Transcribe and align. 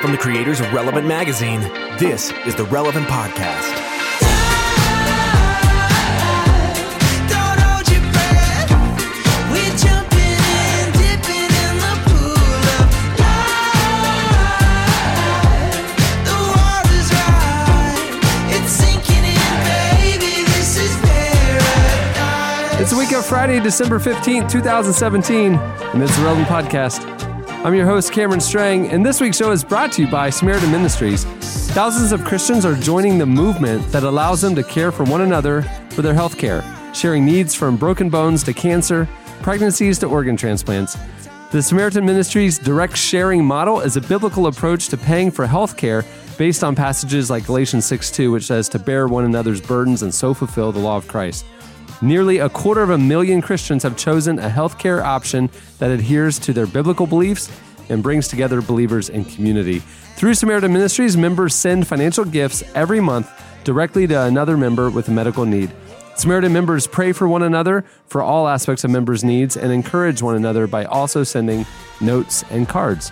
From 0.00 0.12
the 0.12 0.18
creators 0.18 0.60
of 0.60 0.72
Relevant 0.72 1.06
Magazine, 1.06 1.60
this 1.98 2.30
is 2.46 2.54
the 2.54 2.64
Relevant 2.64 3.06
Podcast. 3.06 3.72
Don't 7.28 7.58
hold 7.58 7.88
your 7.90 8.00
breath. 8.12 8.70
We're 9.50 9.76
jumping 9.76 10.20
in, 10.20 10.92
dipping 10.92 11.50
in 11.50 11.78
the 11.80 11.94
pool 12.04 12.64
of 12.76 12.88
life. 13.18 14.28
The 16.28 16.36
water's 16.54 17.08
right. 17.16 18.20
It's 18.54 18.70
sinking 18.72 19.24
in, 19.24 19.54
baby. 19.64 20.44
This 20.44 20.76
is 20.78 20.92
paradise. 21.00 22.80
It's 22.80 22.90
the 22.90 22.96
week 22.98 23.12
of 23.12 23.24
Friday, 23.26 23.58
December 23.60 23.98
15th, 23.98 24.48
2017, 24.50 25.54
and 25.54 26.02
it's 26.02 26.14
the 26.16 26.22
Relevant 26.22 26.48
Podcast. 26.48 27.15
I'm 27.66 27.74
your 27.74 27.84
host, 27.84 28.12
Cameron 28.12 28.38
Strang, 28.38 28.90
and 28.90 29.04
this 29.04 29.20
week's 29.20 29.38
show 29.38 29.50
is 29.50 29.64
brought 29.64 29.90
to 29.94 30.02
you 30.02 30.08
by 30.08 30.30
Samaritan 30.30 30.70
Ministries. 30.70 31.24
Thousands 31.74 32.12
of 32.12 32.22
Christians 32.22 32.64
are 32.64 32.76
joining 32.76 33.18
the 33.18 33.26
movement 33.26 33.90
that 33.90 34.04
allows 34.04 34.40
them 34.40 34.54
to 34.54 34.62
care 34.62 34.92
for 34.92 35.02
one 35.02 35.22
another 35.22 35.62
for 35.90 36.00
their 36.00 36.14
health 36.14 36.38
care, 36.38 36.62
sharing 36.94 37.24
needs 37.24 37.56
from 37.56 37.76
broken 37.76 38.08
bones 38.08 38.44
to 38.44 38.52
cancer, 38.52 39.08
pregnancies 39.42 39.98
to 39.98 40.06
organ 40.06 40.36
transplants. 40.36 40.96
The 41.50 41.60
Samaritan 41.60 42.06
Ministries 42.06 42.56
direct 42.56 42.96
sharing 42.96 43.44
model 43.44 43.80
is 43.80 43.96
a 43.96 44.00
biblical 44.00 44.46
approach 44.46 44.86
to 44.90 44.96
paying 44.96 45.32
for 45.32 45.44
health 45.44 45.76
care 45.76 46.04
based 46.38 46.62
on 46.62 46.76
passages 46.76 47.30
like 47.30 47.46
Galatians 47.46 47.84
6 47.84 48.12
2, 48.12 48.30
which 48.30 48.44
says 48.44 48.68
to 48.68 48.78
bear 48.78 49.08
one 49.08 49.24
another's 49.24 49.60
burdens 49.60 50.02
and 50.02 50.14
so 50.14 50.34
fulfill 50.34 50.70
the 50.70 50.78
law 50.78 50.96
of 50.96 51.08
Christ. 51.08 51.44
Nearly 52.02 52.38
a 52.38 52.48
quarter 52.50 52.82
of 52.82 52.90
a 52.90 52.98
million 52.98 53.40
Christians 53.40 53.82
have 53.82 53.96
chosen 53.96 54.38
a 54.38 54.50
healthcare 54.50 55.02
option 55.02 55.48
that 55.78 55.90
adheres 55.90 56.38
to 56.40 56.52
their 56.52 56.66
biblical 56.66 57.06
beliefs 57.06 57.50
and 57.88 58.02
brings 58.02 58.28
together 58.28 58.60
believers 58.60 59.08
in 59.08 59.24
community. 59.24 59.78
Through 60.16 60.34
Samaritan 60.34 60.72
Ministries, 60.72 61.16
members 61.16 61.54
send 61.54 61.86
financial 61.86 62.24
gifts 62.24 62.62
every 62.74 63.00
month 63.00 63.30
directly 63.64 64.06
to 64.08 64.22
another 64.22 64.56
member 64.56 64.90
with 64.90 65.08
a 65.08 65.10
medical 65.10 65.46
need. 65.46 65.70
Samaritan 66.16 66.52
members 66.52 66.86
pray 66.86 67.12
for 67.12 67.28
one 67.28 67.42
another 67.42 67.84
for 68.06 68.22
all 68.22 68.48
aspects 68.48 68.84
of 68.84 68.90
members' 68.90 69.24
needs 69.24 69.56
and 69.56 69.72
encourage 69.72 70.22
one 70.22 70.34
another 70.34 70.66
by 70.66 70.84
also 70.84 71.22
sending 71.22 71.66
notes 72.00 72.44
and 72.50 72.68
cards. 72.68 73.10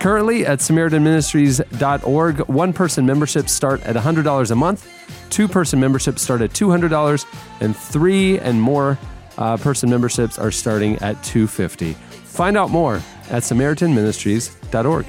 Currently 0.00 0.46
at 0.46 0.58
SamaritanMinistries.org, 0.60 2.38
one 2.48 2.72
person 2.72 3.06
memberships 3.06 3.52
start 3.52 3.82
at 3.82 3.96
$100 3.96 4.50
a 4.50 4.54
month, 4.54 4.86
two 5.30 5.48
person 5.48 5.80
memberships 5.80 6.22
start 6.22 6.42
at 6.42 6.50
$200, 6.50 7.24
and 7.60 7.76
three 7.76 8.38
and 8.38 8.60
more 8.60 8.98
uh, 9.38 9.56
person 9.56 9.90
memberships 9.90 10.38
are 10.38 10.50
starting 10.50 10.96
at 10.96 11.22
250. 11.24 11.94
Find 11.94 12.56
out 12.56 12.70
more 12.70 12.96
at 13.30 13.42
SamaritanMinistries.org. 13.42 15.06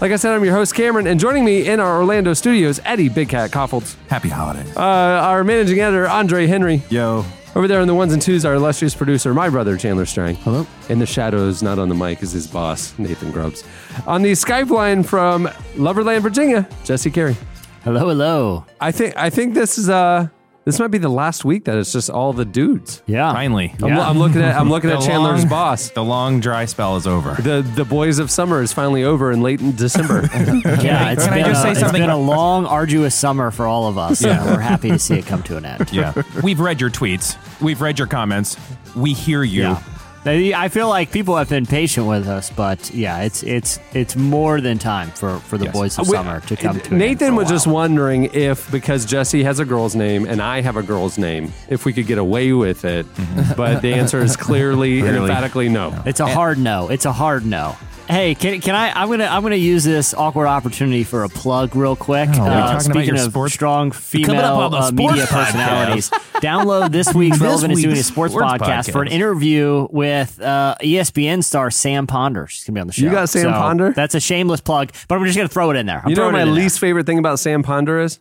Like 0.00 0.12
I 0.12 0.16
said, 0.16 0.32
I'm 0.34 0.44
your 0.44 0.54
host, 0.54 0.74
Cameron, 0.74 1.06
and 1.06 1.20
joining 1.20 1.44
me 1.44 1.68
in 1.68 1.78
our 1.78 1.98
Orlando 2.00 2.32
studios, 2.34 2.80
Eddie 2.84 3.08
Big 3.10 3.28
Cat 3.28 3.50
Kaufholz, 3.50 3.96
Happy 4.08 4.28
holidays. 4.30 4.74
uh, 4.76 4.80
our 4.80 5.44
managing 5.44 5.78
editor, 5.80 6.08
Andre 6.08 6.46
Henry. 6.46 6.82
Yo. 6.88 7.24
Over 7.56 7.66
there 7.66 7.80
on 7.80 7.88
the 7.88 7.94
ones 7.94 8.12
and 8.12 8.22
twos, 8.22 8.44
our 8.44 8.54
illustrious 8.54 8.94
producer, 8.94 9.34
my 9.34 9.48
brother, 9.48 9.76
Chandler 9.76 10.06
Strang. 10.06 10.36
Hello. 10.36 10.66
In 10.88 11.00
the 11.00 11.06
shadows, 11.06 11.62
not 11.64 11.80
on 11.80 11.88
the 11.88 11.96
mic, 11.96 12.22
is 12.22 12.30
his 12.30 12.46
boss, 12.46 12.96
Nathan 12.96 13.32
Grubbs. 13.32 13.64
On 14.06 14.22
the 14.22 14.32
Skype 14.32 14.70
line 14.70 15.02
from 15.02 15.48
Loverland, 15.76 16.22
Virginia, 16.22 16.68
Jesse 16.84 17.10
Carey. 17.10 17.36
Hello, 17.82 18.08
hello. 18.08 18.64
I 18.80 18.92
think 18.92 19.16
I 19.16 19.30
think 19.30 19.54
this 19.54 19.78
is 19.78 19.88
uh 19.88 20.28
this 20.70 20.78
might 20.78 20.88
be 20.92 20.98
the 20.98 21.08
last 21.08 21.44
week 21.44 21.64
that 21.64 21.76
it's 21.76 21.92
just 21.92 22.08
all 22.10 22.32
the 22.32 22.44
dudes. 22.44 23.02
Yeah. 23.06 23.32
Finally. 23.32 23.74
I'm, 23.82 23.88
Yeah. 23.88 24.08
I'm 24.08 24.18
looking 24.18 24.40
at 24.40 24.56
I'm 24.56 24.70
looking 24.70 24.90
at 24.90 25.00
The 25.00 25.06
Chandler's 25.06 25.40
long- 25.40 25.48
boss. 25.48 25.90
The 25.90 26.04
long 26.04 26.40
dry 26.40 26.64
spell 26.64 26.96
is 26.96 27.06
over. 27.06 27.34
The 27.40 27.62
the 27.74 27.84
boys 27.84 28.18
of 28.18 28.30
summer 28.30 28.62
is 28.62 28.72
finally 28.72 29.04
over 29.04 29.32
in 29.32 29.42
late 29.42 29.60
in 29.60 29.74
December. 29.76 30.28
Yeah, 30.80 31.12
it's 31.12 31.24
Can 31.24 31.32
I 31.34 31.42
been, 31.42 31.46
just 31.46 31.60
a, 31.60 31.62
say 31.62 31.70
it's 31.72 31.80
something? 31.80 32.00
been 32.00 32.10
a 32.10 32.16
long, 32.16 32.66
arduous 32.66 33.14
summer 33.14 33.50
for 33.50 33.66
all 33.66 33.88
of 33.88 33.98
us. 33.98 34.22
Yeah. 34.22 34.44
we're 34.46 34.60
happy 34.60 34.88
to 34.90 34.98
see 34.98 35.18
it 35.18 35.26
come 35.26 35.42
to 35.44 35.56
an 35.56 35.64
end. 35.64 35.92
Yeah. 35.92 36.12
We've 36.42 36.60
read 36.60 36.80
your 36.80 36.90
tweets. 36.90 37.36
We've 37.60 37.80
read 37.80 37.98
your 37.98 38.08
comments. 38.08 38.56
We 38.96 39.12
hear 39.12 39.42
you. 39.42 39.62
Yeah. 39.62 39.82
They- 40.22 40.52
I 40.52 40.68
feel 40.68 40.88
like 40.88 41.10
people 41.12 41.36
have 41.38 41.48
been 41.48 41.64
patient 41.64 42.06
with 42.06 42.28
us, 42.28 42.50
but 42.50 42.92
yeah, 42.94 43.20
it's 43.22 43.42
it's 43.42 43.78
it's 43.94 44.16
more 44.16 44.60
than 44.60 44.78
time 44.78 45.10
for, 45.12 45.38
for 45.40 45.56
the 45.56 45.64
Yes. 45.64 45.72
boys 45.72 45.98
of 45.98 46.08
We- 46.08 46.14
summer 46.14 46.40
to 46.40 46.56
come 46.56 46.78
to 46.78 46.94
Nathan 46.94 47.34
was 47.36 47.48
just 47.48 47.66
wondering 47.66 48.24
if 48.34 48.70
because 48.70 49.06
Jesse 49.06 49.42
has 49.44 49.60
a 49.60 49.64
girl's 49.64 49.94
name 49.96 50.26
and 50.26 50.42
I 50.42 50.60
have 50.60 50.76
a 50.76 50.82
girl's 50.82 51.16
name, 51.16 51.52
if 51.70 51.86
we 51.86 51.94
could 51.94 52.06
get 52.06 52.18
away 52.18 52.52
with 52.52 52.84
it. 52.84 53.06
Mm-hmm. 53.14 53.54
but 53.56 53.80
the 53.80 53.94
answer 53.94 54.20
is 54.22 54.36
clearly 54.48 54.98
and 55.00 55.08
Clearly. 55.08 55.28
emphatically 55.30 55.68
no. 55.70 55.94
It's 56.04 56.20
a 56.20 56.26
hard 56.26 56.58
no. 56.58 56.88
It's 56.90 57.06
a 57.06 57.12
hard 57.12 57.46
no. 57.46 57.76
Hey, 58.10 58.34
can, 58.34 58.60
can 58.60 58.74
I? 58.74 58.90
I'm 58.90 59.08
gonna 59.08 59.24
I'm 59.26 59.42
gonna 59.42 59.54
use 59.56 59.84
this 59.84 60.14
awkward 60.14 60.46
opportunity 60.46 61.04
for 61.04 61.24
a 61.24 61.28
plug 61.28 61.76
real 61.76 61.94
quick. 61.96 62.28
Oh, 62.32 62.40
are 62.40 62.44
we 62.44 62.50
talking 62.50 62.50
about 62.70 62.82
speaking 62.82 63.04
your 63.14 63.24
of 63.24 63.30
sports- 63.32 63.54
strong 63.54 63.90
Coming 63.92 64.24
up 64.40 64.70
female 64.70 64.74
uh, 64.74 64.90
media 64.92 65.26
personalities, 65.26 66.10
download 66.40 66.90
this 66.90 67.12
week's 67.14 67.38
This 67.38 67.42
Relevant 67.46 67.72
is 67.74 67.82
doing 67.82 67.96
a 67.96 68.02
sports, 68.02 68.32
sports 68.34 68.52
podcast, 68.52 68.90
for 68.92 69.02
an 69.02 69.08
interview 69.08 69.86
with 69.90 70.40
uh, 70.40 70.74
ESPN 70.82 71.44
star 71.44 71.70
Sam 71.70 72.06
Ponder. 72.06 72.46
She's 72.48 72.64
gonna 72.64 72.74
be 72.74 72.80
on 72.80 72.86
the 72.88 72.92
show. 72.92 73.02
You 73.04 73.10
got 73.10 73.28
Sam 73.28 73.42
So, 73.44 73.50
Ponder? 73.52 73.92
That's 73.92 74.14
a 74.14 74.20
shameless 74.20 74.60
plug, 74.60 74.92
but 75.08 75.14
I'm 75.16 75.24
just 75.24 75.36
gonna 75.36 75.48
throw 75.48 75.70
it 75.70 75.76
in 75.76 75.86
there. 75.86 76.00
I'm 76.02 76.10
You 76.10 76.16
know 76.16 76.24
what 76.26 76.32
my 76.32 76.40
it 76.40 76.42
in 76.42 76.48
there. 76.54 76.62
least 76.62 76.78
favorite 76.80 77.06
thing 77.06 77.18
about 77.18 77.38
Sam 77.38 77.62
Ponder 77.62 78.00
is? 78.00 78.18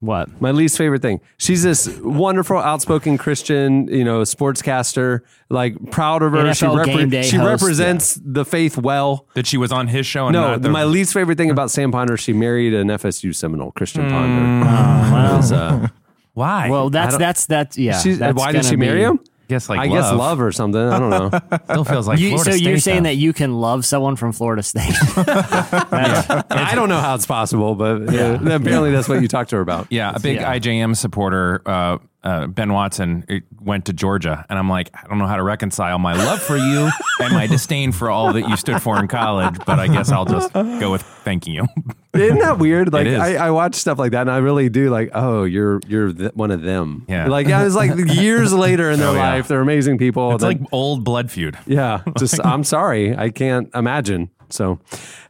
What? 0.00 0.40
My 0.40 0.50
least 0.50 0.76
favorite 0.78 1.00
thing. 1.02 1.20
She's 1.38 1.62
this 1.62 1.98
wonderful, 2.00 2.58
outspoken 2.58 3.16
Christian, 3.18 3.88
you 3.88 4.04
know, 4.04 4.20
sportscaster. 4.22 5.20
Like 5.48 5.90
proud 5.90 6.22
of 6.22 6.32
her. 6.32 6.52
she 6.54 6.66
NFL 6.66 6.84
game 6.84 7.08
day 7.08 7.22
she 7.22 7.36
host, 7.36 7.62
represents 7.62 8.20
the 8.22 8.44
faith 8.44 8.76
well. 8.76 9.26
That 9.34 9.46
she 9.46 9.56
was 9.56 9.72
on 9.72 9.86
his 9.88 10.06
show 10.06 10.26
and 10.26 10.32
No, 10.34 10.48
not 10.52 10.62
the, 10.62 10.68
my 10.70 10.84
least 10.84 11.12
favorite 11.12 11.38
thing 11.38 11.50
about 11.50 11.70
Sam 11.70 11.92
Ponder, 11.92 12.16
she 12.16 12.32
married 12.32 12.74
an 12.74 12.88
FSU 12.88 13.34
Seminole, 13.34 13.72
Christian 13.72 14.08
Mm. 14.08 14.10
Ponder. 14.10 14.66
Well, 15.14 15.34
It 15.34 15.36
was, 15.38 15.52
uh, 15.52 15.88
Why? 16.34 16.68
well, 16.68 16.90
that's 16.90 17.12
don't- 17.14 17.20
that's 17.20 17.46
that's 17.46 17.78
yeah. 17.78 17.98
she's- 17.98 18.18
that's 18.18 18.36
why 18.36 18.52
did 18.52 18.64
she 18.64 18.76
marry 18.76 18.98
be- 18.98 19.04
him? 19.04 19.20
Guess 19.48 19.68
like 19.68 19.78
I 19.80 19.86
guess 19.88 20.04
love. 20.04 20.16
love 20.18 20.40
or 20.40 20.52
something. 20.52 20.80
I 20.80 20.98
don't 20.98 21.10
know. 21.10 21.40
Still 21.64 21.84
feels 21.84 22.08
like 22.08 22.18
You, 22.18 22.30
Florida 22.30 22.52
so 22.52 22.56
you're 22.56 22.78
saying 22.78 23.02
though. 23.04 23.10
that 23.10 23.14
you 23.16 23.32
can 23.32 23.54
love 23.60 23.84
someone 23.84 24.16
from 24.16 24.32
Florida 24.32 24.62
State? 24.62 24.92
I 25.16 26.72
don't 26.74 26.88
know 26.88 26.98
how 27.00 27.14
it's 27.14 27.26
possible, 27.26 27.74
but 27.74 28.02
uh, 28.14 28.38
apparently 28.42 28.90
that's 28.90 29.08
what 29.08 29.22
you 29.22 29.28
talked 29.28 29.50
to 29.50 29.56
her 29.56 29.62
about. 29.62 29.86
Yeah, 29.90 30.12
a 30.14 30.20
big 30.20 30.36
Yeah. 30.36 30.54
IJM 30.58 30.96
supporter, 30.96 31.62
uh, 31.66 31.98
uh, 32.26 32.46
Ben 32.48 32.72
Watson, 32.72 33.24
uh, 33.30 33.34
went 33.60 33.84
to 33.86 33.92
Georgia, 33.92 34.44
and 34.48 34.58
I'm 34.58 34.68
like, 34.68 34.90
I 34.94 35.06
don't 35.06 35.18
know 35.18 35.26
how 35.28 35.36
to 35.36 35.42
reconcile 35.44 35.98
my 35.98 36.12
love 36.14 36.42
for 36.42 36.56
you 36.56 36.90
and 37.20 37.32
my 37.32 37.46
disdain 37.46 37.92
for 37.92 38.10
all 38.10 38.32
that 38.32 38.48
you 38.48 38.56
stood 38.56 38.82
for 38.82 38.98
in 38.98 39.06
college, 39.06 39.56
but 39.64 39.78
I 39.78 39.86
guess 39.86 40.10
I'll 40.10 40.24
just 40.24 40.52
go 40.52 40.90
with 40.90 41.02
thanking 41.02 41.54
you. 41.54 41.66
Isn't 42.14 42.38
that 42.38 42.58
weird? 42.58 42.92
Like. 42.92 43.06
I, 43.06 43.36
I 43.36 43.50
watch 43.50 43.74
stuff 43.74 43.98
like 43.98 44.12
that, 44.12 44.22
and 44.22 44.30
I 44.30 44.38
really 44.38 44.68
do 44.70 44.88
like. 44.90 45.10
Oh, 45.14 45.44
you're 45.44 45.80
you're 45.86 46.12
th- 46.12 46.32
one 46.34 46.50
of 46.50 46.62
them. 46.62 47.04
Yeah. 47.08 47.28
Like 47.28 47.46
yeah, 47.46 47.64
it's 47.66 47.74
like 47.74 47.92
years 48.16 48.52
later 48.54 48.90
in 48.90 48.98
their 48.98 49.08
Oh, 49.10 49.14
yeah. 49.14 49.34
life, 49.34 49.48
they're 49.48 49.60
amazing 49.60 49.98
people. 49.98 50.32
It's 50.32 50.40
that- 50.40 50.46
like 50.48 50.60
old 50.72 51.04
blood 51.04 51.30
feud. 51.30 51.58
Yeah, 51.66 52.02
just 52.18 52.44
I'm 52.44 52.64
sorry, 52.64 53.14
I 53.16 53.28
can't 53.30 53.68
imagine. 53.74 54.30
So, 54.50 54.78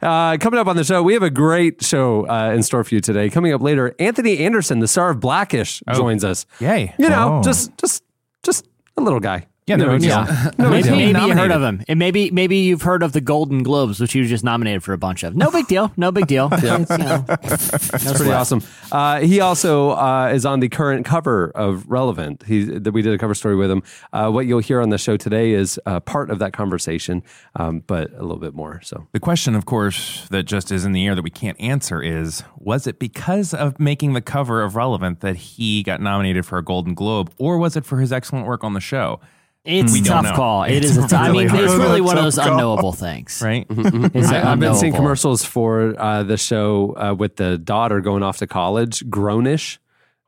uh, 0.01 0.37
coming 0.39 0.59
up 0.59 0.67
on 0.67 0.75
the 0.75 0.83
show, 0.83 1.01
we 1.03 1.13
have 1.13 1.23
a 1.23 1.29
great 1.29 1.83
show 1.83 2.27
uh, 2.27 2.51
in 2.53 2.63
store 2.63 2.83
for 2.83 2.95
you 2.95 3.01
today. 3.01 3.29
Coming 3.29 3.53
up 3.53 3.61
later, 3.61 3.95
Anthony 3.99 4.39
Anderson, 4.39 4.79
the 4.79 4.87
star 4.87 5.09
of 5.11 5.19
Blackish, 5.19 5.81
joins 5.93 6.23
us. 6.23 6.45
Yay. 6.59 6.93
You 6.99 7.09
know, 7.09 7.39
Oh. 7.39 7.43
just 7.43 7.77
just 7.77 8.03
just 8.43 8.67
a 8.97 9.01
little 9.01 9.19
guy. 9.19 9.45
Yeah, 9.67 9.75
You 9.75 9.83
no 9.83 9.85
know, 9.87 9.91
big 9.99 10.01
deal. 10.03 10.53
No 10.57 10.69
maybe 10.69 10.89
maybe 11.11 11.19
you 11.27 11.33
heard 11.35 11.51
of 11.51 11.61
him, 11.61 11.83
and 11.89 11.99
maybe 11.99 12.31
maybe 12.31 12.55
you've 12.55 12.83
heard 12.83 13.03
of 13.03 13.11
the 13.11 13.19
Golden 13.19 13.63
Globes, 13.63 13.99
which 13.99 14.13
he 14.13 14.21
was 14.21 14.29
just 14.29 14.45
nominated 14.45 14.81
for 14.81 14.93
a 14.93 14.97
bunch 14.97 15.23
of. 15.23 15.35
No 15.35 15.51
big 15.51 15.67
deal. 15.67 15.91
No 15.97 16.09
big 16.11 16.25
deal. 16.27 16.47
It's, 16.57 16.89
you 16.91 16.97
know, 16.99 17.25
That's 17.27 18.13
pretty 18.17 18.31
awesome. 18.31 18.61
Uh, 18.91 19.19
he 19.19 19.41
also 19.41 19.91
uh, 19.91 20.31
is 20.33 20.45
on 20.45 20.61
the 20.61 20.69
current 20.69 21.05
cover 21.05 21.51
of 21.53 21.85
Relevant. 21.89 22.43
He 22.43 22.63
that 22.63 22.93
we 22.93 23.01
did 23.01 23.13
a 23.13 23.17
cover 23.17 23.33
story 23.35 23.55
with 23.57 23.69
him. 23.69 23.83
Uh, 24.13 24.29
what 24.31 24.45
you'll 24.45 24.59
hear 24.59 24.79
on 24.79 24.89
the 24.89 24.97
show 24.97 25.17
today 25.17 25.51
is 25.51 25.77
uh, 25.85 25.99
part 25.99 26.29
of 26.29 26.39
that 26.39 26.53
conversation, 26.53 27.21
um, 27.57 27.83
but 27.87 28.11
a 28.13 28.21
little 28.21 28.37
bit 28.39 28.53
more. 28.53 28.79
So 28.83 29.07
The 29.11 29.19
question, 29.19 29.53
of 29.55 29.65
course, 29.65 30.27
that 30.29 30.43
just 30.43 30.71
is 30.71 30.85
in 30.85 30.93
the 30.93 31.05
air 31.05 31.13
that 31.15 31.23
we 31.23 31.29
can't 31.29 31.59
answer 31.59 32.01
is 32.01 32.43
was 32.57 32.87
it 32.87 32.99
because 32.99 33.53
of 33.53 33.79
making 33.81 34.13
the 34.13 34.21
cover 34.21 34.63
of 34.63 34.75
Relevant 34.77 35.19
that 35.19 35.35
he 35.35 35.83
got 35.83 35.99
nominated 35.99 36.45
for 36.45 36.57
a 36.57 36.63
Golden 36.63 36.93
Globe, 36.93 37.33
or 37.37 37.57
was 37.57 37.75
it 37.75 37.85
for 37.85 37.99
his 37.99 38.13
excellent 38.13 38.45
work 38.47 38.63
on 38.63 38.73
the 38.73 38.79
show? 38.79 39.19
It's 39.67 39.93
We 39.93 39.99
a 39.99 40.03
tough 40.03 40.23
know. 40.23 40.33
call. 40.33 40.63
It 40.63 40.77
It's 40.77 40.87
is. 40.91 40.97
A 40.97 41.07
t- 41.07 41.15
I 41.15 41.31
mean, 41.31 41.47
really 41.47 41.49
I 41.49 41.53
mean, 41.53 41.63
it's 41.65 41.73
really 41.75 42.01
one 42.01 42.17
of 42.17 42.23
those 42.23 42.37
unknowable 42.37 42.93
things. 42.93 43.41
Right? 43.43 43.65
It's 43.69 44.27
I, 44.29 44.51
I've 44.51 44.59
been 44.59 44.75
seeing 44.75 44.93
commercials 44.93 45.43
for 45.43 45.93
uh, 45.99 46.23
the 46.23 46.37
show 46.37 46.95
uh, 46.95 47.13
with 47.13 47.35
the 47.35 47.57
daughter 47.57 47.99
going 48.01 48.23
off 48.23 48.37
to 48.37 48.47
college, 48.47 49.03
Grownish. 49.09 49.77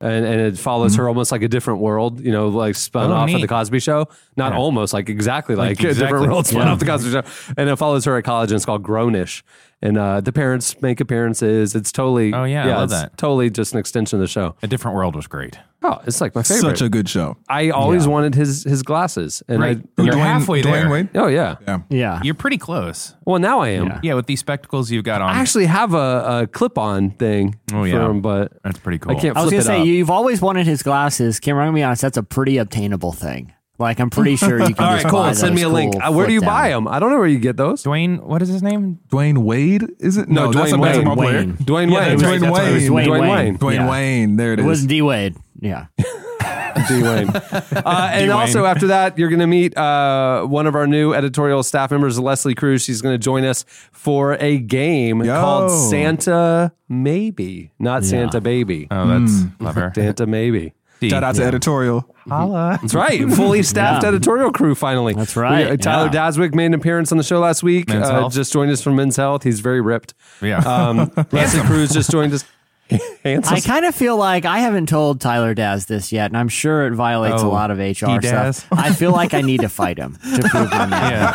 And, 0.02 0.26
and 0.26 0.40
it 0.40 0.58
follows 0.58 0.96
her 0.96 1.10
almost 1.10 1.30
like 1.30 1.42
a 1.42 1.50
different 1.50 1.82
world, 1.82 2.22
you 2.22 2.32
know, 2.32 2.48
like 2.48 2.76
spun 2.76 3.10
Mm-hmm. 3.10 3.12
Oh, 3.12 3.16
off 3.18 3.34
of 3.34 3.42
the 3.42 3.48
Cosby 3.50 3.80
Show. 3.80 4.08
Not 4.38 4.54
Yeah. 4.54 4.60
almost, 4.60 4.94
like 4.94 5.10
exactly 5.10 5.56
like, 5.56 5.72
Like 5.72 5.80
a 5.80 5.94
different 5.94 5.98
exactly. 6.04 6.28
world 6.30 6.48
spun 6.48 6.68
Yeah. 6.68 6.72
off 6.72 6.80
the 6.80 6.86
Cosby 6.86 7.12
Show. 7.12 7.24
And 7.58 7.70
it 7.70 7.76
follows 7.76 8.06
her 8.06 8.18
at 8.18 8.24
college 8.24 8.50
and 8.52 8.56
it's 8.56 8.66
called 8.66 8.82
Grownish. 8.82 9.42
And 9.82 9.98
uh, 9.98 10.20
the 10.20 10.34
parents 10.34 10.82
make 10.82 11.00
appearances. 11.00 11.74
It's 11.74 11.92
totally, 11.94 12.34
Oh, 12.34 12.44
yeah, 12.44 12.66
I 12.66 12.72
love 12.76 12.84
it's 12.92 13.02
that. 13.02 13.18
totally 13.18 13.50
just 13.50 13.72
an 13.72 13.80
extension 13.80 14.18
of 14.18 14.22
the 14.22 14.28
show. 14.28 14.56
A 14.62 14.68
Different 14.68 14.98
World 14.98 15.16
was 15.16 15.26
great. 15.26 15.58
Oh, 15.82 16.02
it's 16.06 16.20
like 16.20 16.36
my 16.36 16.44
favorite. 16.44 16.78
Such 16.78 16.82
a 16.82 16.90
good 16.90 17.08
show. 17.08 17.38
I 17.48 17.70
always 17.70 18.06
wanted 18.06 18.36
his 18.36 18.66
his 18.66 18.84
glasses, 18.84 19.42
and 19.48 19.62
Right. 19.62 19.78
I. 19.98 20.02
You're 20.04 20.14
Dwayne- 20.16 20.18
halfway 20.20 20.62
there. 20.62 20.84
Dwayne 20.86 20.92
Wade? 20.92 21.10
Oh 21.16 21.28
yeah. 21.28 21.56
Yeah. 21.66 21.80
Yeah. 21.90 22.20
You're 22.22 22.34
pretty 22.36 22.58
close. 22.58 23.16
Well, 23.24 23.40
now 23.40 23.62
I 23.62 23.70
am. 23.70 23.88
Yeah. 23.88 24.00
Yeah, 24.04 24.14
with 24.16 24.26
these 24.26 24.42
spectacles 24.42 24.92
you've 24.92 25.06
got 25.06 25.22
on. 25.22 25.30
I 25.30 25.40
actually 25.40 25.68
have 25.68 25.94
a, 25.94 26.42
a 26.42 26.48
clip-on 26.48 27.12
thing 27.12 27.56
Oh, 27.72 27.84
for 27.84 27.88
yeah. 27.88 28.10
him, 28.10 28.22
but 28.22 28.62
That's 28.64 28.80
pretty 28.80 29.00
cool. 29.00 29.16
I 29.16 29.20
can't 29.22 29.38
I 29.38 29.42
was 29.44 29.52
flip 29.52 29.64
gonna 29.64 29.74
it 29.76 29.78
say 29.78 29.82
up. 29.84 29.88
you've 29.88 30.10
always 30.10 30.42
wanted 30.42 30.68
his 30.68 30.84
glasses. 30.84 31.40
Cameron, 31.40 31.68
I'm 31.68 31.72
gonna 31.74 31.80
be 31.80 31.84
honest. 31.84 32.02
That's 32.02 32.18
a 32.18 32.24
pretty 32.24 32.58
obtainable 32.58 33.14
thing. 33.14 33.54
Like 33.80 34.00
I'm 34.00 34.10
pretty 34.10 34.36
sure 34.36 34.60
you 34.60 34.66
can. 34.76 34.86
All 34.86 34.92
right, 34.92 35.02
just 35.02 35.10
cool. 35.12 35.20
buy 35.22 35.32
Send 35.34 35.56
me 35.56 35.62
a 35.62 35.66
those 35.66 35.74
link. 35.74 35.94
cool 35.94 36.02
Uh, 36.04 36.12
where 36.12 36.28
do 36.28 36.34
you 36.34 36.40
flip 36.42 36.50
buy 36.50 36.70
them? 36.70 36.88
I 36.88 37.00
don't 37.00 37.12
know 37.12 37.18
where 37.18 37.28
you 37.28 37.40
get 37.40 37.56
those. 37.58 37.84
Dwayne, 37.84 38.20
what 38.22 38.42
is 38.42 38.50
his 38.50 38.62
name? 38.62 39.00
Dwayne 39.10 39.38
Wade, 39.40 39.86
is 40.00 40.18
it? 40.18 40.28
No, 40.30 40.52
that's 40.52 40.72
Dwayne 40.74 40.78
a 40.80 40.82
basketball 40.82 41.16
Wayne. 41.16 41.34
Wayne. 41.36 41.54
Dwayne 41.58 41.92
Yeah, 41.92 42.00
Wayne. 42.00 42.10
that's 42.18 42.24
right, 42.24 42.40
Dwayne 42.40 42.42
that's 42.42 42.60
right. 42.60 42.74
Wayne. 42.74 42.90
Dwayne 42.92 43.08
Dwayne 43.08 43.22
Wayne. 43.22 43.30
Wayne. 43.32 43.58
Dwayne 43.58 43.76
Yeah. 43.76 43.90
Wayne. 43.90 44.36
There 44.36 44.54
it 44.54 44.60
It 44.60 44.62
is. 44.64 44.66
wasn't 44.68 44.90
D 44.90 45.02
Wade. 45.02 45.36
Yeah. 45.62 45.86
D 46.88 47.04
Wayne. 47.04 47.30
Uh, 47.30 48.10
and 48.14 48.32
also 48.32 48.66
after 48.66 48.88
that, 48.88 49.18
you're 49.18 49.28
going 49.30 49.40
to 49.42 49.48
meet 49.48 49.76
uh, 49.78 50.44
one 50.46 50.66
of 50.68 50.76
our 50.76 50.88
new 50.88 51.14
editorial 51.14 51.62
staff 51.64 51.92
members, 51.92 52.18
Leslie 52.20 52.56
Cruz. 52.56 52.84
She's 52.84 53.02
going 53.02 53.14
to 53.14 53.18
join 53.18 53.44
us 53.44 53.66
for 53.92 54.34
a 54.40 54.58
game 54.60 55.22
Yo. 55.24 55.34
called 55.42 55.72
Santa 55.90 56.72
Maybe, 56.88 57.72
not 57.80 58.06
Santa 58.06 58.40
Baby. 58.40 58.88
Oh, 58.92 59.08
that's 59.08 59.44
clever. 59.60 59.92
Santa 59.96 60.26
Maybe. 60.28 60.74
Shout 61.02 61.24
out 61.24 61.36
to 61.36 61.44
editorial. 61.44 62.14
That's 62.28 62.94
right. 62.94 63.28
Fully 63.32 63.64
staffed 63.64 64.04
Yeah. 64.04 64.10
editorial 64.10 64.52
crew 64.52 64.76
finally. 64.76 65.14
That's 65.14 65.36
right, 65.36 65.66
We- 65.68 65.72
uh, 65.74 65.78
Tyler 65.78 66.10
yeah. 66.14 66.30
Daswick 66.30 66.54
made 66.54 66.68
an 66.68 66.74
appearance 66.74 67.12
on 67.12 67.18
the 67.18 67.24
show 67.24 67.40
last 67.40 67.64
week. 67.64 67.88
Men's 67.88 68.08
Uh, 68.08 68.28
just 68.30 68.52
joined 68.54 68.72
us 68.72 68.82
from 68.82 68.96
Men's 68.96 69.16
Health. 69.16 69.44
He's 69.44 69.60
very 69.62 69.82
ripped. 69.82 70.14
Yeah. 70.42 70.60
Um, 70.60 71.12
Leslie 71.32 71.62
Cruz 71.62 71.92
just 71.92 72.12
joined 72.12 72.34
us. 72.34 72.44
Handsome. 73.24 73.54
I 73.56 73.60
kind 73.60 73.86
of 73.86 73.94
feel 73.96 74.18
like 74.18 74.46
I 74.46 74.60
haven't 74.60 74.90
told 74.90 75.22
Tyler 75.22 75.54
Daz 75.54 75.86
this 75.86 76.12
yet, 76.12 76.32
and 76.32 76.38
I'm 76.38 76.48
sure 76.48 76.88
it 76.88 76.94
violates 76.94 77.42
a 77.42 77.46
Oh, 77.46 77.50
lot 77.50 77.72
of 77.72 77.78
HR 77.78 78.20
D-Daz? 78.20 78.58
stuff. 78.58 78.68
I 78.72 78.92
feel 78.94 79.12
like 79.12 79.34
I 79.34 79.42
need 79.42 79.62
to 79.62 79.70
fight 79.70 79.98
him 79.98 80.18
to 80.36 80.42
prove 80.50 80.72
my 80.72 80.86
man. 80.88 81.12
yeah. 81.12 81.34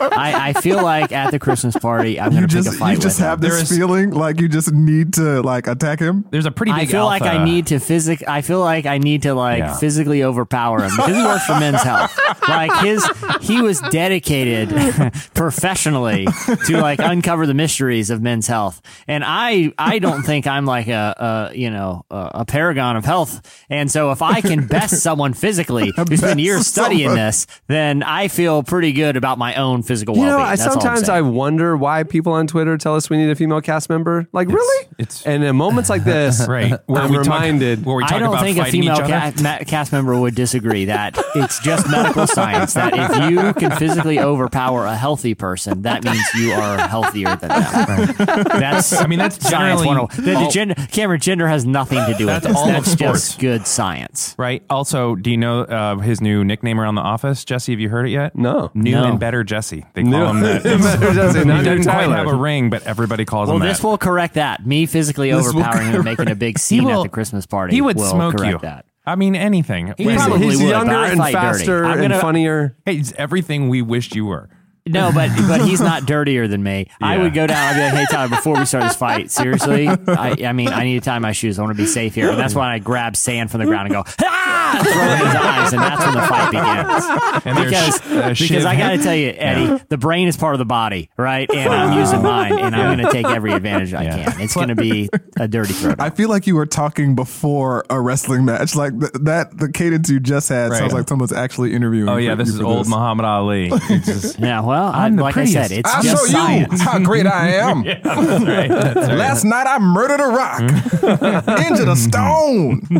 I, 0.00 0.48
I 0.48 0.52
feel 0.54 0.82
like 0.82 1.12
at 1.12 1.30
the 1.30 1.38
Christmas 1.38 1.76
party, 1.76 2.20
I'm 2.20 2.30
going 2.30 2.42
to 2.42 2.48
pick 2.48 2.64
just 2.64 2.68
a 2.68 2.72
fight 2.72 2.78
with 2.78 2.80
him. 2.80 2.90
Did 2.90 3.02
you 3.04 3.08
just 3.08 3.18
with 3.20 3.26
have 3.26 3.38
him. 3.38 3.42
this 3.42 3.52
There 3.54 3.62
is- 3.62 3.78
feeling 3.78 4.10
like 4.10 4.40
you 4.40 4.48
just 4.48 4.72
need 4.72 5.14
to 5.14 5.42
like 5.42 5.66
attack 5.66 5.98
him. 6.00 6.24
There's 6.30 6.46
a 6.46 6.50
pretty 6.50 6.72
I 6.72 6.80
big 6.80 6.90
feel 6.90 7.04
like 7.04 7.22
I 7.22 7.34
alpha. 7.36 7.44
need 7.44 7.66
to 7.68 7.78
physic. 7.80 8.26
I 8.28 8.42
feel 8.42 8.60
like 8.60 8.86
I 8.86 8.98
need 8.98 9.22
to 9.22 9.34
like 9.34 9.58
Yeah. 9.60 9.76
physically 9.76 10.22
overpower 10.24 10.82
him 10.82 10.90
because 10.96 11.16
he 11.16 11.22
works 11.22 11.46
for 11.46 11.58
Men's 11.58 11.82
Health. 11.82 12.18
Like 12.48 12.84
his, 12.84 13.06
he 13.40 13.62
was 13.62 13.80
dedicated 13.90 14.68
professionally 15.34 16.26
to 16.66 16.80
like 16.80 16.98
uncover 17.00 17.46
the 17.46 17.54
mysteries 17.54 18.10
of 18.10 18.20
Men's 18.22 18.46
Health, 18.46 18.80
and 19.08 19.24
I, 19.24 19.72
I 19.78 19.98
don't 19.98 20.22
think 20.22 20.46
I'm 20.50 20.66
like 20.66 20.88
a, 20.88 21.50
a 21.52 21.56
you 21.56 21.70
know, 21.70 22.04
a, 22.10 22.30
a 22.34 22.44
paragon 22.44 22.96
of 22.96 23.04
health. 23.04 23.64
And 23.70 23.90
so 23.90 24.10
if 24.10 24.20
I 24.22 24.40
can 24.40 24.66
best 24.68 25.00
someone 25.02 25.32
physically 25.32 25.92
who's 25.96 26.20
been 26.20 26.38
years 26.38 26.66
studying 26.66 27.08
someone. 27.08 27.16
this, 27.16 27.46
then 27.68 28.02
I 28.02 28.28
feel 28.28 28.62
pretty 28.62 28.92
good 28.92 29.16
about 29.16 29.38
my 29.38 29.54
own 29.54 29.82
physical 29.82 30.14
You 30.16 30.22
well-being. 30.22 30.38
know, 30.38 30.44
I 30.44 30.56
That's 30.56 30.62
all 30.66 30.74
I'm 30.74 30.80
sometimes 30.80 31.08
I 31.08 31.20
wonder 31.22 31.76
why 31.76 32.02
people 32.02 32.32
on 32.32 32.46
Twitter 32.46 32.76
tell 32.76 32.96
us 32.96 33.08
we 33.08 33.16
need 33.16 33.30
a 33.30 33.34
female 33.34 33.60
cast 33.60 33.88
member. 33.88 34.28
Like, 34.32 34.48
really? 34.48 34.86
it's- 34.98 35.24
and 35.26 35.42
in 35.44 35.56
moments 35.56 35.88
like 35.88 36.04
this, 36.04 36.44
Right. 36.48 36.74
Where 36.86 37.02
I'm 37.02 37.10
we 37.10 37.16
talk- 37.16 37.24
reminded. 37.26 37.84
where 37.86 37.96
we 37.96 38.02
talk 38.02 38.12
I 38.12 38.18
don't 38.18 38.28
about 38.30 38.42
think 38.42 38.58
a 38.58 38.64
female 38.66 38.96
ca- 38.96 39.32
ma- 39.42 39.58
cast 39.58 39.92
member 39.92 40.18
would 40.18 40.34
disagree 40.34 40.86
that 40.86 41.16
it's 41.36 41.60
just 41.60 41.88
medical 41.88 42.26
science 42.26 42.74
that 42.74 42.92
if 42.96 43.30
you 43.30 43.52
can 43.54 43.70
physically 43.78 44.18
overpower 44.18 44.86
a 44.86 44.96
healthy 44.96 45.34
person, 45.34 45.82
that 45.82 46.02
means 46.04 46.20
you 46.34 46.52
are 46.52 46.78
healthier 46.88 47.36
than 47.36 47.48
them. 47.50 48.14
That's 48.26 48.92
I 48.92 49.06
mean, 49.06 49.18
that's 49.18 49.36
science 49.38 49.50
generally 49.50 49.86
101. 49.86 50.24
The, 50.24 50.32
the 50.39 50.39
all- 50.44 50.50
gender, 50.50 50.74
Cameron, 50.92 51.20
gender 51.20 51.46
has 51.48 51.64
nothing 51.64 51.98
to 52.06 52.14
do 52.18 52.26
with 52.26 52.34
That's 52.34 52.46
this. 52.46 52.56
all 52.56 52.68
of 52.68 52.72
That's 52.74 52.90
sports. 52.92 53.28
just 53.28 53.38
good 53.40 53.66
science. 53.66 54.34
Right. 54.38 54.62
Also, 54.70 55.14
do 55.14 55.30
you 55.30 55.36
know 55.36 55.60
uh, 55.62 55.96
his 55.98 56.20
new 56.20 56.44
nickname 56.44 56.80
around 56.80 56.94
the 56.96 57.00
office? 57.02 57.44
Jesse, 57.44 57.72
have 57.72 57.80
you 57.80 57.88
heard 57.88 58.06
it 58.06 58.10
yet? 58.10 58.36
No. 58.36 58.70
New 58.74 58.92
No. 58.92 59.04
and 59.04 59.20
better 59.20 59.44
Jesse. 59.44 59.84
They 59.94 60.02
call 60.02 60.10
New 60.10 60.24
him 60.26 60.40
that. 60.40 60.62
better 60.64 61.14
Jesse, 61.14 61.38
he 61.40 61.44
not 61.44 61.58
new 61.64 61.76
doesn't 61.76 61.92
quite 61.92 62.08
have 62.10 62.26
a 62.26 62.34
ring, 62.34 62.70
but 62.70 62.82
everybody 62.86 63.24
calls 63.24 63.48
Well, 63.48 63.56
him 63.56 63.60
Well, 63.62 63.68
this 63.70 63.80
that. 63.80 63.86
will 63.86 63.98
correct 63.98 64.34
that. 64.34 64.66
Me 64.66 64.86
physically 64.86 65.30
This 65.30 65.46
overpowering 65.48 65.88
him 65.88 65.94
and 65.96 66.04
making 66.04 66.28
a 66.30 66.34
big 66.34 66.58
scene 66.60 66.84
will- 66.84 67.00
at 67.00 67.02
the 67.04 67.08
Christmas 67.08 67.46
party. 67.46 67.74
he 67.74 67.80
would 67.80 67.96
will 67.96 68.04
smoke 68.04 68.36
correct 68.36 68.52
you. 68.52 68.58
that. 68.60 68.84
I 69.06 69.16
mean, 69.16 69.34
anything. 69.34 69.94
He 69.96 70.06
Wait, 70.06 70.18
probably 70.18 70.46
he's 70.46 70.58
would, 70.62 70.68
younger 70.68 70.92
and 70.94 71.18
fight 71.18 71.32
dirty. 71.32 71.46
faster 71.46 71.84
and 71.84 72.00
gonna- 72.02 72.20
funnier. 72.20 72.76
Hey, 72.84 72.96
it's 72.96 73.12
everything 73.16 73.68
we 73.68 73.82
wished 73.82 74.14
you 74.14 74.26
were. 74.26 74.48
No, 74.92 75.10
but 75.12 75.30
but 75.48 75.60
he's 75.62 75.80
not 75.80 76.06
dirtier 76.06 76.48
than 76.48 76.62
me. 76.62 76.86
I 77.00 77.18
would 77.18 77.34
go 77.34 77.46
down. 77.46 77.56
I'd 77.58 77.74
be 77.74 77.80
like, 77.96 78.08
"Hey, 78.08 78.14
Tyler, 78.14 78.28
before 78.28 78.58
we 78.58 78.64
start 78.64 78.84
this 78.84 78.96
fight, 78.96 79.30
seriously, 79.30 79.88
I, 79.88 80.36
I 80.46 80.52
mean, 80.52 80.68
I 80.68 80.84
need 80.84 80.94
to 80.94 81.00
tie 81.04 81.18
my 81.18 81.32
shoes. 81.32 81.58
I 81.58 81.62
want 81.62 81.76
to 81.76 81.82
be 81.82 81.86
safe 81.88 82.14
here." 82.14 82.30
And 82.30 82.38
that's 82.38 82.54
when 82.54 82.64
I 82.66 82.78
grab 82.78 83.16
sand 83.16 83.50
from 83.50 83.60
the 83.60 83.66
ground 83.66 83.86
and 83.86 83.94
go, 83.94 84.04
"Ah!" 84.22 84.76
and 84.78 84.86
throw 84.86 85.02
it 85.02 85.12
in 85.20 85.26
his 85.26 85.34
eyes, 85.36 85.72
and 85.72 85.82
that's 85.82 86.04
when 86.04 86.14
the 86.14 86.22
fight 86.22 86.50
begins. 86.50 87.46
And 87.46 87.64
Because 87.64 88.00
uh, 88.06 88.34
because 88.38 88.64
I 88.64 88.76
got 88.76 88.90
to 88.90 88.98
tell 88.98 89.14
you, 89.14 89.30
Eddie, 89.36 89.82
the 89.88 89.98
brain 89.98 90.28
is 90.28 90.36
part 90.36 90.54
of 90.54 90.58
the 90.58 90.64
body, 90.64 91.10
right? 91.16 91.50
And 91.52 91.72
I'm 91.72 91.98
using 91.98 92.22
mine, 92.22 92.58
and 92.58 92.74
I'm 92.74 92.96
going 92.98 93.06
to 93.06 93.12
take 93.12 93.26
every 93.26 93.52
advantage 93.52 93.94
I 93.94 94.04
Yeah. 94.04 94.30
can. 94.32 94.40
It's 94.40 94.54
going 94.54 94.68
to 94.68 94.74
be 94.76 95.08
a 95.38 95.48
dirty 95.48 95.72
throw. 95.72 95.94
I 95.98 96.10
feel 96.10 96.28
like 96.28 96.46
you 96.46 96.54
were 96.56 96.66
talking 96.66 97.14
before 97.14 97.84
a 97.90 98.00
wrestling 98.00 98.44
match. 98.44 98.74
Like 98.74 98.98
th- 98.98 99.12
that, 99.22 99.56
the 99.58 99.70
cadence 99.72 100.08
you 100.10 100.20
just 100.20 100.48
had 100.48 100.70
sounds 100.72 100.80
Right. 100.92 100.92
like 101.00 101.08
someone's 101.08 101.32
actually 101.32 101.74
interviewing. 101.74 102.08
Oh 102.08 102.16
yeah, 102.16 102.34
this 102.34 102.48
is 102.48 102.60
old 102.60 102.88
Muhammad 102.88 103.24
Ali. 103.26 103.70
It's 103.90 104.06
just- 104.06 104.38
Yeah, 104.38 104.60
well, 104.60 104.79
I, 104.88 105.06
I'm 105.06 105.16
the 105.16 105.22
like 105.22 105.36
I 105.36 105.44
said, 105.44 105.70
it's 105.70 105.92
I'll 105.92 106.02
just 106.02 106.26
show 106.26 106.32
science. 106.32 106.72
you 106.72 106.78
how 106.86 106.98
great 106.98 107.26
I 107.26 107.48
am. 107.54 107.82
Last 107.84 109.44
night 109.44 109.66
I 109.66 109.78
murdered 109.78 110.20
a 110.20 110.28
rock, 110.28 110.60
injured 111.66 111.88
a 111.88 111.96
stone, 111.96 112.82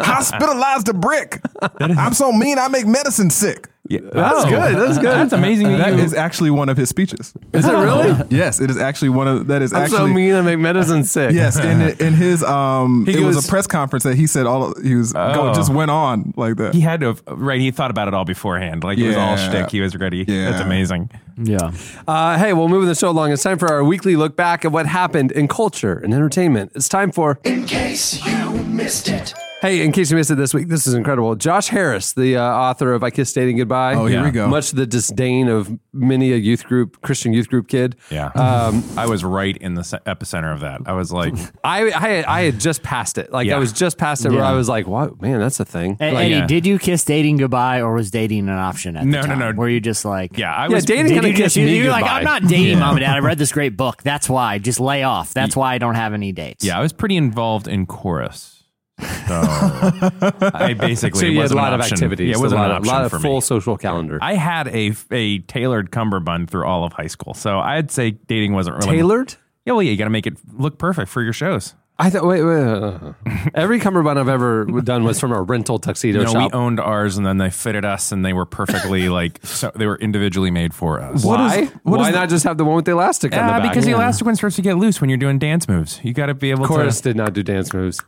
hospitalized 0.00 0.88
a 0.88 0.94
brick. 0.94 1.40
I'm 1.80 2.14
so 2.14 2.32
mean 2.32 2.58
I 2.58 2.68
make 2.68 2.86
medicine 2.86 3.30
sick. 3.30 3.68
That's 3.98 4.44
good. 4.44 4.76
That's 4.76 4.98
good. 4.98 5.04
That's 5.06 5.32
amazing. 5.32 5.68
That 5.68 5.90
That 5.90 5.96
you, 5.98 6.04
is 6.04 6.14
actually 6.14 6.50
one 6.50 6.68
of 6.68 6.76
his 6.76 6.88
speeches. 6.88 7.34
Is 7.52 7.66
it 7.66 7.72
really? 7.72 8.14
Yes, 8.30 8.60
it 8.60 8.70
is 8.70 8.76
actually 8.78 9.08
one 9.08 9.26
of 9.26 9.46
that 9.48 9.60
is 9.62 9.72
I'm 9.72 9.82
actually 9.82 9.96
so 9.98 10.06
mean. 10.06 10.34
I 10.34 10.40
make 10.42 10.58
medicine 10.58 11.02
sick. 11.04 11.32
Yes, 11.32 11.58
in 11.58 11.80
in 12.06 12.14
his 12.14 12.42
um, 12.44 13.04
He 13.06 13.14
it 13.20 13.24
was 13.24 13.44
a 13.44 13.48
press 13.48 13.66
conference 13.66 14.04
that 14.04 14.14
he 14.16 14.26
said 14.26 14.46
all 14.46 14.72
he 14.80 14.94
was 14.94 15.12
go, 15.12 15.50
Oh. 15.50 15.54
just 15.54 15.72
went 15.72 15.90
on 15.90 16.32
like 16.36 16.56
that. 16.56 16.74
he 16.74 16.80
had 16.80 17.00
to 17.00 17.06
have, 17.08 17.22
right. 17.26 17.60
He 17.60 17.70
thought 17.70 17.90
about 17.90 18.06
it 18.08 18.14
all 18.14 18.24
beforehand. 18.24 18.84
Like 18.84 18.98
it 18.98 19.06
was 19.06 19.16
all 19.16 19.36
shtick. 19.36 19.70
He 19.70 19.80
was 19.80 19.96
ready. 19.96 20.24
Yeah. 20.28 20.50
That's 20.50 20.62
amazing. 20.62 21.10
Yeah. 21.42 21.72
Uh, 22.06 22.38
hey, 22.38 22.52
well, 22.52 22.68
moving 22.68 22.88
the 22.88 22.94
show 22.94 23.08
along. 23.10 23.32
It's 23.32 23.42
time 23.42 23.58
for 23.58 23.68
our 23.72 23.82
weekly 23.82 24.14
look 24.14 24.36
back 24.36 24.64
at 24.64 24.72
what 24.72 24.86
happened 24.86 25.32
in 25.32 25.48
culture 25.48 25.94
and 25.98 26.12
entertainment. 26.12 26.72
It's 26.74 26.88
time 26.88 27.10
for. 27.10 27.38
In 27.44 27.64
case 27.66 28.24
you 28.26 28.50
missed 28.64 29.08
it. 29.08 29.32
Hey, 29.60 29.84
in 29.84 29.92
case 29.92 30.10
you 30.10 30.16
missed 30.16 30.30
it 30.30 30.36
this 30.36 30.54
week, 30.54 30.68
this 30.68 30.86
is 30.86 30.94
incredible. 30.94 31.36
Josh 31.36 31.68
Harris, 31.68 32.14
the 32.14 32.38
uh, 32.38 32.42
author 32.42 32.94
of 32.94 33.02
I 33.04 33.10
Kissed 33.10 33.34
Dating 33.34 33.58
Goodbye. 33.58 33.92
Oh, 33.94 34.06
here 34.06 34.20
Yeah. 34.20 34.24
we 34.24 34.30
go. 34.30 34.48
Much 34.48 34.70
to 34.70 34.76
the 34.76 34.86
disdain 34.86 35.48
of 35.48 35.70
many 35.92 36.32
a 36.32 36.36
youth 36.36 36.64
group, 36.64 37.02
Christian 37.02 37.34
youth 37.34 37.50
group 37.50 37.68
kid. 37.68 37.96
Yeah. 38.10 38.28
Um, 38.28 38.82
I 38.96 39.04
was 39.06 39.22
right 39.22 39.54
in 39.58 39.74
the 39.74 39.82
epicenter 39.82 40.50
of 40.54 40.60
that. 40.60 40.80
I 40.86 40.94
was 40.94 41.12
like, 41.12 41.34
I, 41.62 41.92
I, 41.92 42.08
had- 42.08 42.24
I 42.24 42.40
had 42.44 42.58
just 42.58 42.82
passed 42.82 43.18
it. 43.18 43.32
Like, 43.32 43.48
Yeah. 43.48 43.56
I 43.56 43.58
was 43.58 43.70
just 43.74 43.98
past 43.98 44.24
it 44.24 44.32
where 44.32 44.42
I 44.42 44.52
was 44.52 44.66
like, 44.66 44.86
wow, 44.86 45.14
man, 45.20 45.40
that's 45.40 45.60
a 45.60 45.66
thing. 45.66 45.96
Hey, 45.98 46.12
Like, 46.12 46.24
Eddie, 46.24 46.34
yeah. 46.36 46.46
did 46.46 46.64
you 46.64 46.78
kiss 46.78 47.04
dating 47.04 47.36
goodbye, 47.36 47.82
or 47.82 47.92
was 47.92 48.10
dating 48.10 48.48
an 48.48 48.56
option 48.56 48.96
at 48.96 49.04
No, 49.04 49.20
the 49.20 49.28
no, 49.28 49.34
time? 49.34 49.56
no. 49.56 49.60
Were 49.60 49.68
you 49.68 49.80
just 49.80 50.06
like, 50.06 50.38
yeah, 50.38 50.54
I 50.54 50.68
Yeah, 50.68 50.74
was 50.74 50.86
dating 50.86 51.08
Did 51.08 51.14
kind 51.16 51.24
you 51.26 51.30
of 51.32 51.36
just, 51.36 51.54
kissed 51.56 51.66
me 51.66 51.76
you're 51.76 51.90
like. 51.90 52.06
I'm 52.06 52.24
not 52.24 52.44
dating, 52.44 52.78
mom 52.78 52.96
and 52.96 53.00
dad. 53.04 53.14
I 53.14 53.18
read 53.18 53.36
this 53.36 53.52
great 53.52 53.76
book. 53.76 54.02
That's 54.04 54.26
why. 54.26 54.56
Just 54.56 54.80
lay 54.80 55.02
off. 55.02 55.34
That's 55.34 55.54
why 55.54 55.74
I 55.74 55.78
don't 55.78 55.96
have 55.96 56.14
any 56.14 56.32
dates. 56.32 56.64
Yeah, 56.64 56.78
I 56.78 56.80
was 56.80 56.94
pretty 56.94 57.18
involved 57.18 57.68
in 57.68 57.84
chorus. 57.84 58.56
So 59.00 59.40
I 60.54 60.74
basically 60.78 61.20
So 61.20 61.26
you 61.26 61.36
had 61.38 61.42
was 61.44 61.52
a 61.52 61.56
lot 61.56 61.72
of 61.72 61.80
activities. 61.80 62.28
Yeah, 62.28 62.34
it 62.34 62.38
a 62.38 62.42
was 62.42 62.52
lot, 62.52 62.70
an 62.70 62.76
of, 62.78 62.86
lot 62.86 63.04
of 63.04 63.20
full 63.20 63.36
me. 63.36 63.40
social 63.40 63.76
calendar. 63.76 64.18
I 64.20 64.34
had 64.34 64.68
a 64.68 64.92
a 65.10 65.38
tailored 65.40 65.90
cummerbund 65.90 66.50
through 66.50 66.64
all 66.66 66.84
of 66.84 66.92
high 66.92 67.06
school, 67.06 67.34
so 67.34 67.58
I'd 67.58 67.90
say 67.90 68.12
dating 68.12 68.52
wasn't 68.52 68.76
really 68.76 68.96
Tailored? 68.98 69.34
Yeah, 69.66 69.74
well, 69.74 69.82
yeah, 69.82 69.90
you 69.92 69.96
got 69.98 70.04
to 70.04 70.10
make 70.10 70.26
it 70.26 70.38
look 70.54 70.78
perfect 70.78 71.10
for 71.10 71.22
your 71.22 71.32
shows. 71.34 71.74
I 72.02 72.08
thought, 72.08 72.24
wait, 72.24 72.42
wait. 72.42 72.62
uh, 72.64 73.12
every 73.54 73.78
cummerbund 73.78 74.18
I've 74.18 74.26
ever 74.26 74.64
done 74.64 75.04
was 75.04 75.20
from 75.20 75.32
a 75.32 75.42
rental 75.42 75.78
tuxedo 75.78 76.20
You 76.20 76.24
know, 76.24 76.32
shop. 76.32 76.52
we 76.54 76.58
owned 76.58 76.80
ours, 76.80 77.18
and 77.18 77.26
then 77.26 77.36
they 77.36 77.50
fitted 77.50 77.84
us, 77.84 78.10
and 78.10 78.24
they 78.24 78.32
were 78.32 78.46
perfectly 78.46 79.08
like 79.18 79.38
so 79.44 79.70
they 79.76 79.84
were 79.86 79.96
individually 79.98 80.50
made 80.50 80.72
for 80.72 80.98
us. 80.98 81.22
Why? 81.22 81.66
what 81.82 81.98
Why 82.00 82.08
is 82.08 82.14
not 82.14 82.30
just 82.30 82.44
have 82.44 82.56
the 82.56 82.64
one 82.64 82.76
with 82.76 82.86
the 82.86 82.92
elastic 82.92 83.34
on 83.34 83.46
the 83.46 83.52
Ah, 83.52 83.58
back? 83.60 83.70
because 83.70 83.84
the 83.84 83.90
elastic 83.92 84.24
one 84.24 84.34
starts 84.34 84.56
to 84.56 84.62
get 84.62 84.78
loose 84.78 85.02
when 85.02 85.10
you're 85.10 85.18
doing 85.18 85.38
dance 85.38 85.68
moves. 85.68 86.00
You 86.02 86.14
got 86.14 86.26
to 86.26 86.34
be 86.34 86.50
able 86.50 86.66
chorus 86.66 87.02
to. 87.02 87.10
did 87.10 87.16
not 87.18 87.34
do 87.34 87.42
dance 87.42 87.70
moves. 87.74 88.00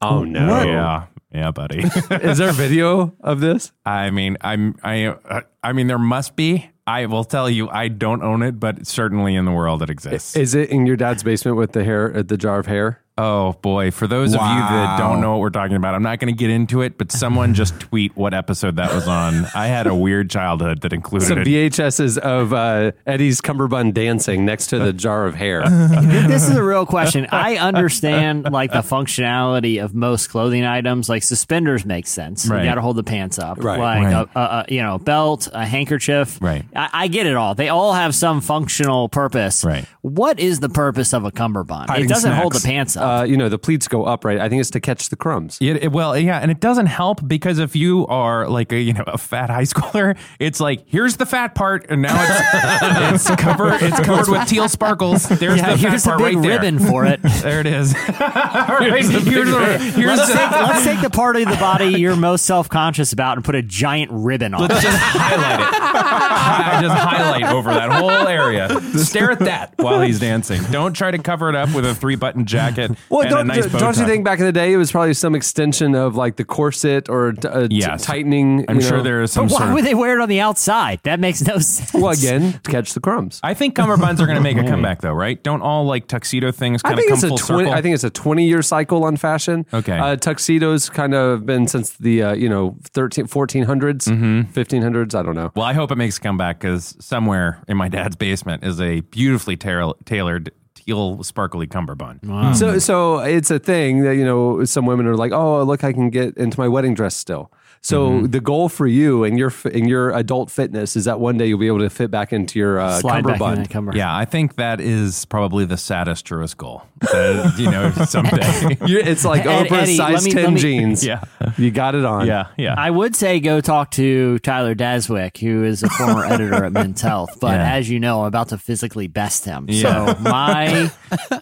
Oh 0.00 0.24
no! 0.24 0.62
Yeah, 0.64 1.06
yeah, 1.32 1.50
buddy. 1.50 1.80
Is 2.10 2.38
there 2.38 2.52
video 2.52 3.14
of 3.20 3.40
this? 3.40 3.72
I 3.84 4.10
mean, 4.10 4.36
I'm 4.40 4.76
I 4.82 5.06
uh, 5.06 5.40
I 5.62 5.72
mean 5.72 5.86
there 5.86 5.98
must 5.98 6.36
be. 6.36 6.70
I 6.86 7.04
will 7.04 7.24
tell 7.24 7.50
you, 7.50 7.68
I 7.68 7.88
don't 7.88 8.22
own 8.22 8.42
it, 8.42 8.58
but 8.58 8.86
certainly 8.86 9.34
in 9.34 9.44
the 9.44 9.52
world 9.52 9.82
it 9.82 9.90
exists. 9.90 10.34
Is 10.36 10.54
it 10.54 10.70
in 10.70 10.86
your 10.86 10.96
dad's 10.96 11.22
basement 11.22 11.58
with 11.58 11.72
the 11.72 11.84
hair, 11.84 12.16
uh, 12.16 12.22
the 12.22 12.38
jar 12.38 12.58
of 12.58 12.66
hair? 12.66 13.02
Oh 13.18 13.54
boy, 13.62 13.90
for 13.90 14.06
those 14.06 14.32
of 14.32 14.40
you 14.40 14.46
that 14.46 14.96
don't 14.96 15.20
know 15.20 15.32
what 15.32 15.40
we're 15.40 15.50
talking 15.50 15.74
about, 15.74 15.96
I'm 15.96 16.04
not 16.04 16.20
going 16.20 16.32
to 16.32 16.38
get 16.38 16.50
into 16.50 16.82
it, 16.82 16.96
but 16.96 17.10
someone 17.10 17.52
just 17.52 17.78
tweet 17.80 18.16
what 18.16 18.32
episode 18.32 18.76
that 18.76 18.94
was 18.94 19.08
on. 19.08 19.44
I 19.56 19.66
had 19.66 19.88
a 19.88 19.94
weird 19.94 20.30
childhood 20.30 20.82
that 20.82 20.92
included 20.92 21.26
Some 21.26 21.38
it. 21.38 21.46
VHSs 21.48 22.16
of 22.16 22.52
uh, 22.52 22.92
Eddie's 23.06 23.40
cummerbund 23.40 23.94
dancing 23.94 24.44
next 24.44 24.68
to 24.68 24.78
the 24.78 24.92
jar 24.92 25.26
of 25.26 25.34
hair. 25.34 25.68
this 25.68 26.48
is 26.48 26.56
a 26.56 26.62
real 26.62 26.86
question. 26.86 27.26
I 27.32 27.56
understand 27.56 28.44
like 28.52 28.70
the 28.70 28.78
functionality 28.78 29.82
of 29.82 29.94
most 29.94 30.28
clothing 30.28 30.64
items. 30.64 31.08
Like 31.08 31.24
suspenders 31.24 31.84
make 31.84 32.06
sense. 32.06 32.46
Right. 32.48 32.62
You 32.62 32.70
got 32.70 32.76
to 32.76 32.82
hold 32.82 32.94
the 32.96 33.02
pants 33.02 33.40
up. 33.40 33.58
Right. 33.58 33.80
Like 33.80 33.98
Right. 33.98 34.28
A, 34.34 34.38
a, 34.38 34.42
a 34.42 34.64
you 34.68 34.80
know 34.80 34.98
belt, 34.98 35.48
a 35.52 35.66
handkerchief. 35.66 36.38
Right. 36.40 36.64
I, 36.76 36.90
I 36.92 37.08
get 37.08 37.26
it 37.26 37.34
all. 37.34 37.56
They 37.56 37.68
all 37.68 37.94
have 37.94 38.14
some 38.14 38.40
functional 38.40 39.08
purpose. 39.08 39.64
Right. 39.64 39.84
What 40.02 40.38
is 40.38 40.60
the 40.60 40.68
purpose 40.68 41.12
of 41.12 41.24
a 41.24 41.32
cummerbund? 41.32 41.90
Hiding 41.90 42.04
it 42.04 42.08
doesn't 42.08 42.32
hold 42.32 42.52
the 42.52 42.60
pants 42.64 42.96
up. 42.96 43.07
Uh, 43.08 43.24
you 43.24 43.36
know, 43.36 43.48
the 43.48 43.58
pleats 43.58 43.88
go 43.88 44.04
up, 44.04 44.24
right? 44.24 44.38
I 44.38 44.48
think 44.48 44.60
it's 44.60 44.70
to 44.70 44.80
catch 44.80 45.08
the 45.08 45.16
crumbs. 45.16 45.58
It, 45.60 45.84
it- 45.84 45.92
well, 45.92 46.16
yeah, 46.18 46.38
and 46.38 46.50
it 46.50 46.60
doesn't 46.60 46.86
help 46.86 47.26
because 47.26 47.58
if 47.58 47.74
you 47.74 48.06
are 48.08 48.46
like 48.48 48.70
a 48.72 48.78
you 48.80 48.92
know 48.92 49.04
a 49.06 49.16
fat 49.18 49.48
high 49.50 49.62
schooler, 49.72 50.16
it's 50.38 50.60
like 50.60 50.84
here's 50.86 51.16
the 51.16 51.26
fat 51.26 51.54
part, 51.54 51.86
and 51.88 52.02
now 52.02 52.14
it's 52.20 53.28
it's 53.30 53.40
covered 53.40 53.82
it's 53.82 53.98
covered 54.00 54.28
with 54.28 54.46
teal 54.48 54.68
sparkles. 54.68 55.28
There's 55.28 55.58
yeah, 55.58 55.74
the 55.74 55.78
fat 55.78 56.04
a 56.04 56.08
part 56.08 56.18
big 56.18 56.36
right 56.36 56.42
there. 56.42 56.50
ribbon 56.58 56.78
for 56.78 57.04
it. 57.06 57.20
There 57.48 57.60
it 57.60 57.66
is. 57.66 57.94
Right, 57.94 58.90
here's 58.92 59.08
the, 59.08 59.20
here's 59.20 59.48
let's, 59.48 60.28
the, 60.28 60.36
take, 60.38 60.50
let's 60.50 60.84
take 60.84 61.00
the 61.00 61.08
part 61.10 61.36
of 61.36 61.48
the 61.48 61.56
body 61.56 61.98
you're 61.98 62.16
most 62.16 62.44
self 62.44 62.68
conscious 62.68 63.12
about 63.12 63.38
and 63.38 63.44
put 63.44 63.54
a 63.54 63.62
giant 63.62 64.10
ribbon 64.12 64.54
on. 64.54 64.62
Let's 64.62 64.80
it. 64.80 64.82
just 64.82 64.98
highlight 64.98 65.60
it. 65.60 65.66
I 65.72 66.78
just 66.82 66.94
highlight 66.94 67.44
over 67.44 67.72
that 67.72 67.90
whole 67.92 68.10
area. 68.10 68.80
Stare 68.98 69.30
at 69.30 69.38
that 69.40 69.74
while 69.78 70.00
he's 70.00 70.18
dancing. 70.20 70.60
Don't 70.70 70.92
try 70.94 71.10
to 71.10 71.18
cover 71.18 71.48
it 71.48 71.54
up 71.54 71.72
with 71.74 71.86
a 71.86 71.94
three 71.94 72.16
button 72.16 72.44
jacket 72.44 72.90
Well, 73.08 73.22
and 73.22 73.30
don't, 73.30 73.40
a 73.40 73.44
nice 73.44 73.66
bow 73.66 73.78
don't 73.78 73.96
you 73.96 74.06
think 74.06 74.24
back 74.24 74.38
in 74.38 74.44
the 74.46 74.52
day 74.52 74.72
it 74.72 74.76
was 74.76 74.92
probably 74.92 75.14
some 75.14 75.34
extension 75.34 75.94
of 75.94 76.14
like 76.16 76.36
the 76.36 76.44
corset 76.44 77.08
or 77.08 77.34
uh, 77.44 77.68
t- 77.68 77.80
tightening? 77.98 78.64
I'm 78.68 78.76
you 78.76 78.82
sure 78.82 78.98
know? 78.98 79.02
there 79.02 79.22
is 79.22 79.32
some 79.32 79.46
But 79.46 79.52
why 79.52 79.58
sort 79.58 79.68
of. 79.70 79.74
would 79.76 79.84
they 79.84 79.94
wear 79.94 80.18
it 80.18 80.22
on 80.22 80.28
the 80.28 80.40
outside? 80.40 81.00
That 81.04 81.20
makes 81.20 81.42
no 81.42 81.58
sense. 81.58 81.92
Well, 81.94 82.10
again, 82.10 82.52
to 82.64 82.70
catch 82.70 82.94
the 82.94 83.00
crumbs. 83.00 83.40
I 83.42 83.54
think 83.54 83.74
cummerbunds 83.76 84.20
are 84.20 84.26
going 84.26 84.36
to 84.36 84.40
make 84.42 84.56
a 84.58 84.62
comeback, 84.68 85.00
though, 85.00 85.12
right? 85.12 85.42
Don't 85.42 85.62
all 85.62 85.84
like 85.84 86.06
tuxedo 86.06 86.52
things 86.52 86.82
kind 86.82 86.94
of 86.94 86.98
think 86.98 87.08
come 87.10 87.16
it's 87.16 87.24
a 87.24 87.28
full 87.28 87.38
twenty. 87.38 87.64
circle? 87.64 87.72
I 87.78 87.82
think 87.82 87.94
it's 87.94 88.04
a 88.04 88.10
twenty-year 88.10 88.62
cycle 88.62 89.04
on 89.04 89.16
fashion. 89.16 89.66
Okay. 89.72 89.98
uh, 89.98 90.16
tuxedos 90.16 90.88
kind 90.90 91.14
of 91.14 91.46
been 91.46 91.66
since 91.68 91.96
the 91.98 92.22
uh, 92.22 92.32
you 92.34 92.48
know 92.48 92.76
13, 92.92 93.26
1400s, 93.26 94.08
Mm-hmm. 94.08 94.52
1500s. 94.58 95.14
I 95.14 95.22
don't 95.22 95.34
know. 95.34 95.50
Well, 95.54 95.64
I 95.64 95.72
hope 95.72 95.90
it 95.90 95.96
makes 95.96 96.18
a 96.18 96.20
comeback 96.20 96.60
because 96.60 96.96
somewhere 97.00 97.62
in 97.68 97.76
my 97.76 97.88
dad's 97.88 98.16
basement 98.16 98.64
is 98.64 98.80
a 98.80 99.00
beautifully 99.00 99.56
tail- 99.56 99.96
tailored 100.04 100.50
teal 100.88 101.22
sparkly 101.22 101.66
cummerbund. 101.66 102.20
So, 102.56 102.78
so 102.78 103.18
it's 103.20 103.50
a 103.50 103.58
thing 103.58 104.02
that 104.02 104.16
you 104.16 104.24
know 104.24 104.64
some 104.64 104.86
women 104.86 105.06
are 105.06 105.16
like, 105.16 105.32
oh, 105.32 105.62
look, 105.62 105.84
I 105.84 105.92
can 105.92 106.10
get 106.10 106.36
into 106.36 106.58
my 106.58 106.68
wedding 106.68 106.94
dress 106.94 107.14
still. 107.16 107.50
So 107.80 108.08
Mm-hmm. 108.10 108.26
the 108.32 108.40
goal 108.40 108.68
for 108.68 108.88
you 108.88 109.22
and 109.22 109.38
your 109.38 109.52
and 109.72 109.88
your 109.88 110.10
adult 110.10 110.50
fitness 110.50 110.96
is 110.96 111.04
that 111.04 111.20
one 111.20 111.38
day 111.38 111.46
you'll 111.46 111.60
be 111.60 111.68
able 111.68 111.78
to 111.78 111.90
fit 111.90 112.10
back 112.10 112.32
into 112.32 112.58
your 112.58 112.80
uh, 112.80 112.98
Slide 112.98 113.22
back 113.22 113.34
in 113.34 113.38
cummerbund. 113.38 113.70
cumber. 113.70 113.96
Yeah, 113.96 114.14
I 114.16 114.24
think 114.24 114.56
that 114.56 114.80
is 114.80 115.24
probably 115.26 115.64
the 115.64 115.76
saddest, 115.76 116.24
truest 116.26 116.56
goal. 116.56 116.82
That, 117.00 117.54
you 117.56 117.70
know, 117.70 117.90
someday. 118.06 118.76
It's 118.80 119.24
like 119.24 119.46
Ed- 119.46 119.68
Oprah 119.68 119.82
Eddie, 119.82 119.96
size 119.96 120.24
me- 120.24 120.32
ten 120.32 120.54
me- 120.54 120.60
jeans. 120.60 121.06
Yeah. 121.06 121.22
You 121.58 121.70
got 121.70 121.94
it 121.94 122.04
on. 122.04 122.26
yeah, 122.26 122.46
yeah. 122.56 122.74
I 122.78 122.90
would 122.90 123.14
say 123.16 123.40
go 123.40 123.60
talk 123.60 123.90
to 123.92 124.38
Tyler 124.40 124.74
Daswick, 124.74 125.36
who 125.38 125.64
is 125.64 125.82
a 125.82 125.88
former 125.90 126.24
editor 126.32 126.64
at 126.64 126.72
Men's 126.72 127.00
Health. 127.00 127.38
But 127.40 127.56
Yeah. 127.58 127.72
as 127.74 127.90
you 127.90 128.00
know, 128.00 128.20
I'm 128.20 128.26
about 128.26 128.48
to 128.50 128.58
physically 128.58 129.06
best 129.08 129.44
him. 129.44 129.66
Yeah. 129.68 130.14
So 130.14 130.20
my 130.22 130.90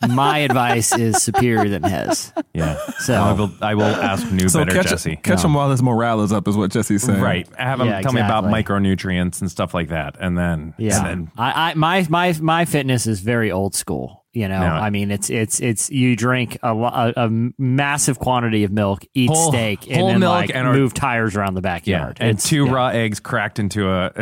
my 0.08 0.38
advice 0.38 0.96
is 0.96 1.22
superior 1.22 1.68
than 1.68 1.82
his. 1.84 2.32
yeah. 2.54 2.76
So- 2.98 3.14
I 3.14 3.32
will, 3.32 3.50
I 3.60 3.74
will 3.74 3.84
ask 3.84 4.30
new 4.32 4.48
So 4.48 4.60
better 4.60 4.72
catch, 4.72 4.88
Jesse. 4.88 5.16
catch 5.16 5.44
him 5.44 5.54
while 5.54 5.70
his 5.70 5.82
morale 5.82 6.22
is 6.22 6.32
up, 6.32 6.48
is 6.48 6.56
what 6.56 6.70
Jesse's 6.70 7.02
saying. 7.02 7.20
Right. 7.20 7.48
Have 7.58 7.80
him 7.80 7.88
Yeah, 7.88 8.00
tell 8.00 8.12
me 8.12 8.20
about 8.20 8.44
micronutrients 8.44 9.40
and 9.40 9.50
stuff 9.50 9.74
like 9.74 9.88
that. 9.88 10.16
And 10.20 10.36
then, 10.36 10.74
Yeah, 10.78 10.98
and 10.98 11.06
then 11.26 11.30
I, 11.36 11.70
I 11.70 11.74
my 11.74 12.06
my 12.08 12.32
my 12.40 12.64
fitness 12.64 13.06
is 13.06 13.20
very 13.20 13.50
old 13.50 13.74
school. 13.74 14.24
You 14.36 14.48
know, 14.48 14.60
No. 14.60 14.66
I 14.66 14.90
mean, 14.90 15.10
it's 15.10 15.30
it's 15.30 15.60
it's 15.60 15.90
you 15.90 16.14
drink 16.14 16.58
a, 16.62 16.68
a, 16.74 17.12
a 17.16 17.30
massive 17.56 18.18
quantity 18.18 18.64
of 18.64 18.70
milk, 18.70 19.02
eat 19.14 19.30
Whole- 19.30 19.50
steak, 19.50 19.86
and 19.88 19.96
whole 19.96 20.08
then 20.08 20.20
milk 20.20 20.32
like 20.34 20.54
and- 20.54 20.70
move 20.72 20.92
tires 20.92 21.34
around 21.34 21.54
the 21.54 21.60
yeah, 21.60 21.74
backyard. 21.74 22.18
and 22.20 22.28
It's- 22.30 22.44
two 22.46 22.66
yeah. 22.66 22.72
raw 22.72 22.86
eggs 22.88 23.18
cracked 23.18 23.58
into 23.58 23.90
a 23.90 24.12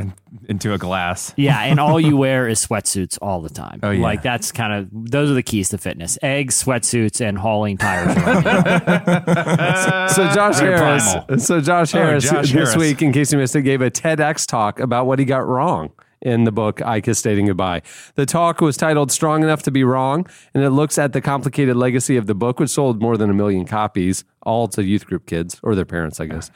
into 0.49 0.73
a 0.73 0.79
glass. 0.79 1.33
Yeah, 1.37 1.61
and 1.63 1.81
all 1.81 1.99
you 2.01 2.17
wear 2.25 2.47
is 2.47 2.65
sweatsuits 2.65 3.19
all 3.21 3.41
the 3.41 3.49
time. 3.51 3.81
Oh, 3.83 3.91
yeah. 3.91 4.03
Like 4.03 4.23
that's 4.23 4.53
kind 4.53 4.73
of 4.73 4.89
those 5.11 5.31
are 5.31 5.35
the 5.35 5.43
keys 5.43 5.71
to 5.71 5.79
fitness: 5.79 6.17
eggs, 6.23 6.63
sweatsuits, 6.63 7.21
and 7.21 7.37
hauling 7.37 7.77
tires. 7.77 8.17
around. 8.17 8.45
So 10.15 10.29
Josh 10.33 10.61
Very 10.61 10.79
Harris. 10.79 11.13
primal. 11.13 11.39
So 11.41 11.61
Josh 11.61 11.95
Oh, 11.95 11.99
Harris 11.99 12.25
Josh 12.25 12.43
this 12.43 12.51
Harris. 12.53 12.77
week, 12.77 13.03
in 13.03 13.13
case 13.13 13.33
you 13.33 13.39
missed 13.39 13.57
it, 13.57 13.63
gave 13.63 13.81
a 13.83 13.91
TEDx 13.91 14.47
talk 14.47 14.79
about 14.81 15.07
what 15.07 15.19
he 15.19 15.25
got 15.25 15.47
wrong 15.47 15.91
in 16.25 16.45
the 16.45 16.53
book 16.53 16.83
I 16.83 17.01
Kissed 17.01 17.23
Dating 17.25 17.47
Goodbye. 17.47 17.83
The 18.15 18.27
talk 18.27 18.61
was 18.61 18.77
titled 18.77 19.13
"Strong 19.13 19.43
Enough 19.43 19.63
to 19.65 19.71
Be 19.71 19.85
Wrong," 19.85 20.27
and 20.55 20.65
it 20.65 20.71
looks 20.71 20.99
at 20.99 21.13
the 21.13 21.21
complicated 21.21 21.77
legacy 21.77 22.17
of 22.17 22.27
the 22.27 22.35
book, 22.35 22.59
which 22.59 22.71
sold 22.71 23.01
more 23.01 23.17
than 23.17 23.31
a 23.31 23.35
million 23.35 23.67
copies, 23.67 24.25
all 24.43 24.67
to 24.69 24.83
youth 24.83 25.07
group 25.07 25.27
kids 25.27 25.61
or 25.63 25.75
their 25.75 25.85
parents, 25.85 26.21
I 26.21 26.27
guess, 26.27 26.51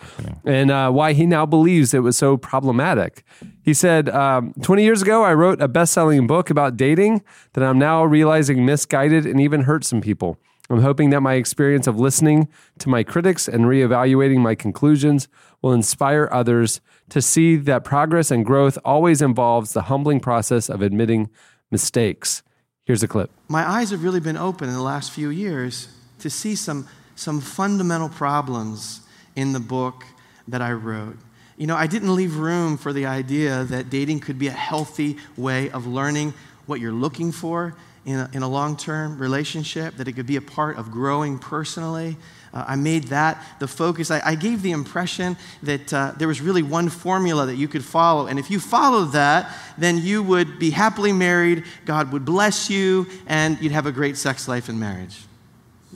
and 0.45 0.71
uh, 0.71 0.91
why 0.91 1.13
he 1.13 1.27
now 1.27 1.47
believes 1.47 1.95
it 1.95 2.01
was 2.01 2.17
so 2.17 2.37
problematic. 2.37 3.25
He 3.63 3.75
said, 3.75 4.09
um, 4.09 4.55
20 4.63 4.83
years 4.83 5.03
ago, 5.03 5.25
I 5.25 5.35
wrote 5.35 5.61
a 5.61 5.69
best 5.69 5.93
selling 5.93 6.27
book 6.27 6.51
about 6.51 6.77
dating 6.77 7.23
that 7.53 7.63
I'm 7.63 7.79
now 7.79 8.05
realizing 8.05 8.65
misguided 8.65 9.27
and 9.27 9.41
even 9.41 9.63
hurt 9.63 9.85
some 9.85 10.01
people. 10.01 10.39
I'm 10.71 10.83
hoping 10.83 11.11
that 11.11 11.21
my 11.21 11.35
experience 11.35 11.87
of 11.87 11.99
listening 11.99 12.49
to 12.79 12.89
my 12.89 13.03
critics 13.03 13.49
and 13.49 13.65
reevaluating 13.65 14.39
my 14.39 14.55
conclusions 14.55 15.29
will 15.63 15.73
inspire 15.73 16.29
others 16.31 16.81
to 17.11 17.23
see 17.23 17.57
that 17.57 17.85
progress 17.85 18.31
and 18.31 18.45
growth 18.45 18.79
always 18.85 19.23
involves 19.23 19.73
the 19.73 19.83
humbling 19.83 20.21
process 20.21 20.69
of 20.69 20.83
admitting 20.83 21.31
mistakes. 21.71 22.43
Here's 22.85 23.03
a 23.03 23.09
clip. 23.09 23.31
my 23.49 23.69
eyes 23.69 23.91
have 23.91 24.03
really 24.03 24.21
been 24.21 24.37
open 24.37 24.69
in 24.69 24.75
the 24.75 24.83
last 24.83 25.11
few 25.11 25.29
years 25.29 25.88
to 26.21 26.31
see 26.31 26.55
some, 26.55 26.88
some 27.17 27.41
fundamental 27.41 28.09
problems 28.09 29.00
in 29.37 29.53
the 29.53 29.61
book 29.61 30.05
that 30.49 30.62
I 30.62 30.73
wrote. 30.73 31.17
You 31.59 31.67
know, 31.67 31.77
I 31.77 31.87
didn't 31.87 32.15
leave 32.15 32.37
room 32.37 32.77
for 32.77 32.93
the 32.93 33.07
idea 33.07 33.65
that 33.65 33.91
dating 33.91 34.21
could 34.21 34.38
be 34.38 34.47
a 34.47 34.53
healthy 34.53 35.17
way 35.37 35.71
of 35.71 35.87
learning 35.87 36.33
what 36.67 36.81
you're 36.81 36.93
looking 36.93 37.33
for 37.33 37.75
in 38.05 38.21
a, 38.21 38.31
in 38.33 38.43
a 38.43 38.49
long 38.49 38.77
term 38.77 39.19
relationship, 39.19 39.97
that 39.97 40.09
it 40.09 40.12
could 40.12 40.27
be 40.27 40.37
a 40.37 40.41
part 40.41 40.79
of 40.79 40.91
growing 40.91 41.38
personally. 41.38 42.17
Uh, 42.52 42.64
I 42.67 42.76
made 42.76 43.05
that 43.05 43.43
the 43.59 43.69
focus. 43.69 44.11
I, 44.11 44.21
I 44.25 44.35
gave 44.35 44.62
the 44.62 44.73
impression 44.73 45.37
that 45.62 45.93
uh, 45.93 46.12
there 46.17 46.28
was 46.28 46.40
really 46.40 46.62
one 46.62 46.88
formula 46.88 47.47
that 47.47 47.57
you 47.57 47.69
could 47.69 47.85
follow. 47.85 48.26
And 48.26 48.38
if 48.38 48.50
you 48.50 48.61
followed 48.61 49.12
that, 49.12 49.55
then 49.76 49.99
you 49.99 50.23
would 50.23 50.59
be 50.59 50.71
happily 50.71 51.12
married, 51.12 51.64
God 51.85 52.12
would 52.12 52.25
bless 52.25 52.71
you, 52.71 53.07
and 53.26 53.61
you'd 53.61 53.73
have 53.73 53.87
a 53.87 53.93
great 53.93 54.17
sex 54.17 54.49
life 54.49 54.69
in 54.69 54.78
marriage. 54.78 55.21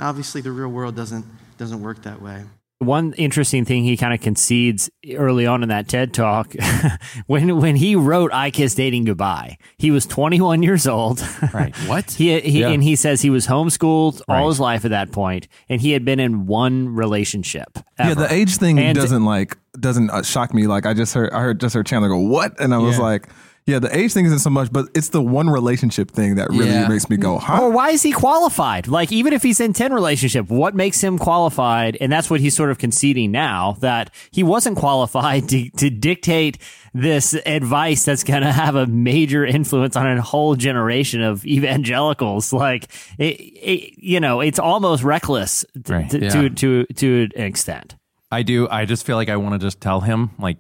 Obviously, 0.01 0.41
the 0.41 0.53
real 0.53 0.69
world 0.69 0.97
doesn't, 0.97 1.25
doesn't 1.59 1.81
work 1.81 2.03
that 2.03 2.21
way. 2.21 2.45
One 2.83 3.13
interesting 3.15 3.65
thing 3.65 3.85
he 3.85 3.97
kind 3.97 4.13
of 4.13 4.21
concedes 4.21 4.91
early 5.17 5.47
on 5.47 5.63
in 5.63 5.69
that 5.71 5.89
TED 5.89 6.13
talk, 6.13 6.55
when 7.27 7.57
when 7.61 7.77
he 7.77 7.97
wrote 7.97 8.33
"I 8.33 8.51
Kissed 8.51 8.77
Dating 8.77 9.05
Goodbye," 9.05 9.57
he 9.79 9.91
was 9.91 10.07
21 10.07 10.63
years 10.63 10.87
old. 10.87 11.23
Right. 11.53 11.75
What? 11.87 12.11
He, 12.13 12.41
he 12.41 12.61
Yeah. 12.61 12.69
and 12.71 12.83
he 12.83 12.97
says 12.97 13.21
he 13.21 13.29
was 13.31 13.47
homeschooled 13.47 14.23
all 14.29 14.49
his 14.49 14.59
life 14.61 14.85
at 14.85 14.91
that 14.93 15.13
point, 15.13 15.49
and 15.69 15.81
he 15.81 15.93
had 15.93 16.05
been 16.05 16.19
in 16.21 16.47
one 16.47 16.89
relationship. 16.95 17.79
Yeah, 17.99 18.15
the 18.15 18.33
age 18.33 18.57
thing 18.57 18.79
And- 18.79 18.97
doesn't 18.97 19.25
like 19.25 19.57
doesn't 19.79 20.11
uh, 20.11 20.23
shock 20.23 20.53
me. 20.55 20.67
Like 20.67 20.87
I 20.87 20.95
just 20.95 21.15
heard 21.15 21.33
I 21.33 21.41
heard 21.41 21.61
just 21.61 21.75
heard 21.75 21.87
Chandler 21.87 22.09
go 22.09 22.19
what, 22.19 22.59
and 22.61 22.73
I 22.75 22.79
was 22.79 22.99
like, 22.99 23.29
yeah, 23.67 23.79
the 23.79 23.97
age 23.97 24.13
thing 24.13 24.25
isn't 24.27 24.41
so 24.41 24.51
much, 24.51 24.73
but 24.73 24.89
it's 24.95 25.11
the 25.11 25.23
one 25.23 25.49
relationship 25.49 26.11
thing 26.11 26.35
that 26.35 26.51
really 26.51 26.71
Yeah. 26.71 26.89
makes 26.89 27.09
me 27.09 27.17
go, 27.17 27.37
mm. 27.37 27.41
huh? 27.43 27.63
Or 27.63 27.71
why 27.71 27.91
is 27.91 28.03
he 28.03 28.11
qualified? 28.13 28.89
Like, 28.89 29.13
even 29.13 29.33
if 29.33 29.43
he's 29.43 29.61
in 29.61 29.73
10 29.73 29.93
relationship, 29.93 30.49
what 30.51 30.75
makes 30.75 31.01
him 31.01 31.17
qualified? 31.19 31.97
And 32.01 32.11
that's 32.11 32.29
what 32.29 32.41
he's 32.41 32.57
sort 32.57 32.71
of 32.71 32.79
conceding 32.79 33.31
now 33.31 33.77
that 33.81 34.11
he 34.33 34.43
wasn't 34.43 34.77
qualified 34.79 35.49
to, 35.51 35.71
to 35.71 35.91
dictate 35.91 36.59
this 36.95 37.35
advice 37.47 38.05
that's 38.05 38.25
going 38.25 38.43
to 38.43 38.53
have 38.53 38.75
a 38.75 38.87
major 38.87 39.47
influence 39.47 39.95
on 39.97 40.07
a 40.07 40.21
whole 40.21 40.57
generation 40.57 41.23
of 41.23 41.47
evangelicals. 41.47 42.53
Like, 42.53 42.89
it, 43.19 43.41
it, 43.41 43.95
you 43.99 44.21
know, 44.21 44.41
it's 44.41 44.59
almost 44.59 45.03
reckless 45.03 45.65
t- 45.85 45.93
Right. 45.93 46.11
to, 46.11 46.21
Yeah. 46.21 46.29
to, 46.31 46.51
to, 46.51 46.85
to 46.87 47.29
an 47.37 47.43
extent. 47.45 47.95
I 48.31 48.43
do. 48.43 48.69
I 48.69 48.87
just 48.87 49.07
feel 49.07 49.17
like 49.17 49.29
I 49.29 49.37
want 49.37 49.55
to 49.55 49.59
just 49.65 49.81
tell 49.81 50.01
him, 50.01 50.31
like, 50.39 50.57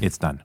it's 0.00 0.18
done. 0.18 0.42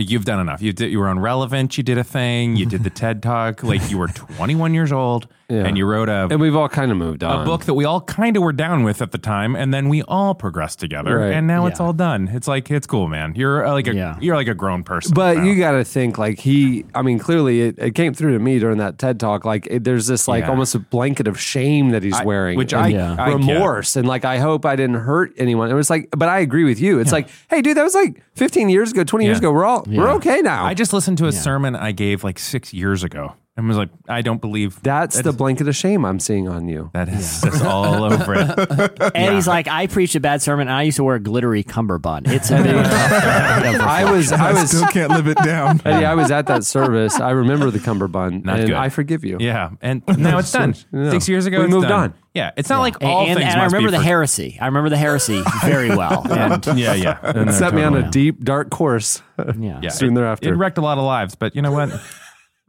Like 0.00 0.10
you've 0.10 0.24
done 0.24 0.40
enough. 0.40 0.62
You 0.62 0.72
did. 0.72 0.90
You 0.90 0.98
were 0.98 1.08
on 1.08 1.18
Relevant. 1.18 1.76
You 1.76 1.84
did 1.84 1.98
a 1.98 2.04
thing. 2.04 2.56
You 2.56 2.64
did 2.64 2.84
the 2.84 2.90
TED 3.00 3.22
Talk. 3.22 3.62
Like 3.62 3.90
you 3.90 3.98
were 3.98 4.08
21 4.08 4.72
years 4.72 4.92
old, 4.92 5.26
Yeah. 5.50 5.66
and 5.66 5.76
you 5.76 5.84
wrote 5.84 6.08
a 6.08 6.26
And 6.30 6.40
we've 6.40 6.56
all 6.56 6.70
kind 6.70 6.90
of 6.90 6.96
moved 6.96 7.22
on. 7.22 7.42
a 7.42 7.44
book 7.44 7.66
that 7.66 7.74
we 7.74 7.84
all 7.84 8.00
kind 8.00 8.34
of 8.36 8.42
were 8.42 8.52
down 8.54 8.82
with 8.82 9.02
at 9.02 9.10
the 9.12 9.18
time, 9.18 9.54
and 9.54 9.74
then 9.74 9.90
we 9.90 10.00
all 10.04 10.34
progressed 10.34 10.78
together, 10.80 11.18
Right. 11.18 11.34
and 11.34 11.46
now 11.46 11.66
it's 11.66 11.80
all 11.80 11.92
done. 11.92 12.28
It's 12.32 12.48
like 12.48 12.70
it's 12.70 12.86
cool, 12.86 13.08
man. 13.08 13.34
You're 13.36 13.66
uh, 13.66 13.72
like 13.72 13.88
a 13.88 13.94
Yeah. 13.94 14.16
you're 14.22 14.36
like 14.36 14.48
a 14.48 14.54
grown 14.54 14.84
person. 14.84 15.12
But 15.14 15.36
now. 15.36 15.44
you 15.44 15.56
got 15.58 15.72
to 15.72 15.84
think 15.84 16.16
like 16.16 16.38
he. 16.38 16.86
I 16.94 17.02
mean, 17.02 17.18
clearly 17.18 17.60
it, 17.60 17.78
it 17.78 17.94
came 17.94 18.14
through 18.14 18.32
to 18.32 18.38
me 18.42 18.58
during 18.58 18.78
that 18.78 18.98
TED 18.98 19.20
talk. 19.20 19.44
Like 19.44 19.66
it, 19.70 19.84
there's 19.84 20.06
this 20.06 20.26
like 20.26 20.44
Yeah. 20.44 20.50
almost 20.50 20.74
a 20.74 20.78
blanket 20.78 21.28
of 21.28 21.38
shame 21.38 21.90
that 21.90 22.02
he's 22.02 22.18
I- 22.18 22.24
wearing, 22.24 22.56
which 22.56 22.72
and 22.72 22.82
I- 22.82 22.88
Yeah. 22.88 23.16
I 23.18 23.30
get. 23.30 23.36
remorse, 23.38 23.96
and 23.96 24.08
like 24.08 24.24
I 24.24 24.38
hope 24.38 24.64
I 24.64 24.76
didn't 24.76 24.96
hurt 25.00 25.34
anyone. 25.36 25.70
It 25.70 25.74
was 25.74 25.90
like, 25.90 26.08
but 26.16 26.30
I 26.30 26.38
agree 26.38 26.64
with 26.64 26.80
you. 26.80 27.00
It's 27.00 27.12
like, 27.12 27.28
hey, 27.50 27.60
dude, 27.60 27.76
that 27.76 27.82
was 27.84 27.94
like 27.94 28.22
15 28.36 28.70
years 28.70 28.92
ago, 28.92 29.04
20 29.04 29.24
years 29.26 29.38
ago. 29.38 29.52
We're 29.52 29.66
all 29.66 29.84
we're 29.98 30.10
okay 30.12 30.40
now. 30.42 30.64
I 30.64 30.74
just 30.74 30.92
listened 30.92 31.18
to 31.18 31.26
a 31.26 31.32
sermon 31.32 31.74
I 31.76 31.92
gave 31.92 32.22
like 32.24 32.38
six 32.38 32.72
years 32.72 33.02
ago, 33.04 33.34
and 33.56 33.66
was 33.68 33.76
like, 33.76 33.90
I 34.08 34.22
don't 34.22 34.40
believe 34.40 34.80
That's 34.82 35.16
that 35.16 35.22
the 35.24 35.30
is- 35.30 35.36
blanket 35.36 35.68
of 35.68 35.76
shame 35.76 36.04
I'm 36.04 36.20
seeing 36.20 36.48
on 36.48 36.68
you. 36.68 36.90
that 36.94 37.08
is 37.08 37.40
that's 37.40 37.60
all 37.62 38.04
over 38.12 38.34
it. 38.34 39.12
And 39.14 39.34
he's 39.34 39.46
like, 39.46 39.68
I 39.68 39.86
preached 39.86 40.14
a 40.14 40.20
bad 40.20 40.42
sermon, 40.42 40.68
and 40.68 40.76
I 40.76 40.82
used 40.82 40.96
to 40.96 41.04
wear 41.04 41.16
a 41.16 41.20
glittery 41.20 41.62
cummerbund. 41.62 42.26
It's 42.28 42.50
a 42.50 42.62
big 42.62 42.74
I 42.76 44.10
was 44.10 44.32
I 44.32 44.50
I 44.50 44.52
was 44.52 44.70
still 44.70 44.86
can't 44.88 45.10
live 45.10 45.26
it 45.28 45.38
down. 45.38 45.80
Eddie, 45.84 46.04
I 46.06 46.14
was 46.14 46.30
at 46.30 46.46
that 46.46 46.64
service. 46.64 47.20
I 47.20 47.30
remember 47.30 47.70
the 47.70 47.78
cummerbund, 47.80 48.44
Not 48.44 48.58
and 48.60 48.68
good. 48.68 48.76
I 48.76 48.88
forgive 48.88 49.24
you. 49.24 49.38
Yeah, 49.40 49.70
and 49.80 50.02
now 50.18 50.38
it's 50.38 50.52
done. 50.52 50.74
Yeah. 50.92 51.10
Six 51.10 51.28
years 51.28 51.46
ago, 51.46 51.58
We 51.58 51.64
it's 51.64 51.74
moved 51.74 51.88
done. 51.88 52.10
on. 52.10 52.14
Yeah, 52.34 52.52
it's 52.56 52.68
not 52.68 52.78
like 52.80 53.02
all 53.02 53.26
and, 53.26 53.38
things. 53.38 53.50
and 53.50 53.60
I 53.60 53.64
must 53.64 53.72
be 53.72 53.76
remember 53.78 53.90
the 53.90 53.96
for- 53.98 54.04
heresy. 54.08 54.56
I 54.60 54.66
remember 54.66 54.88
the 54.88 54.96
heresy 54.96 55.42
very 55.64 55.88
well. 55.96 56.24
And 56.32 56.64
Yeah, 56.78 56.94
yeah. 56.94 57.18
And 57.24 57.36
It 57.38 57.44
they're 57.46 57.52
set 57.52 57.74
me 57.74 57.82
on 57.82 57.94
a 57.94 57.96
totally- 58.02 58.10
deep, 58.12 58.44
dark 58.44 58.70
course. 58.70 59.20
yeah. 59.58 59.80
Yeah, 59.82 59.88
soon 59.90 60.12
it- 60.12 60.14
thereafter. 60.16 60.52
It 60.52 60.56
wrecked 60.56 60.78
a 60.78 60.80
lot 60.82 60.98
of 60.98 61.04
lives, 61.04 61.34
but 61.34 61.56
you 61.56 61.62
know 61.62 61.72
what? 61.72 61.90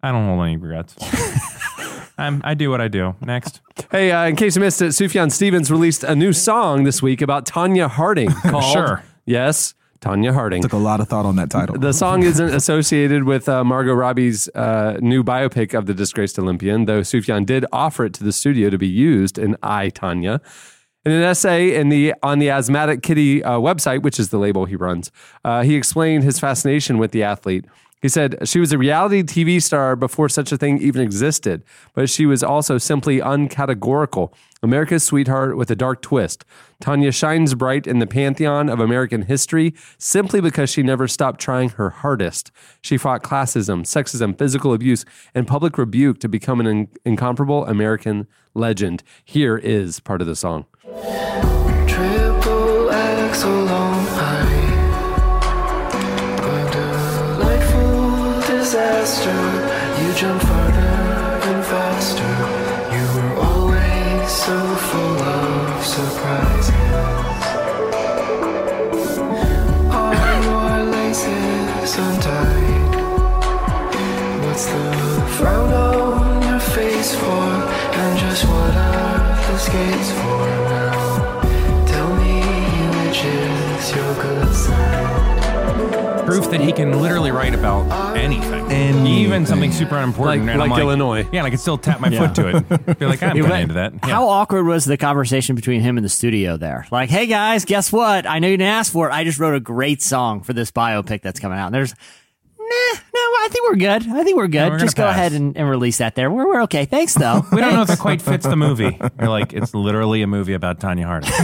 I 0.04 0.12
don't 0.12 0.26
hold 0.26 0.44
any 0.46 0.58
regrets. 0.58 0.96
I'm, 2.18 2.42
I 2.44 2.54
do 2.56 2.70
what 2.70 2.82
I 2.82 2.88
do. 2.88 3.16
Next. 3.22 3.62
Hey, 3.92 4.12
uh, 4.12 4.26
in 4.26 4.36
case 4.36 4.56
you 4.56 4.62
missed 4.62 4.82
it, 4.82 4.88
Sufjan 4.90 5.32
Stevens 5.32 5.72
released 5.72 6.04
a 6.04 6.16
new 6.16 6.34
song 6.34 6.84
this 6.84 7.02
week 7.02 7.22
about 7.22 7.46
Tonya 7.46 7.88
Harding 7.90 8.30
called 8.32 8.64
Sure. 8.74 9.04
Yes, 9.26 9.74
Tonya 10.02 10.34
Harding. 10.34 10.62
Took 10.64 10.74
a 10.74 10.78
lot 10.78 11.00
of 11.00 11.08
thought 11.08 11.26
on 11.26 11.36
that 11.36 11.50
title. 11.50 11.78
The 11.78 11.94
song 11.94 12.24
isn't 12.24 12.50
associated 12.54 13.24
with 13.24 13.48
uh, 13.48 13.64
Margot 13.64 13.94
Robbie's 13.94 14.50
uh, 14.50 14.98
new 15.00 15.24
biopic 15.24 15.78
of 15.78 15.86
the 15.86 15.94
disgraced 15.94 16.40
Olympian, 16.40 16.86
though 16.86 17.02
Sufjan 17.02 17.46
did 17.46 17.66
offer 17.72 18.06
it 18.06 18.14
to 18.16 18.24
the 18.24 18.32
studio 18.32 18.70
to 18.72 18.78
be 18.78 18.88
used 18.88 19.38
in 19.38 19.56
I, 19.62 19.90
Tonya. 19.92 20.42
In 21.06 21.12
an 21.12 21.24
essay 21.24 21.76
in 21.76 21.90
the 21.90 22.14
on 22.22 22.40
the 22.40 22.50
Asthmatic 22.50 23.02
Kitty 23.02 23.44
uh, 23.44 23.58
website, 23.58 24.04
which 24.04 24.20
is 24.20 24.30
the 24.30 24.38
label 24.38 24.66
he 24.66 24.76
runs, 24.76 25.12
uh, 25.46 25.64
he 25.64 25.76
explained 25.76 26.24
his 26.24 26.40
fascination 26.40 26.98
with 26.98 27.12
the 27.12 27.24
athlete. 27.24 27.66
He 28.02 28.10
said 28.10 28.48
she 28.48 28.60
was 28.60 28.72
a 28.72 28.78
reality 28.78 29.22
TV 29.22 29.62
star 29.62 29.96
before 29.96 30.28
such 30.28 30.52
a 30.52 30.58
thing 30.58 30.82
even 30.82 31.02
existed, 31.02 31.64
but 31.94 32.10
she 32.10 32.26
was 32.26 32.42
also 32.42 32.78
simply 32.78 33.20
uncategorical. 33.20 34.34
America's 34.64 35.04
sweetheart 35.04 35.56
with 35.56 35.70
a 35.70 35.76
dark 35.76 36.02
twist. 36.02 36.44
Tonya 36.82 37.14
shines 37.14 37.54
bright 37.54 37.86
in 37.86 38.00
the 38.00 38.08
pantheon 38.08 38.70
of 38.70 38.80
American 38.80 39.24
history 39.24 39.74
simply 39.98 40.42
because 40.42 40.70
she 40.70 40.82
never 40.82 41.08
stopped 41.08 41.40
trying 41.40 41.70
her 41.70 41.92
hardest. 41.92 42.52
She 42.82 42.98
fought 42.98 43.24
classism, 43.24 43.84
sexism, 43.84 44.38
physical 44.38 44.74
abuse, 44.74 45.06
and 45.36 45.48
public 45.48 45.78
rebuke 45.78 46.20
to 46.20 46.30
become 46.30 46.60
an 46.60 46.68
in- 46.68 46.88
incomparable 47.06 47.66
American 47.66 48.28
legend. 48.54 49.04
Here 49.24 49.58
is 49.58 50.00
part 50.00 50.22
of 50.22 50.28
the 50.28 50.36
song. 50.36 50.66
Disaster. 58.92 59.40
You 60.02 60.14
jump 60.14 60.42
farther 60.42 60.92
and 61.50 61.64
faster. 61.66 62.34
You 62.96 63.06
were 63.16 63.34
always 63.48 64.32
so 64.32 64.58
full 64.90 65.20
of 65.22 65.86
surprises. 65.86 66.76
Are 70.00 70.16
your 70.48 70.72
laces 70.96 71.92
untied? 72.06 72.96
What's 74.44 74.66
the 74.66 74.86
frown 75.38 75.72
on 75.74 76.42
your 76.48 76.60
face 76.60 77.16
for? 77.16 77.48
And 78.02 78.20
just 78.20 78.44
what 78.46 78.76
are 78.76 79.36
the 79.48 79.58
skates 79.58 80.12
for 80.20 80.46
now? 80.76 81.42
Tell 81.92 82.10
me 82.22 82.36
which 82.98 83.24
is 83.24 83.96
your 83.96 84.14
good. 84.22 84.51
Proof 86.32 86.50
that 86.52 86.62
he 86.62 86.72
can 86.72 87.02
literally 87.02 87.30
write 87.32 87.54
about 87.54 88.16
anything, 88.16 89.06
even 89.06 89.46
something 89.46 89.72
super 89.72 89.98
unimportant. 89.98 90.46
Like- 90.46 90.54
and 90.54 90.62
I'm 90.64 90.70
like 90.70 90.80
Illinois. 90.80 91.28
Yeah, 91.32 91.40
and 91.40 91.48
I 91.48 91.50
can 91.50 91.60
still 91.60 91.78
tap 91.78 92.00
my 92.00 92.10
foot 92.10 92.34
to 92.36 92.58
it. 92.58 93.00
Be 93.00 93.06
like, 93.06 93.22
I'm 93.22 93.32
kind 93.36 93.40
of 93.40 93.52
into 93.52 93.74
that. 93.74 93.94
Yeah. 93.94 94.00
How 94.10 94.28
awkward 94.30 94.66
was 94.66 94.86
the 94.86 94.96
conversation 94.96 95.56
between 95.58 95.82
him 95.82 95.98
and 95.98 96.06
the 96.06 96.10
studio 96.10 96.56
there? 96.56 96.88
Like, 96.90 97.10
hey 97.10 97.26
guys, 97.26 97.66
guess 97.66 97.92
what? 97.92 98.26
I 98.26 98.40
know 98.40 98.48
you 98.48 98.56
didn't 98.56 98.70
ask 98.72 98.94
for 98.94 99.10
it. 99.10 99.12
I 99.12 99.26
just 99.26 99.40
wrote 99.40 99.56
a 99.56 99.60
great 99.60 100.02
song 100.02 100.42
for 100.42 100.54
this 100.54 100.72
biopic 100.72 101.22
that's 101.22 101.40
coming 101.40 101.58
out. 101.58 101.66
And 101.68 101.76
there's, 101.76 101.94
nah, 102.72 103.00
no, 103.14 103.20
I 103.20 103.48
think 103.52 103.70
we're 103.70 103.76
good. 103.76 104.08
I 104.10 104.24
think 104.24 104.38
we're 104.38 104.48
good. 104.48 104.64
we're 104.64 104.70
gonna 104.70 104.80
just 104.80 104.96
go 104.96 105.04
pass. 105.04 105.16
ahead 105.16 105.34
and, 105.34 105.58
and 105.58 105.70
release 105.70 105.98
that 106.00 106.16
there. 106.16 106.32
We're, 106.32 106.48
we're 106.48 106.62
okay. 106.64 106.86
Thanks 106.86 107.14
though. 107.14 107.44
We 107.52 107.60
don't 107.62 107.74
know 107.74 107.82
if 107.82 107.90
it 107.90 108.00
quite 108.00 108.22
fits 108.22 108.46
the 108.46 108.56
movie. 108.56 108.98
You're 109.20 109.30
like, 109.30 109.54
it's 109.54 109.74
literally 109.74 110.22
a 110.22 110.28
movie 110.28 110.54
about 110.54 110.80
Tonya 110.80 111.04
Harding. 111.06 111.32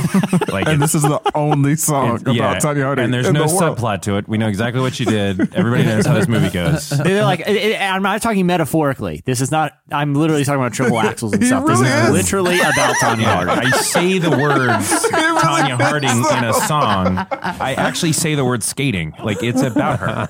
Like, 0.48 0.66
and 0.68 0.76
it's- 0.76 0.94
this 0.94 0.96
is 0.96 1.02
the 1.04 1.20
only 1.36 1.76
song 1.76 2.16
it's- 2.22 2.36
about 2.36 2.62
Tonya 2.62 2.84
Harding. 2.84 3.06
and 3.06 3.14
there's 3.14 3.28
in 3.28 3.34
no 3.34 3.48
the 3.48 3.54
world. 3.56 3.78
subplot 3.78 4.02
to 4.04 4.18
it. 4.18 4.28
We 4.28 4.38
know 4.38 4.48
exactly 4.48 4.82
what 4.82 4.96
she 4.96 5.04
did. 5.06 5.54
Everybody 5.54 5.84
knows 5.84 6.06
how 6.06 6.14
this 6.14 6.28
movie 6.28 6.50
goes. 6.50 6.90
They're 7.04 7.24
like, 7.26 7.42
it- 7.42 7.48
it- 7.56 7.82
I'm 7.82 8.02
not 8.04 8.22
talking 8.22 8.46
metaphorically. 8.46 9.22
This 9.26 9.42
is 9.42 9.52
not. 9.52 9.74
I'm 9.92 10.14
literally 10.16 10.46
talking 10.46 10.62
about 10.62 10.74
triple 10.74 11.00
axles 11.00 11.34
and 11.34 11.42
He 11.44 11.48
stuff. 11.50 11.64
really 11.68 11.84
this 11.84 11.94
is, 11.94 12.04
is. 12.08 12.12
literally 12.14 12.60
about 12.60 12.96
Tonya 13.02 13.24
Harding. 13.26 13.58
I 13.58 13.70
say 13.78 14.18
the 14.20 14.30
words 14.32 14.90
Tonya 15.12 15.80
Harding 15.82 16.10
in 16.10 16.44
a 16.44 16.54
song. 16.54 17.18
I 17.32 17.74
actually 17.78 18.14
say 18.14 18.36
the 18.36 18.46
word 18.46 18.64
skating. 18.64 19.14
Like 19.24 19.44
it's 19.44 19.62
about 19.62 20.00
her. 20.00 20.28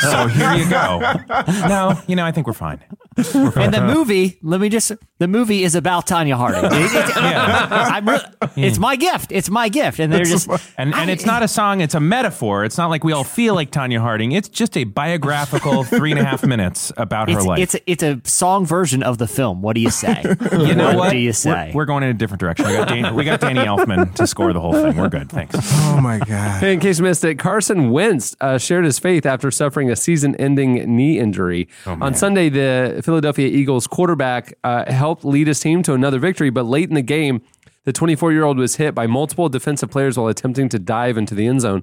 So 0.00 0.26
here 0.32 0.54
you 0.54 0.68
go. 0.68 1.00
No, 1.68 2.00
you 2.06 2.16
know, 2.16 2.24
I 2.24 2.32
think 2.32 2.46
we're 2.46 2.52
fine. 2.52 2.80
And 3.16 3.74
the 3.74 3.82
movie, 3.94 4.38
let 4.42 4.60
me 4.60 4.68
just, 4.68 4.92
the 5.18 5.28
movie 5.28 5.64
is 5.64 5.74
about 5.74 6.06
Tonya 6.06 6.36
Harding. 6.36 6.64
It- 6.72 6.92
it- 6.94 7.16
I'm 7.16 8.08
re- 8.08 8.20
it's 8.56 8.78
my 8.78 8.96
gift. 8.96 9.32
It's 9.32 9.50
my 9.50 9.68
gift. 9.68 9.98
And 10.00 10.12
they're 10.12 10.24
just, 10.24 10.48
And 10.78 10.94
and 10.94 11.10
it's 11.10 11.26
not 11.26 11.42
a 11.42 11.48
song, 11.48 11.80
it's 11.80 11.94
a 11.94 12.00
metaphor. 12.00 12.64
It's 12.64 12.78
not 12.78 12.88
like 12.90 13.04
we 13.04 13.12
all 13.12 13.24
feel 13.24 13.54
like 13.54 13.70
Tonya 13.70 13.98
Harding. 14.00 14.32
It's 14.32 14.48
just 14.48 14.76
a 14.76 14.84
biographical 14.84 15.84
three 15.84 16.10
and 16.10 16.20
a 16.20 16.24
half 16.24 16.44
minutes 16.44 16.92
about 16.96 17.28
her 17.30 17.36
it's, 17.38 17.46
life. 17.46 17.58
it's, 17.60 17.74
a, 17.74 17.90
it's 17.90 18.02
a 18.02 18.20
song 18.24 18.66
version 18.66 19.02
of 19.02 19.18
the 19.18 19.26
film. 19.26 19.62
What 19.62 19.74
do 19.74 19.80
you 19.80 19.90
say? 19.90 20.22
you 20.52 20.74
know 20.74 20.96
what? 20.96 21.10
do 21.10 21.18
you 21.18 21.26
We're- 21.28 21.32
say? 21.32 21.72
We're, 21.74 21.84
going 21.84 22.02
in 22.04 22.10
a 22.10 22.14
different 22.14 22.40
direction. 22.40 22.66
We 22.66 22.72
got, 22.74 22.88
Dan, 22.88 23.14
we 23.14 23.24
got 23.24 23.40
Danny 23.40 23.60
Elfman 23.60 24.14
to 24.14 24.26
score 24.26 24.52
the 24.52 24.60
whole 24.60 24.72
thing. 24.72 24.96
We're 24.96 25.08
good. 25.08 25.28
Thanks. 25.30 25.56
Oh 25.60 26.00
my 26.00 26.18
god. 26.18 26.60
Hey, 26.60 26.72
in 26.74 26.80
case 26.80 26.98
you 26.98 27.04
missed 27.04 27.24
it, 27.24 27.38
Carson 27.38 27.90
Wentz 27.90 28.34
uh, 28.40 28.58
shared 28.58 28.84
his 28.84 28.98
faith 28.98 29.26
after 29.26 29.50
suffering 29.50 29.90
a 29.90 29.96
season-ending 29.96 30.94
knee 30.96 31.18
injury. 31.18 31.68
On 31.86 32.14
Sunday, 32.14 32.48
the 32.48 33.01
Philadelphia 33.02 33.48
Eagles 33.48 33.86
quarterback 33.86 34.54
uh, 34.64 34.90
helped 34.90 35.24
lead 35.24 35.46
his 35.46 35.60
team 35.60 35.82
to 35.84 35.94
another 35.94 36.18
victory, 36.18 36.50
but 36.50 36.64
late 36.64 36.88
in 36.88 36.94
the 36.94 37.02
game, 37.02 37.42
the 37.84 37.92
24-year-old 37.92 38.58
was 38.58 38.76
hit 38.76 38.94
by 38.94 39.06
multiple 39.06 39.48
defensive 39.48 39.90
players 39.90 40.16
while 40.16 40.28
attempting 40.28 40.68
to 40.68 40.78
dive 40.78 41.18
into 41.18 41.34
the 41.34 41.46
end 41.46 41.60
zone. 41.62 41.82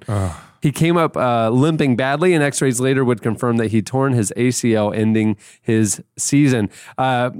He 0.62 0.72
came 0.72 0.96
up 0.98 1.16
uh, 1.16 1.48
limping 1.50 1.96
badly, 1.96 2.34
and 2.34 2.44
X-rays 2.44 2.80
later 2.80 3.02
would 3.04 3.22
confirm 3.22 3.56
that 3.56 3.70
he 3.70 3.80
torn 3.80 4.12
his 4.12 4.32
ACL, 4.36 4.94
ending 4.94 5.36
his 5.62 6.02
season. 6.18 6.68
Uh, 6.98 7.30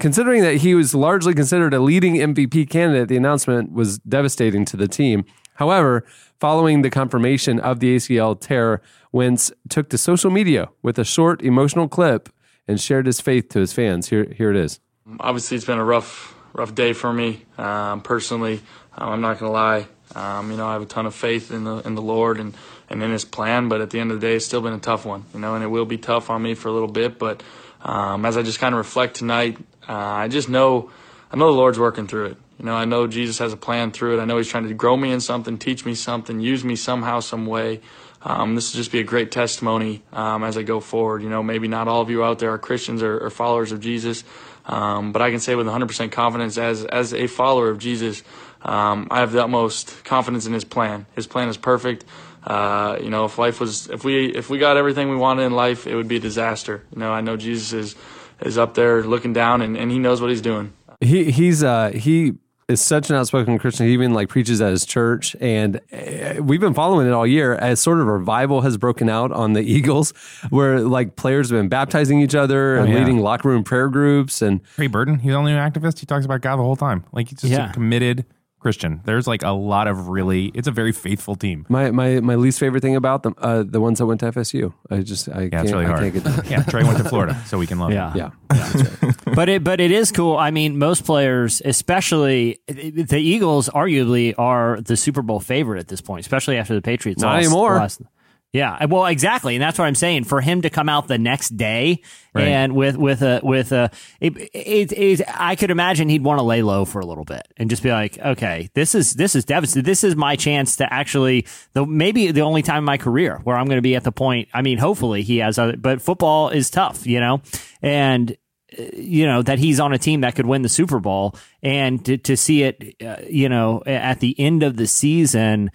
considering 0.00 0.42
that 0.42 0.56
he 0.56 0.74
was 0.74 0.94
largely 0.94 1.34
considered 1.34 1.72
a 1.72 1.80
leading 1.80 2.16
MVP 2.16 2.68
candidate, 2.68 3.08
the 3.08 3.16
announcement 3.16 3.72
was 3.72 3.98
devastating 4.00 4.66
to 4.66 4.76
the 4.76 4.88
team. 4.88 5.24
However, 5.54 6.04
following 6.38 6.82
the 6.82 6.90
confirmation 6.90 7.58
of 7.58 7.80
the 7.80 7.96
ACL 7.96 8.38
tear, 8.38 8.82
Wentz 9.12 9.50
took 9.68 9.88
to 9.88 9.98
social 9.98 10.30
media 10.30 10.68
with 10.82 10.98
a 10.98 11.04
short 11.04 11.42
emotional 11.42 11.88
clip 11.88 12.28
and 12.68 12.80
shared 12.80 13.06
his 13.06 13.20
faith 13.20 13.48
to 13.50 13.60
his 13.60 13.72
fans. 13.72 14.08
Here, 14.10 14.26
here 14.36 14.50
it 14.50 14.56
is. 14.56 14.78
obviously 15.20 15.56
it's 15.56 15.66
been 15.66 15.78
a 15.78 15.84
rough 15.84 16.34
rough 16.52 16.74
day 16.74 16.92
for 16.92 17.12
me 17.12 17.44
um, 17.56 18.00
personally. 18.02 18.60
Um, 18.96 19.08
i'm 19.10 19.20
not 19.20 19.38
going 19.38 19.48
to 19.50 19.54
lie. 19.54 19.86
Um, 20.14 20.50
you 20.50 20.56
know 20.56 20.66
i 20.66 20.72
have 20.74 20.82
a 20.82 20.86
ton 20.86 21.06
of 21.06 21.14
faith 21.14 21.50
in 21.50 21.64
the 21.64 21.76
in 21.86 21.94
the 21.94 22.02
lord 22.02 22.40
and 22.40 22.56
and 22.90 23.02
in 23.02 23.10
his 23.10 23.24
plan 23.26 23.68
but 23.68 23.80
at 23.82 23.90
the 23.90 24.00
end 24.00 24.10
of 24.10 24.20
the 24.20 24.26
day 24.26 24.36
it's 24.36 24.46
still 24.46 24.62
been 24.62 24.72
a 24.72 24.78
tough 24.78 25.04
one 25.04 25.24
you 25.34 25.40
know 25.40 25.54
and 25.54 25.62
it 25.62 25.66
will 25.68 25.84
be 25.84 25.98
tough 25.98 26.30
on 26.30 26.42
me 26.42 26.54
for 26.54 26.68
a 26.68 26.72
little 26.72 26.88
bit 26.88 27.18
but 27.18 27.42
um, 27.82 28.24
as 28.24 28.36
i 28.38 28.42
just 28.42 28.58
kind 28.58 28.74
of 28.74 28.78
reflect 28.78 29.16
tonight 29.16 29.58
uh, 29.88 29.92
i 30.24 30.26
just 30.28 30.48
know 30.48 30.90
i 31.30 31.36
know 31.36 31.46
the 31.52 31.56
lord's 31.58 31.78
working 31.78 32.06
through 32.06 32.26
it. 32.26 32.36
You 32.58 32.64
know 32.64 32.74
i 32.74 32.86
know 32.86 33.06
jesus 33.06 33.38
has 33.38 33.52
a 33.52 33.56
plan 33.58 33.90
through 33.92 34.18
it. 34.18 34.22
I 34.22 34.24
know 34.24 34.38
he's 34.38 34.48
trying 34.48 34.66
to 34.66 34.74
grow 34.74 34.96
me 34.96 35.12
in 35.12 35.20
something 35.20 35.58
teach 35.58 35.84
me 35.84 35.94
something 35.94 36.40
use 36.40 36.64
me 36.64 36.74
somehow 36.74 37.20
some 37.20 37.44
way 37.46 37.80
um, 38.22 38.54
this 38.54 38.72
will 38.72 38.78
just 38.78 38.92
be 38.92 39.00
a 39.00 39.04
great 39.04 39.30
testimony 39.30 40.02
um, 40.12 40.42
as 40.44 40.56
I 40.56 40.62
go 40.62 40.80
forward. 40.80 41.22
You 41.22 41.28
know, 41.28 41.42
maybe 41.42 41.68
not 41.68 41.88
all 41.88 42.02
of 42.02 42.10
you 42.10 42.24
out 42.24 42.38
there 42.38 42.52
are 42.52 42.58
Christians 42.58 43.02
or, 43.02 43.18
or 43.18 43.30
followers 43.30 43.72
of 43.72 43.80
Jesus, 43.80 44.24
um, 44.66 45.12
but 45.12 45.22
I 45.22 45.30
can 45.30 45.40
say 45.40 45.54
with 45.54 45.66
100% 45.66 46.10
confidence, 46.12 46.58
as 46.58 46.84
as 46.84 47.14
a 47.14 47.26
follower 47.26 47.70
of 47.70 47.78
Jesus, 47.78 48.22
um, 48.62 49.08
I 49.10 49.20
have 49.20 49.32
the 49.32 49.42
utmost 49.42 50.04
confidence 50.04 50.46
in 50.46 50.52
His 50.52 50.64
plan. 50.64 51.06
His 51.14 51.26
plan 51.26 51.48
is 51.48 51.56
perfect. 51.56 52.04
uh, 52.44 52.98
you 53.02 53.10
know, 53.10 53.24
if 53.24 53.36
life 53.38 53.60
was, 53.60 53.88
if 53.88 54.04
we, 54.04 54.26
if 54.26 54.48
we 54.48 54.58
got 54.58 54.76
everything 54.76 55.10
we 55.10 55.16
wanted 55.16 55.42
in 55.42 55.52
life, 55.52 55.86
it 55.86 55.94
would 55.94 56.08
be 56.08 56.16
a 56.16 56.20
disaster. 56.20 56.84
You 56.92 56.98
know, 57.00 57.12
I 57.12 57.20
know 57.20 57.36
Jesus 57.36 57.72
is, 57.72 57.96
is 58.40 58.56
up 58.56 58.74
there 58.74 59.02
looking 59.02 59.32
down 59.32 59.60
and, 59.60 59.76
and 59.76 59.90
he 59.90 59.98
knows 59.98 60.20
what 60.20 60.30
he's 60.30 60.40
doing. 60.40 60.72
He 61.00 61.30
he's 61.30 61.62
uh 61.62 61.90
he 61.90 62.34
is 62.68 62.82
such 62.82 63.08
an 63.08 63.16
outspoken 63.16 63.58
Christian. 63.58 63.86
He 63.86 63.94
even 63.94 64.12
like 64.12 64.28
preaches 64.28 64.60
at 64.60 64.70
his 64.70 64.84
church, 64.84 65.34
and 65.40 65.80
uh, 65.90 66.42
we've 66.42 66.60
been 66.60 66.74
following 66.74 67.06
it 67.06 67.12
all 67.12 67.26
year 67.26 67.54
as 67.54 67.80
sort 67.80 67.98
of 67.98 68.06
revival 68.06 68.60
has 68.60 68.76
broken 68.76 69.08
out 69.08 69.32
on 69.32 69.54
the 69.54 69.62
Eagles, 69.76 70.12
where 70.50 70.80
like 70.80 71.16
players 71.16 71.48
have 71.50 71.58
been 71.58 71.68
baptizing 71.70 72.20
each 72.20 72.34
other 72.34 72.76
and 72.76 72.90
yeah. 72.92 72.98
leading 72.98 73.20
locker 73.20 73.48
room 73.48 73.64
prayer 73.64 73.88
groups, 73.88 74.42
and 74.42 74.60
Trey 74.74 74.86
Burton, 74.86 75.18
he's 75.18 75.30
the 75.32 75.36
only 75.36 75.52
an 75.52 75.58
activist. 75.58 75.98
He 75.98 76.06
talks 76.06 76.26
about 76.26 76.42
God 76.42 76.56
the 76.56 76.62
whole 76.62 76.76
time. 76.76 77.04
Like 77.12 77.28
he's 77.30 77.40
just 77.40 77.50
Yeah. 77.52 77.70
a 77.70 77.72
committed 77.72 78.26
Christian. 78.60 79.00
There's 79.04 79.26
like 79.28 79.42
a 79.42 79.50
lot 79.50 79.86
of 79.86 80.08
really, 80.08 80.46
it's 80.54 80.66
a 80.68 80.72
very 80.72 80.92
faithful 80.92 81.36
team. 81.36 81.64
my 81.68 81.90
my 81.90 82.20
my 82.20 82.34
least 82.34 82.58
favorite 82.58 82.80
thing 82.82 82.96
about 82.96 83.22
them, 83.22 83.34
uh, 83.38 83.62
the 83.66 83.80
ones 83.80 83.98
that 83.98 84.06
went 84.06 84.20
to 84.20 84.26
FSU. 84.32 84.72
I 84.90 85.00
just 85.02 85.28
I 85.28 85.42
Yeah, 85.42 85.48
can't 85.50 85.62
it's 85.64 85.72
really 85.72 85.84
I 85.84 85.88
hard. 85.88 86.12
can't 86.12 86.24
get 86.24 86.50
yeah, 86.50 86.62
Trey 86.64 86.82
went 86.84 86.98
to 86.98 87.04
Florida, 87.04 87.40
so 87.46 87.56
we 87.58 87.66
can 87.66 87.78
love 87.78 87.92
Yeah. 87.92 88.12
him. 88.12 88.32
yeah. 88.50 89.12
but 89.34 89.48
it 89.48 89.62
but 89.62 89.80
it 89.80 89.90
is 89.92 90.10
cool. 90.12 90.36
I 90.36 90.50
mean, 90.50 90.78
most 90.78 91.04
players, 91.04 91.62
especially 91.64 92.58
the 92.66 93.18
Eagles, 93.20 93.68
arguably 93.68 94.34
are 94.38 94.80
the 94.80 94.96
Super 94.96 95.22
Bowl 95.22 95.40
favorite 95.40 95.78
at 95.78 95.88
this 95.88 96.00
point, 96.00 96.20
especially 96.20 96.56
after 96.58 96.74
the 96.74 96.82
Patriots. 96.82 97.22
Not 97.22 97.34
lost 97.34 97.44
anymore. 97.46 97.74
last- 97.76 98.02
yeah, 98.52 98.86
well, 98.86 99.04
exactly, 99.06 99.56
and 99.56 99.62
that's 99.62 99.78
what 99.78 99.84
I'm 99.84 99.94
saying. 99.94 100.24
For 100.24 100.40
him 100.40 100.62
to 100.62 100.70
come 100.70 100.88
out 100.88 101.06
the 101.06 101.18
next 101.18 101.50
day 101.56 102.02
Right. 102.34 102.48
and 102.48 102.74
with 102.74 102.96
with 102.96 103.22
a 103.22 103.40
with 103.42 103.72
a, 103.72 103.90
it, 104.20 104.36
it, 104.54 104.92
it, 104.92 105.20
I 105.28 105.54
could 105.56 105.70
imagine 105.70 106.08
he'd 106.08 106.22
want 106.24 106.38
to 106.38 106.44
lay 106.44 106.62
low 106.62 106.84
for 106.84 107.00
a 107.00 107.06
little 107.06 107.24
bit 107.24 107.46
and 107.56 107.68
just 107.68 107.82
be 107.82 107.90
like, 107.90 108.18
okay, 108.18 108.70
this 108.74 108.94
is 108.94 109.14
this 109.14 109.34
is 109.34 109.44
devastating. 109.44 109.84
This 109.84 110.02
is 110.04 110.16
my 110.16 110.36
chance 110.36 110.76
to 110.76 110.90
actually, 110.92 111.46
the 111.72 111.84
maybe 111.84 112.30
the 112.30 112.40
only 112.42 112.62
time 112.62 112.78
in 112.78 112.84
my 112.84 112.96
career 112.96 113.40
where 113.44 113.56
I'm 113.56 113.66
going 113.66 113.78
to 113.78 113.82
be 113.82 113.96
at 113.96 114.04
the 114.04 114.12
point. 114.12 114.48
I 114.54 114.62
mean, 114.62 114.78
hopefully 114.78 115.22
he 115.22 115.38
has 115.38 115.58
other, 115.58 115.76
but 115.76 116.00
football 116.00 116.48
is 116.50 116.70
tough, 116.70 117.06
you 117.06 117.20
know, 117.20 117.42
and 117.82 118.36
you 118.78 119.26
know 119.26 119.42
that 119.42 119.58
he's 119.58 119.80
on 119.80 119.92
a 119.92 119.98
team 119.98 120.20
that 120.20 120.34
could 120.36 120.46
win 120.46 120.62
the 120.62 120.68
Super 120.68 121.00
Bowl, 121.00 121.34
and 121.62 122.04
to, 122.04 122.18
to 122.18 122.36
see 122.36 122.62
it, 122.62 122.96
uh, 123.02 123.16
you 123.28 123.48
know, 123.48 123.82
at 123.86 124.20
the 124.20 124.38
end 124.38 124.62
of 124.62 124.76
the 124.76 124.86
season 124.86 125.70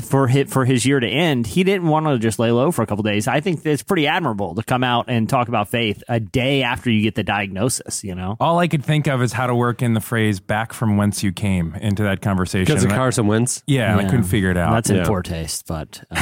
for 0.00 0.26
his, 0.26 0.50
for 0.50 0.64
his 0.64 0.86
year 0.86 0.98
to 1.00 1.06
end, 1.06 1.46
he 1.46 1.64
didn't 1.64 1.88
want 1.88 2.06
to 2.06 2.18
just 2.18 2.38
lay 2.38 2.50
low 2.50 2.70
for 2.70 2.82
a 2.82 2.86
couple 2.86 3.02
days. 3.02 3.28
I 3.28 3.40
think 3.40 3.64
it's 3.66 3.82
pretty 3.82 4.06
admirable 4.06 4.54
to 4.54 4.62
come 4.62 4.82
out 4.82 5.06
and 5.08 5.28
talk 5.28 5.48
about 5.48 5.68
faith 5.68 6.02
a 6.08 6.18
day 6.18 6.62
after 6.62 6.90
you 6.90 7.02
get 7.02 7.14
the 7.14 7.22
diagnosis. 7.22 8.02
You 8.02 8.14
know, 8.14 8.36
All 8.40 8.58
I 8.58 8.68
could 8.68 8.84
think 8.84 9.06
of 9.06 9.20
is 9.22 9.32
how 9.34 9.46
to 9.46 9.54
work 9.54 9.82
in 9.82 9.92
the 9.94 10.00
phrase 10.00 10.40
"back 10.40 10.72
from 10.72 10.96
whence 10.96 11.22
you 11.22 11.32
came" 11.32 11.74
into 11.74 12.02
that 12.04 12.22
conversation. 12.22 12.64
Because 12.64 12.84
of 12.84 12.90
Carson 12.90 13.26
Wentz. 13.26 13.62
yeah, 13.66 13.92
and 13.92 14.00
I 14.00 14.04
couldn't 14.10 14.24
figure 14.24 14.50
it 14.50 14.56
out. 14.56 14.72
that's 14.72 14.88
in 14.88 14.96
Yeah. 14.96 15.04
poor 15.06 15.20
taste, 15.22 15.66
but 15.66 16.02
uh, 16.10 16.16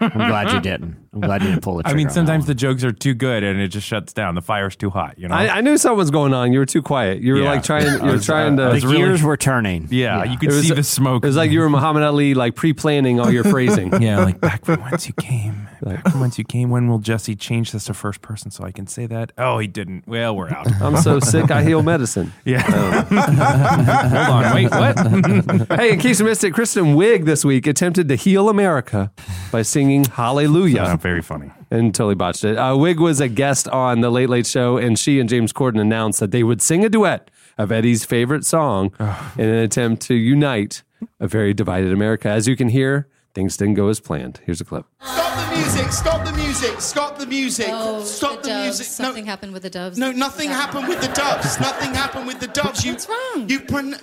I'm 0.00 0.10
glad 0.10 0.52
you 0.52 0.60
didn't. 0.60 1.01
I'm 1.14 1.20
glad 1.20 1.42
you 1.42 1.48
didn't 1.48 1.62
pull 1.62 1.74
the 1.76 1.80
I 1.80 1.90
trigger. 1.90 1.96
mean, 1.96 2.06
on 2.06 2.08
that 2.08 2.14
sometimes 2.14 2.42
one. 2.42 2.46
the 2.48 2.54
jokes 2.54 2.84
are 2.84 2.92
too 2.92 3.12
good 3.12 3.42
and 3.42 3.60
it 3.60 3.68
just 3.68 3.86
shuts 3.86 4.14
down. 4.14 4.34
The 4.34 4.40
fire's 4.40 4.76
too 4.76 4.88
hot. 4.88 5.18
You 5.18 5.28
know. 5.28 5.34
I, 5.34 5.58
I 5.58 5.60
knew 5.60 5.76
something 5.76 5.98
was 5.98 6.10
going 6.10 6.32
on. 6.32 6.52
You 6.54 6.58
were 6.60 6.64
too 6.66 6.80
quiet. 6.80 7.20
You 7.20 7.34
were 7.34 7.40
Yeah. 7.40 7.50
like 7.50 7.62
trying. 7.62 7.82
You 7.92 7.98
I 7.98 8.06
were 8.06 8.12
was, 8.12 8.24
trying 8.24 8.58
uh, 8.58 8.62
I 8.62 8.66
to. 8.68 8.72
was 8.74 8.82
the 8.82 8.88
really- 8.88 8.98
gears 9.00 9.22
were 9.22 9.36
turning. 9.36 9.88
yeah, 9.90 10.24
you 10.24 10.38
could 10.38 10.48
It 10.50 10.54
was- 10.54 10.68
see 10.68 10.74
the 10.74 10.82
smoke. 10.82 11.22
It 11.24 11.26
was 11.26 11.36
like 11.36 11.50
you 11.50 11.60
were 11.60 11.68
Muhammad 11.68 12.02
Ali, 12.02 12.32
like 12.34 12.54
pre-planning 12.54 13.20
all 13.20 13.30
your 13.30 13.44
phrasing. 13.44 13.92
yeah, 14.02 14.20
like 14.24 14.40
back 14.40 14.64
from 14.64 14.80
whence 14.80 15.06
you 15.06 15.14
came. 15.14 15.68
Back 15.82 16.08
from 16.12 16.20
whence 16.20 16.38
you 16.38 16.44
came. 16.44 16.70
When 16.70 16.86
will 16.86 17.00
Jesse 17.00 17.34
change 17.34 17.72
this 17.72 17.86
to 17.86 17.94
first 17.94 18.22
person 18.22 18.52
so 18.52 18.62
I 18.62 18.70
can 18.70 18.86
say 18.86 19.04
that? 19.06 19.32
Oh, 19.36 19.58
he 19.58 19.66
didn't. 19.66 20.06
Well, 20.06 20.36
we're 20.36 20.48
out. 20.48 20.70
I'm 20.80 20.96
so 20.96 21.18
sick. 21.18 21.50
I 21.50 21.64
heal 21.64 21.82
medicine. 21.82 22.32
Yeah. 22.44 22.60
Hold 22.62 24.44
on. 24.44 24.54
Wait. 24.54 24.70
What? 24.70 25.78
Hey, 25.80 25.92
in 25.94 25.98
case 25.98 26.20
you 26.20 26.26
missed 26.26 26.44
it, 26.44 26.52
Kristen 26.52 26.94
Wiig 26.94 27.24
this 27.24 27.44
week 27.44 27.66
attempted 27.66 28.06
to 28.08 28.14
heal 28.14 28.48
America 28.48 29.10
by 29.50 29.62
singing 29.62 30.04
Hallelujah. 30.04 30.84
Very 31.02 31.20
funny. 31.22 31.50
and 31.70 31.94
totally 31.94 32.14
botched 32.14 32.44
it. 32.44 32.56
Uh, 32.56 32.72
Wiig 32.74 32.98
was 32.98 33.20
a 33.20 33.28
guest 33.28 33.66
on 33.68 34.00
the 34.00 34.10
Late 34.10 34.28
Late 34.30 34.46
Show, 34.46 34.76
and 34.78 34.98
she 34.98 35.18
and 35.20 35.28
James 35.28 35.52
Corden 35.52 35.80
announced 35.80 36.20
that 36.20 36.30
they 36.30 36.42
would 36.44 36.62
sing 36.62 36.84
a 36.84 36.88
duet 36.88 37.28
of 37.58 37.70
Eddie's 37.72 38.04
favorite 38.04 38.44
song 38.46 38.92
in 39.36 39.48
an 39.48 39.56
attempt 39.56 40.02
to 40.06 40.14
unite 40.14 40.82
a 41.20 41.26
very 41.26 41.52
divided 41.52 41.92
America. 41.92 42.28
As 42.28 42.46
you 42.46 42.54
can 42.56 42.68
hear, 42.68 43.08
things 43.34 43.56
didn't 43.56 43.74
go 43.74 43.88
as 43.88 43.98
planned. 44.00 44.40
Here's 44.46 44.60
a 44.60 44.64
clip. 44.64 44.86
Stop 45.00 45.50
the 45.50 45.56
music! 45.56 45.92
Stop 45.92 46.24
the 46.24 46.32
music! 46.32 46.80
Stop 46.80 47.18
the 47.18 47.26
music! 47.26 47.66
Oh, 47.70 48.02
Stop 48.04 48.42
the, 48.42 48.48
the, 48.50 48.58
music! 48.62 48.86
Something 48.86 49.26
happened 49.26 49.52
with 49.52 49.62
the 49.62 49.70
doves. 49.70 49.98
no, 49.98 50.12
no, 50.12 50.16
nothing 50.18 50.48
happened 50.50 50.86
with 50.88 51.00
the 51.00 51.08
doves. 51.08 51.58
nothing 51.60 51.94
happened 51.94 52.26
with 52.26 52.40
the 52.40 52.46
doves. 52.48 52.84
You, 52.84 52.92
What's 52.92 53.08
wrong? 53.08 53.48
You 53.48 53.60
pron- 53.60 53.96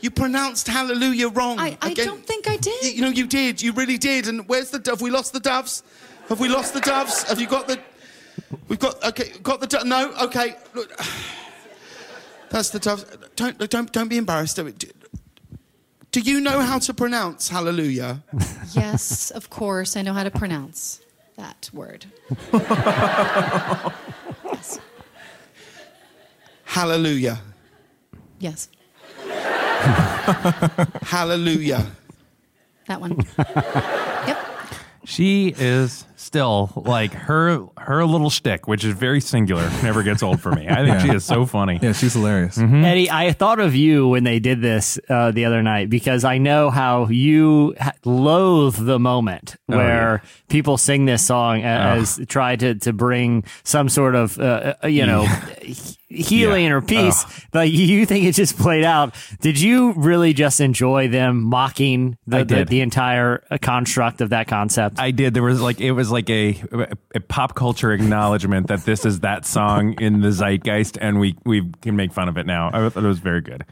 you 0.00 0.10
pronounced 0.10 0.66
hallelujah 0.66 1.28
wrong. 1.28 1.58
I, 1.58 1.76
I 1.82 1.90
Again, 1.90 2.06
don't 2.06 2.26
think 2.26 2.48
I 2.48 2.56
did. 2.56 2.84
You, 2.84 2.90
you 2.90 3.02
know, 3.02 3.08
you 3.08 3.26
did. 3.26 3.60
You 3.60 3.72
really 3.72 3.98
did. 3.98 4.28
And 4.28 4.48
where's 4.48 4.70
the 4.70 4.78
dove? 4.78 5.00
We 5.00 5.10
lost 5.10 5.32
the 5.32 5.40
doves. 5.40 5.82
Have 6.28 6.40
we 6.40 6.48
lost 6.48 6.74
the 6.74 6.80
doves? 6.80 7.24
Have 7.24 7.40
you 7.40 7.46
got 7.46 7.68
the? 7.68 7.78
We've 8.68 8.78
got 8.78 9.02
okay. 9.04 9.30
Got 9.42 9.60
the 9.60 9.66
do- 9.66 9.84
no. 9.84 10.12
Okay. 10.22 10.56
Look, 10.74 10.96
that's 12.50 12.70
the 12.70 12.78
doves. 12.78 13.04
Don't 13.36 13.58
don't 13.70 13.92
don't 13.92 14.08
be 14.08 14.16
embarrassed. 14.16 14.56
Do, 14.56 14.72
do 16.12 16.20
you 16.20 16.40
know 16.40 16.60
how 16.60 16.78
to 16.80 16.94
pronounce 16.94 17.48
hallelujah? 17.48 18.22
yes, 18.72 19.30
of 19.30 19.50
course. 19.50 19.96
I 19.96 20.02
know 20.02 20.12
how 20.12 20.24
to 20.24 20.30
pronounce 20.30 21.00
that 21.36 21.70
word. 21.72 22.06
yes. 22.52 24.78
Hallelujah. 26.64 27.40
Yes. 28.38 28.68
Hallelujah. 31.02 31.86
That 32.86 33.00
one. 33.00 33.24
yep. 33.38 34.38
She 35.04 35.54
is 35.56 36.04
still 36.20 36.70
like 36.76 37.12
her 37.12 37.64
her 37.78 38.04
little 38.04 38.30
shtick, 38.30 38.68
which 38.68 38.84
is 38.84 38.94
very 38.94 39.20
singular, 39.20 39.62
never 39.82 40.02
gets 40.02 40.22
old 40.22 40.40
for 40.40 40.52
me. 40.52 40.68
I 40.68 40.76
think 40.76 40.88
Yeah. 40.88 40.98
she 41.02 41.08
is 41.10 41.24
so 41.24 41.46
funny. 41.46 41.78
Yeah, 41.82 41.92
she's 41.92 42.12
hilarious. 42.14 42.58
Eddie, 42.58 43.10
I 43.10 43.32
thought 43.32 43.58
of 43.58 43.74
you 43.74 44.08
when 44.08 44.24
they 44.24 44.38
did 44.38 44.60
this 44.60 44.98
uh, 45.08 45.30
the 45.30 45.44
other 45.46 45.62
night 45.62 45.88
because 45.90 46.24
I 46.24 46.38
know 46.38 46.70
how 46.70 47.06
you 47.08 47.74
loathe 48.04 48.76
the 48.76 48.98
moment 48.98 49.56
Oh, 49.68 49.76
where 49.76 50.22
people 50.48 50.76
sing 50.78 51.04
this 51.06 51.24
song 51.24 51.60
a- 51.62 51.64
as 51.64 52.20
try 52.28 52.56
to, 52.56 52.74
to 52.76 52.92
bring 52.92 53.44
some 53.62 53.88
sort 53.88 54.14
of 54.14 54.38
uh, 54.38 54.74
uh, 54.84 54.86
you 54.88 55.06
know 55.06 55.24
he- 55.62 55.96
healing 56.08 56.64
Yeah. 56.66 56.72
or 56.72 56.82
peace. 56.82 57.24
But 57.52 57.70
you 57.70 58.04
think 58.04 58.24
it 58.24 58.32
just 58.32 58.58
played 58.58 58.84
out. 58.84 59.14
Did 59.40 59.60
you 59.60 59.92
really 59.92 60.32
just 60.32 60.60
enjoy 60.60 61.06
them 61.08 61.42
mocking 61.44 62.18
the, 62.26 62.44
the, 62.44 62.64
the 62.64 62.80
entire 62.80 63.44
uh, 63.50 63.58
construct 63.58 64.20
of 64.20 64.30
that 64.30 64.48
concept? 64.48 64.98
I 64.98 65.12
did. 65.12 65.34
There 65.34 65.42
was 65.44 65.60
like 65.60 65.80
it 65.80 65.92
was 65.92 66.09
like 66.10 66.28
a, 66.30 66.60
a 67.14 67.20
pop 67.20 67.54
culture 67.54 67.92
acknowledgement 67.92 68.68
that 68.68 68.84
this 68.84 69.04
is 69.04 69.20
that 69.20 69.44
song 69.46 69.94
in 70.00 70.20
the 70.20 70.28
zeitgeist, 70.32 70.98
and 71.00 71.20
we 71.20 71.36
we 71.44 71.70
can 71.82 71.96
make 71.96 72.12
fun 72.12 72.28
of 72.28 72.36
it 72.38 72.46
now. 72.46 72.70
I 72.72 72.88
thought 72.88 73.04
it 73.04 73.08
was 73.08 73.18
very 73.18 73.40
good. 73.40 73.64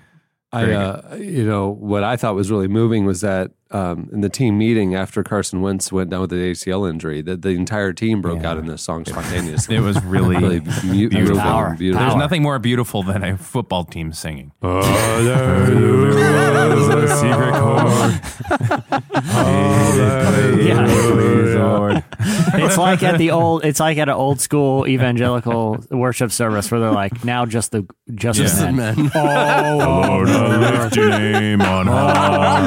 I, 0.51 0.65
Very 0.65 0.77
uh, 0.77 1.17
you 1.17 1.45
know, 1.45 1.69
what 1.69 2.03
I 2.03 2.17
thought 2.17 2.35
was 2.35 2.51
really 2.51 2.69
moving 2.69 3.05
was 3.05 3.21
that 3.21 3.51
um, 3.71 4.09
in 4.15 4.23
the 4.23 4.31
team 4.31 4.57
meeting 4.57 4.95
after 4.95 5.23
Carson 5.23 5.61
Wentz 5.61 5.93
went 5.93 6.09
down 6.09 6.23
with 6.23 6.31
the 6.31 6.37
ACL 6.37 6.89
injury, 6.89 7.21
that 7.21 7.43
the 7.43 7.51
entire 7.51 7.93
team 7.93 8.23
broke 8.23 8.45
out 8.45 8.57
in 8.57 8.65
this 8.65 8.81
song 8.81 9.05
spontaneously. 9.05 9.77
It 9.77 9.81
was 9.81 10.03
really, 10.05 10.37
really 10.37 10.61
mu- 10.61 11.11
beautiful. 11.11 11.21
moving 11.21 11.37
Power. 11.37 11.67
and 11.67 11.79
beautiful. 11.79 12.03
There's 12.07 12.17
nothing 12.17 12.41
more 12.41 12.59
beautiful 12.59 13.03
than 13.03 13.23
a 13.23 13.37
football 13.37 13.85
team 13.85 14.15
singing. 14.15 14.53
Yeah. 20.59 22.03
it's 22.55 22.77
like 22.77 23.03
at 23.03 23.19
the 23.19 23.31
old 23.31 23.65
it's 23.65 23.81
like 23.81 23.97
at 23.99 24.09
an 24.09 24.15
old 24.15 24.41
school 24.41 24.87
evangelical 24.89 25.79
worship 25.91 26.33
service 26.33 26.71
where 26.71 26.81
they're 26.81 26.91
like 26.93 27.25
now 27.25 27.45
just 27.47 27.73
the 27.73 27.87
just, 28.15 28.39
Just 28.41 28.59
the 28.59 28.67
the 28.67 28.73
men. 28.73 29.11
Oh. 29.15 30.05
Lord, 30.09 30.29
I 30.31 30.83
lift 30.83 30.97
your 30.97 31.11
name 31.11 31.61
on 31.61 31.87
high. 31.87 32.59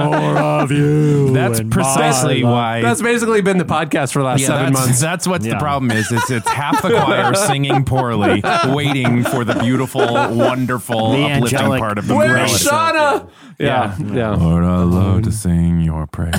more 0.06 0.38
of 0.38 0.70
you 0.70 1.32
That's 1.32 1.60
precisely 1.70 2.44
why. 2.44 2.82
That's 2.82 3.02
basically 3.02 3.40
been 3.42 3.58
the 3.58 3.64
podcast 3.64 4.12
for 4.12 4.20
the 4.20 4.26
last 4.26 4.40
Yeah, 4.40 4.46
seven 4.48 4.72
that's, 4.72 4.86
months. 4.86 5.00
That's 5.00 5.26
what 5.26 5.42
Yeah. 5.42 5.54
the 5.54 5.58
problem 5.58 5.90
is. 5.90 6.10
It's, 6.12 6.30
it's 6.30 6.48
half 6.48 6.80
the 6.82 6.90
choir 6.90 7.34
singing 7.46 7.84
poorly, 7.84 8.42
waiting 8.68 9.24
for 9.24 9.44
the 9.44 9.54
beautiful, 9.54 10.00
wonderful, 10.06 11.10
The 11.12 11.24
uplifting 11.24 11.58
angelic 11.58 11.80
part 11.80 11.98
of 11.98 12.06
the 12.06 12.14
Where's 12.14 12.64
melody. 12.64 12.98
Shauna? 12.98 13.28
Yeah, 13.58 13.96
yeah. 13.98 14.34
Lord, 14.36 14.62
I 14.64 14.82
love 14.84 15.22
to 15.24 15.32
sing 15.32 15.80
your 15.82 16.06
praise. 16.06 16.32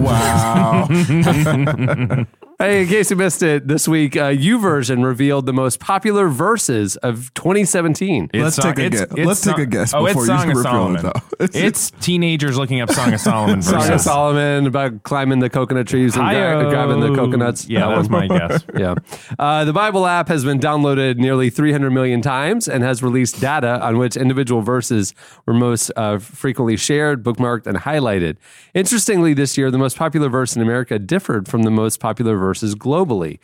Wow. 0.00 0.88
Hey, 2.58 2.80
in 2.80 2.88
case 2.88 3.10
you 3.10 3.16
missed 3.16 3.42
it, 3.42 3.68
this 3.68 3.86
week, 3.86 4.16
uh, 4.16 4.30
YouVersion 4.30 5.04
revealed 5.04 5.44
the 5.44 5.52
most 5.52 5.78
popular 5.78 6.26
verses 6.28 6.96
of 6.96 7.34
2017. 7.34 8.30
It's 8.32 8.42
Let's 8.42 8.56
song- 8.56 8.72
take 8.74 8.78
a 8.78 8.86
it's- 8.86 9.00
guess. 9.02 9.18
it's 9.18 9.26
Let's 9.26 9.40
take 9.42 9.56
a 9.56 9.60
song- 9.60 9.68
guess 9.68 9.92
Oh, 9.94 10.06
it's 10.06 10.14
before 10.14 10.22
you 10.22 10.26
Song 10.28 10.40
of 10.40 10.56
reveal 10.56 10.60
it, 10.60 10.62
Solomon. 10.64 11.02
though. 11.02 11.12
It's- 11.44 11.62
It's 11.62 11.90
teenagers 12.00 12.56
looking 12.56 12.80
up 12.80 12.90
Song 12.92 13.12
of 13.12 13.20
Solomon 13.20 13.60
Song 13.60 13.90
of. 13.90 14.00
Solomon 14.00 14.66
about 14.66 15.02
climbing 15.02 15.40
the 15.40 15.50
coconut 15.50 15.86
trees 15.86 16.16
and 16.16 16.26
gra- 16.30 16.70
grabbing 16.70 17.00
the 17.00 17.14
coconuts. 17.14 17.68
Yeah, 17.68 17.88
That 17.90 17.96
that's 17.96 18.08
one. 18.08 18.26
my 18.28 18.38
guess. 18.48 18.64
yeah. 18.74 18.94
Uh, 19.38 19.66
the 19.66 19.74
Bible 19.74 20.06
app 20.06 20.28
has 20.28 20.42
been 20.42 20.58
downloaded 20.58 21.18
nearly 21.18 21.50
300 21.50 21.90
million 21.90 22.22
times 22.22 22.68
and 22.68 22.82
has 22.82 23.02
released 23.02 23.38
data 23.38 23.84
on 23.84 23.98
which 23.98 24.16
individual 24.16 24.62
verses 24.62 25.12
were 25.44 25.52
most 25.52 25.92
uh, 25.94 26.16
frequently 26.16 26.78
shared, 26.78 27.22
bookmarked, 27.22 27.66
and 27.66 27.76
highlighted. 27.76 28.38
Interestingly, 28.72 29.34
this 29.34 29.58
year, 29.58 29.70
the 29.70 29.76
most 29.76 29.85
popular 29.94 30.28
verse 30.28 30.56
in 30.56 30.62
America 30.62 30.98
differed 30.98 31.48
from 31.48 31.62
the 31.62 31.70
most 31.70 32.00
popular 32.00 32.36
verses 32.36 32.74
globally. 32.74 33.38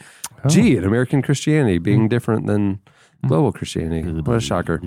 Gee, 0.48 0.76
in 0.76 0.84
American 0.84 1.22
Christianity 1.22 1.78
being 1.78 2.08
different 2.08 2.46
than 2.46 2.80
global 3.28 3.52
Christianity. 3.52 4.02
What 4.22 4.36
a 4.36 4.40
shocker. 4.40 4.80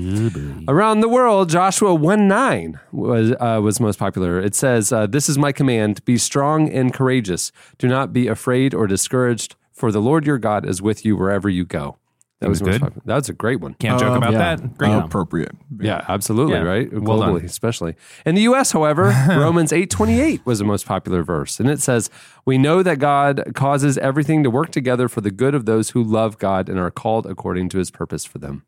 Around 0.67 0.99
the 0.99 1.07
world, 1.07 1.49
Joshua 1.49 1.93
1 1.93 2.27
9 2.27 2.79
was, 2.91 3.31
uh, 3.39 3.59
was 3.63 3.79
most 3.79 3.97
popular. 3.97 4.39
It 4.41 4.53
says, 4.55 4.91
uh, 4.91 5.07
This 5.07 5.29
is 5.29 5.37
my 5.37 5.51
command 5.53 6.03
be 6.03 6.17
strong 6.17 6.69
and 6.69 6.93
courageous. 6.93 7.51
Do 7.77 7.87
not 7.87 8.11
be 8.11 8.27
afraid 8.27 8.73
or 8.73 8.87
discouraged, 8.87 9.55
for 9.71 9.91
the 9.91 10.01
Lord 10.01 10.25
your 10.25 10.37
God 10.37 10.65
is 10.67 10.81
with 10.81 11.05
you 11.05 11.15
wherever 11.15 11.47
you 11.49 11.63
go. 11.65 11.97
That 12.41 12.49
was 12.49 12.59
Seems 12.59 12.69
good. 12.71 12.81
popular. 12.81 13.01
That 13.05 13.15
was 13.15 13.29
a 13.29 13.33
great 13.33 13.61
one. 13.61 13.75
Can't 13.75 13.97
joke 13.99 14.11
oh, 14.11 14.15
about 14.15 14.33
yeah. 14.33 14.55
that. 14.55 14.77
Great. 14.77 14.89
Oh, 14.89 14.99
appropriate. 14.99 15.53
Yeah, 15.79 16.03
absolutely, 16.07 16.55
Yeah. 16.55 16.63
right? 16.63 16.91
Well 16.91 17.19
Globally, 17.19 17.37
done. 17.37 17.45
especially. 17.45 17.95
In 18.25 18.35
the 18.35 18.41
US, 18.41 18.73
however, 18.73 19.03
Romans 19.29 19.71
8:28 19.71 20.45
was 20.45 20.59
the 20.59 20.65
most 20.65 20.85
popular 20.85 21.23
verse, 21.23 21.59
and 21.61 21.69
it 21.69 21.79
says, 21.81 22.09
"We 22.45 22.57
know 22.57 22.83
that 22.83 22.99
God 22.99 23.53
causes 23.55 23.97
everything 23.99 24.43
to 24.43 24.49
work 24.49 24.71
together 24.71 25.07
for 25.07 25.21
the 25.21 25.31
good 25.31 25.55
of 25.55 25.65
those 25.65 25.91
who 25.91 26.03
love 26.03 26.37
God 26.37 26.67
and 26.67 26.77
are 26.77 26.91
called 26.91 27.25
according 27.25 27.69
to 27.69 27.77
his 27.77 27.89
purpose 27.89 28.25
for 28.25 28.37
them." 28.37 28.63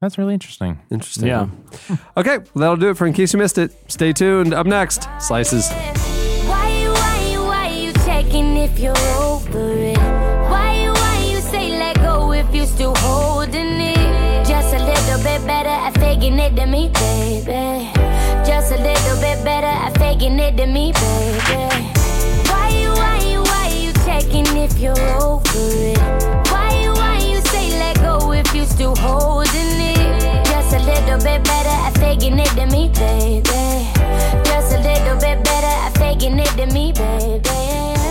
That's 0.00 0.16
really 0.16 0.34
interesting. 0.34 0.78
Interesting. 0.90 1.26
Yeah. 1.26 1.48
Okay, 2.16 2.38
well, 2.38 2.46
that'll 2.54 2.76
do 2.76 2.90
it 2.90 2.96
for 2.96 3.06
in 3.06 3.12
case 3.12 3.32
you 3.32 3.38
missed 3.38 3.58
it. 3.58 3.72
Stay 3.88 4.12
tuned. 4.12 4.54
Up 4.54 4.66
next, 4.66 5.08
slices. 5.20 5.68
Why 5.70 6.68
you, 6.80 6.90
why 6.92 7.28
you, 7.30 7.42
why 7.42 7.68
it 16.48 16.56
than 16.56 16.70
me, 16.70 16.88
baby. 16.88 17.90
Just 18.46 18.72
a 18.72 18.76
little 18.76 19.20
bit 19.20 19.44
better 19.44 19.66
at 19.66 19.96
faking 19.98 20.38
it 20.38 20.56
than 20.56 20.72
me, 20.72 20.92
baby. 20.92 21.40
Why 22.48 22.68
you, 22.70 22.90
why 22.92 23.18
you, 23.30 23.42
why 23.42 23.68
you 23.68 23.92
checking 24.04 24.46
if 24.56 24.78
you're 24.78 24.98
over 25.20 25.42
it? 25.54 25.98
Why 26.50 26.80
you, 26.82 26.92
why 26.94 27.18
you 27.18 27.40
say 27.52 27.78
let 27.78 27.96
go 27.96 28.32
if 28.32 28.54
you 28.54 28.64
still 28.64 28.96
holding 28.96 29.52
it? 29.54 30.44
Just 30.46 30.74
a 30.74 30.78
little 30.78 31.18
bit 31.18 31.44
better 31.44 31.68
at 31.68 31.96
faking 31.98 32.38
it 32.38 32.50
than 32.56 32.70
me, 32.70 32.88
baby. 32.94 33.42
Just 34.44 34.74
a 34.74 34.80
little 34.80 35.18
bit 35.20 35.44
better 35.44 35.66
at 35.66 35.96
faking 35.98 36.38
it 36.38 36.50
than 36.56 36.72
me, 36.72 36.92
baby. 36.92 37.48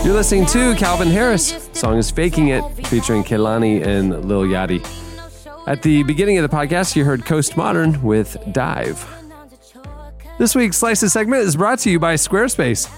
You're 0.05 0.15
listening 0.15 0.45
to 0.47 0.75
Calvin 0.75 1.09
Harris. 1.09 1.69
Song 1.73 1.97
is 1.97 2.11
"Faking 2.11 2.49
It," 2.49 2.63
featuring 2.87 3.23
Kehlani 3.23 3.85
and 3.85 4.25
Lil 4.25 4.43
Yachty. 4.43 5.06
At 5.67 5.81
the 5.81 6.01
beginning 6.03 6.37
of 6.37 6.49
the 6.49 6.55
podcast, 6.55 6.95
you 6.95 7.03
heard 7.03 7.25
Coast 7.25 7.57
Modern 7.57 8.01
with 8.01 8.37
"Dive." 8.53 9.05
This 10.37 10.55
week's 10.55 10.77
Slices 10.77 11.11
segment 11.11 11.41
is 11.41 11.57
brought 11.57 11.79
to 11.79 11.89
you 11.89 11.99
by 11.99 12.13
Squarespace. 12.13 12.89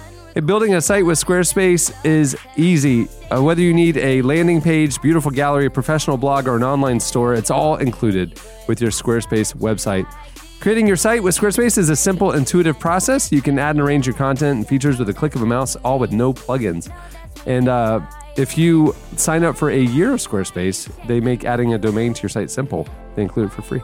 Building 0.46 0.76
a 0.76 0.82
site 0.82 1.04
with 1.04 1.18
Squarespace 1.18 1.92
is 2.06 2.38
easy. 2.58 3.08
Uh, 3.32 3.42
whether 3.42 3.60
you 3.60 3.74
need 3.74 3.98
a 3.98 4.22
landing 4.22 4.62
page, 4.62 5.02
beautiful 5.02 5.32
gallery, 5.32 5.68
professional 5.68 6.16
blog, 6.16 6.48
or 6.48 6.58
an 6.58 6.64
online 6.64 7.00
store, 7.00 7.34
it's 7.34 7.50
all 7.50 7.78
included 7.78 8.40
with 8.68 8.80
your 8.80 8.92
Squarespace 8.92 9.56
website. 9.56 10.06
Creating 10.60 10.86
your 10.86 10.96
site 10.96 11.24
with 11.24 11.36
Squarespace 11.36 11.76
is 11.80 11.90
a 11.90 11.96
simple, 11.96 12.34
intuitive 12.34 12.80
process. 12.80 13.32
You 13.32 13.42
can 13.42 13.58
add 13.58 13.78
and 13.78 13.82
arrange 13.82 14.06
your 14.06 14.16
content 14.16 14.58
and 14.58 14.68
features 14.68 15.00
with 15.00 15.10
a 15.10 15.14
click 15.14 15.34
of 15.34 15.42
a 15.42 15.46
mouse, 15.48 15.76
all 15.78 15.98
with 15.98 16.12
no 16.12 16.34
plugins. 16.34 16.94
And 17.48 17.68
uh, 17.68 18.02
if 18.38 18.58
you 18.58 18.96
sign 19.15 19.44
up 19.44 19.58
for 19.58 19.70
a 19.70 19.80
year 19.80 20.13
of 20.13 20.20
Squarespace, 20.20 20.89
they 21.08 21.20
make 21.20 21.46
adding 21.46 21.74
a 21.74 21.78
domain 21.78 22.13
to 22.13 22.22
your 22.24 22.30
site 22.30 22.50
simple. 22.50 22.88
They 23.15 23.22
include 23.22 23.48
it 23.48 23.54
for 23.54 23.62
free. 23.62 23.82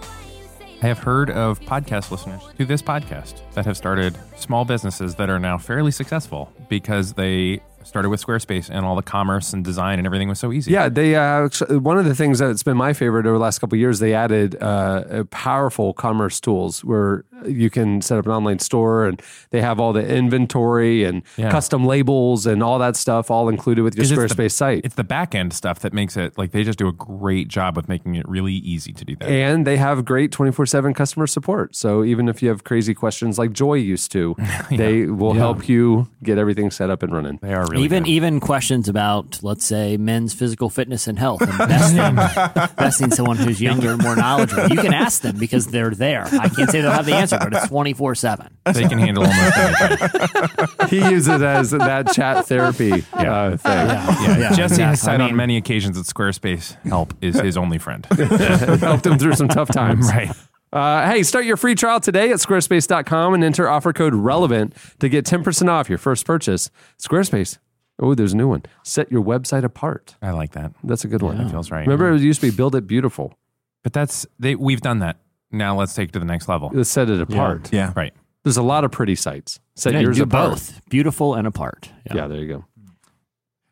I 0.82 0.88
have 0.88 1.00
heard 1.00 1.30
of 1.32 1.60
podcast 1.62 2.12
listeners 2.12 2.42
to 2.58 2.66
this 2.66 2.82
podcast 2.82 3.42
that 3.54 3.66
have 3.66 3.78
started 3.78 4.18
small 4.36 4.66
businesses 4.66 5.16
that 5.16 5.30
are 5.30 5.40
now 5.40 5.58
fairly 5.58 5.92
successful 5.92 6.52
because 6.70 7.14
they 7.14 7.62
started 7.86 8.10
with 8.10 8.26
Squarespace 8.26 8.70
and 8.70 8.86
all 8.86 8.96
the 8.96 9.02
commerce 9.04 9.54
and 9.54 9.64
design 9.64 10.00
and 10.00 10.06
everything 10.06 10.28
was 10.28 10.40
so 10.40 10.52
easy. 10.52 10.72
Yeah, 10.72 10.90
they 10.90 11.16
uh, 11.16 11.50
one 11.80 11.98
of 11.98 12.06
the 12.06 12.16
things 12.16 12.40
that's 12.40 12.64
been 12.64 12.78
my 12.78 12.94
favorite 12.94 13.26
over 13.26 13.38
the 13.38 13.42
last 13.44 13.60
couple 13.60 13.76
of 13.76 13.80
years. 13.80 14.00
They 14.00 14.14
added 14.14 14.56
uh, 14.62 15.24
powerful 15.32 15.94
commerce 15.94 16.40
tools 16.40 16.84
where 16.84 17.26
you 17.46 17.70
can 17.70 18.02
set 18.02 18.18
up 18.18 18.26
an 18.26 18.32
online 18.32 18.60
store, 18.60 19.06
and 19.06 19.22
they 19.52 19.62
have 19.62 19.80
all 19.80 19.94
the 19.94 20.06
inventory 20.08 21.04
and 21.04 21.22
Yeah. 21.38 21.52
custom 21.52 21.86
labels 21.86 22.46
and 22.46 22.64
all 22.64 22.80
that 22.80 22.96
stuff 22.96 23.30
all 23.30 23.50
included 23.50 23.84
with 23.84 23.96
your 23.96 24.06
Squarespace 24.06 24.36
the, 24.38 24.50
site. 24.50 24.82
It's 24.86 24.96
the 24.96 25.04
back 25.04 25.36
end 25.36 25.54
stuff 25.54 25.80
that 25.80 25.94
makes 25.94 26.18
it 26.18 26.38
like 26.38 26.52
they 26.52 26.64
just 26.64 26.80
do 26.80 26.88
a 26.88 26.92
great 26.94 27.48
job 27.48 27.76
with 27.76 27.88
making 27.88 28.16
it 28.16 28.28
really 28.28 28.54
easy 28.54 28.94
to 28.94 29.06
do 29.06 29.16
that. 29.18 29.30
And 29.30 29.68
they 29.68 29.78
have 29.78 30.06
great 30.06 30.32
24 30.32 30.66
7 30.66 30.94
customer 30.94 31.28
support. 31.28 31.76
So 31.76 32.04
even 32.04 32.28
if 32.30 32.42
you 32.42 32.50
have 32.50 32.64
crazy 32.64 32.94
questions 32.94 33.38
like 33.38 33.52
Joy 33.54 33.76
used 33.76 34.12
to, 34.14 34.36
they 34.72 35.06
will 35.06 35.34
help 35.34 35.68
you 35.70 36.08
get 36.24 36.38
everything 36.38 36.72
set 36.72 36.90
up 36.90 37.04
and 37.04 37.14
running. 37.14 37.40
they 37.42 37.54
are 37.54 37.66
really 37.70 37.75
even 37.78 38.04
good. 38.04 38.10
even 38.10 38.40
questions 38.40 38.90
about 38.90 39.40
let's 39.44 39.66
say 39.66 39.98
men's 39.98 40.34
physical 40.34 40.70
fitness 40.70 41.08
and 41.08 41.20
health 41.20 41.42
and 41.42 41.58
besting, 41.58 42.16
besting 42.76 43.12
someone 43.12 43.38
who's 43.38 43.62
younger 43.62 43.92
and 43.92 44.02
more 44.02 44.16
knowledgeable 44.16 44.68
you 44.70 44.82
can 44.82 44.94
ask 44.94 45.22
them 45.22 45.38
because 45.38 45.68
they're 45.68 45.92
there 45.92 46.26
i 46.40 46.50
can't 46.50 46.70
say 46.70 46.82
they'll 46.82 46.92
have 46.92 47.06
the 47.06 47.14
answer 47.14 47.38
but 47.40 47.54
it's 47.54 47.68
24-7 47.68 48.50
they 48.74 48.88
can 48.88 49.00
handle 49.00 49.24
almost 49.24 49.58
anything. 49.58 50.88
he 50.90 51.10
uses 51.10 51.28
it 51.36 51.42
as 51.42 51.72
that 51.72 52.12
chat 52.14 52.46
therapy 52.48 53.04
uh, 53.14 53.58
thing. 53.58 53.72
Yeah, 53.72 54.38
yeah, 54.38 54.50
Jesse 54.50 54.64
exactly. 54.64 54.84
has 54.84 55.02
said 55.02 55.22
I 55.22 55.26
on 55.26 55.36
many 55.36 55.58
occasions 55.58 55.98
that 55.98 56.14
Squarespace 56.14 56.82
help 56.84 57.14
is 57.22 57.40
his 57.40 57.58
only 57.58 57.78
friend. 57.78 58.06
helped 58.16 59.06
him 59.06 59.18
through 59.18 59.34
some 59.34 59.48
tough 59.48 59.70
times. 59.70 60.08
right. 60.12 60.32
Uh, 60.74 61.10
hey, 61.10 61.24
start 61.24 61.46
your 61.46 61.58
free 61.58 61.76
trial 61.76 62.00
today 62.00 62.32
at 62.32 62.38
squarespace.com 62.38 63.34
and 63.34 63.44
enter 63.44 63.70
offer 63.70 63.94
code 63.94 64.14
RELEVANT 64.14 64.74
to 65.00 65.08
get 65.08 65.26
10% 65.26 65.70
off 65.70 65.90
your 65.90 65.98
first 65.98 66.26
purchase. 66.26 66.70
Squarespace. 67.00 67.60
Oh, 68.00 68.14
there's 68.14 68.34
a 68.34 68.38
new 68.38 68.48
one. 68.48 68.64
Set 68.84 69.12
your 69.12 69.24
website 69.24 69.64
apart. 69.64 70.16
I 70.22 70.32
like 70.32 70.52
that. 70.52 70.74
That's 70.84 71.06
a 71.06 71.08
good 71.08 71.22
one. 71.22 71.38
That 71.38 71.50
feels 71.50 71.72
right. 71.72 71.88
Remember, 71.88 72.12
it 72.14 72.22
used 72.22 72.42
to 72.42 72.52
be 72.52 72.56
build 72.56 72.76
it 72.76 72.88
beautiful. 72.88 73.38
But 73.84 73.94
that's 73.94 74.26
they 74.40 74.56
we've 74.56 74.82
done 74.82 75.00
that. 75.00 75.18
Now 75.52 75.78
let's 75.78 75.94
take 75.94 76.10
it 76.10 76.12
to 76.14 76.20
the 76.20 76.26
next 76.26 76.50
level. 76.50 76.72
Let's 76.74 76.90
set 76.90 77.10
it 77.10 77.22
apart. 77.22 77.72
Yeah. 77.72 77.94
Right. 77.96 78.14
There's 78.44 78.58
a 78.58 78.64
lot 78.64 78.84
of 78.84 78.92
pretty 78.92 79.16
sites. 79.16 79.60
Set 79.76 79.94
Yeah, 79.94 80.02
yours 80.02 80.18
do 80.18 80.24
apart. 80.24 80.52
both 80.52 80.82
beautiful 80.90 81.34
and 81.36 81.48
apart 81.48 81.90
Yeah. 82.14 82.28
there 82.28 82.38
you 82.40 82.48
go. 82.48 82.66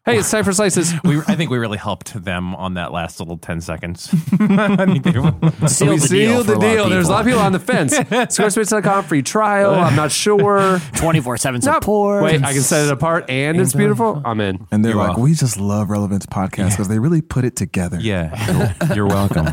Hey, 0.06 0.18
it's 0.20 0.30
time 0.30 0.44
for 0.44 0.52
slices. 0.52 0.94
We 1.06 1.20
I 1.20 1.36
think 1.36 1.50
we 1.50 1.58
really 1.58 1.78
helped 1.78 2.14
them 2.26 2.56
on 2.56 2.74
that 2.74 2.92
last 2.92 3.20
little 3.22 3.38
10 3.38 3.62
seconds. 3.62 4.10
I 4.40 4.86
think 4.86 5.04
they 5.04 5.18
were- 5.18 5.32
Seal 5.70 5.94
we 5.94 6.00
the 6.00 6.08
deal 6.10 6.44
sealed 6.44 6.46
for 6.46 6.52
the 6.52 6.58
a 6.58 6.60
lot 6.60 6.66
of 6.66 6.74
deal. 6.76 6.90
There's 6.90 7.08
a 7.08 7.12
lot 7.12 7.20
of 7.22 7.26
people. 7.26 7.40
people 7.40 7.46
on 7.46 7.52
the 7.54 7.60
fence. 7.60 7.94
Squarespace.com 7.98 9.06
free 9.06 9.22
trial. 9.22 9.74
I'm 9.76 9.96
not 9.96 10.12
sure. 10.12 10.78
24-7 10.96 11.64
Nope. 11.64 11.76
support 11.76 12.24
Wait, 12.24 12.44
I 12.44 12.52
can 12.52 12.62
set 12.62 12.86
it 12.86 12.92
apart 12.92 13.30
and 13.30 13.62
it's 13.62 13.74
uh, 13.74 13.78
beautiful. 13.78 14.22
I'm 14.26 14.42
in. 14.42 14.68
And 14.72 14.84
they're 14.84 14.92
You're 14.92 14.98
like, 15.00 15.08
welcome. 15.10 15.24
we 15.24 15.34
just 15.36 15.58
love 15.58 15.90
Relevance 15.90 16.26
podcast 16.26 16.72
because 16.72 16.90
they 16.90 17.00
really 17.00 17.22
put 17.22 17.46
it 17.46 17.56
together. 17.56 17.98
yeah. 18.02 18.76
You're, 18.90 18.96
you're 18.96 19.08
welcome. 19.08 19.46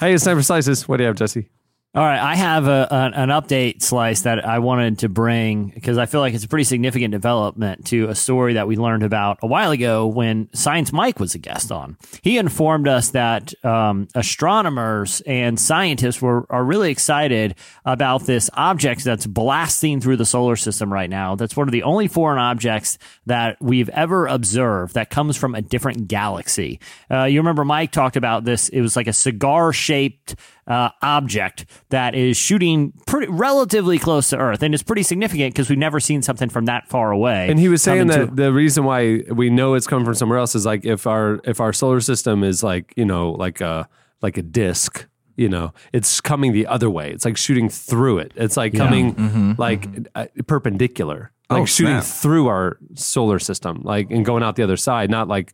Hey, 0.00 0.14
it's 0.14 0.24
time 0.24 0.36
for 0.36 0.42
slices. 0.42 0.88
What 0.88 0.96
do 0.96 1.04
you 1.04 1.06
have, 1.06 1.16
Jesse? 1.16 1.48
All 1.96 2.02
right, 2.02 2.18
I 2.18 2.34
have 2.34 2.66
a, 2.66 2.88
an, 2.90 3.14
an 3.14 3.28
update 3.28 3.80
slice 3.80 4.22
that 4.22 4.44
I 4.44 4.58
wanted 4.58 4.98
to 5.00 5.08
bring 5.08 5.68
because 5.68 5.96
I 5.96 6.06
feel 6.06 6.20
like 6.20 6.34
it's 6.34 6.42
a 6.42 6.48
pretty 6.48 6.64
significant 6.64 7.12
development 7.12 7.86
to 7.86 8.08
a 8.08 8.16
story 8.16 8.54
that 8.54 8.66
we 8.66 8.74
learned 8.74 9.04
about 9.04 9.38
a 9.42 9.46
while 9.46 9.70
ago 9.70 10.08
when 10.08 10.48
Science 10.52 10.92
Mike 10.92 11.20
was 11.20 11.36
a 11.36 11.38
guest 11.38 11.70
on. 11.70 11.96
He 12.22 12.36
informed 12.36 12.88
us 12.88 13.10
that 13.10 13.54
um, 13.64 14.08
astronomers 14.16 15.20
and 15.20 15.58
scientists 15.60 16.20
were 16.20 16.46
are 16.50 16.64
really 16.64 16.90
excited 16.90 17.54
about 17.84 18.26
this 18.26 18.50
object 18.54 19.04
that's 19.04 19.24
blasting 19.24 20.00
through 20.00 20.16
the 20.16 20.26
solar 20.26 20.56
system 20.56 20.92
right 20.92 21.08
now. 21.08 21.36
That's 21.36 21.56
one 21.56 21.68
of 21.68 21.72
the 21.72 21.84
only 21.84 22.08
foreign 22.08 22.40
objects 22.40 22.98
that 23.26 23.56
we've 23.60 23.88
ever 23.90 24.26
observed 24.26 24.94
that 24.94 25.10
comes 25.10 25.36
from 25.36 25.54
a 25.54 25.62
different 25.62 26.08
galaxy. 26.08 26.80
Uh, 27.08 27.26
you 27.26 27.38
remember 27.38 27.64
Mike 27.64 27.92
talked 27.92 28.16
about 28.16 28.44
this? 28.44 28.68
It 28.68 28.80
was 28.80 28.96
like 28.96 29.06
a 29.06 29.12
cigar 29.12 29.72
shaped 29.72 30.34
uh, 30.66 30.88
object 31.02 31.66
that 31.90 32.14
is 32.14 32.36
shooting 32.36 32.92
pretty 33.06 33.30
relatively 33.30 33.98
close 33.98 34.30
to 34.30 34.38
Earth, 34.38 34.62
and 34.62 34.72
it's 34.74 34.82
pretty 34.82 35.02
significant 35.02 35.54
because 35.54 35.68
we've 35.68 35.78
never 35.78 36.00
seen 36.00 36.22
something 36.22 36.48
from 36.48 36.64
that 36.66 36.88
far 36.88 37.10
away. 37.10 37.48
And 37.50 37.58
he 37.58 37.68
was 37.68 37.82
saying 37.82 38.06
that 38.08 38.30
to- 38.30 38.34
the 38.34 38.52
reason 38.52 38.84
why 38.84 39.22
we 39.30 39.50
know 39.50 39.74
it's 39.74 39.86
coming 39.86 40.04
from 40.04 40.14
somewhere 40.14 40.38
else 40.38 40.54
is 40.54 40.64
like 40.64 40.84
if 40.84 41.06
our 41.06 41.40
if 41.44 41.60
our 41.60 41.72
solar 41.72 42.00
system 42.00 42.42
is 42.42 42.62
like 42.62 42.92
you 42.96 43.04
know 43.04 43.32
like 43.32 43.60
a 43.60 43.88
like 44.22 44.38
a 44.38 44.42
disc, 44.42 45.06
you 45.36 45.48
know, 45.50 45.74
it's 45.92 46.20
coming 46.22 46.52
the 46.52 46.66
other 46.66 46.88
way. 46.88 47.10
It's 47.10 47.24
like 47.26 47.36
shooting 47.36 47.68
through 47.68 48.18
it. 48.20 48.32
It's 48.36 48.56
like 48.56 48.72
coming 48.74 49.56
like 49.58 49.86
uh, 50.14 50.26
perpendicular, 50.46 51.30
like 51.50 51.62
Oh, 51.62 51.64
shooting 51.66 52.00
snap. 52.00 52.04
through 52.22 52.48
our 52.48 52.78
solar 52.94 53.38
system, 53.38 53.82
like 53.84 54.10
and 54.10 54.24
going 54.24 54.42
out 54.42 54.56
the 54.56 54.62
other 54.62 54.78
side, 54.78 55.10
not 55.10 55.28
like 55.28 55.52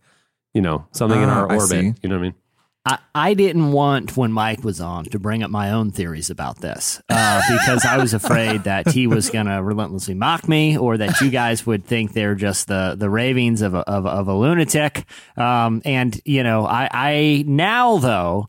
you 0.55 0.61
know, 0.63 0.87
something 0.93 1.21
in 1.23 1.29
Ah, 1.29 1.41
our 1.41 1.51
I 1.53 1.55
orbit. 1.57 1.69
see. 1.69 1.95
You 2.03 2.09
know 2.09 2.17
what 2.17 2.21
I 2.21 2.23
mean? 2.23 2.35
I, 2.87 2.99
I 3.15 3.35
didn't 3.35 3.73
want 3.73 4.17
when 4.17 4.33
Mike 4.33 4.65
was 4.65 4.81
on 4.81 5.05
to 5.07 5.19
bring 5.19 5.43
up 5.43 5.51
my 5.51 5.71
own 5.71 5.91
theories 5.91 6.31
about 6.31 6.61
this 6.61 7.03
uh, 7.11 7.43
because 7.51 7.85
I 7.85 7.99
was 7.99 8.15
afraid 8.15 8.65
that 8.65 8.89
he 8.89 9.07
was 9.07 9.29
going 9.29 9.47
to 9.47 9.63
relentlessly 9.63 10.15
mock 10.15 10.49
me 10.49 10.79
or 10.79 10.97
that 10.97 11.21
you 11.21 11.31
guys 11.31 11.67
would 11.67 11.85
think 11.85 12.15
they're 12.15 12.35
just 12.35 12.69
the, 12.69 12.95
the 12.99 13.11
ravings 13.11 13.61
of 13.61 13.75
a, 13.75 13.81
of, 13.81 14.07
of 14.07 14.29
a 14.29 14.35
lunatic. 14.35 15.05
Um, 15.37 15.83
and, 15.85 16.19
you 16.25 16.43
know, 16.43 16.65
I, 16.65 16.89
I 16.91 17.45
now, 17.47 17.99
though, 17.99 18.49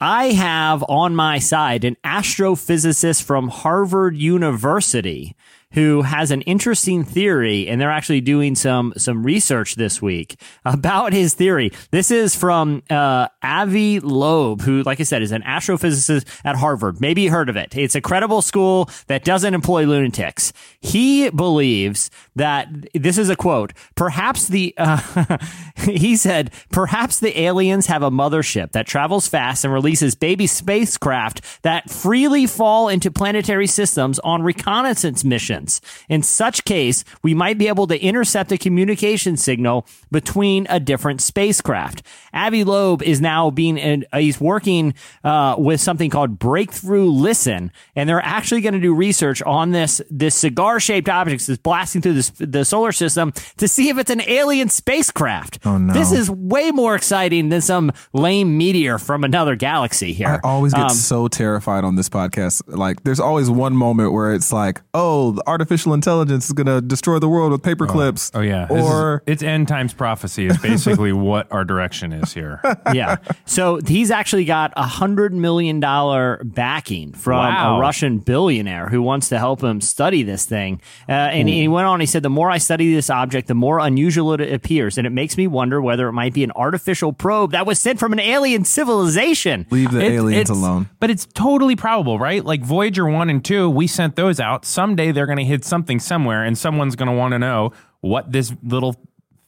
I 0.00 0.26
have 0.32 0.84
on 0.88 1.14
my 1.14 1.38
side 1.38 1.84
an 1.84 1.96
astrophysicist 2.04 3.22
from 3.22 3.48
Harvard 3.48 4.16
University 4.16 5.36
who 5.72 6.02
has 6.02 6.30
an 6.30 6.40
interesting 6.42 7.04
theory 7.04 7.68
and 7.68 7.80
they're 7.80 7.90
actually 7.90 8.20
doing 8.20 8.54
some 8.54 8.92
some 8.96 9.24
research 9.24 9.74
this 9.74 10.00
week 10.00 10.40
about 10.64 11.12
his 11.12 11.34
theory. 11.34 11.70
This 11.90 12.10
is 12.10 12.34
from 12.34 12.82
uh, 12.90 13.28
Avi 13.42 14.00
Loeb, 14.00 14.62
who, 14.62 14.82
like 14.82 15.00
I 15.00 15.04
said, 15.04 15.22
is 15.22 15.32
an 15.32 15.42
astrophysicist 15.42 16.26
at 16.44 16.56
Harvard. 16.56 17.00
Maybe 17.00 17.22
you 17.22 17.30
heard 17.30 17.48
of 17.48 17.56
it. 17.56 17.76
It's 17.76 17.94
a 17.94 18.00
credible 18.00 18.42
school 18.42 18.88
that 19.06 19.24
doesn't 19.24 19.54
employ 19.54 19.84
lunatics. 19.86 20.52
He 20.80 21.30
believes 21.30 22.10
that 22.36 22.68
this 22.94 23.18
is 23.18 23.28
a 23.28 23.36
quote. 23.36 23.72
Perhaps 23.94 24.48
the 24.48 24.74
uh, 24.78 25.38
he 25.84 26.16
said 26.16 26.50
perhaps 26.70 27.20
the 27.20 27.40
aliens 27.40 27.86
have 27.86 28.02
a 28.02 28.10
mothership 28.10 28.72
that 28.72 28.86
travels 28.86 29.28
fast 29.28 29.64
and 29.64 29.72
releases 29.72 30.14
baby 30.14 30.46
spacecraft 30.46 31.62
that 31.62 31.88
freely 31.90 32.46
fall 32.46 32.88
into 32.88 33.10
planetary 33.10 33.66
systems 33.66 34.18
on 34.20 34.42
reconnaissance 34.42 35.24
missions. 35.24 35.80
In 36.08 36.22
such 36.22 36.64
case, 36.64 37.04
we 37.22 37.34
might 37.34 37.58
be 37.58 37.68
able 37.68 37.86
to 37.86 38.00
intercept 38.00 38.50
a 38.50 38.58
communication 38.58 39.36
signal 39.36 39.86
between 40.10 40.66
a 40.68 40.80
different 40.80 41.20
spacecraft. 41.20 42.02
Avi 42.34 42.64
Loeb 42.64 43.02
is 43.02 43.20
now 43.20 43.50
being 43.50 43.78
uh, 44.12 44.18
he's 44.18 44.40
working 44.40 44.94
uh, 45.24 45.54
with 45.58 45.80
something 45.80 46.10
called 46.10 46.38
Breakthrough 46.38 47.08
Listen, 47.08 47.70
and 47.94 48.08
they're 48.08 48.24
actually 48.24 48.60
going 48.60 48.74
to 48.74 48.80
do 48.80 48.94
research 48.94 49.42
on 49.42 49.70
this 49.70 50.00
this 50.10 50.34
cigar 50.34 50.80
shaped 50.80 51.08
object 51.08 51.46
that's 51.46 51.60
blasting 51.60 52.02
through 52.02 52.14
this, 52.14 52.30
the 52.38 52.64
solar 52.64 52.92
system 52.92 53.32
to 53.56 53.68
see 53.68 53.88
if 53.88 53.98
it's 53.98 54.10
an 54.10 54.22
alien 54.22 54.68
spacecraft. 54.68 55.58
Oh, 55.68 55.78
no. 55.78 55.92
This 55.92 56.12
is 56.12 56.30
way 56.30 56.70
more 56.70 56.94
exciting 56.94 57.48
than 57.50 57.60
some 57.60 57.92
lame 58.12 58.56
meteor 58.56 58.98
from 58.98 59.24
another 59.24 59.54
galaxy 59.56 60.12
here. 60.12 60.40
I 60.42 60.48
always 60.48 60.72
get 60.72 60.82
Um, 60.84 60.88
so 60.90 61.28
terrified 61.28 61.84
on 61.84 61.96
this 61.96 62.08
podcast. 62.08 62.62
Like, 62.66 63.04
there's 63.04 63.20
always 63.20 63.50
one 63.50 63.74
moment 63.76 64.12
where 64.12 64.32
it's 64.32 64.52
like, 64.52 64.80
oh, 64.94 65.32
the 65.32 65.42
artificial 65.46 65.92
intelligence 65.94 66.46
is 66.46 66.52
going 66.52 66.66
to 66.66 66.80
destroy 66.80 67.18
the 67.18 67.28
world 67.28 67.52
with 67.52 67.62
paper 67.62 67.86
clips. 67.86 68.30
Oh 68.34 68.40
yeah, 68.40 68.66
This 68.66 68.78
is- 68.84 68.90
Or 68.90 69.22
it's 69.26 69.42
end 69.42 69.68
times 69.68 69.92
prophecy 69.92 70.46
is 70.46 70.56
basically 70.58 71.12
what 71.28 71.50
our 71.52 71.64
direction 71.64 72.12
is 72.12 72.32
here. 72.32 72.60
yeah. 72.94 73.16
So 73.44 73.80
he's 73.86 74.10
actually 74.10 74.44
got 74.44 74.72
a 74.76 74.86
hundred 74.86 75.34
million 75.34 75.80
dollar 75.80 76.40
backing 76.44 77.12
from 77.12 77.38
Wow. 77.38 77.76
a 77.76 77.80
Russian 77.80 78.18
billionaire 78.18 78.88
who 78.88 79.02
wants 79.02 79.28
to 79.30 79.38
help 79.38 79.62
him 79.62 79.80
study 79.80 80.22
this 80.22 80.44
thing. 80.46 80.80
Uh, 81.08 81.12
and 81.12 81.48
he 81.48 81.68
went 81.68 81.86
on. 81.86 82.00
He 82.00 82.06
said, 82.06 82.22
"The 82.22 82.30
more 82.30 82.50
I 82.50 82.58
study 82.58 82.94
this 82.94 83.10
object, 83.10 83.48
the 83.48 83.54
more 83.54 83.78
unusual 83.80 84.32
it 84.32 84.52
appears, 84.52 84.96
and 84.98 85.06
it 85.06 85.10
makes 85.10 85.36
me 85.36 85.46
wonder 85.58 85.80
whether 85.82 86.08
it 86.08 86.12
might 86.12 86.32
be 86.32 86.44
an 86.44 86.52
artificial 86.56 87.12
probe 87.12 87.50
that 87.52 87.66
was 87.66 87.78
sent 87.78 87.98
from 87.98 88.12
an 88.12 88.20
alien 88.20 88.64
civilization." 88.64 89.66
leave 89.70 89.90
the 89.90 90.00
It- 90.04 90.12
aliens 90.12 90.50
alone. 90.50 90.88
But 91.00 91.10
it's 91.10 91.26
totally 91.34 91.76
probable, 91.76 92.18
right? 92.18 92.44
Like 92.44 92.62
Voyager 92.62 93.06
1 93.06 93.28
and 93.30 93.44
2, 93.44 93.68
we 93.70 93.86
sent 93.86 94.16
those 94.16 94.40
out. 94.40 94.64
Someday 94.64 95.12
they're 95.12 95.26
going 95.26 95.38
to 95.38 95.44
hit 95.44 95.64
something 95.64 95.98
somewhere, 96.00 96.42
and 96.44 96.56
someone's 96.56 96.96
going 96.96 97.08
to 97.10 97.14
want 97.14 97.32
to 97.32 97.38
know 97.38 97.72
what 98.00 98.32
this 98.32 98.52
little 98.62 98.94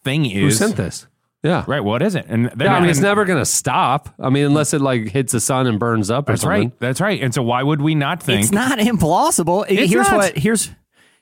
thing 0.05 0.27
is. 0.27 0.59
Who 0.59 0.67
sent 0.67 0.77
this? 0.77 1.07
Yeah. 1.43 1.65
Right, 1.67 1.83
what 1.83 2.03
is 2.03 2.15
it? 2.17 2.27
And 2.29 2.51
they're 2.55 2.67
Yeah, 2.69 2.77
I 2.77 2.81
mean, 2.81 2.91
it's 2.91 3.01
never 3.01 3.25
going 3.25 3.39
to 3.39 3.47
stop. 3.47 4.11
I 4.21 4.29
mean, 4.29 4.45
unless 4.45 4.75
it 4.75 4.81
like 4.83 5.09
hits 5.09 5.33
the 5.33 5.41
sun 5.41 5.67
and 5.67 5.79
burns 5.79 6.11
up 6.11 6.29
or 6.29 6.33
That's 6.33 6.43
something. 6.43 6.61
right. 6.69 6.81
That's 6.81 7.01
right. 7.01 7.19
And 7.23 7.33
so 7.33 7.43
why 7.43 7.63
would 7.63 7.81
we 7.81 7.95
not 7.95 8.23
think? 8.23 8.43
It's 8.43 8.53
not 8.53 8.79
implausible. 8.79 9.65
It's 9.69 9.91
here's 9.91 10.07
not. 10.11 10.17
what 10.17 10.37
here's 10.37 10.71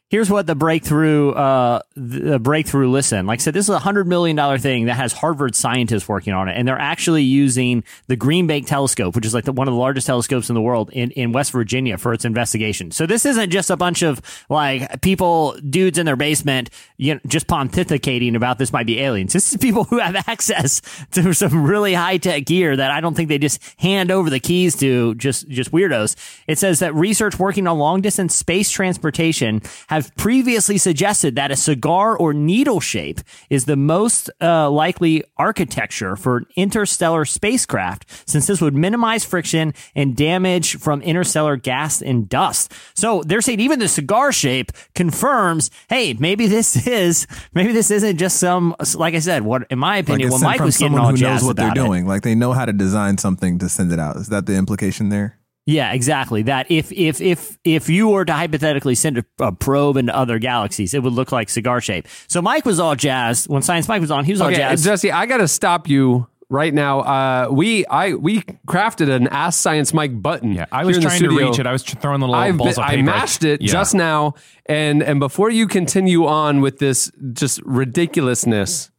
here's 0.08 0.30
what 0.30 0.46
the 0.46 0.54
breakthrough 0.54 1.32
uh 1.32 1.80
the 1.94 2.38
breakthrough 2.38 2.90
listen. 2.90 3.26
Like 3.26 3.40
I 3.40 3.42
said, 3.42 3.54
this 3.54 3.66
is 3.66 3.74
a 3.74 3.78
hundred 3.78 4.06
million 4.06 4.36
dollar 4.36 4.58
thing 4.58 4.86
that 4.86 4.94
has 4.94 5.12
Harvard 5.12 5.54
scientists 5.54 6.08
working 6.08 6.32
on 6.32 6.48
it, 6.48 6.56
and 6.56 6.66
they're 6.66 6.78
actually 6.78 7.22
using 7.22 7.84
the 8.06 8.16
Green 8.16 8.46
Bank 8.46 8.66
telescope, 8.66 9.14
which 9.14 9.26
is 9.26 9.34
like 9.34 9.44
the, 9.44 9.52
one 9.52 9.68
of 9.68 9.74
the 9.74 9.80
largest 9.80 10.06
telescopes 10.06 10.48
in 10.48 10.54
the 10.54 10.62
world 10.62 10.90
in 10.92 11.10
in 11.12 11.32
West 11.32 11.52
Virginia 11.52 11.98
for 11.98 12.12
its 12.12 12.24
investigation. 12.24 12.90
So 12.90 13.06
this 13.06 13.26
isn't 13.26 13.50
just 13.50 13.70
a 13.70 13.76
bunch 13.76 14.02
of 14.02 14.20
like 14.48 15.00
people 15.02 15.56
dudes 15.68 15.98
in 15.98 16.06
their 16.06 16.16
basement, 16.16 16.70
you 16.96 17.14
know, 17.14 17.20
just 17.26 17.46
pontificating 17.46 18.34
about 18.34 18.58
this 18.58 18.72
might 18.72 18.86
be 18.86 19.00
aliens. 19.00 19.32
This 19.32 19.52
is 19.52 19.58
people 19.58 19.84
who 19.84 19.98
have 19.98 20.16
access 20.28 20.80
to 21.12 21.32
some 21.34 21.64
really 21.64 21.94
high 21.94 22.18
tech 22.18 22.46
gear 22.46 22.76
that 22.76 22.90
I 22.90 23.00
don't 23.00 23.14
think 23.14 23.28
they 23.28 23.38
just 23.38 23.60
hand 23.78 24.10
over 24.10 24.30
the 24.30 24.40
keys 24.40 24.76
to 24.76 25.14
just 25.16 25.48
just 25.48 25.72
weirdos. 25.72 26.16
It 26.46 26.58
says 26.58 26.78
that 26.78 26.94
research 26.94 27.38
working 27.38 27.66
on 27.66 27.78
long 27.78 28.00
distance 28.00 28.34
space 28.34 28.70
transportation 28.70 29.60
have 29.98 30.14
previously 30.16 30.78
suggested 30.78 31.34
that 31.36 31.50
a 31.50 31.56
cigar 31.56 32.16
or 32.16 32.32
needle 32.32 32.80
shape 32.80 33.20
is 33.50 33.64
the 33.64 33.76
most 33.76 34.30
uh, 34.40 34.70
likely 34.70 35.24
architecture 35.36 36.16
for 36.16 36.38
an 36.38 36.46
interstellar 36.56 37.24
spacecraft, 37.24 38.06
since 38.28 38.46
this 38.46 38.60
would 38.60 38.74
minimize 38.74 39.24
friction 39.24 39.74
and 39.94 40.16
damage 40.16 40.78
from 40.78 41.02
interstellar 41.02 41.56
gas 41.56 42.00
and 42.00 42.28
dust. 42.28 42.72
So 42.94 43.22
they're 43.24 43.40
saying 43.40 43.60
even 43.60 43.78
the 43.78 43.88
cigar 43.88 44.32
shape 44.32 44.72
confirms, 44.94 45.70
hey, 45.88 46.14
maybe 46.14 46.46
this 46.46 46.86
is 46.86 47.26
maybe 47.52 47.72
this 47.72 47.90
isn't 47.90 48.16
just 48.18 48.38
some 48.38 48.74
like 48.94 49.14
I 49.14 49.18
said, 49.18 49.42
what 49.42 49.66
in 49.70 49.78
my 49.78 49.98
opinion, 49.98 50.28
it's 50.28 50.32
what 50.32 50.42
Mike 50.42 50.60
was 50.60 50.76
getting 50.76 50.98
all 50.98 51.10
who 51.10 51.16
knows 51.16 51.42
what 51.42 51.56
they're 51.56 51.66
about 51.66 51.76
it. 51.76 51.80
doing. 51.80 52.06
Like 52.06 52.22
they 52.22 52.34
know 52.34 52.52
how 52.52 52.64
to 52.64 52.72
design 52.72 53.18
something 53.18 53.58
to 53.58 53.68
send 53.68 53.92
it 53.92 53.98
out. 53.98 54.16
Is 54.16 54.28
that 54.28 54.46
the 54.46 54.54
implication 54.54 55.08
there? 55.08 55.37
Yeah, 55.70 55.92
exactly. 55.92 56.42
That 56.44 56.70
if 56.70 56.90
if 56.92 57.20
if 57.20 57.58
if 57.62 57.90
you 57.90 58.08
were 58.08 58.24
to 58.24 58.32
hypothetically 58.32 58.94
send 58.94 59.18
a, 59.18 59.24
a 59.38 59.52
probe 59.52 59.98
into 59.98 60.16
other 60.16 60.38
galaxies, 60.38 60.94
it 60.94 61.02
would 61.02 61.12
look 61.12 61.30
like 61.30 61.50
cigar 61.50 61.82
shape. 61.82 62.08
So 62.26 62.40
Mike 62.40 62.64
was 62.64 62.80
all 62.80 62.96
jazzed 62.96 63.48
when 63.50 63.60
Science 63.60 63.86
Mike 63.86 64.00
was 64.00 64.10
on. 64.10 64.24
He 64.24 64.32
was 64.32 64.40
all 64.40 64.48
Okay, 64.48 64.56
jazzed. 64.56 64.82
Jesse, 64.84 65.12
I 65.12 65.26
got 65.26 65.36
to 65.38 65.48
stop 65.48 65.86
you 65.86 66.26
right 66.48 66.72
now. 66.72 67.00
Uh, 67.00 67.48
we 67.50 67.84
I 67.84 68.14
we 68.14 68.40
crafted 68.66 69.10
an 69.14 69.28
Ask 69.28 69.60
Science 69.60 69.92
Mike 69.92 70.22
button. 70.22 70.52
Yeah, 70.52 70.64
I 70.72 70.86
was 70.86 70.96
here 70.96 71.00
in 71.00 71.02
the 71.02 71.08
trying 71.18 71.22
to 71.30 71.36
reach 71.46 71.58
it. 71.58 71.66
I 71.66 71.72
was 71.72 71.82
tr- 71.82 71.96
throwing 71.96 72.20
the 72.20 72.28
little 72.28 72.42
I've 72.42 72.56
balls 72.56 72.76
been- 72.76 72.84
of 72.84 72.90
I 72.90 73.02
mashed 73.02 73.44
it 73.44 73.60
Yeah. 73.60 73.70
just 73.70 73.94
now, 73.94 74.36
and 74.64 75.02
and 75.02 75.20
before 75.20 75.50
you 75.50 75.66
continue 75.66 76.24
on 76.24 76.62
with 76.62 76.78
this 76.78 77.12
just 77.34 77.60
ridiculousness, 77.66 78.90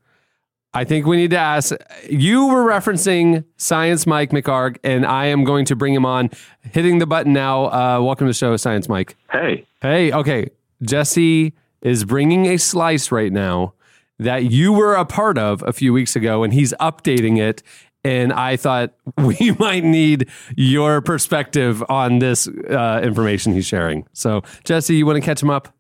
I 0.74 0.84
think 0.84 1.08
we 1.08 1.18
need 1.18 1.32
to 1.32 1.38
ask. 1.38 1.74
You 2.10 2.48
were 2.48 2.64
referencing 2.64 3.44
Science 3.58 4.06
Mike 4.06 4.30
McHargue, 4.30 4.78
and 4.84 5.04
I 5.04 5.26
am 5.26 5.44
going 5.44 5.66
to 5.66 5.76
bring 5.76 5.96
him 5.96 6.06
on. 6.06 6.30
Hitting 6.62 7.00
the 7.00 7.08
button 7.08 7.34
now. 7.34 7.66
Uh, 7.66 8.02
welcome 8.02 8.28
to 8.28 8.30
the 8.30 8.38
show, 8.38 8.56
Science 8.56 8.88
Mike. 8.88 9.16
Hey. 9.32 9.66
Hey, 9.82 10.12
okay. 10.14 10.50
Jesse 10.84 11.54
is 11.82 12.06
bringing 12.06 12.46
a 12.46 12.58
slice 12.58 13.12
right 13.12 13.32
now 13.34 13.74
that 14.20 14.52
you 14.52 14.72
were 14.72 14.94
a 14.94 15.06
part 15.06 15.40
of 15.40 15.64
a 15.64 15.74
few 15.74 15.92
weeks 15.92 16.16
ago, 16.16 16.44
and 16.44 16.54
he's 16.54 16.74
updating 16.80 17.40
it. 17.40 17.64
And 18.04 18.32
I 18.32 18.56
thought 18.56 18.94
we 19.18 19.56
might 19.58 19.84
need 19.84 20.30
your 20.56 21.02
perspective 21.02 21.84
on 21.90 22.20
this 22.20 22.48
uh, 22.48 23.02
information 23.04 23.54
he's 23.54 23.66
sharing. 23.66 24.06
So, 24.14 24.44
Jesse, 24.66 24.96
you 24.96 25.08
want 25.08 25.16
to 25.16 25.22
catch 25.22 25.42
him 25.42 25.50
up? 25.50 25.74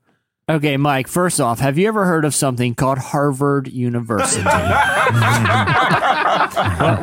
Okay, 0.49 0.77
Mike, 0.77 1.07
first 1.07 1.39
off, 1.39 1.59
have 1.59 1.77
you 1.77 1.87
ever 1.87 2.05
heard 2.05 2.25
of 2.25 2.33
something 2.33 2.73
called 2.73 2.97
Harvard 2.97 3.67
University? 3.67 4.43
well, 4.43 4.57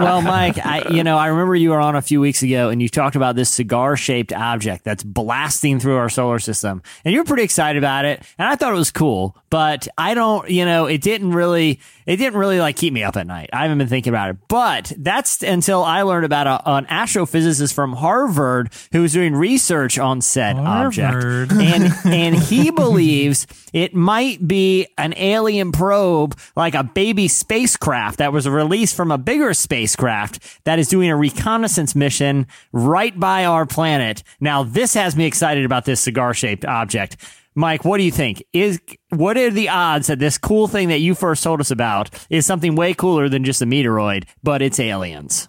well, 0.00 0.20
Mike, 0.20 0.58
I, 0.58 0.88
you 0.90 1.04
know, 1.04 1.16
I 1.16 1.28
remember 1.28 1.54
you 1.54 1.70
were 1.70 1.78
on 1.78 1.94
a 1.94 2.02
few 2.02 2.20
weeks 2.20 2.42
ago 2.42 2.70
and 2.70 2.82
you 2.82 2.88
talked 2.88 3.14
about 3.14 3.36
this 3.36 3.48
cigar 3.48 3.96
shaped 3.96 4.32
object 4.32 4.82
that's 4.82 5.04
blasting 5.04 5.78
through 5.78 5.94
our 5.94 6.08
solar 6.08 6.40
system. 6.40 6.82
And 7.04 7.14
you 7.14 7.20
were 7.20 7.24
pretty 7.24 7.44
excited 7.44 7.78
about 7.78 8.04
it. 8.04 8.20
And 8.36 8.48
I 8.48 8.56
thought 8.56 8.72
it 8.72 8.76
was 8.76 8.90
cool, 8.90 9.36
but 9.48 9.86
I 9.96 10.14
don't, 10.14 10.50
you 10.50 10.64
know, 10.64 10.86
it 10.86 11.00
didn't 11.00 11.30
really, 11.30 11.78
it 12.06 12.16
didn't 12.16 12.38
really 12.38 12.60
like 12.60 12.76
keep 12.76 12.92
me 12.92 13.02
up 13.02 13.16
at 13.16 13.26
night. 13.26 13.50
I 13.52 13.62
haven't 13.62 13.78
been 13.78 13.88
thinking 13.88 14.12
about 14.12 14.30
it, 14.30 14.36
but 14.48 14.92
that's 14.96 15.42
until 15.42 15.82
I 15.82 16.02
learned 16.02 16.24
about 16.24 16.46
a, 16.46 16.70
an 16.70 16.86
astrophysicist 16.86 17.74
from 17.74 17.94
Harvard 17.94 18.70
who 18.92 19.02
was 19.02 19.12
doing 19.12 19.34
research 19.34 19.98
on 19.98 20.20
said 20.20 20.56
object. 20.56 21.52
And, 21.52 21.92
and 22.04 22.34
he 22.42 22.70
believes 22.70 23.46
it 23.72 23.94
might 23.94 24.46
be 24.46 24.86
an 24.96 25.14
alien 25.16 25.72
probe, 25.72 26.38
like 26.54 26.74
a 26.74 26.84
baby 26.84 27.28
spacecraft 27.28 28.18
that 28.18 28.32
was 28.32 28.48
released 28.48 28.94
from 28.94 29.10
a 29.10 29.18
bigger 29.18 29.52
spacecraft 29.52 30.64
that 30.64 30.78
is 30.78 30.88
doing 30.88 31.10
a 31.10 31.16
reconnaissance 31.16 31.94
mission 31.94 32.46
right 32.72 33.18
by 33.18 33.44
our 33.44 33.66
planet. 33.66 34.22
Now, 34.40 34.62
this 34.62 34.94
has 34.94 35.16
me 35.16 35.26
excited 35.26 35.64
about 35.64 35.84
this 35.84 36.00
cigar 36.00 36.34
shaped 36.34 36.64
object. 36.64 37.16
Mike, 37.56 37.84
what 37.84 37.96
do 37.96 38.04
you 38.04 38.12
think? 38.12 38.44
Is 38.52 38.78
what 39.08 39.36
are 39.38 39.50
the 39.50 39.70
odds 39.70 40.06
that 40.08 40.18
this 40.18 40.36
cool 40.38 40.68
thing 40.68 40.88
that 40.88 40.98
you 41.00 41.14
first 41.14 41.42
told 41.42 41.60
us 41.60 41.70
about 41.70 42.10
is 42.30 42.44
something 42.46 42.76
way 42.76 42.92
cooler 42.94 43.28
than 43.28 43.44
just 43.44 43.62
a 43.62 43.66
meteoroid, 43.66 44.24
but 44.42 44.60
it's 44.62 44.78
aliens? 44.78 45.48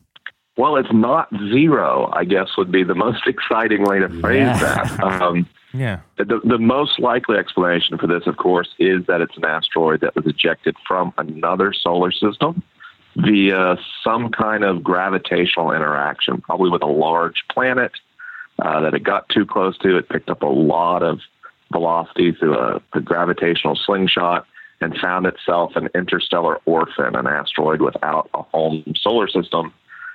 Well, 0.56 0.78
it's 0.78 0.92
not 0.92 1.28
zero, 1.52 2.10
I 2.14 2.24
guess 2.24 2.48
would 2.58 2.72
be 2.72 2.84
the 2.84 2.96
most 2.96 3.22
exciting 3.28 3.84
way 3.84 4.00
to 4.00 4.10
phrase 4.22 4.38
Yeah. 4.40 4.58
that. 4.60 5.00
Um, 5.04 5.48
Yeah. 5.74 6.00
the, 6.18 6.40
the 6.46 6.58
most 6.58 6.98
likely 6.98 7.38
explanation 7.38 7.98
for 8.00 8.08
this, 8.08 8.26
of 8.26 8.38
course, 8.38 8.70
is 8.80 9.06
that 9.08 9.20
it's 9.22 9.36
an 9.38 9.44
asteroid 9.46 10.00
that 10.00 10.16
was 10.16 10.26
ejected 10.26 10.76
from 10.88 11.14
another 11.18 11.74
solar 11.74 12.12
system 12.12 12.64
via 13.18 13.76
some 14.04 14.30
kind 14.32 14.64
of 14.64 14.82
gravitational 14.82 15.74
interaction, 15.74 16.40
probably 16.42 16.70
with 16.72 16.82
a 16.82 16.88
large 16.88 17.44
planet 17.52 17.92
uh, 18.60 18.80
that 18.80 18.94
it 18.96 19.04
got 19.04 19.28
too 19.30 19.46
close 19.46 19.78
to. 19.80 19.98
It 19.98 20.08
picked 20.10 20.30
up 20.30 20.42
a 20.42 20.48
lot 20.48 21.04
of 21.04 21.20
velocity 21.72 22.32
through 22.32 22.58
a, 22.58 22.82
a 22.94 23.02
gravitational 23.02 23.76
slingshot 23.76 24.46
and 24.80 24.96
found 24.98 25.26
itself 25.26 25.76
an 25.76 25.90
interstellar 25.96 26.60
orphan, 26.66 27.16
an 27.16 27.28
asteroid 27.28 27.82
without 27.82 28.30
a 28.34 28.44
home 28.44 28.84
solar 28.96 29.28
system, 29.28 29.74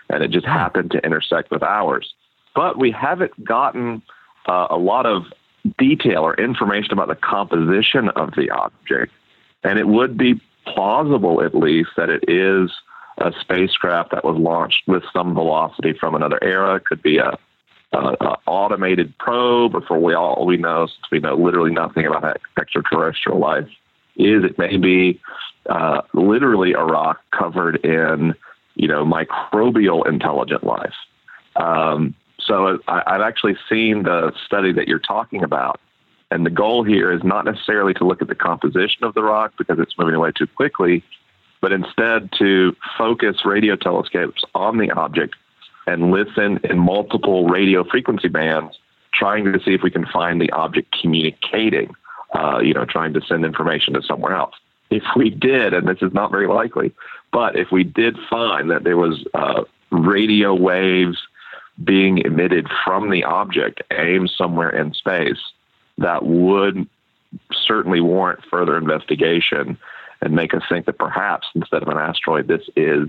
and 0.09 0.23
it 0.23 0.31
just 0.31 0.47
happened 0.47 0.91
to 0.93 1.05
intersect 1.05 1.51
with 1.51 1.63
ours. 1.63 2.15
But 2.55 2.79
we 2.79 2.91
haven't 2.91 3.45
gotten 3.45 4.03
uh, 4.47 4.69
a 4.71 4.77
lot 4.77 5.07
of 5.07 5.25
detail 5.79 6.23
or 6.23 6.35
information 6.35 6.93
about 6.93 7.09
the 7.09 7.17
composition 7.17 8.09
of 8.11 8.35
the 8.37 8.51
object, 8.51 9.13
and 9.65 9.79
it 9.79 9.89
would 9.89 10.17
be 10.17 10.41
plausible, 10.67 11.43
at 11.43 11.55
least, 11.55 11.91
that 11.97 12.09
it 12.09 12.25
is 12.29 12.71
a 13.19 13.33
spacecraft 13.41 14.13
that 14.13 14.25
was 14.25 14.37
launched 14.37 14.87
with 14.87 15.03
some 15.13 15.35
velocity 15.35 15.93
from 15.93 16.15
another 16.15 16.39
era. 16.43 16.77
It 16.77 16.85
could 16.85 17.03
be 17.03 17.19
a, 17.19 17.37
a, 17.93 17.99
a 17.99 18.39
automated 18.47 19.17
probe, 19.19 19.75
or 19.75 19.83
for 19.83 19.99
we 19.99 20.15
all 20.15 20.47
we 20.47 20.57
know, 20.57 20.87
since 20.87 21.11
we 21.11 21.19
know 21.19 21.35
literally 21.35 21.73
nothing 21.73 22.07
about 22.07 22.41
extraterrestrial 22.59 23.39
life, 23.39 23.69
is 24.17 24.45
it 24.45 24.59
may 24.59 24.77
be 24.77 25.21
uh, 25.69 26.03
literally 26.13 26.73
a 26.73 26.85
rock 26.85 27.21
covered 27.31 27.77
in 27.85 28.35
you 28.75 28.89
know 28.89 29.05
microbial 29.05 30.07
intelligent 30.07 30.65
life. 30.65 30.95
Um, 31.57 32.15
so 32.41 32.79
I, 32.89 33.03
I've 33.07 33.21
actually 33.21 33.57
seen 33.69 34.05
the 34.05 34.33
study 34.45 34.73
that 34.73 34.89
you're 34.89 34.99
talking 34.99 35.43
about. 35.43 35.81
And 36.31 36.47
the 36.47 36.51
goal 36.51 36.83
here 36.83 37.13
is 37.13 37.23
not 37.23 37.45
necessarily 37.45 37.93
to 37.95 38.07
look 38.07 38.23
at 38.23 38.29
the 38.29 38.35
composition 38.35 39.05
of 39.05 39.13
the 39.13 39.23
rock 39.23 39.53
because 39.59 39.79
it's 39.79 39.93
moving 39.99 40.15
away 40.15 40.33
too 40.33 40.47
quickly, 40.47 41.05
but 41.61 41.73
instead 41.73 42.31
to 42.39 42.75
focus 42.97 43.45
radio 43.45 43.77
telescopes 43.77 44.43
on 44.55 44.79
the 44.79 44.91
object 44.93 45.35
and 45.87 46.11
listen 46.11 46.61
in 46.65 46.79
multiple 46.79 47.47
radio 47.49 47.85
frequency 47.85 48.29
bands, 48.29 48.79
trying 49.13 49.45
to 49.53 49.61
see 49.61 49.75
if 49.75 49.83
we 49.83 49.91
can 49.91 50.07
find 50.07 50.41
the 50.41 50.51
object 50.53 50.95
communicating, 51.01 51.95
uh, 52.35 52.61
you 52.61 52.75
know, 52.75 52.85
trying 52.85 53.13
to 53.15 53.21
send 53.23 53.45
information 53.45 53.95
to 53.95 54.03
somewhere 54.03 54.35
else. 54.35 54.55
If 54.91 55.05
we 55.17 55.31
did, 55.31 55.73
and 55.73 55.89
this 55.89 56.03
is 56.03 56.13
not 56.13 56.31
very 56.31 56.47
likely, 56.47 56.93
but 57.33 57.57
if 57.57 57.71
we 57.73 57.83
did 57.83 58.17
find 58.29 58.71
that 58.71 58.85
there 58.85 58.97
was 58.97 59.25
uh, 59.35 59.65
radio 59.91 60.55
waves 60.55 61.19
being 61.83 62.19
emitted 62.19 62.69
from 62.85 63.11
the 63.11 63.25
object 63.25 63.83
aimed 63.91 64.31
somewhere 64.37 64.71
in 64.71 64.93
space, 64.93 65.41
that 65.99 66.25
would 66.25 66.87
certainly 67.67 68.01
warrant 68.01 68.41
further 68.51 68.77
investigation 68.77 69.79
and 70.21 70.35
make 70.35 70.55
us 70.55 70.63
think 70.69 70.87
that 70.87 70.99
perhaps 70.99 71.49
instead 71.55 71.83
of 71.83 71.89
an 71.89 71.99
asteroid, 71.99 72.47
this 72.47 72.69
is 72.77 73.09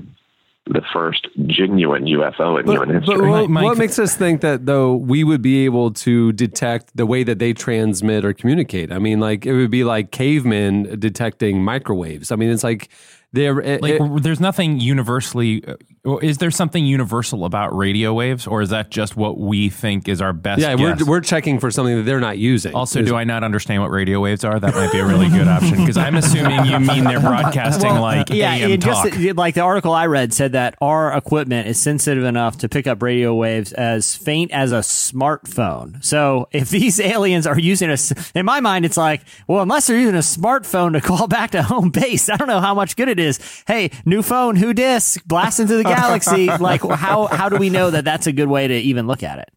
the 0.66 0.82
first 0.94 1.28
genuine 1.48 2.06
UFO 2.06 2.60
in 2.60 2.68
human 2.68 2.90
history. 2.90 3.18
But 3.18 3.28
what, 3.28 3.50
what 3.50 3.78
makes 3.78 4.00
us 4.00 4.16
think 4.16 4.42
that 4.42 4.66
though 4.66 4.96
we 4.96 5.24
would 5.24 5.42
be 5.42 5.66
able 5.66 5.92
to 5.92 6.32
detect 6.32 6.96
the 6.96 7.06
way 7.06 7.24
that 7.24 7.40
they 7.40 7.52
transmit 7.54 8.24
or 8.24 8.34
communicate? 8.34 8.92
I 8.92 9.00
mean, 9.00 9.20
like 9.20 9.46
it 9.46 9.54
would 9.54 9.72
be 9.72 9.84
like 9.84 10.12
cavemen 10.12 11.00
detecting 11.00 11.64
microwaves. 11.64 12.32
I 12.32 12.38
mean, 12.38 12.50
it's 12.50 12.64
like 12.64 12.90
they're 13.34 13.60
it, 13.60 13.82
Like, 13.82 13.94
it- 14.00 14.24
there's 14.24 14.40
nothing 14.40 14.80
universally. 14.80 15.64
uh, 15.68 16.18
Is 16.22 16.38
there 16.38 16.52
something 16.52 16.86
universal 16.86 17.46
about 17.46 17.76
radio 17.76 18.14
waves, 18.14 18.46
or 18.48 18.62
is 18.62 18.70
that 18.70 18.90
just 18.92 19.16
what 19.18 19.38
we 19.40 19.70
think 19.70 20.08
is 20.08 20.22
our 20.22 20.34
best? 20.34 20.62
yeah, 20.62 20.76
guess? 20.76 21.00
we're 21.02 21.06
we're 21.10 21.22
checking 21.22 21.60
for 21.60 21.72
something 21.72 21.96
that 21.98 22.04
they're 22.04 22.20
not 22.20 22.38
using. 22.38 22.74
Also, 22.76 23.00
Is- 23.02 23.08
do 23.08 23.16
I 23.16 23.24
not 23.24 23.44
understand 23.44 23.82
what 23.82 23.90
radio 23.92 24.20
waves 24.20 24.44
are? 24.44 24.60
That 24.60 24.76
might 24.76 24.92
be 24.92 25.00
a 25.00 25.06
really 25.06 25.30
good 25.30 25.48
option 25.48 25.78
because 25.78 25.98
I'm 25.98 26.16
assuming 26.16 26.66
you 26.66 26.80
mean 26.80 27.04
they're 27.06 27.20
broadcasting 27.32 27.90
Well, 27.92 28.02
like 28.02 28.30
yeah, 28.30 28.54
AM 28.54 28.80
talk. 28.80 29.10
just 29.14 29.36
like 29.38 29.56
the 29.56 29.62
article 29.62 29.94
I 29.94 30.06
read 30.08 30.34
said 30.34 30.52
that 30.54 30.76
our 30.82 31.12
equipment 31.16 31.68
is 31.68 31.80
sensitive 31.80 32.24
enough 32.24 32.58
to 32.60 32.70
pick 32.70 32.86
up 32.88 33.02
radio 33.02 33.34
waves 33.34 33.72
as 33.74 34.16
faint 34.16 34.52
as 34.52 34.72
a 34.72 34.80
smartphone. 35.28 36.04
So 36.04 36.48
if 36.52 36.70
these 36.70 37.00
aliens 37.00 37.48
are 37.48 37.58
using 37.60 37.90
a, 37.90 37.94
s- 37.94 38.32
in 38.36 38.46
my 38.46 38.60
mind, 38.60 38.86
it's 38.86 38.98
like, 38.98 39.22
well, 39.48 39.62
unless 39.62 39.88
they're 39.88 39.98
using 40.00 40.16
a 40.16 40.20
smartphone 40.20 40.94
to 40.94 41.02
call 41.02 41.28
back 41.28 41.52
to 41.52 41.64
home 41.64 41.90
base, 41.90 42.30
I 42.30 42.36
don't 42.38 42.48
know 42.48 42.60
how 42.60 42.74
much 42.76 42.96
good 42.96 43.08
it 43.08 43.20
is. 43.20 43.23
Hey, 43.68 43.92
new 44.06 44.22
phone, 44.22 44.56
who 44.56 44.74
dis? 44.74 45.18
Blast 45.26 45.60
into 45.60 45.76
the 45.78 45.84
galaxy. 45.84 46.48
like, 46.60 46.82
how 46.82 47.28
how 47.28 47.50
do 47.50 47.58
we 47.58 47.70
know 47.70 47.90
that 47.90 48.06
that's 48.06 48.28
a 48.28 48.32
good 48.32 48.50
way 48.50 48.68
to 48.68 48.76
even 48.76 49.08
look 49.08 49.24
at 49.24 49.40
it? 49.40 49.52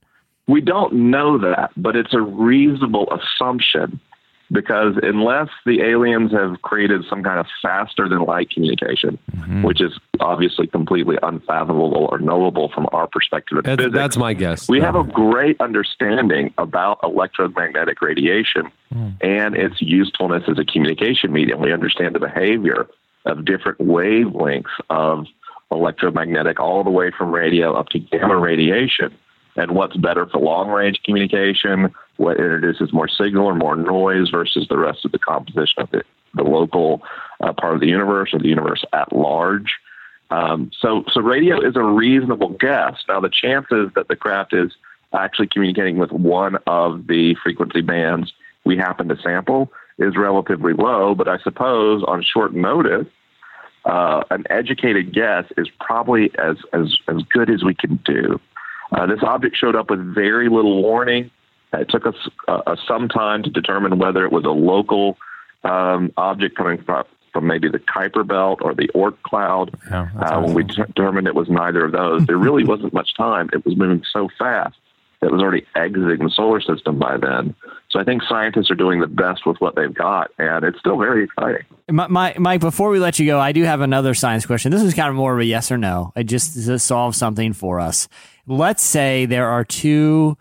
We 0.49 0.61
don't 0.61 1.11
know 1.11 1.39
that, 1.39 1.71
but 1.77 1.97
it's 1.97 2.15
a 2.15 2.21
reasonable 2.21 3.09
assumption 3.13 4.01
because 4.53 4.95
unless 5.03 5.49
the 5.65 5.83
aliens 5.83 6.33
have 6.33 6.63
created 6.63 7.05
some 7.09 7.23
kind 7.23 7.41
of 7.41 7.47
faster 7.61 8.09
than 8.09 8.21
light 8.21 8.51
communication, 8.51 9.19
mm-hmm. 9.33 9.63
which 9.63 9.81
is 9.81 9.99
obviously 10.21 10.67
completely 10.67 11.17
unfathomable 11.23 12.09
or 12.11 12.19
knowable 12.19 12.71
from 12.73 12.87
our 12.93 13.07
perspective 13.09 13.59
of 13.59 13.65
That's, 13.65 13.77
physics, 13.77 13.95
that's 13.95 14.17
my 14.17 14.35
guess. 14.35 14.69
we 14.69 14.81
have 14.81 14.95
a 14.95 15.05
great 15.05 15.61
understanding 15.61 16.55
about 16.59 17.01
electromagnetic 17.03 18.01
radiation 18.01 18.71
hmm. 18.93 19.11
and 19.21 19.57
its 19.57 19.81
usefulness 19.81 20.45
as 20.49 20.59
a 20.59 20.65
communication 20.65 21.33
medium. 21.33 21.61
We 21.61 21.73
understand 21.73 22.15
the 22.15 22.21
behavior 22.21 22.87
of 23.27 23.45
different 23.45 23.79
wavelengths 23.79 24.65
of 24.89 25.27
electromagnetic, 25.71 26.61
all 26.61 26.85
the 26.85 26.91
way 26.91 27.11
from 27.17 27.33
radio 27.33 27.75
up 27.75 27.89
to 27.89 27.99
gamma 27.99 28.37
radiation, 28.37 29.13
and 29.57 29.73
what's 29.73 29.97
better 29.97 30.27
for 30.27 30.39
long 30.39 30.69
range 30.69 31.01
communication, 31.05 31.93
what 32.17 32.37
introduces 32.37 32.93
more 32.93 33.09
signal 33.09 33.47
or 33.47 33.55
more 33.55 33.77
noise 33.77 34.31
versus 34.31 34.67
the 34.69 34.79
rest 34.79 35.05
of 35.05 35.13
the 35.13 35.19
composition 35.19 35.83
of 35.83 35.91
the, 35.91 36.03
the 36.35 36.43
local 36.43 37.03
uh, 37.41 37.53
part 37.53 37.75
of 37.75 37.81
the 37.81 37.89
universe 37.89 38.31
or 38.33 38.39
the 38.39 38.49
universe 38.49 38.85
at 38.93 39.13
large. 39.13 39.75
Um, 40.31 40.71
so, 40.79 41.05
so 41.13 41.21
radio 41.21 41.61
is 41.61 41.77
a 41.77 41.83
reasonable 41.83 42.51
guess. 42.51 42.95
Now, 43.09 43.21
the 43.21 43.31
chances 43.31 43.91
that 43.95 44.09
the 44.09 44.17
craft 44.17 44.53
is 44.53 44.73
actually 45.13 45.49
communicating 45.49 45.99
with 45.99 46.13
one 46.13 46.59
of 46.67 47.07
the 47.07 47.37
frequency 47.43 47.81
bands 47.81 48.33
we 48.65 48.77
happen 48.77 49.09
to 49.09 49.17
sample 49.23 49.73
is 49.99 50.17
relatively 50.17 50.73
low. 50.73 51.15
But 51.15 51.29
I 51.29 51.39
suppose 51.39 52.03
on 52.07 52.23
short 52.23 52.55
notice, 52.55 53.07
uh, 53.87 54.25
an 54.31 54.45
educated 54.51 55.15
guess 55.15 55.45
is 55.57 55.69
probably 55.81 56.31
as 56.39 56.57
as 56.73 56.99
as 57.09 57.23
good 57.33 57.49
as 57.49 57.63
we 57.63 57.75
can 57.75 57.97
do. 58.05 58.41
Uh, 58.93 59.07
this 59.07 59.23
object 59.23 59.57
showed 59.57 59.77
up 59.77 59.91
with 59.91 60.01
very 60.15 60.49
little 60.49 60.83
warning. 60.83 61.31
It 61.73 61.89
took 61.89 62.07
us 62.07 62.15
uh, 62.49 62.63
uh, 62.67 62.77
some 62.87 63.09
time 63.09 63.43
to 63.43 63.51
determine 63.51 63.99
whether 63.99 64.25
it 64.25 64.33
was 64.33 64.45
a 64.45 64.51
local 64.51 65.19
um, 65.65 66.13
object 66.17 66.57
coming 66.57 66.83
from, 66.83 67.05
from 67.33 67.47
maybe 67.47 67.69
the 67.69 67.79
Kuiper 67.79 68.27
Belt 68.27 68.61
or 68.63 68.75
the 68.75 68.89
Oort 68.95 69.21
cloud. 69.23 69.77
Yeah, 69.91 70.09
uh, 70.19 70.41
when 70.41 70.55
we 70.55 70.65
determined 70.65 71.27
it 71.27 71.35
was 71.35 71.49
neither 71.49 71.85
of 71.85 71.93
those, 71.93 72.27
there 72.27 72.39
really 72.39 72.65
wasn't 72.73 72.93
much 72.93 73.15
time. 73.15 73.51
It 73.53 73.65
was 73.65 73.77
moving 73.77 74.03
so 74.11 74.29
fast 74.39 74.77
that 75.21 75.29
it 75.29 75.33
was 75.33 75.43
already 75.43 75.67
exiting 75.75 76.25
the 76.25 76.31
solar 76.31 76.61
system 76.61 76.99
by 76.99 77.17
then. 77.17 77.55
So 77.97 78.01
I 78.03 78.05
think 78.05 78.23
scientists 78.29 78.71
are 78.71 78.75
doing 78.75 79.01
the 79.01 79.07
best 79.07 79.47
with 79.47 79.57
what 79.59 79.75
they've 79.75 79.95
got, 79.95 80.31
and 80.37 80.67
it's 80.67 80.79
still 80.79 80.99
very 80.99 81.25
exciting. 81.25 81.65
My, 81.89 82.35
Mike, 82.37 82.61
before 82.61 82.91
we 82.91 82.99
let 82.99 83.19
you 83.19 83.25
go, 83.25 83.41
I 83.41 83.53
do 83.53 83.63
have 83.63 83.81
another 83.81 84.13
science 84.13 84.45
question. 84.45 84.71
This 84.71 84.83
is 84.83 84.93
kind 84.93 85.09
of 85.09 85.15
more 85.15 85.33
of 85.33 85.41
a 85.41 85.47
yes 85.47 85.73
or 85.73 85.79
no. 85.79 86.13
It 86.15 86.25
just 86.25 86.53
to 86.67 86.79
solve 86.79 87.17
something 87.17 87.55
for 87.55 87.81
us. 87.81 88.07
Let's 88.47 88.83
say 88.83 89.25
there 89.25 89.49
are 89.49 89.65
two 89.65 90.37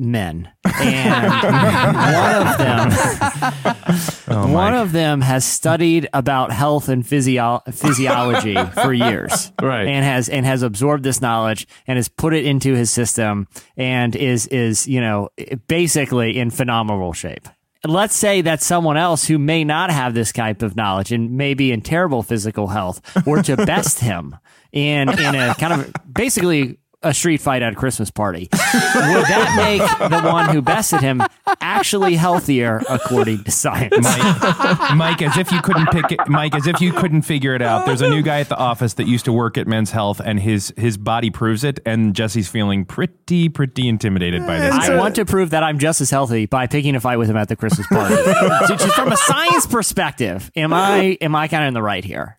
men, 0.00 0.50
and 0.64 1.32
one 1.32 2.46
of 2.46 2.58
them, 2.58 2.88
oh, 4.28 4.52
one 4.52 4.74
of 4.74 4.92
them 4.92 5.20
has 5.20 5.44
studied 5.44 6.08
about 6.12 6.50
health 6.52 6.88
and 6.88 7.06
physio- 7.06 7.62
physiology 7.70 8.56
for 8.82 8.92
years, 8.92 9.52
Right. 9.62 9.86
And 9.86 10.04
has 10.04 10.28
and 10.28 10.46
has 10.46 10.62
absorbed 10.62 11.04
this 11.04 11.20
knowledge 11.20 11.66
and 11.86 11.96
has 11.96 12.08
put 12.08 12.34
it 12.34 12.46
into 12.46 12.74
his 12.74 12.90
system, 12.90 13.46
and 13.76 14.16
is 14.16 14.46
is 14.48 14.86
you 14.88 15.00
know 15.00 15.28
basically 15.68 16.38
in 16.38 16.50
phenomenal 16.50 17.12
shape. 17.12 17.46
Let's 17.86 18.14
say 18.14 18.42
that 18.42 18.62
someone 18.62 18.98
else 18.98 19.26
who 19.26 19.38
may 19.38 19.64
not 19.64 19.90
have 19.90 20.12
this 20.12 20.32
type 20.32 20.60
of 20.62 20.76
knowledge 20.76 21.12
and 21.12 21.32
may 21.32 21.54
be 21.54 21.72
in 21.72 21.80
terrible 21.80 22.22
physical 22.22 22.68
health 22.68 23.00
were 23.26 23.42
to 23.42 23.56
best 23.66 24.00
him 24.00 24.36
in 24.72 25.08
in 25.08 25.34
a 25.34 25.54
kind 25.54 25.72
of 25.72 25.92
basically 26.12 26.78
a 27.02 27.14
street 27.14 27.40
fight 27.40 27.62
at 27.62 27.72
a 27.72 27.76
Christmas 27.76 28.10
party. 28.10 28.48
Would 28.52 29.24
that 29.26 29.54
make 29.56 30.10
the 30.10 30.28
one 30.28 30.50
who 30.54 30.60
bested 30.60 31.00
him 31.00 31.22
actually 31.60 32.14
healthier 32.16 32.82
according 32.88 33.44
to 33.44 33.50
science? 33.50 33.96
Mike, 34.02 34.94
Mike, 34.96 35.22
as 35.22 35.36
if 35.38 35.50
you 35.50 35.62
couldn't 35.62 35.86
pick 35.90 36.12
it, 36.12 36.20
Mike, 36.28 36.54
as 36.54 36.66
if 36.66 36.80
you 36.80 36.92
couldn't 36.92 37.22
figure 37.22 37.54
it 37.54 37.62
out. 37.62 37.86
There's 37.86 38.02
a 38.02 38.08
new 38.10 38.22
guy 38.22 38.40
at 38.40 38.48
the 38.48 38.56
office 38.56 38.94
that 38.94 39.06
used 39.06 39.24
to 39.24 39.32
work 39.32 39.56
at 39.56 39.66
Men's 39.66 39.90
Health, 39.92 40.20
and 40.22 40.38
his 40.40 40.72
his 40.76 40.96
body 40.98 41.30
proves 41.30 41.64
it. 41.64 41.80
And 41.86 42.14
Jesse's 42.14 42.48
feeling 42.48 42.84
pretty 42.84 43.48
pretty 43.48 43.88
intimidated 43.88 44.46
by 44.46 44.58
this. 44.58 44.74
I 44.74 44.96
want 44.96 45.14
to 45.16 45.24
prove 45.24 45.50
that 45.50 45.62
I'm 45.62 45.78
just 45.78 46.00
as 46.00 46.10
healthy 46.10 46.46
by 46.46 46.66
picking 46.66 46.94
a 46.96 47.00
fight 47.00 47.16
with 47.16 47.30
him 47.30 47.36
at 47.36 47.48
the 47.48 47.56
Christmas 47.56 47.86
party. 47.86 48.16
So 48.66 48.76
just 48.76 48.94
from 48.94 49.10
a 49.10 49.16
science 49.16 49.66
perspective, 49.66 50.50
am 50.54 50.72
I 50.72 51.16
am 51.20 51.34
I 51.34 51.48
kind 51.48 51.64
of 51.64 51.68
in 51.68 51.74
the 51.74 51.82
right 51.82 52.04
here? 52.04 52.38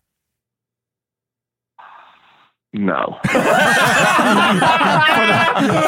No. 2.74 3.18
for, 3.22 3.28
the, 3.28 3.42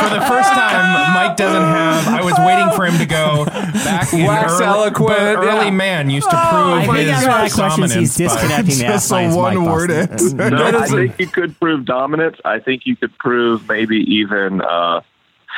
for 0.00 0.08
the 0.10 0.20
first 0.28 0.50
time, 0.52 1.14
Mike 1.14 1.34
doesn't 1.36 1.62
have. 1.62 2.08
I 2.08 2.22
was 2.22 2.34
waiting 2.40 2.70
for 2.76 2.84
him 2.84 2.98
to 2.98 3.06
go 3.06 3.46
back 3.46 4.12
in 4.12 4.26
Wax 4.26 4.52
early, 4.52 4.64
eloquent, 4.66 5.18
early 5.18 5.64
yeah. 5.66 5.70
man 5.70 6.10
used 6.10 6.28
to 6.28 6.36
I 6.36 6.84
prove 6.84 6.94
think 6.96 7.08
his 7.08 7.24
out 7.24 7.46
of 7.46 7.52
questions, 7.54 7.94
he's 7.94 8.14
dominance. 8.14 8.18
by- 8.18 8.24
disconnecting 8.24 8.64
the 8.66 8.70
Just 8.74 8.82
a 8.82 8.86
Ask 8.86 9.08
Science 9.08 9.34
Mike, 9.34 9.56
one-word 9.56 9.90
answer. 9.90 10.36
No, 10.50 10.78
I 10.78 10.86
think 10.88 11.18
you 11.18 11.26
could 11.26 11.58
prove 11.58 11.86
dominance. 11.86 12.36
I 12.44 12.58
think 12.58 12.84
you 12.84 12.96
could 12.96 13.16
prove 13.16 13.66
maybe 13.66 13.96
even 13.96 14.60
uh, 14.60 15.00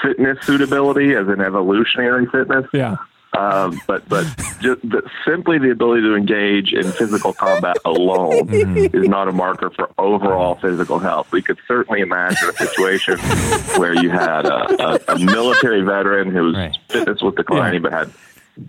fitness 0.03 0.39
suitability 0.47 1.15
as 1.15 1.27
an 1.27 1.41
evolutionary 1.41 2.27
fitness. 2.27 2.67
Yeah. 2.73 2.97
Um, 3.37 3.81
but 3.87 4.09
but 4.09 4.25
just 4.61 4.81
the, 4.83 5.03
simply 5.27 5.59
the 5.59 5.71
ability 5.71 6.03
to 6.03 6.15
engage 6.15 6.73
in 6.73 6.91
physical 6.93 7.33
combat 7.33 7.77
alone 7.85 8.47
Mm-hmm. 8.49 8.97
is 9.03 9.09
not 9.09 9.29
a 9.29 9.33
marker 9.33 9.71
for 9.71 9.91
overall 9.99 10.55
physical 10.57 10.99
health. 10.99 11.31
We 11.33 11.43
could 11.43 11.59
certainly 11.69 12.01
imagine 12.01 12.49
a 12.49 12.53
situation 12.53 13.19
where 13.79 13.95
you 13.95 14.11
had 14.11 14.47
a, 14.47 15.11
a, 15.11 15.15
a 15.15 15.19
military 15.19 15.83
veteran 15.83 16.31
whose 16.31 16.57
Right. 16.57 16.77
fitness 16.89 17.21
was 17.23 17.35
declining 17.35 17.83
but 17.83 17.93
had 17.93 18.11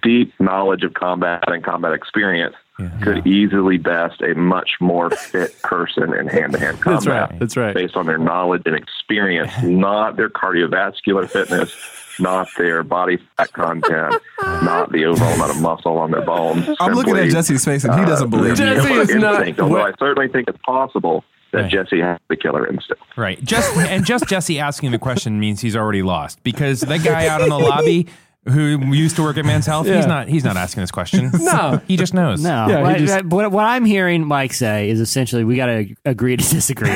deep 0.04 0.34
knowledge 0.40 0.84
of 0.84 0.94
combat 0.94 1.44
and 1.48 1.64
combat 1.64 1.94
experience 1.94 2.56
could 3.02 3.26
easily 3.26 3.78
best 3.78 4.22
a 4.22 4.36
much 4.36 4.72
more 4.80 5.10
fit 5.10 5.60
person 5.64 6.14
in 6.14 6.28
hand-to-hand 6.28 6.80
combat 6.80 7.04
That's 7.04 7.08
right. 7.32 7.40
That's 7.40 7.58
right. 7.58 7.74
based 7.76 7.96
on 7.96 8.06
their 8.06 8.20
knowledge 8.20 8.62
and 8.68 8.76
experience, 8.76 9.52
not 9.64 10.16
their 10.16 10.30
cardiovascular 10.30 11.28
fitness, 11.28 11.74
not 12.20 12.48
their 12.58 12.84
body 12.84 13.18
fat 13.38 13.52
content, 13.54 14.16
not 14.42 14.92
the 14.92 15.06
overall 15.06 15.34
amount 15.34 15.52
of 15.52 15.62
muscle 15.62 15.98
on 15.98 16.12
their 16.12 16.22
bones. 16.22 16.68
I'm 16.80 16.94
looking 16.94 17.18
at 17.18 17.30
Jesse's 17.30 17.64
face 17.66 17.84
and 17.84 17.94
he 17.96 18.02
uh, 18.02 18.06
doesn't 18.06 18.30
believe 18.30 18.58
their 18.58 18.76
you. 18.76 18.82
Jesse 18.82 18.94
is 18.94 19.16
not- 19.16 19.60
Although 19.60 19.82
I 19.86 19.92
certainly 20.00 20.28
think 20.28 20.48
it's 20.50 20.60
possible 20.66 21.24
that 21.54 21.62
Right. 21.64 21.72
Jesse 21.72 22.02
has 22.02 22.20
the 22.28 22.36
killer 22.36 22.68
instinct. 22.68 23.02
Right. 23.16 23.42
Just 23.44 23.76
and 23.78 24.06
just 24.06 24.28
Jesse 24.28 24.60
asking 24.60 24.92
the 24.92 25.00
question 25.00 25.40
means 25.40 25.62
he's 25.62 25.76
already 25.78 26.02
lost 26.02 26.44
because 26.44 26.82
the 26.82 26.98
guy 27.00 27.28
out 27.28 27.42
in 27.42 27.48
the 27.50 27.58
lobby 27.58 28.08
who 28.46 28.78
used 28.94 29.16
to 29.18 29.24
work 29.24 29.38
at 29.38 29.44
Men's 29.46 29.66
Health, 29.66 29.88
Yeah. 29.88 29.96
he's 29.98 30.06
not 30.08 30.28
he's 30.30 30.44
not 30.46 30.56
asking 30.58 30.82
this 30.84 30.92
question. 30.92 31.32
No. 31.40 31.82
he 31.88 31.96
just 31.98 32.14
knows. 32.14 32.42
No, 32.44 32.68
Yeah, 32.68 32.82
what, 32.82 32.98
just- 32.98 33.26
what, 33.26 33.52
what 33.52 33.66
I'm 33.66 33.86
hearing 33.86 34.26
Mike 34.26 34.54
say 34.54 34.90
is 34.90 35.00
essentially 35.00 35.44
we 35.46 35.56
got 35.56 35.66
to 35.68 35.96
agree 36.06 36.36
to 36.38 36.50
disagree. 36.50 36.90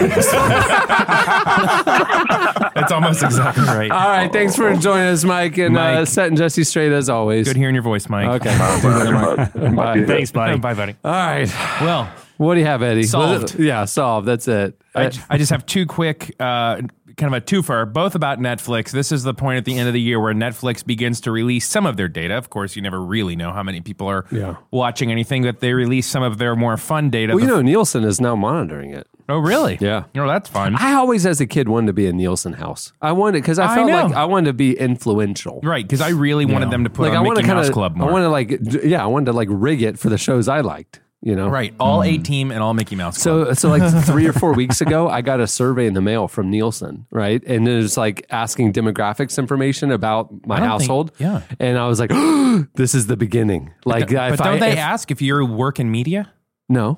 on. 2.92 3.02
That's 3.02 3.22
almost 3.24 3.40
exactly 3.40 3.64
right. 3.64 3.92
All 3.92 4.10
right. 4.10 4.32
Thanks 4.32 4.56
for 4.56 4.74
joining 4.76 5.08
us, 5.08 5.24
Mike, 5.24 5.58
and 5.58 5.78
uh, 5.78 5.96
Mike. 6.00 6.08
setting 6.08 6.36
Jesse 6.36 6.64
straight 6.64 6.92
as 6.92 7.10
always. 7.10 7.48
Good 7.48 7.58
hearing 7.58 7.76
your 7.76 7.84
voice, 7.84 8.08
Mike. 8.10 8.42
Okay. 8.42 8.58
Bye. 8.58 10.04
Thanks, 10.06 10.32
buddy. 10.32 10.58
Bye, 10.60 10.74
buddy. 10.74 10.96
All 11.04 11.12
right. 11.12 11.48
Well, 11.82 12.12
What 12.38 12.56
do 12.56 12.60
you 12.60 12.66
have, 12.66 12.82
Eddie? 12.84 13.04
Solved. 13.04 13.60
Yeah, 13.60 13.86
solved. 13.86 14.28
That's 14.28 14.48
it. 14.48 14.80
I, 14.96 15.12
I 15.30 15.38
just 15.38 15.52
have 15.52 15.66
two 15.66 15.86
quick, 15.86 16.36
uh, 16.40 16.82
kind 17.18 17.34
of 17.34 17.34
a 17.34 17.42
twofer, 17.42 17.92
both 17.92 18.16
about 18.16 18.40
Netflix. 18.40 18.92
This 18.92 19.12
is 19.12 19.24
the 19.24 19.34
point 19.34 19.58
at 19.58 19.66
the 19.66 19.78
end 19.78 19.88
of 19.88 19.94
the 19.94 20.02
year 20.02 20.20
where 20.20 20.34
Netflix 20.34 20.86
begins 20.86 21.22
to 21.22 21.32
release 21.32 21.68
some 21.70 21.86
of 21.86 21.96
their 21.98 22.08
data. 22.08 22.34
Of 22.36 22.50
course, 22.50 22.76
you 22.76 22.82
never 22.82 23.00
really 23.02 23.36
know 23.36 23.52
how 23.54 23.64
many 23.64 23.80
people 23.82 24.08
are 24.08 24.26
Yeah. 24.32 24.56
watching 24.72 25.12
anything, 25.12 25.44
but 25.44 25.60
they 25.60 25.74
release 25.74 26.08
some 26.08 26.24
of 26.24 26.40
their 26.40 26.56
more 26.56 26.76
fun 26.78 27.10
data. 27.10 27.34
well, 27.36 27.42
you 27.44 27.48
know, 27.48 27.62
Nielsen 27.62 28.04
is 28.04 28.20
now 28.20 28.36
monitoring 28.36 28.92
it. 28.92 29.08
Oh, 29.32 29.40
really? 29.40 29.78
Yeah. 29.82 30.04
Oh, 30.16 30.28
that's 30.28 30.50
fun. 30.50 30.76
I 30.78 30.94
always, 30.94 31.26
as 31.26 31.42
a 31.42 31.48
kid, 31.48 31.68
wanted 31.70 31.88
to 31.88 31.94
be 31.94 32.08
a 32.08 32.14
Nielsen 32.14 32.54
house. 32.54 32.94
I 33.02 33.12
wanted 33.14 33.42
because 33.42 33.60
I 33.60 33.72
I 33.72 33.76
felt 33.76 33.88
know. 33.90 34.06
like 34.08 34.14
I 34.16 34.26
wanted 34.26 34.48
to 34.48 34.54
be 34.54 34.78
influential. 34.78 35.60
right, 35.64 35.84
because 35.86 36.02
I 36.02 36.10
really 36.10 36.46
wanted 36.46 36.70
them 36.72 36.84
to 36.84 36.90
put 36.90 37.04
Like 37.04 37.14
I 37.14 37.18
on 37.18 37.26
want 37.26 37.38
Mickey 37.38 37.48
Mouse 37.48 37.56
kind 37.58 37.68
of, 37.68 37.74
Club 37.74 37.94
I 37.96 38.00
more. 38.00 38.12
want 38.12 38.24
to 38.24 38.30
like, 38.30 38.62
d- 38.62 38.90
yeah, 38.90 39.04
I 39.04 39.08
wanted 39.08 39.26
to 39.28 39.34
like 39.34 39.48
rig 39.52 39.82
it 39.82 39.98
for 40.00 40.10
the 40.10 40.18
shows 40.18 40.48
I 40.48 40.62
liked. 40.62 41.00
You 41.24 41.36
know, 41.36 41.50
right, 41.50 41.72
all 41.80 42.00
mm. 42.00 42.16
A 42.16 42.18
Team 42.18 42.50
and 42.50 42.64
all 42.64 42.74
Mickey 42.74 42.96
Mouse 42.96 43.22
Club. 43.22 43.50
So, 43.50 43.54
so 43.54 43.70
like 43.70 43.84
three 44.06 44.26
or 44.26 44.34
four 44.34 44.54
weeks 44.54 44.82
ago, 44.82 45.08
I 45.08 45.22
got 45.22 45.40
a 45.40 45.46
survey 45.46 45.86
in 45.86 45.94
the 45.94 46.02
mail 46.02 46.28
from 46.28 46.50
Nielsen, 46.50 47.06
right? 47.12 47.44
And 47.46 47.68
it 47.68 47.76
was 47.76 47.96
like 47.96 48.26
asking 48.32 48.74
demographics 48.74 49.38
information 49.38 49.92
about 49.92 50.32
my 50.48 50.56
I 50.56 50.60
don't 50.62 50.70
think- 50.70 50.82
household. 50.82 51.12
yeah. 51.20 51.42
And 51.60 51.78
I 51.78 51.86
was 51.88 52.00
like, 52.00 52.10
this 52.74 52.96
is 52.96 53.06
the 53.06 53.18
beginning. 53.18 53.72
Like, 53.86 54.10
but 54.10 54.32
if 54.34 54.40
don't 54.40 54.48
I, 54.56 54.60
they 54.60 54.72
if- 54.72 54.78
ask 54.80 55.12
if 55.12 55.22
you 55.22 55.46
work 55.46 55.80
in 55.80 55.92
media? 55.92 56.34
No. 56.68 56.98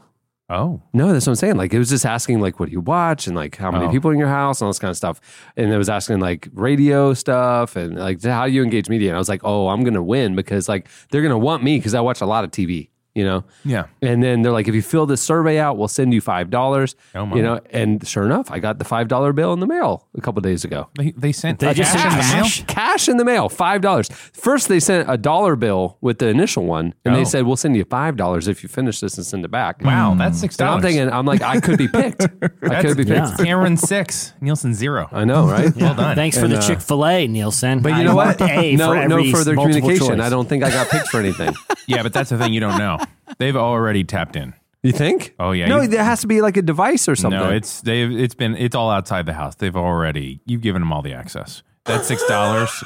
Oh, 0.54 0.82
No, 0.94 1.12
that's 1.12 1.26
what 1.26 1.32
I'm 1.32 1.36
saying. 1.36 1.56
Like 1.58 1.74
it 1.74 1.80
was 1.80 1.90
just 1.90 2.06
asking 2.06 2.40
like 2.40 2.60
what 2.60 2.68
do 2.68 2.72
you 2.72 2.82
watch 2.82 3.28
and 3.28 3.36
like 3.36 3.58
how 3.58 3.72
many 3.72 3.86
Oh. 3.86 3.90
people 3.92 4.12
in 4.12 4.20
your 4.20 4.28
house 4.28 4.62
and 4.62 4.66
all 4.68 4.70
this 4.70 4.80
kind 4.80 4.92
of 4.92 4.98
stuff. 4.98 5.20
And 5.58 5.72
it 5.72 5.78
was 5.78 5.90
asking 5.90 6.20
like 6.20 6.48
radio 6.54 7.14
stuff 7.14 7.76
and 7.76 7.98
like 7.98 8.22
how 8.24 8.46
do 8.46 8.52
you 8.52 8.64
engage 8.64 8.88
media. 8.90 9.10
And 9.10 9.16
I 9.16 9.20
was 9.20 9.30
like, 9.30 9.42
oh, 9.44 9.70
I'm 9.70 9.84
gonna 9.84 10.04
win 10.04 10.36
because 10.36 10.70
like 10.70 10.88
they're 11.10 11.22
gonna 11.24 11.38
want 11.38 11.64
me 11.64 11.78
because 11.78 11.94
I 11.94 12.02
watch 12.02 12.22
a 12.22 12.26
lot 12.26 12.44
of 12.44 12.52
TV. 12.52 12.90
You 13.16 13.24
know, 13.26 13.44
yeah. 13.64 13.86
and 14.02 14.24
then 14.24 14.42
they're 14.42 14.52
like, 14.52 14.68
if 14.68 14.74
you 14.74 14.82
fill 14.82 15.06
this 15.06 15.22
survey 15.22 15.60
out, 15.60 15.78
we'll 15.78 15.88
send 15.88 16.16
you 16.16 16.20
five 16.22 16.50
dollars. 16.50 16.96
Oh, 17.14 17.28
my. 17.28 17.36
you 17.38 17.44
know, 17.44 17.60
and 17.70 18.06
sure 18.08 18.24
enough, 18.26 18.50
I 18.50 18.58
got 18.58 18.80
the 18.80 18.86
five 18.86 19.08
dollar 19.08 19.34
bill 19.34 19.54
in 19.54 19.60
the 19.60 19.68
mail 19.68 20.08
a 20.18 20.22
couple 20.22 20.42
days 20.42 20.64
ago. 20.66 20.90
They, 20.98 21.12
they 21.12 21.32
sent 21.32 21.60
They 21.60 21.76
just 21.76 21.94
cash 21.94 22.02
sent 22.02 22.12
the 22.14 22.18
mail? 22.36 22.44
cash? 22.44 22.64
Cash 22.66 23.10
in 23.10 23.18
the 23.18 23.26
mail, 23.26 23.50
five 23.50 23.82
dollars. 23.82 24.10
First, 24.34 24.68
they 24.68 24.80
sent 24.80 25.08
a 25.12 25.16
dollar 25.18 25.56
bill 25.56 25.98
with 26.02 26.18
the 26.18 26.28
initial 26.28 26.66
one, 26.66 26.96
and 27.06 27.14
Oh. 27.14 27.18
they 27.20 27.24
said, 27.26 27.46
"We'll 27.46 27.56
send 27.56 27.76
you 27.76 27.84
five 27.86 28.16
dollars 28.16 28.48
if 28.48 28.64
you 28.64 28.70
finish 28.70 29.00
this 29.00 29.16
and 29.18 29.26
send 29.26 29.46
it 29.46 29.52
back." 29.52 29.84
Wow, 29.84 30.16
that's 30.16 30.40
six 30.40 30.58
And 30.60 30.68
I'm 30.68 30.82
thinking, 30.82 31.08
I'm 31.12 31.28
like, 31.28 31.44
I 31.44 31.60
could 31.60 31.78
be 31.78 31.88
picked. 31.88 32.24
I 32.64 32.82
could 32.82 32.98
be 32.98 33.06
picked. 33.06 33.10
yeah. 33.10 33.36
Cameron 33.38 33.78
six, 33.78 34.34
Nielsen 34.42 34.74
zero. 34.74 35.08
I 35.12 35.24
know, 35.24 35.46
right? 35.48 35.72
Well 35.84 35.94
done. 35.94 36.16
Thanks 36.16 36.38
for 36.40 36.46
And, 36.46 36.54
the 36.54 36.58
uh, 36.58 36.62
Chick 36.68 36.82
Fil 36.82 37.06
A, 37.06 37.28
Nielsen. 37.28 37.82
But 37.84 37.90
you 37.90 37.96
I 37.96 38.04
know 38.04 38.16
what? 38.16 38.42
A 38.42 38.76
no, 38.76 38.88
for 38.92 39.08
no 39.08 39.32
further 39.32 39.54
communication. 39.54 40.08
choice. 40.08 40.20
I 40.20 40.30
don't 40.30 40.50
think 40.50 40.64
I 40.64 40.72
got 40.72 40.90
picked 40.90 41.10
for 41.10 41.20
anything. 41.20 41.54
Yeah, 41.86 42.02
but 42.02 42.14
that's 42.14 42.30
the 42.30 42.38
thing 42.38 42.54
you 42.54 42.62
don't 42.62 42.78
know. 42.78 42.98
They've 43.38 43.56
already 43.56 44.04
tapped 44.04 44.36
in. 44.36 44.54
You 44.84 44.92
think? 44.92 45.34
Oh, 45.40 45.52
yeah, 45.52 45.68
No, 45.68 45.82
you- 45.82 45.88
there 45.88 46.04
has 46.04 46.22
to 46.22 46.28
be 46.28 46.42
like 46.42 46.58
a 46.58 46.62
device 46.62 47.08
or 47.08 47.16
something. 47.16 47.40
No, 47.40 47.50
it's 47.50 47.82
they've 47.82 48.12
it's 48.12 48.36
been 48.36 48.56
it's 48.58 48.76
all 48.76 48.90
outside 48.92 49.26
the 49.26 49.34
house. 49.34 49.56
They've 49.56 49.76
already 49.76 50.42
you've 50.46 50.62
given 50.62 50.82
them 50.82 50.92
all 50.92 51.02
the 51.02 51.14
access. 51.14 51.64
That 51.86 52.04
six 52.06 52.22
dollars, 52.28 52.84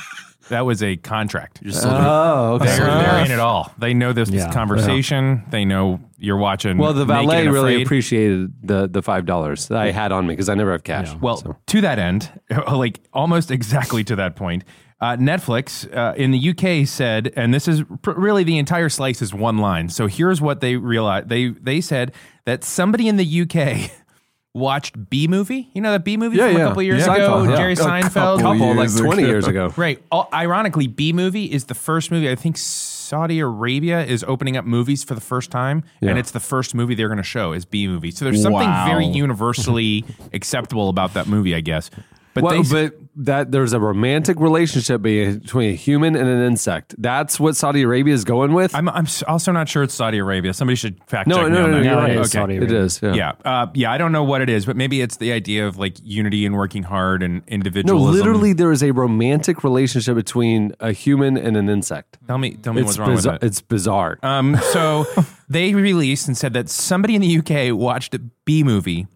that 0.49 0.65
was 0.65 0.84
a 0.84 0.95
contract. 0.97 1.59
oh, 1.84 2.53
okay. 2.55 2.65
They're, 2.65 2.86
they're 2.86 3.26
in 3.26 3.32
it 3.32 3.39
all. 3.39 3.74
They 3.80 3.93
know 3.95 4.13
this 4.13 4.30
Yeah. 4.30 4.51
conversation. 4.53 5.43
They 5.49 5.65
know 5.65 5.99
you're 6.20 6.38
watching. 6.38 6.78
Well, 6.78 6.93
the 6.93 7.05
valet 7.05 7.47
really 7.47 7.82
appreciated 7.82 8.53
the 8.63 8.88
the 8.88 9.01
five 9.01 9.26
dollars 9.26 9.68
that 9.70 9.78
I 9.80 9.89
had 9.91 10.11
on 10.11 10.28
me 10.28 10.34
because 10.34 10.49
I 10.49 10.53
never 10.55 10.72
have 10.74 10.84
cash. 10.84 11.13
Well, 11.15 11.38
so. 11.38 11.57
to 11.68 11.82
that 11.82 11.97
end, 11.99 12.30
like 12.72 12.99
almost 13.11 13.49
exactly 13.49 14.03
to 14.03 14.15
that 14.18 14.36
point, 14.36 14.63
uh, 15.00 15.16
Netflix 15.18 15.88
uh, 15.95 16.16
in 16.16 16.32
the 16.32 16.50
UK 16.50 16.88
said, 16.88 17.32
and 17.36 17.54
this 17.54 17.68
is 17.68 17.84
pr- 18.02 18.12
really 18.12 18.43
the 18.43 18.58
entire 18.58 18.89
slice 18.89 19.22
is 19.22 19.34
one 19.34 19.58
line. 19.60 19.89
So 19.89 20.08
here's 20.08 20.41
what 20.41 20.60
they 20.62 20.76
realized: 20.76 21.30
they 21.30 21.50
they 21.50 21.82
said 21.82 22.14
that 22.45 22.64
somebody 22.64 23.08
in 23.08 23.18
the 23.18 23.41
UK 23.41 23.91
watched 24.54 25.10
Bee 25.10 25.28
Movie. 25.28 25.70
You 25.74 25.82
know 25.82 25.91
that 25.91 26.04
Bee 26.04 26.18
Movie 26.18 26.38
Yeah, 26.38 26.48
from 26.52 26.62
a 26.62 26.66
couple 26.66 26.82
years 26.84 27.06
Yeah. 27.06 27.16
ago, 27.16 27.30
Seinfeld, 27.30 27.50
yeah. 27.52 27.56
Jerry 27.58 27.74
A 27.74 27.76
Seinfeld. 27.76 28.12
couple 28.41 28.60
couple 28.60 28.76
like 28.76 28.95
twenty 28.98 29.24
ago. 29.24 29.32
years 29.32 29.48
ago. 29.48 29.72
Right. 29.78 30.02
Al- 30.12 30.30
ironically, 30.34 30.88
Bee 30.88 31.14
Movie 31.14 31.45
is 31.52 31.66
the 31.66 31.76
first 31.76 32.10
movie. 32.10 32.30
I 32.30 32.36
think 32.36 32.58
Saudi 32.58 33.39
Arabia 33.39 34.04
is 34.04 34.24
opening 34.24 34.58
up 34.58 34.66
movies 34.66 35.04
for 35.04 35.14
the 35.14 35.22
first 35.22 35.52
time, 35.52 35.84
and 36.02 36.18
it's 36.18 36.32
the 36.32 36.39
first 36.39 36.74
movie 36.76 36.95
they're 36.95 37.08
going 37.08 37.18
to 37.18 37.24
show 37.24 37.54
is 37.54 37.66
Bee 37.66 37.88
Movie. 37.88 38.10
So 38.12 38.26
there's 38.26 38.41
something 38.41 38.68
Wow. 38.68 38.86
very 38.88 39.06
universally 39.24 40.04
acceptable 40.34 40.89
about 40.89 41.14
that 41.14 41.28
movie, 41.28 41.54
I 41.56 41.62
guess. 41.62 41.89
But 42.34 42.43
well, 42.43 42.62
they, 42.64 42.88
but 42.89 43.00
that 43.20 43.51
there's 43.51 43.74
a 43.74 43.80
romantic 43.80 44.39
relationship 44.39 45.01
between 45.01 45.72
a 45.72 45.76
human 45.76 46.15
and 46.15 46.30
an 46.30 46.41
insect. 46.45 46.93
That's 46.99 47.39
what 47.39 47.55
Saudi 47.55 47.82
Arabia 47.82 48.13
is 48.13 48.24
going 48.24 48.53
with. 48.53 48.76
I'm, 48.76 48.88
I'm 48.89 49.07
also 49.28 49.51
not 49.51 49.68
sure 49.68 49.82
it's 49.84 49.95
Saudi 49.95 50.20
Arabia. 50.20 50.53
Somebody 50.53 50.76
should 50.76 51.01
fact 51.07 51.28
no, 51.28 51.38
check 51.38 51.47
no, 51.47 51.49
me 51.49 51.55
no, 51.57 51.63
on 51.65 51.72
no, 51.72 51.78
that. 51.78 51.84
you're 51.86 51.95
No, 51.95 51.99
right. 52.01 52.09
it 52.11 52.18
is 52.18 52.20
Okay. 52.28 52.39
Saudi 52.43 52.53
It 52.55 52.57
Arabia. 52.63 52.82
is. 52.84 52.99
Yeah. 53.01 53.13
Yeah, 53.15 53.32
uh, 53.43 53.68
yeah. 53.74 53.91
I 53.91 53.97
don't 53.97 54.11
know 54.11 54.24
what 54.24 54.41
it 54.41 54.49
is, 54.49 54.65
but 54.68 54.76
maybe 54.76 55.01
it's 55.01 55.18
the 55.18 55.32
idea 55.32 55.65
of 55.68 55.78
like 55.78 55.97
unity 56.03 56.45
and 56.45 56.55
working 56.55 56.84
hard 56.84 57.24
and 57.24 57.41
individualism. 57.47 58.05
No, 58.05 58.11
literally, 58.18 58.53
there 58.53 58.72
is 58.72 58.84
a 58.84 58.91
romantic 58.91 59.63
relationship 59.63 60.15
between 60.15 60.74
a 60.80 60.91
human 60.91 61.38
and 61.38 61.57
an 61.57 61.70
insect. 61.70 62.20
Tell 62.28 62.38
me, 62.38 62.55
tell 62.57 62.74
me 62.74 62.82
It's 62.82 62.88
what's 62.89 62.99
wrong 62.99 63.15
bizarre. 63.15 63.34
with 63.34 63.43
it. 63.43 63.47
It's 63.47 63.61
bizarre. 63.61 64.20
Um, 64.22 64.57
so 64.72 65.05
they 65.49 65.74
released 65.74 66.28
and 66.28 66.38
said 66.38 66.53
that 66.53 66.70
somebody 66.70 67.15
in 67.15 67.22
the 67.22 67.38
UK 67.39 67.76
watched 67.76 68.13
a 68.13 68.20
Bee 68.45 68.63
Movie 68.63 69.07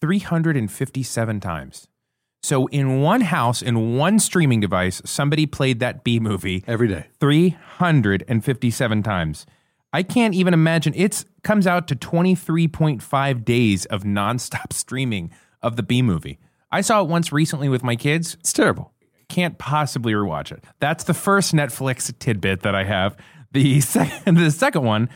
357 0.00 1.40
times. 1.40 1.86
So 2.42 2.66
in 2.68 3.02
one 3.02 3.20
house, 3.20 3.60
in 3.62 3.96
one 3.96 4.18
streaming 4.18 4.60
device, 4.60 5.02
somebody 5.04 5.46
played 5.46 5.78
that 5.80 6.04
Bee 6.04 6.18
Movie 6.20 6.64
Every 6.66 6.88
day. 6.88 7.06
357 7.20 9.02
times. 9.02 9.46
I 9.92 10.02
can't 10.02 10.34
even 10.34 10.54
imagine. 10.54 10.94
It 10.94 11.24
comes 11.42 11.66
out 11.66 11.88
to 11.88 11.96
23.5 11.96 13.44
days 13.44 13.84
of 13.86 14.04
nonstop 14.04 14.72
streaming 14.72 15.30
of 15.62 15.76
the 15.76 15.82
Bee 15.82 16.02
Movie. 16.02 16.38
I 16.72 16.80
saw 16.80 17.02
it 17.02 17.08
once 17.08 17.32
recently 17.32 17.68
with 17.68 17.82
my 17.82 17.96
kids 17.96 18.34
It's 18.40 18.52
terrible. 18.52 18.92
can't 19.28 19.58
possibly 19.58 20.12
rewatch 20.12 20.52
it. 20.52 20.64
That's 20.78 21.04
the 21.04 21.14
first 21.14 21.52
Netflix 21.52 22.16
tidbit 22.18 22.60
that 22.62 22.74
I 22.74 22.84
have. 22.84 23.16
The 23.52 23.80
second, 23.82 24.36
the 24.38 24.50
second 24.50 24.84
one 24.84 25.08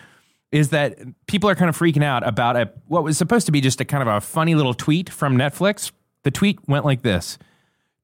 is 0.52 0.70
that 0.70 0.98
people 1.26 1.48
are 1.48 1.54
kind 1.54 1.68
of 1.68 1.76
freaking 1.78 2.04
out 2.04 2.26
about 2.26 2.56
a 2.56 2.70
what 2.86 3.02
was 3.02 3.16
supposed 3.16 3.46
to 3.46 3.52
be 3.52 3.60
just 3.60 3.80
a 3.80 3.84
kind 3.84 4.02
of 4.02 4.08
a 4.08 4.20
funny 4.20 4.54
little 4.54 4.74
tweet 4.74 5.08
from 5.10 5.36
Netflix. 5.36 5.90
The 6.24 6.30
tweet 6.30 6.58
went 6.68 6.84
like 6.84 7.02
this: 7.02 7.38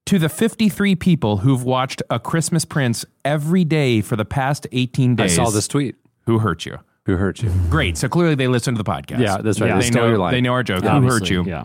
To 0.06 0.18
the 0.18 0.28
53 0.28 0.94
people 0.96 1.38
who've 1.38 1.62
watched 1.64 2.02
A 2.08 2.18
Christmas 2.18 2.64
Prince 2.64 3.04
every 3.24 3.64
day 3.64 4.00
for 4.00 4.16
the 4.16 4.24
past 4.24 4.66
18 4.72 5.16
days. 5.16 5.38
I 5.38 5.44
saw 5.44 5.50
this 5.50 5.66
tweet. 5.68 5.96
Who 6.26 6.38
hurt 6.38 6.64
you? 6.64 6.78
Who 7.06 7.16
hurt 7.16 7.42
you? 7.42 7.50
Great. 7.70 7.96
So 7.96 8.08
clearly 8.08 8.34
they 8.34 8.46
listen 8.46 8.74
to 8.74 8.82
the 8.82 8.88
podcast. 8.88 9.20
Yeah, 9.20 9.38
that's 9.38 9.60
right. 9.60 9.68
Yeah. 9.68 9.80
They 9.80 9.90
They 9.90 9.90
know, 9.90 10.08
your 10.08 10.18
line. 10.18 10.32
they 10.32 10.40
know 10.40 10.52
our 10.52 10.62
joke. 10.62 10.84
Who 10.84 11.08
hurt 11.08 11.28
you? 11.28 11.44
Yeah. 11.44 11.64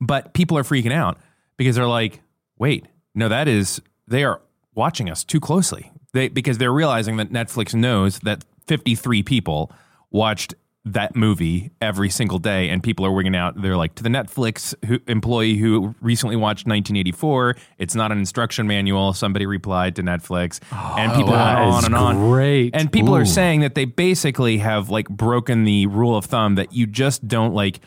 But 0.00 0.32
people 0.34 0.56
are 0.58 0.62
freaking 0.62 0.92
out 0.92 1.18
because 1.56 1.76
they're 1.76 1.86
like, 1.86 2.20
wait, 2.58 2.86
no, 3.14 3.28
that 3.28 3.48
is 3.48 3.82
they 4.08 4.24
are 4.24 4.40
watching 4.74 5.10
us 5.10 5.24
too 5.24 5.40
closely. 5.40 5.92
They 6.12 6.28
because 6.28 6.58
they're 6.58 6.72
realizing 6.72 7.16
that 7.18 7.30
Netflix 7.30 7.74
knows 7.74 8.18
that 8.20 8.44
53 8.66 9.22
people 9.22 9.70
watched 10.10 10.54
that 10.84 11.14
movie 11.14 11.70
every 11.82 12.08
single 12.08 12.38
day 12.38 12.70
and 12.70 12.82
people 12.82 13.04
are 13.04 13.12
wigging 13.12 13.36
out. 13.36 13.60
They're 13.60 13.76
like 13.76 13.94
to 13.96 14.02
the 14.02 14.08
netflix 14.08 14.74
who, 14.86 14.98
employee 15.06 15.56
who 15.56 15.94
recently 16.00 16.36
watched 16.36 16.66
1984 16.66 17.56
it's 17.78 17.94
not 17.94 18.12
an 18.12 18.18
instruction 18.18 18.66
manual. 18.66 19.12
Somebody 19.12 19.44
replied 19.44 19.96
to 19.96 20.02
netflix. 20.02 20.60
And 20.72 21.12
oh, 21.12 21.16
people 21.16 21.32
went 21.32 21.58
on 21.58 21.84
and 21.84 21.94
on. 21.94 22.16
great. 22.16 22.74
and 22.74 22.90
people 22.90 23.14
Ooh. 23.14 23.18
are 23.18 23.26
saying 23.26 23.60
that 23.60 23.74
they 23.74 23.84
basically 23.84 24.58
have 24.58 24.88
like 24.88 25.08
broken 25.08 25.64
the 25.64 25.86
rule 25.86 26.16
of 26.16 26.24
thumb 26.24 26.54
that 26.54 26.72
you 26.72 26.86
just 26.86 27.28
don't 27.28 27.52
like 27.52 27.80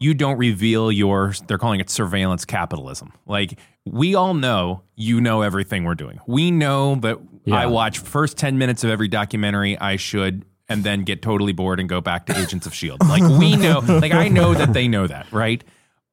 you 0.00 0.14
don't 0.14 0.38
reveal 0.38 0.92
your 0.92 1.34
they're 1.48 1.58
calling 1.58 1.80
it 1.80 1.90
surveillance 1.90 2.44
capitalism. 2.44 3.12
Like 3.26 3.58
we 3.84 4.14
all 4.14 4.34
know 4.34 4.82
you 4.94 5.20
know 5.20 5.42
everything 5.42 5.82
we're 5.82 5.96
doing. 5.96 6.20
We 6.26 6.52
know 6.52 6.94
that 6.96 7.18
i 7.50 7.66
watch 7.66 7.98
first 7.98 8.36
10 8.36 8.58
minutes 8.58 8.84
of 8.84 8.90
every 8.90 9.08
documentary 9.08 9.78
i 9.78 9.96
should 9.96 10.44
and 10.68 10.84
then 10.84 11.02
get 11.02 11.22
totally 11.22 11.52
bored 11.52 11.80
and 11.80 11.88
go 11.88 12.00
back 12.00 12.26
to 12.26 12.38
agents 12.38 12.66
of 12.66 12.74
shield 12.74 13.00
like 13.08 13.22
we 13.38 13.56
know 13.56 13.78
like 13.88 14.12
i 14.12 14.28
know 14.28 14.54
that 14.54 14.72
they 14.72 14.88
know 14.88 15.06
that 15.06 15.30
right? 15.32 15.64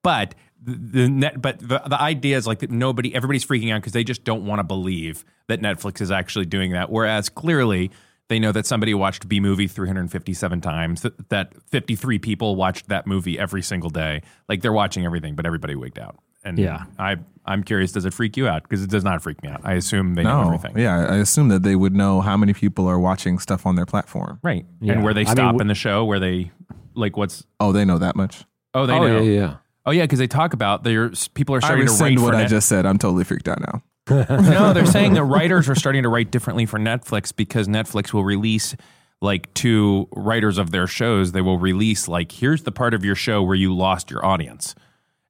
But 0.04 0.36
the 0.62 1.08
net 1.10 1.42
but 1.42 1.60
the, 1.60 1.82
the 1.86 2.00
idea 2.00 2.38
is 2.38 2.48
like 2.48 2.60
that 2.60 2.72
nobody 2.72 3.14
everybody's 3.14 3.46
freaking 3.46 3.72
out 3.74 3.82
because 3.82 3.94
they 3.94 4.04
just 4.04 4.24
don't 4.24 4.46
want 4.46 4.60
to 4.60 4.64
believe 4.64 5.24
that 5.48 5.62
netflix 5.62 6.02
is 6.02 6.12
actually 6.12 6.46
doing 6.46 6.72
that. 6.72 6.90
Whereas 6.90 7.30
clearly 7.30 7.92
they 8.28 8.40
know 8.40 8.52
that 8.52 8.66
somebody 8.66 8.94
watched 8.94 9.28
Bee 9.28 9.40
Movie 9.40 9.68
357 9.68 10.62
times, 10.62 11.02
that, 11.04 11.30
that 11.30 11.54
53 11.68 12.20
people 12.20 12.56
watched 12.56 12.88
that 12.90 13.06
movie 13.08 13.38
every 13.38 13.62
single 13.62 13.90
day. 13.90 14.22
Like 14.50 14.62
they're 14.62 14.74
watching 14.74 15.06
everything, 15.06 15.36
but 15.36 15.46
everybody 15.46 15.76
wigged 15.76 16.00
out. 16.00 16.18
And 16.44 16.58
Yeah. 16.58 16.86
I, 17.00 17.18
I'm 17.46 17.64
curious, 17.64 17.92
does 17.92 18.06
it 18.06 18.14
freak 18.14 18.38
you 18.38 18.48
out? 18.48 18.64
Because 18.64 18.82
it 18.84 18.90
does 18.90 19.04
not 19.04 19.22
freak 19.22 19.42
me 19.44 19.50
out. 19.50 19.62
I 19.64 19.74
assume 19.74 20.16
they 20.16 20.24
know 20.24 20.42
everything. 20.46 20.78
yeah, 20.78 21.06
I 21.08 21.18
assume 21.18 21.50
that 21.50 21.62
they 21.64 21.76
would 21.76 21.94
know 21.96 22.22
how 22.22 22.36
many 22.38 22.54
people 22.54 22.88
are 22.88 23.00
watching 23.00 23.38
stuff 23.40 23.66
on 23.66 23.76
their 23.76 23.86
platform. 23.86 24.40
Right. 24.44 24.66
Yeah. 24.82 24.94
And 24.94 25.04
where 25.04 25.14
they 25.14 25.22
I 25.22 25.26
mean, 25.26 25.36
stop 25.36 25.46
w- 25.50 25.62
in 25.62 25.68
the 25.68 25.76
show, 25.76 26.04
where 26.06 26.20
they, 26.20 26.52
like, 26.96 27.18
what's, 27.18 27.46
Oh, 27.60 27.72
they 27.72 27.86
know 27.86 27.98
that 28.00 28.16
much. 28.16 28.44
oh, 28.74 28.86
they 28.88 28.94
oh 28.94 29.08
know. 29.08 29.22
yeah, 29.22 29.40
yeah. 29.40 29.56
Oh, 29.88 29.92
yeah, 29.92 30.02
because 30.04 30.18
they 30.18 30.26
talk 30.28 30.54
about 30.54 30.84
there's 30.84 31.28
people 31.30 31.54
are 31.54 31.60
I 31.60 31.68
starting 31.68 31.86
to 31.86 31.92
write 31.92 32.00
rescind 32.00 32.20
for 32.20 32.26
what 32.26 32.34
I 32.36 32.42
Net- 32.42 32.50
just 32.50 32.68
said. 32.68 32.88
I'm 32.88 32.98
totally 32.98 33.24
freaked 33.24 33.48
out 33.48 33.60
now. 33.62 33.84
no, 34.10 34.74
they're 34.74 34.86
saying 34.86 35.14
that 35.16 35.24
writers 35.24 35.68
are 35.68 35.76
starting 35.76 36.04
to 36.04 36.10
write 36.10 36.30
differently 36.32 36.66
for 36.66 36.78
Netflix 36.80 37.36
because 37.36 37.68
Netflix 37.68 38.14
will 38.14 38.24
release 38.24 38.76
like 39.22 39.52
to 39.56 40.08
writers 40.16 40.58
of 40.58 40.72
their 40.72 40.86
shows, 40.88 41.32
they 41.32 41.42
will 41.42 41.58
release 41.58 42.08
like 42.08 42.32
here's 42.32 42.64
the 42.64 42.72
part 42.72 42.94
of 42.94 43.04
your 43.04 43.16
show 43.16 43.42
where 43.42 43.56
you 43.56 43.74
lost 43.76 44.12
your 44.12 44.24
audience. 44.26 44.76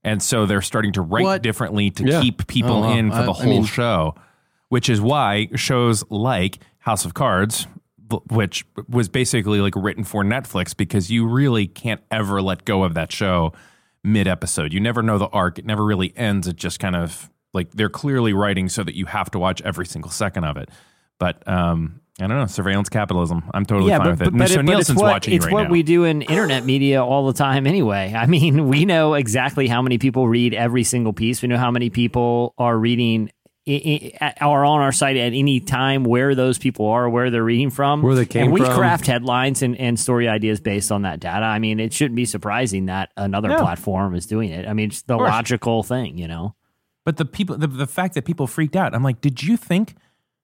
And 0.04 0.22
so 0.22 0.46
they're 0.46 0.62
starting 0.62 0.92
to 0.94 1.02
write 1.02 1.24
What? 1.24 1.42
differently 1.42 1.90
to 1.92 2.04
Yeah. 2.04 2.22
keep 2.22 2.48
people 2.48 2.74
Oh, 2.78 2.82
wow. 2.82 2.94
in 2.98 3.10
for 3.12 3.18
I- 3.18 3.26
the 3.26 3.32
I 3.32 3.36
whole 3.36 3.46
mean- 3.46 3.66
show, 3.66 4.16
which 4.70 4.90
is 4.90 5.00
why 5.00 5.48
shows 5.56 6.04
like 6.10 6.60
House 6.80 7.06
of 7.06 7.14
Cards 7.14 7.68
b- 8.10 8.18
which 8.30 8.66
was 8.90 9.08
basically 9.08 9.62
like 9.62 9.74
written 9.76 10.04
for 10.04 10.24
Netflix 10.24 10.76
because 10.76 11.10
you 11.10 11.26
really 11.28 11.66
can't 11.68 12.02
ever 12.12 12.42
let 12.42 12.66
go 12.66 12.84
of 12.84 12.94
that 12.96 13.12
show 13.12 13.54
mid 14.04 14.28
episode. 14.28 14.74
You 14.74 14.80
never 14.80 15.02
know 15.02 15.18
the 15.18 15.28
arc. 15.30 15.58
It 15.60 15.66
never 15.66 15.84
really 15.86 16.14
ends. 16.18 16.48
It 16.48 16.56
just 16.58 16.80
kind 16.80 16.96
of 16.96 17.30
like 17.56 17.72
they're 17.72 17.90
clearly 17.90 18.34
writing 18.34 18.70
so 18.70 18.84
that 18.84 18.96
you 18.96 19.06
have 19.08 19.32
to 19.32 19.40
watch 19.40 19.62
every 19.64 19.86
single 19.88 20.12
second 20.12 20.44
of 20.44 20.58
it. 20.58 20.70
But 21.18 21.48
um, 21.48 22.02
I 22.20 22.28
don't 22.28 22.38
know, 22.38 22.46
surveillance 22.46 22.90
capitalism. 22.90 23.44
I'm 23.54 23.66
totally 23.66 23.90
yeah, 23.90 23.98
fine 23.98 24.08
but, 24.08 24.12
with 24.20 24.22
it. 24.28 24.32
but, 24.32 24.38
but, 24.38 24.48
so 24.50 24.54
it- 24.54 24.58
but 24.58 24.62
it's 24.64 24.70
Nielsen's 24.90 24.98
what, 25.02 25.12
watching 25.12 25.34
it's 25.34 25.46
you 25.46 25.48
right 25.48 25.54
what 25.54 25.64
now. 25.64 25.70
we 25.70 25.82
do 25.84 26.04
in 26.04 26.22
internet 26.22 26.66
media 26.66 27.04
all 27.04 27.26
the 27.26 27.34
time 27.34 27.66
anyway. 27.66 28.14
I 28.16 28.26
mean, 28.28 28.68
we 28.68 28.86
know 28.86 29.16
exactly 29.16 29.68
how 29.68 29.82
many 29.82 29.98
people 29.98 30.28
read 30.28 30.54
every 30.54 30.84
single 30.84 31.14
piece. 31.14 31.42
We 31.42 31.48
know 31.48 31.58
how 31.58 31.72
many 31.72 31.90
people 31.90 32.54
are 32.58 32.78
reading 32.78 33.32
i- 33.68 34.12
i- 34.22 34.34
are 34.42 34.64
on 34.66 34.82
our 34.82 34.92
site 34.92 35.18
at 35.18 35.34
any 35.34 35.60
time, 35.60 36.04
where 36.04 36.36
those 36.36 36.58
people 36.58 36.86
are, 36.88 37.10
where 37.10 37.32
they're 37.32 37.44
reading 37.44 37.70
from, 37.72 38.02
Where 38.04 38.14
they 38.16 38.26
came 38.26 38.44
and 38.44 38.54
we 38.54 38.60
from. 38.62 38.76
craft 38.76 39.08
headlines 39.08 39.62
and, 39.64 39.76
and 39.80 40.00
story 40.00 40.28
ideas 40.28 40.60
based 40.60 40.92
on 40.92 41.02
that 41.04 41.20
data. 41.20 41.46
I 41.46 41.60
mean, 41.60 41.80
it 41.80 41.92
shouldn't 41.94 42.16
be 42.16 42.26
surprising 42.26 42.86
that 42.88 43.10
another 43.18 43.48
No. 43.50 43.58
platform 43.60 44.14
is 44.16 44.26
doing 44.28 44.52
it. 44.52 44.68
I 44.68 44.74
mean, 44.74 44.90
it's 44.90 45.02
the 45.04 45.16
logical 45.18 45.82
thing, 45.84 46.18
you 46.18 46.28
know. 46.28 46.54
But 47.06 47.18
the 47.18 47.26
people, 47.26 47.58
the, 47.58 47.68
the 47.68 47.88
fact 47.88 48.16
that 48.16 48.26
people 48.26 48.48
freaked 48.48 48.76
out, 48.76 48.94
I'm 48.94 49.04
like, 49.04 49.22
did 49.22 49.42
you 49.44 49.56
think 49.58 49.94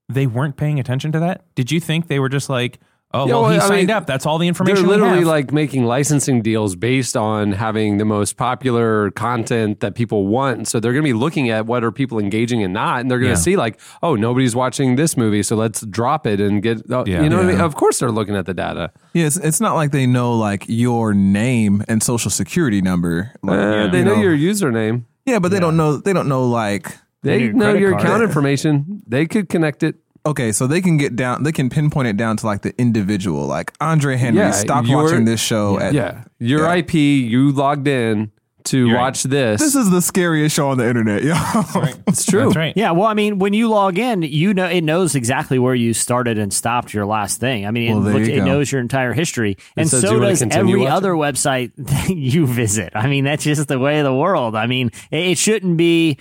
they 0.07 0.27
weren't 0.27 0.55
paying 0.57 0.79
attention 0.79 1.11
to 1.13 1.19
that? 1.19 1.43
Did 1.55 1.71
you 1.71 1.79
think 1.79 2.07
they 2.07 2.19
were 2.19 2.29
just 2.29 2.49
like, 2.49 2.79
oh, 3.13 3.25
Yeah, 3.27 3.33
well, 3.33 3.41
well, 3.43 3.51
he 3.51 3.57
I 3.57 3.59
signed 3.67 3.87
mean, 3.87 3.89
up. 3.89 4.05
That's 4.05 4.25
all 4.25 4.37
the 4.37 4.47
information. 4.47 4.75
They're 4.83 4.85
we 4.85 5.01
literally 5.01 5.19
have. 5.19 5.27
like 5.27 5.51
making 5.51 5.85
licensing 5.85 6.41
deals 6.41 6.75
based 6.75 7.17
on 7.17 7.53
having 7.53 7.97
the 7.97 8.05
most 8.05 8.37
popular 8.37 9.09
content 9.11 9.79
that 9.79 9.95
people 9.95 10.27
want. 10.27 10.67
So 10.67 10.79
they're 10.79 10.91
going 10.93 11.03
to 11.03 11.09
be 11.09 11.13
looking 11.13 11.49
at 11.49 11.65
what 11.65 11.83
are 11.83 11.91
people 11.91 12.19
engaging 12.19 12.61
and 12.63 12.73
not, 12.73 12.99
and 13.01 13.09
they're 13.09 13.19
going 13.19 13.31
to 13.33 13.39
Yeah. 13.39 13.43
see 13.43 13.55
like, 13.55 13.79
oh, 14.03 14.15
nobody's 14.15 14.55
watching 14.55 14.97
this 14.97 15.17
movie, 15.17 15.41
so 15.43 15.55
let's 15.55 15.81
drop 15.87 16.27
it 16.27 16.39
and 16.39 16.61
get. 16.61 16.81
oh, 16.91 17.05
Yeah. 17.07 17.23
you 17.23 17.29
know 17.29 17.37
what 17.37 17.45
I 17.47 17.51
mean? 17.53 17.61
Of 17.61 17.75
course, 17.75 17.99
they're 17.99 18.11
looking 18.11 18.35
at 18.35 18.45
the 18.45 18.53
data. 18.53 18.91
Yeah, 19.13 19.25
it's, 19.25 19.37
it's 19.37 19.59
not 19.59 19.73
like 19.75 19.91
they 19.91 20.05
know 20.05 20.37
like 20.37 20.65
your 20.67 21.13
name 21.15 21.83
and 21.87 22.03
social 22.03 22.29
security 22.29 22.81
number. 22.81 23.31
Like, 23.41 23.59
Uh, 23.59 23.83
you 23.85 23.91
they 23.91 24.03
know, 24.03 24.21
your 24.21 24.35
username. 24.37 25.05
Yeah, 25.25 25.39
but 25.39 25.51
they 25.51 25.59
don't 25.59 25.77
know. 25.77 25.97
They 25.97 26.13
don't 26.13 26.27
know 26.27 26.45
like. 26.45 26.87
They 27.23 27.43
your 27.43 27.53
know 27.53 27.65
credit 27.65 27.79
your 27.81 27.91
card. 27.91 28.03
account 28.03 28.23
information. 28.29 29.03
They 29.07 29.25
could 29.27 29.49
connect 29.49 29.83
it. 29.83 29.95
Okay, 30.25 30.51
so 30.51 30.67
they 30.67 30.81
can 30.81 30.97
get 30.97 31.15
down. 31.15 31.43
They 31.43 31.51
can 31.51 31.69
pinpoint 31.69 32.07
it 32.07 32.17
down 32.17 32.37
to 32.37 32.45
like 32.45 32.61
the 32.61 32.73
individual. 32.79 33.45
Like 33.47 33.73
Andre 33.81 34.17
Henry 34.17 34.39
Yeah, 34.39 34.51
stopped 34.51 34.87
your- 34.87 35.03
watching 35.03 35.25
this 35.25 35.39
show. 35.41 35.79
At, 35.79 35.93
yeah, 35.93 36.23
your 36.39 36.61
yeah. 36.65 36.73
IP. 36.75 36.93
You 36.95 37.51
logged 37.51 37.87
in 37.87 38.31
to 38.65 38.77
You're 38.87 38.95
right. 38.95 39.01
watch 39.01 39.23
this. 39.23 39.59
This 39.61 39.75
is 39.75 39.89
the 39.89 40.01
scariest 40.01 40.55
show 40.55 40.69
on 40.69 40.77
the 40.77 40.87
internet. 40.87 41.23
yo. 41.23 41.33
it's 42.07 42.25
true. 42.25 42.45
That's 42.45 42.55
right. 42.55 42.73
Yeah, 42.75 42.91
well, 42.91 43.07
I 43.07 43.13
mean, 43.13 43.39
when 43.39 43.53
you 43.53 43.69
log 43.69 43.97
in, 43.99 44.21
you 44.21 44.53
know 44.53 44.65
it 44.67 44.81
knows 44.81 45.15
exactly 45.15 45.59
where 45.59 45.75
you 45.75 45.93
started 45.93 46.37
and 46.37 46.53
stopped 46.53 46.93
your 46.93 47.05
last 47.05 47.39
thing. 47.39 47.65
I 47.65 47.71
mean, 47.71 47.91
Well, 47.91 48.01
it, 48.01 48.11
there 48.11 48.19
look- 48.21 48.29
you 48.29 48.41
it 48.41 48.45
knows 48.45 48.71
your 48.71 48.81
entire 48.81 49.13
history, 49.13 49.57
and 49.75 49.89
so 49.89 50.01
"Do 50.01 50.07
you 50.07 50.13
wanna 50.19 50.29
does 50.29 50.41
every 50.43 50.79
watching?" 50.79 50.87
other 50.91 51.13
website 51.13 51.71
that 51.77 52.09
you 52.09 52.47
visit. 52.47 52.93
I 52.95 53.07
mean, 53.07 53.23
that's 53.23 53.43
just 53.43 53.67
the 53.67 53.79
way 53.79 53.99
of 53.99 54.05
the 54.05 54.13
world. 54.15 54.55
I 54.55 54.67
mean, 54.67 54.91
it, 55.11 55.31
it 55.31 55.37
shouldn't 55.37 55.77
be. 55.77 56.17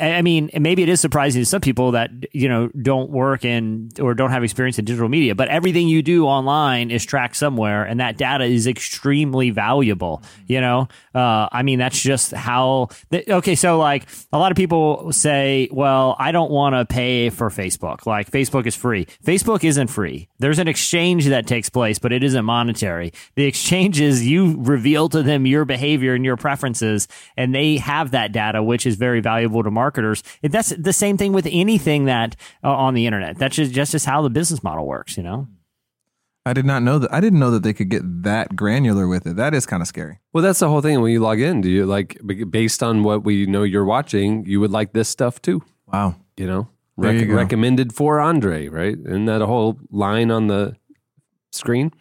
I 0.00 0.22
mean, 0.22 0.50
maybe 0.58 0.82
it 0.82 0.88
is 0.88 1.00
surprising 1.00 1.42
to 1.42 1.46
some 1.46 1.60
people 1.60 1.92
that 1.92 2.10
you 2.32 2.48
know 2.48 2.68
don't 2.68 3.10
work 3.10 3.44
in 3.44 3.90
or 4.00 4.14
don't 4.14 4.30
have 4.30 4.42
experience 4.42 4.78
in 4.78 4.84
digital 4.84 5.08
media, 5.08 5.34
but 5.34 5.48
everything 5.48 5.88
you 5.88 6.02
do 6.02 6.26
online 6.26 6.90
is 6.90 7.04
tracked 7.04 7.36
somewhere, 7.36 7.84
and 7.84 8.00
that 8.00 8.16
data 8.16 8.44
is 8.44 8.66
extremely 8.66 9.50
valuable. 9.50 10.22
You 10.46 10.60
know, 10.60 10.88
uh, 11.14 11.48
I 11.52 11.62
mean, 11.62 11.78
that's 11.78 12.00
just 12.00 12.32
how. 12.32 12.88
th- 13.10 13.28
okay, 13.28 13.54
so 13.54 13.78
like 13.78 14.08
a 14.32 14.38
lot 14.38 14.50
of 14.50 14.56
people 14.56 15.12
say, 15.12 15.68
"Well, 15.70 16.16
I 16.18 16.32
don't 16.32 16.50
want 16.50 16.74
to 16.74 16.84
pay 16.84 17.30
for 17.30 17.50
Facebook. 17.50 18.06
Like 18.06 18.30
Facebook 18.30 18.66
is 18.66 18.74
free. 18.74 19.06
Facebook 19.24 19.62
isn't 19.64 19.88
free. 19.88 20.28
There's 20.38 20.58
an 20.58 20.68
exchange 20.68 21.26
that 21.26 21.46
takes 21.46 21.68
place, 21.68 21.98
but 21.98 22.12
it 22.12 22.24
isn't 22.24 22.44
monetary. 22.44 23.12
The 23.36 23.44
exchange 23.44 24.00
is 24.00 24.26
you 24.26 24.56
reveal 24.58 25.08
to 25.10 25.22
them 25.22 25.46
your 25.46 25.64
behavior 25.64 26.14
and 26.14 26.24
your 26.24 26.36
preferences, 26.36 27.06
and 27.36 27.54
they 27.54 27.76
have 27.76 28.10
that 28.10 28.32
data, 28.32 28.62
which 28.62 28.86
is 28.86 28.96
very 28.96 29.19
valuable 29.20 29.62
to 29.62 29.70
marketers. 29.70 30.22
And 30.42 30.52
That's 30.52 30.70
the 30.70 30.92
same 30.92 31.16
thing 31.16 31.32
with 31.32 31.46
anything 31.50 32.04
that 32.06 32.36
uh, 32.64 32.70
on 32.72 32.94
the 32.94 33.06
internet. 33.06 33.38
That's 33.38 33.56
just 33.56 33.72
just 33.72 33.92
just 33.92 34.06
how 34.06 34.22
the 34.22 34.30
business 34.30 34.62
model 34.62 34.86
works. 34.86 35.16
You 35.16 35.22
know. 35.22 35.48
I 36.46 36.54
did 36.54 36.64
not 36.64 36.82
know 36.82 36.98
that. 36.98 37.12
I 37.12 37.20
didn't 37.20 37.38
know 37.38 37.50
that 37.50 37.62
they 37.62 37.74
could 37.74 37.90
get 37.90 38.22
that 38.22 38.56
granular 38.56 39.06
with 39.06 39.26
it. 39.26 39.36
That 39.36 39.52
is 39.52 39.66
kind 39.66 39.82
of 39.82 39.86
scary. 39.86 40.20
Well, 40.32 40.42
that's 40.42 40.58
the 40.58 40.68
whole 40.68 40.80
thing. 40.80 41.00
When 41.00 41.12
you 41.12 41.20
log 41.20 41.38
in, 41.38 41.60
do 41.60 41.68
you 41.68 41.84
like 41.84 42.18
based 42.50 42.82
on 42.82 43.02
what 43.02 43.24
we 43.24 43.44
know 43.46 43.62
you're 43.62 43.84
watching, 43.84 44.46
you 44.46 44.58
would 44.60 44.70
like 44.70 44.94
this 44.94 45.08
stuff 45.08 45.42
too? 45.42 45.62
Wow. 45.86 46.16
You 46.36 46.46
know, 46.46 46.68
There 46.96 47.12
you 47.14 47.34
recommended 47.36 47.92
for 47.92 48.20
Andre, 48.20 48.68
right? 48.68 48.96
Isn't 48.98 49.26
that 49.26 49.42
a 49.42 49.46
whole 49.46 49.78
line 49.90 50.30
on 50.30 50.46
the 50.46 50.76
screen? 51.52 51.92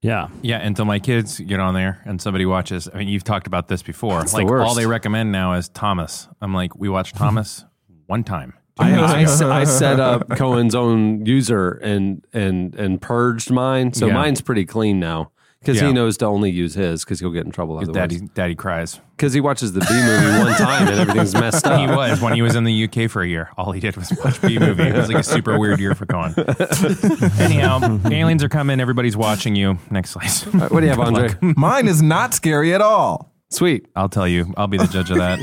Yeah. 0.00 0.28
Yeah, 0.42 0.58
until 0.58 0.84
my 0.84 0.98
kids 1.00 1.40
get 1.40 1.58
on 1.60 1.74
there 1.74 2.00
and 2.04 2.20
somebody 2.22 2.46
watches. 2.46 2.88
I 2.92 2.98
mean, 2.98 3.08
you've 3.08 3.24
talked 3.24 3.46
about 3.46 3.68
this 3.68 3.82
before. 3.82 4.18
That's 4.20 4.32
the 4.32 4.38
like 4.38 4.46
worst. 4.46 4.68
all 4.68 4.74
they 4.74 4.86
recommend 4.86 5.32
now 5.32 5.54
is 5.54 5.68
Thomas. 5.68 6.28
I'm 6.40 6.54
like, 6.54 6.76
we 6.76 6.88
watched 6.88 7.16
Thomas 7.16 7.64
one 8.06 8.22
time. 8.24 8.54
I, 8.80 8.94
I, 8.94 9.20
I 9.60 9.64
set 9.64 9.98
up 9.98 10.28
Cohen's 10.36 10.76
own 10.76 11.26
user 11.26 11.70
and 11.72 12.24
and 12.32 12.76
and 12.76 13.00
purged 13.02 13.50
mine, 13.50 13.92
so 13.92 14.06
Yeah. 14.06 14.14
mine's 14.14 14.40
pretty 14.40 14.64
clean 14.64 15.00
now 15.00 15.32
because 15.60 15.80
Yeah. 15.80 15.88
he 15.88 15.92
knows 15.92 16.16
to 16.18 16.26
only 16.26 16.50
use 16.50 16.74
his 16.74 17.04
because 17.04 17.20
he'll 17.20 17.30
get 17.32 17.44
in 17.44 17.50
trouble 17.52 17.76
otherwise. 17.78 17.94
Daddy, 17.94 18.20
Daddy 18.34 18.54
cries. 18.54 19.00
Because 19.16 19.32
he 19.32 19.40
watches 19.40 19.72
the 19.72 19.80
Bee 19.80 19.86
Movie 20.02 20.38
one 20.38 20.54
time 20.54 20.86
and 20.86 21.00
everything's 21.00 21.34
messed 21.34 21.66
up. 21.66 21.80
He 21.80 21.86
was 21.88 22.20
when 22.20 22.34
he 22.34 22.42
was 22.42 22.54
in 22.54 22.62
the 22.64 22.84
UK 22.84 23.10
for 23.10 23.22
a 23.22 23.26
year. 23.26 23.50
All 23.58 23.72
he 23.72 23.80
did 23.80 23.96
was 23.96 24.12
watch 24.24 24.40
Bee 24.40 24.58
Movie. 24.58 24.84
It 24.84 24.94
was 24.94 25.08
like 25.08 25.18
a 25.18 25.22
super 25.24 25.58
weird 25.58 25.80
year 25.80 25.94
for 25.96 26.06
Cohen. 26.06 26.34
Anyhow, 27.40 27.98
aliens 28.10 28.44
are 28.44 28.48
coming. 28.48 28.80
Everybody's 28.80 29.16
watching 29.16 29.56
you. 29.56 29.78
Next 29.90 30.10
slide. 30.10 30.30
What 30.70 30.80
do 30.80 30.86
you 30.86 30.90
have, 30.90 31.00
Andre? 31.00 31.30
Mine 31.40 31.88
is 31.88 32.02
not 32.02 32.34
scary 32.34 32.72
at 32.74 32.80
all. 32.80 33.32
Sweet. 33.50 33.86
I'll 33.96 34.10
tell 34.10 34.28
you. 34.28 34.52
I'll 34.58 34.66
be 34.66 34.76
the 34.76 34.86
judge 34.86 35.10
of 35.10 35.16
that. 35.16 35.38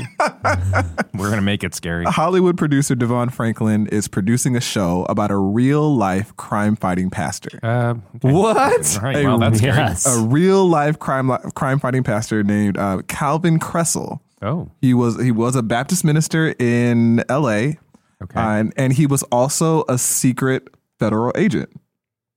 We're 1.14 1.28
gonna 1.30 1.42
make 1.42 1.64
it 1.64 1.74
scary. 1.74 2.04
Hollywood 2.04 2.56
producer 2.56 2.94
DeVon 2.94 3.32
Franklin 3.32 3.88
is 3.88 4.06
producing 4.06 4.54
a 4.56 4.60
show 4.60 5.04
about 5.08 5.30
a 5.32 5.36
real 5.36 5.94
life 5.94 6.36
crime 6.36 6.76
fighting 6.76 7.10
pastor. 7.10 7.58
Uh, 7.64 7.94
What? 8.20 8.96
All 8.98 9.02
right. 9.02 9.24
Well, 9.24 9.38
that's 9.38 9.58
scary. 9.58 9.76
Yes. 9.76 10.06
A 10.06 10.20
real 10.24 10.68
life 10.68 10.98
crime 11.00 11.28
crime 11.54 11.80
fighting 11.80 12.04
pastor 12.04 12.44
named 12.44 12.78
uh, 12.78 13.02
Calvin 13.08 13.58
Kressel. 13.58 14.20
Oh, 14.40 14.70
He 14.80 14.94
was 14.94 15.20
he 15.20 15.32
was 15.32 15.56
a 15.56 15.62
Baptist 15.62 16.04
minister 16.04 16.54
in 16.60 17.24
L.A. 17.28 17.78
Okay. 18.22 18.38
uh, 18.40 18.48
and, 18.50 18.72
and 18.76 18.92
he 18.92 19.06
was 19.06 19.22
also 19.24 19.84
a 19.88 19.98
secret 19.98 20.68
federal 21.00 21.32
agent. 21.36 21.70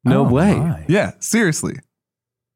No 0.03 0.25
Oh, 0.25 0.31
way. 0.31 0.55
my. 0.55 0.85
Yeah, 0.87 1.11
seriously. 1.19 1.75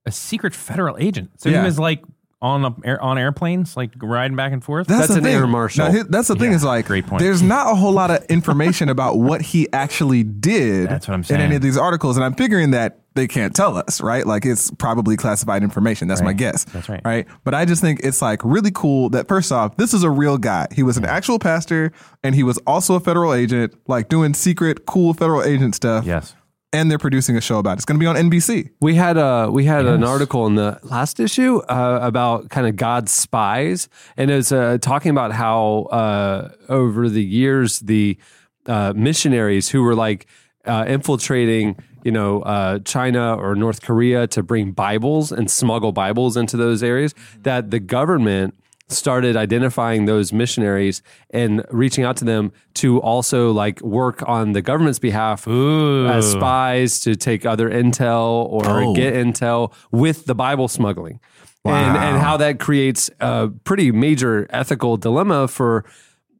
a 0.05 0.11
secret 0.11 0.53
federal 0.55 0.97
agent. 0.97 1.29
So 1.39 1.49
Yeah. 1.49 1.59
he 1.59 1.65
was 1.65 1.77
like 1.77 2.03
on 2.43 2.65
a, 2.65 2.97
on 2.99 3.17
airplanes, 3.17 3.77
like 3.77 3.91
riding 4.03 4.35
back 4.35 4.51
and 4.51 4.61
forth. 4.63 4.85
That's 4.87 5.07
the 5.07 5.15
an 5.15 5.23
thing. 5.23 5.33
air 5.35 5.47
marshal. 5.47 5.89
Now, 5.91 6.03
that's 6.09 6.27
the 6.27 6.35
thing 6.35 6.51
Yeah, 6.51 6.57
is 6.57 6.63
like, 6.65 6.85
great 6.85 7.07
point. 7.07 7.21
there's 7.23 7.41
not 7.41 7.71
a 7.71 7.75
whole 7.75 7.93
lot 7.93 8.11
of 8.11 8.23
information 8.29 8.89
about 8.89 9.17
what 9.17 9.41
he 9.41 9.71
actually 9.71 10.23
did. 10.23 10.89
That's 10.89 11.07
what 11.07 11.13
I'm 11.13 11.23
saying. 11.23 11.39
In 11.39 11.45
any 11.47 11.55
of 11.55 11.61
these 11.61 11.77
articles, 11.77 12.17
and 12.17 12.23
I'm 12.25 12.35
figuring 12.35 12.71
that 12.71 12.99
they 13.15 13.27
can't 13.27 13.55
tell 13.55 13.77
us, 13.77 14.01
right? 14.01 14.25
Like 14.27 14.45
it's 14.45 14.71
probably 14.71 15.15
classified 15.15 15.63
information. 15.63 16.07
That's 16.07 16.21
my 16.21 16.33
guess. 16.33 16.65
That's 16.65 16.89
right. 16.89 17.01
Right. 17.05 17.27
But 17.45 17.53
I 17.53 17.63
just 17.63 17.79
think 17.81 18.01
it's 18.03 18.21
like 18.21 18.41
really 18.43 18.71
cool 18.71 19.09
that 19.11 19.27
first 19.27 19.51
off, 19.51 19.77
this 19.77 19.93
is 19.93 20.03
a 20.03 20.09
real 20.09 20.37
guy. 20.37 20.67
He 20.73 20.83
was 20.83 20.97
an 20.97 21.05
actual 21.05 21.39
pastor, 21.39 21.91
and 22.23 22.35
he 22.35 22.43
was 22.43 22.57
also 22.67 22.95
a 22.95 22.99
federal 22.99 23.33
agent, 23.33 23.73
like 23.87 24.09
doing 24.09 24.33
secret, 24.33 24.85
cool 24.85 25.13
federal 25.13 25.43
agent 25.43 25.75
stuff. 25.75 26.05
yes. 26.05 26.35
And 26.73 26.89
they're 26.89 26.97
producing 26.97 27.37
a 27.37 27.41
show 27.41 27.59
about 27.59 27.73
it. 27.73 27.75
It's 27.75 27.85
going 27.85 27.99
to 27.99 28.03
be 28.03 28.07
on 28.07 28.15
NBC. 28.15 28.71
We 28.81 28.95
had 28.95 29.15
a 29.15 29.49
we 29.51 29.65
had 29.65 29.85
an 29.85 30.03
article 30.03 30.47
in 30.47 30.55
the 30.55 30.79
last 30.81 31.19
issue 31.19 31.59
uh, 31.69 31.99
about 32.01 32.49
kind 32.49 32.65
of 32.65 32.75
God's 32.75 33.11
spies, 33.11 33.87
and 34.17 34.31
it's 34.31 34.51
uh, 34.51 34.79
talking 34.81 35.11
about 35.11 35.33
how 35.33 35.83
uh, 35.91 36.49
over 36.69 37.09
the 37.09 37.23
years 37.23 37.79
the 37.79 38.17
uh, 38.65 38.91
missionaries 38.95 39.69
who 39.69 39.83
were 39.83 39.93
like 39.93 40.25
uh, 40.65 40.85
infiltrating, 40.87 41.77
you 42.03 42.11
know, 42.11 42.41
uh, 42.41 42.79
China 42.79 43.35
or 43.35 43.55
North 43.55 43.81
Korea 43.81 44.27
to 44.27 44.41
bring 44.41 44.71
Bibles 44.71 45.31
and 45.31 45.51
smuggle 45.51 45.91
Bibles 45.91 46.37
into 46.37 46.57
those 46.57 46.81
areas, 46.81 47.13
that 47.41 47.71
the 47.71 47.79
government 47.79 48.55
started 48.89 49.35
identifying 49.35 50.05
those 50.05 50.31
missionaries 50.33 51.01
and 51.31 51.65
reaching 51.71 52.03
out 52.03 52.17
to 52.17 52.25
them 52.25 52.51
to 52.75 52.99
also 53.01 53.51
like 53.51 53.81
work 53.81 54.21
on 54.27 54.51
the 54.51 54.61
government's 54.61 54.99
behalf 54.99 55.47
as 55.47 56.31
spies 56.31 56.99
to 56.99 57.15
take 57.15 57.45
other 57.45 57.69
intel 57.69 58.45
or 58.51 58.63
Oh. 58.83 58.93
get 58.93 59.13
intel 59.13 59.73
with 59.91 60.25
the 60.25 60.35
Bible 60.35 60.67
smuggling. 60.67 61.19
And 61.65 61.95
and 61.97 62.17
how 62.21 62.35
that 62.37 62.59
creates 62.59 63.09
a 63.21 63.49
pretty 63.63 63.91
major 63.93 64.47
ethical 64.49 64.97
dilemma 64.97 65.47
for 65.47 65.85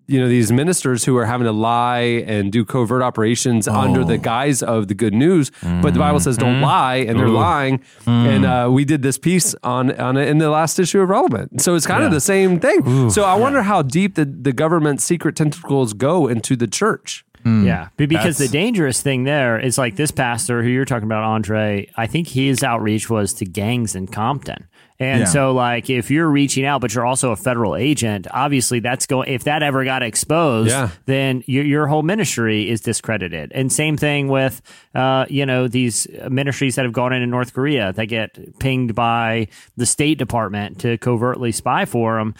you 0.07 0.19
know 0.19 0.27
these 0.27 0.51
ministers 0.51 1.05
who 1.05 1.15
are 1.17 1.25
having 1.25 1.45
to 1.45 1.51
lie 1.51 2.23
and 2.27 2.51
do 2.51 2.65
covert 2.65 3.01
operations 3.01 3.67
under 3.67 4.03
the 4.03 4.17
guise 4.17 4.61
of 4.61 4.87
the 4.87 4.93
good 4.93 5.13
news 5.13 5.51
but 5.81 5.93
the 5.93 5.99
bible 5.99 6.19
says 6.19 6.37
don't 6.37 6.61
lie 6.61 6.95
and 6.95 7.17
they're 7.19 7.27
lying. 7.29 7.79
And 8.05 8.45
uh, 8.45 8.69
we 8.71 8.85
did 8.85 9.01
this 9.01 9.17
piece 9.17 9.55
on 9.63 9.91
on 9.99 10.17
it 10.17 10.27
in 10.27 10.37
the 10.39 10.49
last 10.49 10.79
issue 10.79 10.99
of 11.01 11.09
relevant. 11.09 11.61
So 11.61 11.75
it's 11.75 11.85
kind 11.87 12.03
of 12.03 12.11
the 12.11 12.19
same 12.21 12.59
thing. 12.59 13.09
So 13.09 13.23
i 13.23 13.35
wonder 13.35 13.61
how 13.63 13.81
deep 13.81 14.15
the, 14.15 14.25
the 14.25 14.51
government 14.53 15.01
secret 15.01 15.35
tentacles 15.35 15.93
go 15.93 16.27
into 16.27 16.55
the 16.55 16.67
church. 16.67 17.25
Yeah, 17.45 17.89
Be- 17.97 18.05
because 18.05 18.37
the 18.37 18.47
dangerous 18.47 19.01
thing 19.01 19.25
there 19.25 19.59
is 19.59 19.77
like 19.77 19.97
this 19.97 20.11
pastor 20.11 20.63
who 20.63 20.69
you're 20.69 20.85
talking 20.85 21.05
about, 21.07 21.23
Andre. 21.23 21.89
I 21.97 22.07
think 22.07 22.29
his 22.29 22.63
outreach 22.63 23.09
was 23.09 23.33
to 23.35 23.45
gangs 23.45 23.95
in 23.95 24.07
Compton, 24.07 24.65
and 24.99 25.21
Yeah. 25.21 25.25
so 25.25 25.51
like 25.53 25.89
if 25.89 26.09
you're 26.11 26.29
reaching 26.29 26.65
out, 26.65 26.81
but 26.81 26.93
you're 26.93 27.05
also 27.05 27.31
a 27.31 27.35
federal 27.35 27.75
agent, 27.75 28.27
obviously 28.31 28.79
that's 28.79 29.05
going. 29.05 29.29
If 29.31 29.43
that 29.45 29.63
ever 29.63 29.83
got 29.85 30.03
exposed, 30.03 30.69
Yeah. 30.69 30.89
then 31.05 31.43
your, 31.47 31.63
your 31.65 31.87
whole 31.87 32.03
ministry 32.03 32.69
is 32.69 32.81
discredited. 32.81 33.51
And 33.53 33.71
same 33.71 33.97
thing 33.97 34.27
with 34.27 34.61
uh, 34.95 35.25
you 35.29 35.45
know 35.45 35.67
these 35.67 36.07
ministries 36.29 36.75
that 36.75 36.85
have 36.85 36.93
gone 36.93 37.13
into 37.13 37.27
North 37.27 37.53
Korea 37.53 37.93
that 37.93 38.05
get 38.05 38.59
pinged 38.59 38.93
by 38.95 39.47
the 39.77 39.85
State 39.85 40.17
Department 40.17 40.79
to 40.81 40.97
covertly 40.97 41.51
spy 41.51 41.85
for 41.85 42.17
them. 42.17 42.35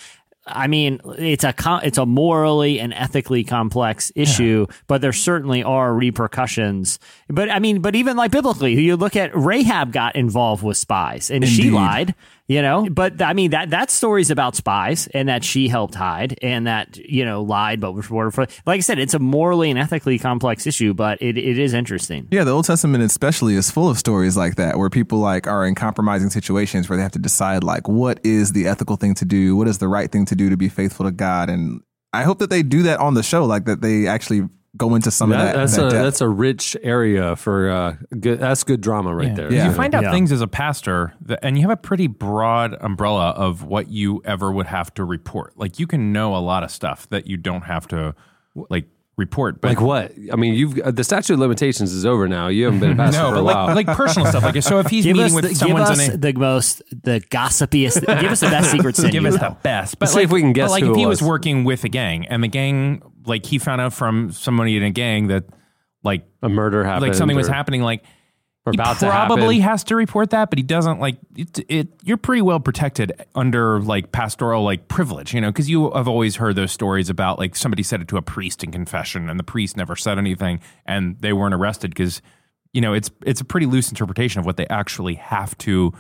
I 0.46 0.68
mean, 0.68 1.00
it's 1.18 1.46
a 1.46 1.54
it's 1.84 1.98
a 1.98 2.06
morally 2.06 2.78
and 2.82 2.94
ethically 2.94 3.46
complex 3.46 4.12
issue, 4.14 4.68
but 4.88 5.00
there 5.02 5.14
certainly 5.14 5.64
are 5.64 5.94
repercussions. 5.94 7.00
But 7.30 7.50
I 7.50 7.60
mean, 7.60 7.82
but 7.82 7.96
even 7.96 8.18
like 8.18 8.32
biblically, 8.32 8.74
you 8.74 8.98
look 8.98 9.16
at 9.16 9.32
Rahab 9.34 9.94
got 9.94 10.18
involved 10.18 10.62
with 10.62 10.76
spies 10.76 11.32
and 11.32 11.48
she 11.48 11.70
lied, 11.72 12.14
you 12.48 12.62
know. 12.62 12.88
But 12.90 13.22
I 13.22 13.34
mean, 13.34 13.52
that 13.52 13.70
that 13.72 13.90
story's 13.90 14.32
about 14.32 14.56
spies 14.56 15.08
and 15.14 15.30
that 15.30 15.44
she 15.44 15.68
helped 15.68 15.96
hide 15.96 16.38
and 16.42 16.68
that 16.68 16.98
you 16.98 17.26
know 17.26 17.42
lied, 17.42 17.80
but 17.80 17.94
was 17.94 18.06
for 18.06 18.32
like 18.66 18.78
I 18.78 18.80
said, 18.80 19.00
it's 19.00 19.14
a 19.14 19.20
morally 19.20 19.70
and 19.70 19.80
ethically 19.80 20.20
complex 20.20 20.68
issue, 20.68 20.94
but 20.94 21.22
it, 21.22 21.38
it 21.38 21.58
is 21.58 21.74
interesting. 21.74 22.28
Yeah, 22.32 22.44
the 22.44 22.52
Old 22.52 22.66
Testament 22.66 23.04
especially 23.04 23.56
is 23.56 23.72
full 23.72 23.90
of 23.90 23.98
stories 23.98 24.38
like 24.38 24.56
that 24.56 24.78
where 24.78 24.90
people 24.90 25.20
like 25.20 25.48
are 25.48 25.66
in 25.66 25.76
compromising 25.76 26.30
situations 26.30 26.90
where 26.90 26.98
they 26.98 27.04
have 27.04 27.12
to 27.14 27.20
decide 27.20 27.64
like 27.64 27.88
what 27.88 28.20
is 28.24 28.52
the 28.52 28.68
ethical 28.68 28.96
thing 28.96 29.14
to 29.16 29.26
do, 29.26 29.56
what 29.56 29.68
is 29.68 29.78
the 29.78 29.88
right 29.88 30.12
thing 30.12 30.26
to 30.26 30.36
do 30.36 30.50
to 30.50 30.58
be 30.58 30.70
faithful 30.70 31.06
to 31.06 31.12
God, 31.12 31.50
and 31.50 31.82
I 32.12 32.24
hope 32.24 32.40
that 32.40 32.50
they 32.50 32.62
do 32.62 32.84
that 32.84 33.00
on 33.00 33.16
the 33.16 33.24
show, 33.24 33.46
like 33.46 33.66
that 33.66 33.82
they 33.82 34.08
actually 34.08 34.48
go 34.76 34.96
into 34.96 35.12
some 35.12 35.30
That- 35.30 35.40
of 35.40 35.46
that. 35.46 35.56
that's 35.58 35.76
that 35.76 35.86
a 35.88 35.90
depth. 35.92 36.04
that's 36.04 36.22
a 36.22 36.28
rich 36.30 36.76
area 36.82 37.36
for 37.36 37.70
uh 37.70 37.96
good 38.20 38.40
that's 38.40 38.64
good 38.64 38.82
drama 38.82 39.14
right 39.14 39.36
there 39.36 39.52
Yeah. 39.54 39.68
You 39.70 39.74
find 39.76 39.94
out 39.94 40.04
Yeah. 40.04 40.12
things 40.12 40.32
as 40.32 40.42
a 40.42 40.48
pastor, 40.48 41.14
that, 41.22 41.40
and 41.44 41.56
you 41.58 41.62
have 41.62 41.72
a 41.72 41.78
pretty 41.78 42.08
broad 42.08 42.76
umbrella 42.82 43.30
of 43.32 43.64
what 43.64 43.90
you 43.90 44.22
ever 44.26 44.52
would 44.52 44.66
have 44.68 44.94
to 44.96 45.04
report. 45.06 45.54
Like 45.58 45.78
you 45.80 45.86
can 45.86 46.12
know 46.12 46.36
a 46.36 46.40
lot 46.42 46.64
of 46.64 46.72
stuff 46.72 47.08
that 47.10 47.28
you 47.28 47.38
don't 47.38 47.64
have 47.66 47.88
to 47.90 48.16
like 48.70 48.86
report. 49.16 49.62
But 49.62 49.70
like 49.70 49.82
what 49.82 50.12
i 50.32 50.36
mean 50.36 50.56
you've 50.56 50.80
uh, 50.80 50.90
the 50.90 51.04
statute 51.04 51.34
of 51.34 51.40
limitations 51.40 51.94
is 51.94 52.04
over 52.04 52.28
now 52.28 52.48
you 52.48 52.66
haven't 52.66 52.80
been 52.80 52.94
a 52.94 52.96
pastor 52.98 53.22
no, 53.22 53.30
for 53.30 53.36
but 53.36 53.40
a 53.42 53.44
while 53.44 53.66
like, 53.76 53.88
like 53.88 53.96
personal 53.96 54.28
stuff. 54.28 54.42
Like 54.44 54.62
so, 54.64 54.80
if 54.80 54.88
he's 54.88 55.04
Give 55.06 55.16
meeting 55.16 55.38
us, 55.38 55.44
with 55.44 55.60
the, 55.60 55.66
give 55.66 55.76
us 55.76 56.10
a, 56.10 56.18
the 56.18 56.34
most, 56.34 56.82
the 56.90 57.22
gossipiest. 57.30 58.02
give 58.22 58.32
us 58.32 58.40
the 58.40 58.48
best 58.48 58.72
secret 58.72 58.96
sin. 58.96 59.12
give 59.12 59.22
you 59.24 59.30
us 59.30 59.36
know. 59.40 59.50
the 59.50 59.58
best. 59.62 60.00
But 60.00 60.10
See 60.10 60.16
like, 60.16 60.24
if 60.26 60.32
we 60.32 60.42
can 60.42 60.54
guess 60.54 60.70
But 60.70 60.72
like 60.72 60.84
who 60.84 60.92
if 60.92 60.98
he 60.98 61.06
was 61.06 61.22
was. 61.22 61.30
working 61.30 61.64
with 61.64 61.84
a 61.84 61.90
gang, 61.90 62.26
and 62.28 62.44
the 62.44 62.48
gang, 62.48 63.04
like 63.26 63.46
he 63.46 63.60
found 63.60 63.82
out 63.82 63.94
from 63.94 64.32
somebody 64.32 64.78
in 64.78 64.84
a 64.84 64.90
gang 64.92 65.28
that, 65.28 65.44
like, 66.04 66.26
a 66.42 66.50
murder 66.50 66.84
happened 66.84 67.04
like 67.10 67.14
something 67.16 67.38
was 67.38 67.48
happening, 67.48 67.82
like. 67.82 68.04
Or 68.66 68.72
he 68.72 68.78
about 68.78 69.00
to 69.00 69.08
probably 69.08 69.60
happen. 69.60 69.72
has 69.72 69.84
to 69.86 69.96
report 69.96 70.30
that, 70.30 70.50
but 70.50 70.58
he 70.58 70.64
doesn't. 70.64 71.00
Like 71.00 71.18
it, 71.36 71.60
it 71.68 71.88
you're 72.04 72.18
pretty 72.18 72.42
well 72.42 72.60
protected 72.60 73.26
under 73.36 73.82
like 73.82 74.12
pastoral 74.12 74.64
like 74.64 74.88
privilege, 74.88 75.34
you 75.34 75.42
know, 75.42 75.52
because 75.52 75.70
you 75.70 75.92
have 75.92 76.08
always 76.08 76.38
heard 76.38 76.56
those 76.56 76.72
stories 76.72 77.10
about 77.10 77.40
like 77.40 77.56
somebody 77.56 77.84
said 77.84 78.02
it 78.02 78.08
to 78.10 78.18
a 78.18 78.22
priest 78.22 78.64
in 78.64 78.72
confession, 78.72 79.30
and 79.30 79.40
the 79.40 79.44
priest 79.44 79.76
never 79.76 79.96
said 79.96 80.18
anything, 80.18 80.62
and 80.86 81.18
they 81.20 81.34
weren't 81.34 81.54
arrested 81.54 81.92
because 81.92 82.22
you 82.72 82.82
know 82.82 82.94
it's 82.94 83.12
it's 83.26 83.42
a 83.42 83.46
pretty 83.46 83.66
loose 83.66 83.90
interpretation 83.90 84.40
of 84.40 84.46
what 84.46 84.58
they 84.58 84.68
actually 84.68 85.16
have 85.16 85.58
to 85.60 85.94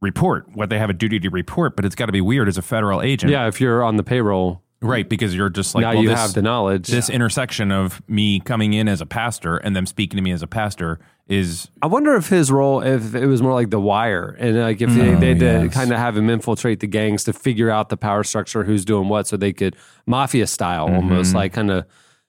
report, 0.00 0.46
what 0.54 0.68
they 0.68 0.78
have 0.78 0.90
a 0.90 0.94
duty 0.94 1.20
to 1.20 1.30
report, 1.30 1.76
but 1.76 1.84
it's 1.84 1.94
got 1.94 2.06
to 2.06 2.12
be 2.12 2.20
weird 2.20 2.48
as 2.48 2.58
a 2.58 2.62
federal 2.62 3.00
agent, 3.00 3.30
yeah 3.30 3.46
if 3.46 3.60
you're 3.60 3.82
on 3.82 3.96
the 3.96 4.04
payroll 4.04 4.62
right? 4.82 5.08
Because 5.08 5.34
you're 5.34 5.48
just 5.48 5.74
like 5.74 5.82
now 5.82 5.94
well, 5.94 6.02
you 6.02 6.08
this- 6.08 6.18
have 6.18 6.34
the 6.34 6.42
knowledge 6.42 6.88
This 6.88 7.08
intersection 7.08 7.72
of 7.72 8.02
me 8.08 8.40
coming 8.40 8.72
in 8.72 8.88
as 8.88 9.00
a 9.00 9.06
pastor 9.06 9.56
and 9.56 9.74
them 9.74 9.86
speaking 9.86 10.16
to 10.16 10.22
me 10.22 10.32
as 10.32 10.42
a 10.42 10.46
pastor 10.46 11.00
is 11.28 11.68
I 11.82 11.86
wonder 11.86 12.14
if 12.14 12.28
his 12.28 12.52
role, 12.52 12.80
if 12.82 13.14
it 13.14 13.26
was 13.26 13.42
more 13.42 13.52
like 13.52 13.70
The 13.70 13.80
Wire, 13.80 14.36
and 14.38 14.58
like 14.58 14.80
if 14.80 14.90
they, 14.90 15.14
oh, 15.14 15.18
they 15.18 15.34
had 15.34 15.40
to 15.40 15.68
kind 15.70 15.90
of 15.90 15.98
have 15.98 16.16
him 16.16 16.30
infiltrate 16.30 16.80
the 16.80 16.86
gangs 16.86 17.24
to 17.24 17.32
figure 17.32 17.68
out 17.68 17.88
the 17.88 17.96
power 17.96 18.22
structure, 18.22 18.62
who's 18.62 18.84
doing 18.84 19.08
what, 19.08 19.26
so 19.26 19.36
they 19.36 19.52
could 19.52 19.76
mafia 20.06 20.46
style 20.46 20.86
mm-hmm. 20.86 20.96
almost 20.96 21.34
like 21.34 21.52
kind 21.52 21.70
of 21.70 21.84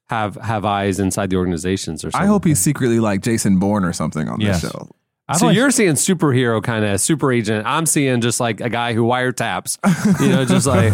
have 0.09 0.35
have 0.37 0.65
eyes 0.65 0.99
inside 0.99 1.29
the 1.29 1.35
organizations 1.35 2.03
or 2.03 2.11
something. 2.11 2.25
I 2.25 2.27
hope 2.27 2.45
he's 2.45 2.59
secretly 2.59 2.99
like 2.99 3.21
Jason 3.21 3.59
Bourne 3.59 3.83
or 3.83 3.93
something 3.93 4.27
on 4.27 4.41
Yes. 4.41 4.61
this 4.61 4.71
show. 4.71 4.89
I've 5.29 5.37
So 5.37 5.45
always- 5.47 5.57
you're 5.57 5.71
seeing 5.71 5.93
superhero 5.93 6.63
kind 6.63 6.85
of 6.85 7.01
super 7.01 7.31
agent. 7.31 7.67
I'm 7.67 7.85
seeing 7.85 8.21
just 8.21 8.39
like 8.39 8.61
a 8.61 8.69
guy 8.69 8.93
who 8.93 9.03
wiretaps, 9.03 9.77
you 10.21 10.29
know, 10.29 10.45
just 10.45 10.65
like 10.65 10.93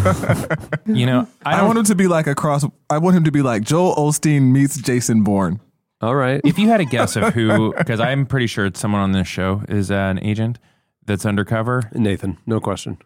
you 0.86 1.06
know 1.06 1.26
I, 1.46 1.60
I, 1.60 1.62
want 1.62 1.78
him 1.78 1.84
to 1.84 1.94
be 1.94 2.08
like 2.08 2.26
a 2.26 2.34
cross. 2.34 2.66
I 2.90 2.98
want 2.98 3.16
him 3.16 3.24
to 3.24 3.30
be 3.30 3.40
like 3.42 3.62
Joel 3.62 3.94
Osteen 3.94 4.50
meets 4.50 4.76
Jason 4.76 5.22
Bourne. 5.22 5.60
All 6.04 6.14
right. 6.14 6.40
if 6.44 6.58
you 6.58 6.68
had 6.68 6.80
a 6.80 6.84
guess 6.84 7.16
of 7.16 7.34
who 7.34 7.74
because 7.78 8.00
I'm 8.00 8.26
pretty 8.26 8.46
sure 8.46 8.66
it's 8.66 8.80
someone 8.80 9.00
on 9.00 9.12
this 9.12 9.26
show 9.28 9.62
is 9.68 9.90
an 9.90 10.18
agent 10.20 10.58
that's 11.06 11.26
undercover. 11.26 11.82
Nathan, 11.92 12.38
no 12.46 12.60
question. 12.60 12.98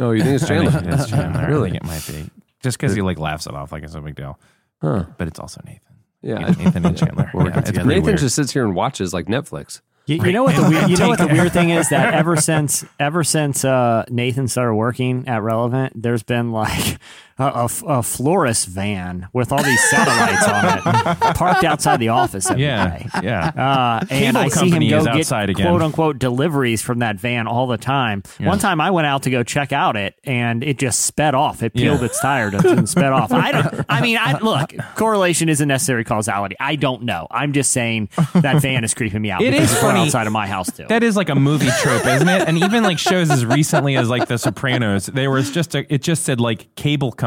Oh, 0.00 0.10
you 0.10 0.22
think 0.22 0.34
it's 0.40 0.44
I 0.50 0.58
think 0.58 0.70
Chandler? 0.72 0.94
it's 0.94 1.10
Chandler. 1.10 1.46
Really? 1.48 1.68
I 1.70 1.72
think 1.72 1.84
it 1.84 1.86
might 1.86 2.06
be 2.06 2.30
just 2.62 2.78
because 2.78 2.94
he 2.94 3.02
like 3.02 3.18
laughs 3.18 3.46
it 3.46 3.54
off 3.54 3.72
like 3.72 3.82
it's 3.82 3.94
no 3.94 4.00
big 4.00 4.16
deal. 4.16 4.38
Huh. 4.80 5.04
But 5.18 5.28
it's 5.28 5.38
also 5.38 5.60
Nathan. 5.64 5.80
Yeah. 6.22 6.38
Nathan 6.38 6.86
and 6.86 6.98
Chandler. 6.98 7.30
Yeah, 7.34 7.58
it's 7.58 7.70
pretty 7.70 7.86
Nathan 7.88 8.02
weird. 8.04 8.18
just 8.18 8.34
sits 8.36 8.52
here 8.52 8.64
and 8.64 8.74
watches 8.74 9.12
like 9.14 9.26
Netflix. 9.26 9.80
You, 10.06 10.16
you 10.22 10.32
know 10.32 10.42
what 10.44 10.54
the 10.54 10.68
weird, 10.68 10.90
you 10.90 10.96
know 10.98 11.08
what 11.08 11.18
the 11.18 11.26
weird 11.28 11.52
thing 11.52 11.70
is 11.70 11.88
that 11.88 12.12
ever 12.12 12.36
since 12.36 12.84
ever 13.00 13.24
since 13.24 13.64
uh, 13.64 14.04
Nathan 14.10 14.48
started 14.48 14.74
working 14.74 15.26
at 15.28 15.42
Relevant, 15.42 15.94
there's 16.02 16.22
been 16.22 16.52
like 16.52 16.98
a, 17.38 17.44
a, 17.44 17.68
a 17.98 18.02
florist 18.02 18.66
van 18.68 19.28
with 19.32 19.50
all 19.52 19.62
these 19.62 19.82
satellites 19.90 20.46
on 20.48 20.64
it, 20.66 21.20
parked 21.36 21.64
outside 21.64 21.96
the 21.98 22.08
office 22.10 22.48
every 22.50 22.62
Yeah, 22.62 22.98
day. 22.98 23.06
yeah. 23.22 23.46
Uh, 23.48 24.06
and 24.10 24.36
Cable 24.36 24.38
I 24.38 24.48
see 24.48 24.70
him 24.70 24.80
go 24.88 25.04
get 25.04 25.16
outside 25.16 25.50
again. 25.50 25.66
quote 25.66 25.82
unquote 25.82 26.18
deliveries 26.18 26.80
from 26.82 27.00
that 27.00 27.16
van 27.16 27.46
all 27.46 27.66
the 27.66 27.76
time. 27.78 28.22
Yeah. 28.38 28.46
One 28.48 28.58
time 28.58 28.80
I 28.80 28.90
went 28.92 29.06
out 29.08 29.24
to 29.24 29.30
go 29.30 29.42
check 29.42 29.72
out 29.72 29.96
it, 29.96 30.14
and 30.24 30.62
it 30.62 30.78
just 30.78 31.00
sped 31.00 31.34
off. 31.34 31.62
It 31.62 31.74
peeled 31.74 32.00
Yeah. 32.00 32.06
its 32.06 32.20
tire 32.20 32.50
and 32.54 32.88
sped 32.88 33.12
off. 33.12 33.32
I 33.32 33.50
don't. 33.52 33.84
I 33.88 34.00
mean, 34.00 34.16
I, 34.20 34.38
look, 34.40 34.72
correlation 34.94 35.48
isn't 35.48 35.66
necessary 35.66 36.04
causality. 36.04 36.54
I 36.60 36.76
don't 36.76 37.02
know. 37.02 37.26
I'm 37.30 37.52
just 37.52 37.72
saying 37.72 38.10
that 38.34 38.62
van 38.62 38.84
is 38.84 38.94
creeping 38.94 39.22
me 39.22 39.30
out. 39.30 39.40
It 39.44 39.50
because 39.50 39.64
is 39.70 39.72
it's 39.72 39.82
right 39.82 39.90
funny. 39.92 40.06
outside 40.06 40.26
of 40.28 40.32
my 40.32 40.46
house 40.46 40.70
too. 40.70 40.86
That 40.88 41.02
is 41.02 41.16
like 41.16 41.28
a 41.30 41.34
movie 41.34 41.68
trope, 41.82 42.06
isn't 42.06 42.28
it? 42.28 42.48
And 42.48 42.58
even 42.58 42.82
like 42.84 42.98
shows 42.98 43.30
as 43.30 43.44
recently 43.44 43.96
as 43.96 44.08
like 44.08 44.28
The 44.28 44.38
Sopranos, 44.38 45.06
there 45.06 45.30
was 45.30 45.50
just 45.50 45.74
a 45.74 45.92
it 45.92 46.00
just 46.02 46.22
said 46.22 46.40
like 46.40 46.72
cable 46.76 47.10
company. 47.10 47.23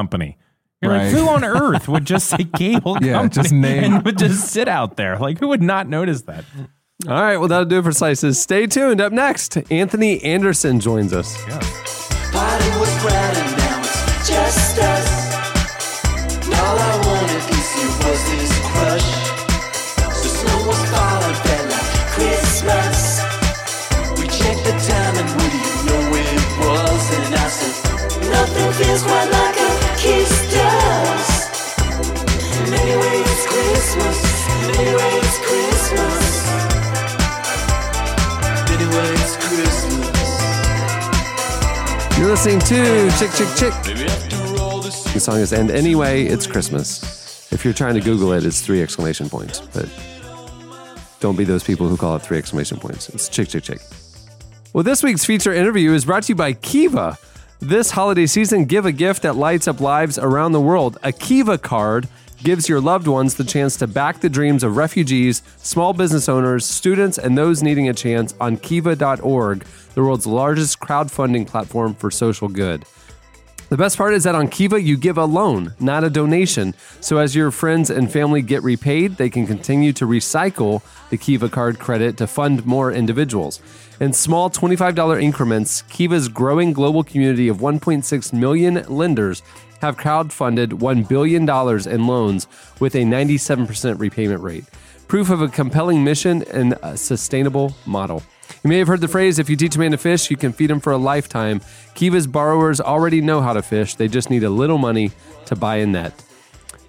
You're 0.81 0.91
Right. 0.91 1.05
like, 1.05 1.15
who 1.15 1.27
on 1.27 1.43
earth 1.43 1.87
would 1.87 2.05
just 2.05 2.27
say 2.27 2.43
cable 2.43 2.97
Yeah, 3.01 3.13
company 3.13 3.41
just 3.43 3.51
name- 3.53 3.93
and 3.95 4.05
would 4.05 4.17
just 4.19 4.49
sit 4.49 4.67
out 4.67 4.95
there? 4.95 5.17
Like, 5.17 5.39
who 5.39 5.47
would 5.47 5.63
not 5.63 5.87
notice 5.87 6.21
that? 6.23 6.45
All 7.07 7.13
right, 7.21 7.37
well, 7.37 7.47
that'll 7.47 7.65
do 7.65 7.79
it 7.79 7.83
for 7.83 7.91
Slices. 7.91 8.39
Stay 8.41 8.67
tuned. 8.67 9.01
Up 9.01 9.11
next, 9.13 9.57
Anthony 9.71 10.23
Anderson 10.23 10.79
joins 10.79 11.13
us. 11.13 11.35
Party 11.45 12.69
was 12.79 12.93
grand 13.01 13.37
now 13.57 13.79
it's 13.81 14.29
just 14.29 14.77
us. 14.77 15.07
And 16.45 16.53
all 16.53 16.77
I 16.77 16.93
wanted 17.05 17.41
this 17.49 17.69
year 17.77 17.91
was 18.01 18.21
this 18.29 18.53
crush. 18.69 19.09
The 19.97 20.29
snow 20.29 20.57
was 20.67 20.81
falling, 20.93 21.37
felt 21.45 21.67
like 21.73 21.89
Christmas. 22.17 22.97
We 24.19 24.25
checked 24.27 24.63
the 24.65 24.73
time 24.89 25.15
and 25.21 25.29
what 25.37 25.49
do 25.53 25.57
you 25.57 25.75
know 25.85 26.17
it 26.17 26.41
was? 26.65 27.03
And 27.17 27.33
I 27.35 27.47
said, 27.47 27.75
nothing 28.29 28.69
feels 28.73 29.03
quite 29.03 29.29
like 29.29 29.36
You're 42.17 42.35
listening 42.35 42.59
to 42.59 43.09
Chick 43.17 43.31
Chick 43.35 43.47
Chick. 43.55 43.73
The 45.13 45.19
song 45.19 45.39
is 45.39 45.53
And 45.53 45.71
Anyway, 45.71 46.25
It's 46.25 46.45
Christmas. 46.45 47.51
If 47.53 47.63
you're 47.63 47.73
trying 47.73 47.93
to 47.93 48.01
Google 48.01 48.33
it, 48.33 48.43
it's 48.43 48.59
three 48.59 48.81
exclamation 48.81 49.29
points. 49.29 49.61
But 49.61 49.87
don't 51.19 51.37
be 51.37 51.43
those 51.43 51.63
people 51.63 51.87
who 51.87 51.95
call 51.95 52.15
it 52.17 52.23
three 52.23 52.37
exclamation 52.37 52.79
points. 52.79 53.07
It's 53.09 53.29
Chick 53.29 53.47
Chick 53.47 53.63
Chick. 53.63 53.79
Well, 54.73 54.83
this 54.83 55.03
week's 55.03 55.25
feature 55.25 55.53
interview 55.53 55.93
is 55.93 56.05
brought 56.05 56.23
to 56.23 56.29
you 56.33 56.35
by 56.35 56.53
Kiva. 56.53 57.17
This 57.59 57.89
holiday 57.89 58.27
season, 58.27 58.65
give 58.65 58.85
a 58.85 58.91
gift 58.91 59.23
that 59.23 59.35
lights 59.35 59.67
up 59.67 59.81
lives 59.81 60.19
around 60.19 60.51
the 60.51 60.61
world. 60.61 60.99
A 61.01 61.11
Kiva 61.11 61.57
card 61.57 62.07
gives 62.43 62.69
your 62.69 62.79
loved 62.79 63.07
ones 63.07 63.33
the 63.33 63.43
chance 63.43 63.75
to 63.77 63.87
back 63.87 64.19
the 64.19 64.29
dreams 64.29 64.61
of 64.61 64.77
refugees, 64.77 65.41
small 65.57 65.91
business 65.91 66.29
owners, 66.29 66.65
students, 66.65 67.17
and 67.17 67.35
those 67.35 67.63
needing 67.63 67.89
a 67.89 67.95
chance 67.95 68.35
on 68.39 68.57
kiva.org, 68.57 69.65
the 69.95 70.03
world's 70.03 70.27
largest 70.27 70.79
crowdfunding 70.79 71.47
platform 71.47 71.95
for 71.95 72.11
social 72.11 72.47
good. 72.47 72.85
The 73.69 73.77
best 73.77 73.97
part 73.97 74.13
is 74.13 74.23
that 74.23 74.35
on 74.35 74.47
Kiva, 74.47 74.79
you 74.79 74.95
give 74.95 75.17
a 75.17 75.25
loan, 75.25 75.73
not 75.79 76.05
a 76.05 76.09
donation. 76.09 76.73
So 77.01 77.17
as 77.17 77.35
your 77.35 77.51
friends 77.51 77.89
and 77.89 78.09
family 78.09 78.41
get 78.41 78.63
repaid, 78.63 79.17
they 79.17 79.29
can 79.29 79.45
continue 79.45 79.91
to 79.93 80.05
recycle 80.05 80.83
the 81.09 81.17
Kiva 81.17 81.49
card 81.49 81.77
credit 81.77 82.15
to 82.17 82.27
fund 82.27 82.65
more 82.65 82.93
individuals. 82.93 83.59
In 83.99 84.13
small 84.13 84.51
$25 84.51 85.19
increments, 85.19 85.81
Kiva's 85.89 86.27
growing 86.27 86.71
global 86.71 87.03
community 87.03 87.47
of 87.47 87.57
1.6 87.57 88.31
million 88.31 88.83
lenders 88.87 89.41
have 89.81 89.97
crowdfunded 89.97 90.73
$1 90.73 91.07
billion 91.07 91.49
in 91.89 92.07
loans 92.07 92.47
with 92.79 92.93
a 92.93 92.99
97% 92.99 93.99
repayment 93.99 94.41
rate. 94.43 94.65
Proof 95.07 95.31
of 95.31 95.41
a 95.41 95.47
compelling 95.47 96.03
mission 96.03 96.43
and 96.43 96.77
a 96.83 96.95
sustainable 96.95 97.73
model. 97.87 98.21
You 98.63 98.69
may 98.69 98.77
have 98.77 98.87
heard 98.87 99.01
the 99.01 99.07
phrase 99.07 99.39
if 99.39 99.49
you 99.49 99.55
teach 99.55 99.75
a 99.75 99.79
man 99.79 99.91
to 99.91 99.97
fish, 99.97 100.29
you 100.29 100.37
can 100.37 100.53
feed 100.53 100.69
him 100.69 100.79
for 100.79 100.93
a 100.93 100.97
lifetime. 100.97 101.61
Kiva's 101.95 102.27
borrowers 102.27 102.79
already 102.79 103.19
know 103.19 103.41
how 103.41 103.53
to 103.53 103.63
fish, 103.63 103.95
they 103.95 104.07
just 104.07 104.29
need 104.29 104.43
a 104.43 104.49
little 104.49 104.77
money 104.77 105.11
to 105.47 105.55
buy 105.55 105.77
a 105.77 105.87
net. 105.87 106.26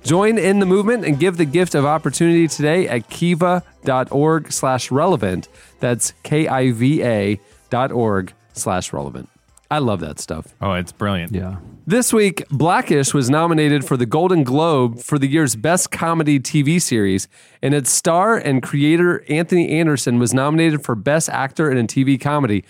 Join 0.02 0.38
in 0.38 0.58
the 0.58 0.66
movement 0.66 1.04
and 1.04 1.18
give 1.18 1.36
the 1.36 1.44
gift 1.44 1.74
of 1.74 1.84
opportunity 1.84 2.48
today 2.48 2.88
at 2.88 3.08
kiva.org 3.10 4.52
slash 4.52 4.90
relevant. 4.90 5.48
That's 5.80 6.12
K-I-V-A 6.22 7.40
dot 7.70 7.92
org 7.92 8.32
slash 8.52 8.92
relevant. 8.92 9.28
I 9.70 9.78
love 9.78 10.00
that 10.00 10.18
stuff. 10.18 10.54
Oh, 10.62 10.72
it's 10.72 10.92
brilliant. 10.92 11.32
Yeah. 11.32 11.56
This 11.86 12.12
week, 12.12 12.46
black-ish 12.50 13.12
was 13.12 13.28
nominated 13.28 13.84
for 13.84 13.96
the 13.96 14.06
Golden 14.06 14.42
Globe 14.42 15.00
for 15.00 15.18
the 15.18 15.26
year's 15.26 15.56
Best 15.56 15.90
Comedy 15.90 16.40
TV 16.40 16.80
Series, 16.80 17.28
and 17.62 17.74
its 17.74 17.90
star 17.90 18.36
and 18.36 18.62
creator 18.62 19.24
Anthony 19.28 19.68
Anderson 19.78 20.18
was 20.18 20.32
nominated 20.32 20.84
for 20.84 20.94
Best 20.94 21.28
Actor 21.28 21.70
in 21.70 21.78
a 21.78 21.84
TV 21.84 22.18
Comedy. 22.20 22.64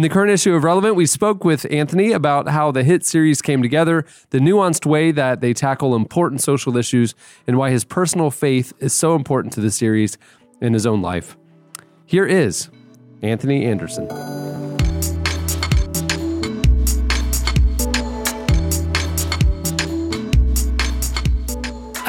In 0.00 0.02
the 0.02 0.08
current 0.08 0.30
issue 0.30 0.54
of 0.54 0.64
Relevant, 0.64 0.94
we 0.96 1.04
spoke 1.04 1.44
with 1.44 1.70
Anthony 1.70 2.12
about 2.12 2.48
how 2.48 2.70
the 2.72 2.82
hit 2.82 3.04
series 3.04 3.42
came 3.42 3.60
together, 3.60 4.06
the 4.30 4.38
nuanced 4.38 4.86
way 4.86 5.12
that 5.12 5.42
they 5.42 5.52
tackle 5.52 5.94
important 5.94 6.40
social 6.40 6.78
issues, 6.78 7.14
and 7.46 7.58
why 7.58 7.68
his 7.68 7.84
personal 7.84 8.30
faith 8.30 8.72
is 8.78 8.94
so 8.94 9.14
important 9.14 9.52
to 9.52 9.60
the 9.60 9.70
series 9.70 10.16
in 10.62 10.72
his 10.72 10.86
own 10.86 11.02
life. 11.02 11.36
Here 12.06 12.24
is 12.24 12.70
Anthony 13.20 13.66
Anderson. 13.66 14.08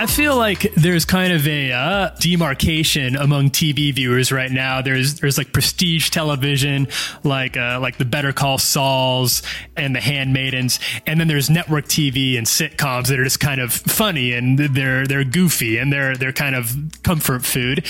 I 0.02 0.08
feel 0.08 0.36
like 0.36 0.62
there's 0.74 1.06
kind 1.06 1.32
of 1.32 1.48
a 1.48 1.72
uh, 1.72 2.10
demarcation 2.20 3.16
among 3.16 3.52
TV 3.52 3.94
viewers 3.94 4.32
right 4.32 4.52
now. 4.52 4.82
There's 4.82 5.20
there's 5.20 5.38
like 5.38 5.54
prestige 5.54 6.10
television, 6.10 6.88
like 7.24 7.56
uh, 7.56 7.78
like 7.80 8.00
the 8.00 8.06
Better 8.06 8.34
Call 8.34 8.58
Sauls 8.58 9.44
and 9.78 9.96
the 9.96 10.02
Handmaidens, 10.02 10.80
and 11.06 11.20
then 11.20 11.28
there's 11.28 11.52
network 11.52 11.86
TV 11.86 12.36
and 12.36 12.48
sitcoms 12.48 13.10
that 13.10 13.20
are 13.20 13.24
just 13.24 13.40
kind 13.40 13.62
of 13.62 13.72
funny 13.72 14.34
and 14.34 14.58
they're 14.58 15.06
they're 15.06 15.24
goofy 15.24 15.78
and 15.78 15.94
they're 15.94 16.18
they're 16.18 16.34
kind 16.34 16.56
of 16.56 16.76
comfort 17.04 17.46
food. 17.46 17.86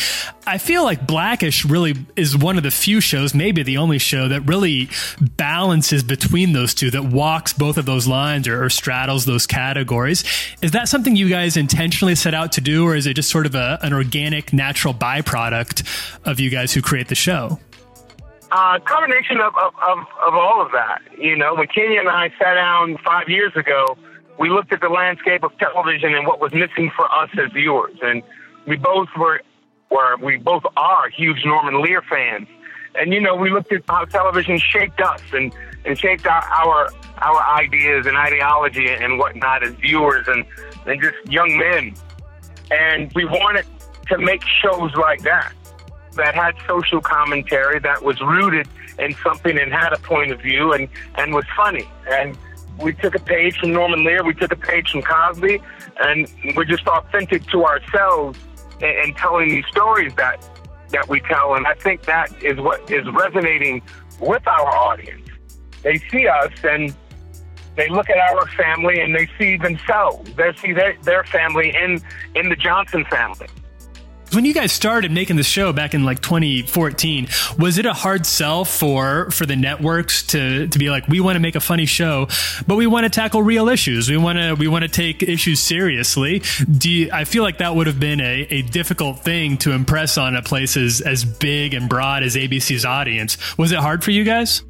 I 0.45 0.57
feel 0.57 0.83
like 0.83 1.07
black-ish 1.07 1.63
really 1.63 1.95
is 2.17 2.35
one 2.35 2.57
of 2.57 2.63
the 2.63 2.71
few 2.71 2.99
shows, 2.99 3.33
maybe 3.33 3.63
the 3.63 3.77
only 3.77 3.99
show 3.99 4.27
that 4.27 4.41
really 4.41 4.89
balances 5.37 6.03
between 6.03 6.51
those 6.51 6.73
two, 6.73 6.91
that 6.91 7.05
walks 7.05 7.53
both 7.53 7.77
of 7.77 7.85
those 7.85 8.05
lines 8.05 8.49
or, 8.49 8.65
or 8.65 8.69
straddles 8.69 9.23
those 9.25 9.47
categories. 9.47 10.25
Is 10.61 10.71
that 10.71 10.89
something 10.89 11.15
you 11.15 11.29
guys 11.29 11.55
intentionally 11.55 12.00
set 12.15 12.33
out 12.33 12.51
to 12.53 12.61
do, 12.61 12.85
or 12.85 12.95
is 12.95 13.05
it 13.05 13.13
just 13.15 13.29
sort 13.29 13.45
of 13.45 13.55
a, 13.55 13.79
an 13.81 13.93
organic, 13.93 14.53
natural 14.53 14.93
byproduct 14.93 15.83
of 16.25 16.39
you 16.39 16.49
guys 16.49 16.73
who 16.73 16.81
create 16.81 17.07
the 17.07 17.15
show? 17.15 17.59
Uh, 18.51 18.79
combination 18.79 19.39
of, 19.39 19.53
of, 19.55 19.73
of, 19.81 19.99
of 20.27 20.33
all 20.33 20.61
of 20.61 20.71
that. 20.73 21.01
You 21.17 21.37
know, 21.37 21.55
when 21.55 21.67
Kenya 21.67 21.99
and 21.99 22.09
I 22.09 22.29
sat 22.37 22.55
down 22.55 22.97
five 22.97 23.29
years 23.29 23.55
ago, 23.55 23.97
we 24.37 24.49
looked 24.49 24.73
at 24.73 24.81
the 24.81 24.89
landscape 24.89 25.43
of 25.43 25.57
television 25.57 26.13
and 26.15 26.27
what 26.27 26.41
was 26.41 26.53
missing 26.53 26.91
for 26.95 27.09
us 27.13 27.29
as 27.37 27.51
viewers. 27.51 27.97
And 28.01 28.23
we 28.65 28.75
both 28.75 29.07
were, 29.17 29.41
were 29.89 30.17
we 30.17 30.37
both 30.37 30.63
are 30.75 31.09
huge 31.09 31.45
Norman 31.45 31.81
Lear 31.81 32.01
fans. 32.01 32.47
And, 32.95 33.13
you 33.13 33.21
know, 33.21 33.35
we 33.35 33.51
looked 33.51 33.71
at 33.71 33.83
how 33.87 34.03
television 34.05 34.57
shaped 34.57 34.99
us 34.99 35.21
and, 35.31 35.53
and 35.85 35.97
shaped 35.97 36.25
our, 36.25 36.43
our, 36.43 36.89
our 37.17 37.57
ideas 37.59 38.05
and 38.05 38.17
ideology 38.17 38.87
and 38.89 39.17
whatnot 39.17 39.63
as 39.63 39.73
viewers 39.75 40.27
and, 40.27 40.45
and 40.85 41.01
just 41.01 41.17
young 41.27 41.57
men. 41.57 41.93
And 42.71 43.11
we 43.13 43.25
wanted 43.25 43.65
to 44.07 44.17
make 44.17 44.43
shows 44.61 44.93
like 44.95 45.21
that 45.23 45.53
that 46.15 46.35
had 46.35 46.55
social 46.67 47.01
commentary 47.01 47.79
that 47.79 48.03
was 48.03 48.19
rooted 48.21 48.67
in 48.99 49.15
something 49.23 49.57
and 49.57 49.71
had 49.71 49.93
a 49.93 49.99
point 49.99 50.31
of 50.31 50.41
view 50.41 50.73
and, 50.73 50.89
and 51.15 51.33
was 51.33 51.45
funny. 51.55 51.89
And 52.09 52.37
we 52.77 52.93
took 52.93 53.15
a 53.15 53.19
page 53.19 53.57
from 53.57 53.73
Norman 53.73 54.03
Lear, 54.03 54.23
we 54.23 54.33
took 54.33 54.51
a 54.51 54.57
page 54.57 54.91
from 54.91 55.01
Cosby, 55.01 55.61
and 56.01 56.27
we're 56.55 56.65
just 56.65 56.85
authentic 56.87 57.45
to 57.47 57.65
ourselves 57.65 58.39
in 58.81 59.13
telling 59.15 59.49
these 59.49 59.65
stories 59.67 60.13
that 60.15 60.47
that 60.89 61.07
we 61.07 61.21
tell. 61.21 61.55
And 61.55 61.65
I 61.65 61.73
think 61.73 62.03
that 62.03 62.43
is 62.43 62.59
what 62.59 62.89
is 62.91 63.05
resonating 63.13 63.81
with 64.19 64.45
our 64.45 64.67
audience. 64.67 65.25
They 65.83 65.97
see 66.11 66.27
us 66.27 66.51
and 66.63 66.93
they 67.75 67.89
look 67.89 68.09
at 68.09 68.17
our 68.17 68.47
family 68.49 69.01
and 69.01 69.15
they 69.15 69.27
see 69.37 69.57
themselves. 69.57 70.33
They 70.35 70.53
see 70.53 70.73
their, 70.73 70.95
their 71.03 71.23
family 71.25 71.73
in 71.75 72.01
in 72.35 72.49
the 72.49 72.55
Johnson 72.55 73.05
family. 73.05 73.47
When 74.33 74.45
you 74.45 74.53
guys 74.53 74.71
started 74.71 75.11
making 75.11 75.35
the 75.35 75.43
show 75.43 75.73
back 75.73 75.93
in 75.93 76.05
like 76.05 76.21
2014, 76.21 77.27
was 77.59 77.77
it 77.77 77.85
a 77.85 77.91
hard 77.91 78.25
sell 78.25 78.63
for 78.63 79.29
for 79.29 79.45
the 79.45 79.57
networks 79.57 80.23
to 80.27 80.67
to 80.67 80.79
be 80.79 80.89
like, 80.89 81.05
we 81.07 81.19
want 81.19 81.35
to 81.35 81.41
make 81.41 81.55
a 81.55 81.59
funny 81.59 81.85
show, 81.85 82.27
but 82.65 82.75
we 82.75 82.87
want 82.87 83.03
to 83.03 83.09
tackle 83.09 83.43
real 83.43 83.67
issues. 83.67 84.09
We 84.09 84.15
want 84.15 84.37
to 84.37 84.53
we 84.53 84.69
want 84.69 84.83
to 84.83 84.89
take 84.89 85.21
issues 85.21 85.59
seriously. 85.59 86.43
Do 86.71 86.89
you, 86.89 87.09
I 87.11 87.25
feel 87.25 87.43
like 87.43 87.57
that 87.57 87.75
would 87.75 87.87
have 87.87 87.99
been 87.99 88.21
a, 88.21 88.47
a 88.49 88.61
difficult 88.61 89.19
thing 89.19 89.57
to 89.59 89.71
impress 89.71 90.17
on 90.17 90.37
a 90.37 90.41
place 90.41 90.77
as 90.77 91.01
as 91.01 91.25
big 91.25 91.73
and 91.73 91.89
broad 91.89 92.23
as 92.23 92.35
ABC's 92.35 92.85
audience? 92.85 93.57
Was 93.57 93.73
it 93.73 93.79
hard 93.79 94.01
for 94.01 94.11
you 94.11 94.23
guys? 94.23 94.63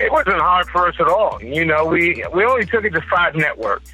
It 0.00 0.12
wasn't 0.12 0.40
hard 0.40 0.68
for 0.68 0.86
us 0.88 0.94
at 1.00 1.08
all. 1.08 1.42
You 1.42 1.64
know, 1.64 1.84
we 1.84 2.24
we 2.32 2.44
only 2.44 2.66
took 2.66 2.84
it 2.84 2.90
to 2.90 3.00
five 3.02 3.34
networks, 3.34 3.90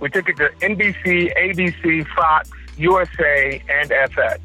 We 0.00 0.08
took 0.08 0.28
it 0.28 0.36
to 0.36 0.50
NBC, 0.60 1.34
ABC, 1.36 2.06
Fox, 2.14 2.50
USA, 2.76 3.62
and 3.68 3.90
FX. 3.90 4.38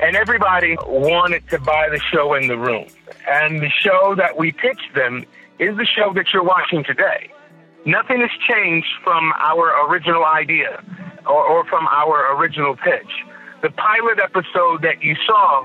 And 0.00 0.16
everybody 0.16 0.76
wanted 0.86 1.48
to 1.50 1.58
buy 1.58 1.88
the 1.88 2.00
show 2.00 2.34
in 2.34 2.48
the 2.48 2.58
room. 2.58 2.86
And 3.30 3.60
the 3.60 3.70
show 3.70 4.14
that 4.16 4.36
we 4.36 4.52
pitched 4.52 4.94
them 4.94 5.24
is 5.58 5.76
the 5.76 5.86
show 5.86 6.12
that 6.14 6.26
you're 6.32 6.42
watching 6.42 6.84
today. 6.84 7.30
Nothing 7.86 8.20
has 8.20 8.30
changed 8.48 8.88
from 9.02 9.32
our 9.36 9.88
original 9.88 10.24
idea 10.24 10.82
or, 11.26 11.44
or 11.44 11.64
from 11.66 11.86
our 11.88 12.36
original 12.36 12.76
pitch. 12.76 13.10
The 13.62 13.70
pilot 13.70 14.18
episode 14.18 14.82
that 14.82 15.02
you 15.02 15.14
saw 15.26 15.64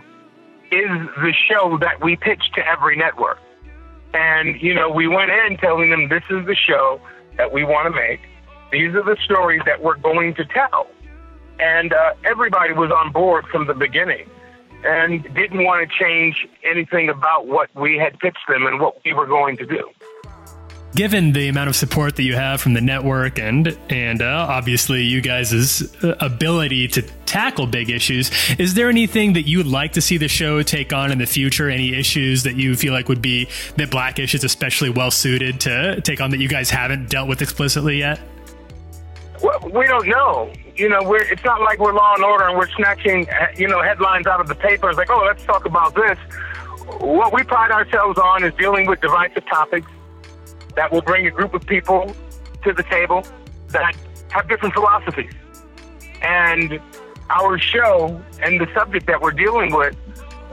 is 0.72 0.90
the 1.18 1.34
show 1.50 1.78
that 1.80 2.04
we 2.04 2.16
pitched 2.16 2.54
to 2.56 2.68
every 2.68 2.96
network. 2.96 3.40
And, 4.14 4.60
you 4.62 4.74
know, 4.74 4.90
we 4.90 5.08
went 5.08 5.32
in 5.32 5.58
telling 5.58 5.92
them 5.92 6.10
this 6.10 6.24
is 6.30 6.46
the 6.46 6.56
show 6.56 7.00
that 7.38 7.54
we 7.54 7.64
want 7.64 7.94
to 7.94 8.00
make. 8.00 8.22
These 8.72 8.94
are 8.96 9.04
the 9.04 9.18
stories 9.24 9.62
that 9.66 9.82
we're 9.82 9.98
going 9.98 10.36
to 10.36 10.46
tell. 10.46 10.88
And 11.60 11.94
uh, 11.94 12.14
everybody 12.24 12.74
was 12.74 12.92
on 12.92 13.12
board 13.12 13.46
from 13.52 13.68
the 13.68 13.74
beginning 13.74 14.30
and 14.84 15.24
didn't 15.36 15.64
want 15.64 15.88
to 15.88 16.04
change 16.04 16.48
anything 16.64 17.10
about 17.10 17.48
what 17.48 17.70
we 17.76 17.98
had 17.98 18.18
pitched 18.20 18.48
them 18.48 18.66
and 18.66 18.80
what 18.80 18.98
we 19.04 19.14
were 19.14 19.28
going 19.28 19.58
to 19.58 19.66
do. 19.66 19.90
Given 20.96 21.34
the 21.34 21.50
amount 21.50 21.70
of 21.70 21.76
support 21.76 22.16
that 22.16 22.24
you 22.24 22.36
have 22.36 22.60
from 22.60 22.74
the 22.74 22.82
network 22.82 23.38
and 23.38 23.78
and 23.90 24.24
uh, 24.24 24.48
obviously 24.50 25.04
you 25.04 25.22
guys' 25.22 25.94
ability 26.20 26.88
to 26.90 27.04
tackle 27.28 27.68
big 27.68 27.92
issues, 27.92 28.32
is 28.58 28.74
there 28.74 28.90
anything 28.90 29.34
that 29.34 29.44
you 29.44 29.60
would 29.60 29.68
like 29.68 29.94
to 29.94 30.02
see 30.02 30.18
the 30.18 30.28
show 30.28 30.64
take 30.64 30.92
on 30.92 31.12
in 31.12 31.20
the 31.20 31.28
future? 31.28 31.70
Any 31.70 31.94
issues 31.94 32.42
that 32.44 32.56
you 32.56 32.76
feel 32.76 32.92
like 32.92 33.08
would 33.08 33.22
be 33.22 33.48
that 33.78 33.92
black-ish 33.92 34.34
is 34.34 34.44
especially 34.44 34.90
well 34.90 35.12
suited 35.12 35.60
to 35.62 36.02
take 36.02 36.22
on 36.22 36.32
that 36.32 36.40
you 36.40 36.50
guys 36.50 36.72
haven't 36.72 37.08
dealt 37.08 37.30
with 37.30 37.44
explicitly 37.44 38.00
yet? 38.00 38.20
Well, 39.44 39.60
we 39.72 39.86
don't 39.86 40.08
know. 40.08 40.52
You 40.76 40.90
know, 40.90 41.04
we're 41.04 41.22
it's 41.32 41.44
not 41.46 41.62
like 41.62 41.78
we're 41.78 41.94
Law 41.94 42.16
and 42.16 42.24
Order 42.24 42.48
and 42.48 42.58
we're 42.58 42.70
snatching 42.72 43.28
you 43.56 43.68
know 43.68 43.84
headlines 43.84 44.26
out 44.26 44.42
of 44.42 44.48
the 44.48 44.56
paper. 44.56 44.90
It's 44.90 44.98
like, 44.98 45.12
oh, 45.12 45.24
let's 45.24 45.44
talk 45.44 45.66
about 45.66 45.94
this. 45.94 46.18
What 46.98 47.32
we 47.32 47.44
pride 47.44 47.70
ourselves 47.70 48.18
on 48.18 48.44
is 48.44 48.56
dealing 48.56 48.88
with 48.88 49.02
divisive 49.02 49.46
topics 49.46 49.88
that 50.80 50.94
will 50.94 51.02
bring 51.02 51.28
a 51.28 51.30
group 51.30 51.54
of 51.54 51.66
people 51.66 52.16
to 52.64 52.72
the 52.72 52.84
table 52.84 53.22
that 53.68 53.94
have 54.30 54.48
different 54.48 54.74
philosophies. 54.74 55.34
And 56.22 56.80
our 57.30 57.60
show 57.60 58.24
and 58.42 58.62
the 58.62 58.68
subject 58.74 59.06
that 59.08 59.22
we're 59.22 59.34
dealing 59.34 59.74
with 59.76 59.98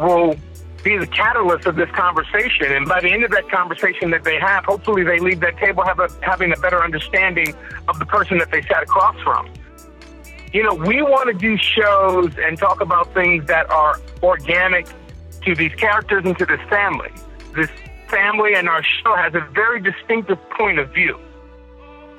will 0.01 0.35
be 0.83 0.99
the 0.99 1.07
catalyst 1.07 1.69
of 1.69 1.77
this 1.77 1.89
conversation. 1.93 2.73
And 2.73 2.89
by 2.89 3.01
the 3.01 3.13
end 3.13 3.23
of 3.23 3.31
that 3.31 3.49
conversation 3.49 4.11
that 4.11 4.25
they 4.25 4.37
have, 4.41 4.65
hopefully 4.65 5.05
they 5.05 5.21
leave 5.21 5.39
that 5.41 5.59
table 5.59 5.85
a, 5.85 6.09
having 6.23 6.53
a 6.53 6.57
better 6.57 6.83
understanding 6.83 7.55
of 7.87 8.01
the 8.01 8.07
person 8.07 8.39
that 8.39 8.51
they 8.51 8.63
sat 8.63 8.83
across 8.83 9.17
from. 9.23 9.49
You 10.53 10.65
know, 10.65 10.75
we 10.75 11.03
want 11.03 11.29
to 11.29 11.35
do 11.35 11.57
shows 11.57 12.33
and 12.37 12.59
talk 12.59 12.81
about 12.81 13.15
things 13.15 13.47
that 13.47 13.71
are 13.71 14.01
organic 14.25 14.89
to 15.45 15.55
these 15.55 15.75
characters 15.77 16.25
and 16.25 16.37
to 16.37 16.47
this 16.47 16.61
family. 16.69 17.13
This 17.55 17.71
family 18.09 18.55
and 18.55 18.69
our 18.69 18.83
show 18.83 19.15
has 19.17 19.35
a 19.35 19.41
very 19.53 19.81
distinctive 19.81 20.39
point 20.51 20.79
of 20.79 20.91
view. 20.91 21.19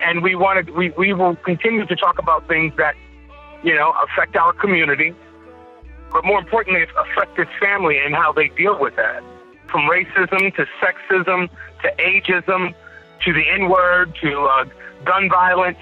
And 0.02 0.22
we 0.22 0.36
wanted 0.36 0.70
we, 0.72 0.92
we 0.92 1.14
will 1.14 1.36
continue 1.38 1.86
to 1.86 1.96
talk 1.96 2.20
about 2.20 2.48
things 2.48 2.74
that, 2.78 2.96
you 3.64 3.74
know, 3.74 3.94
affect 4.04 4.36
our 4.36 4.54
community, 4.54 5.14
but 6.12 6.24
more 6.24 6.40
importantly, 6.40 6.84
affect 6.84 7.36
this 7.36 7.48
family 7.60 7.98
and 7.98 8.14
how 8.14 8.32
they 8.32 8.50
deal 8.50 8.80
with 8.80 8.96
that. 8.96 9.24
From 9.70 9.82
racism 9.90 10.56
to 10.56 10.66
sexism 10.82 11.50
to 11.82 11.92
ageism 12.00 12.74
to 13.26 13.34
the 13.34 13.44
N 13.50 13.70
word 13.70 14.16
to 14.22 14.44
uh, 14.44 14.66
gun 15.04 15.30
violence, 15.30 15.80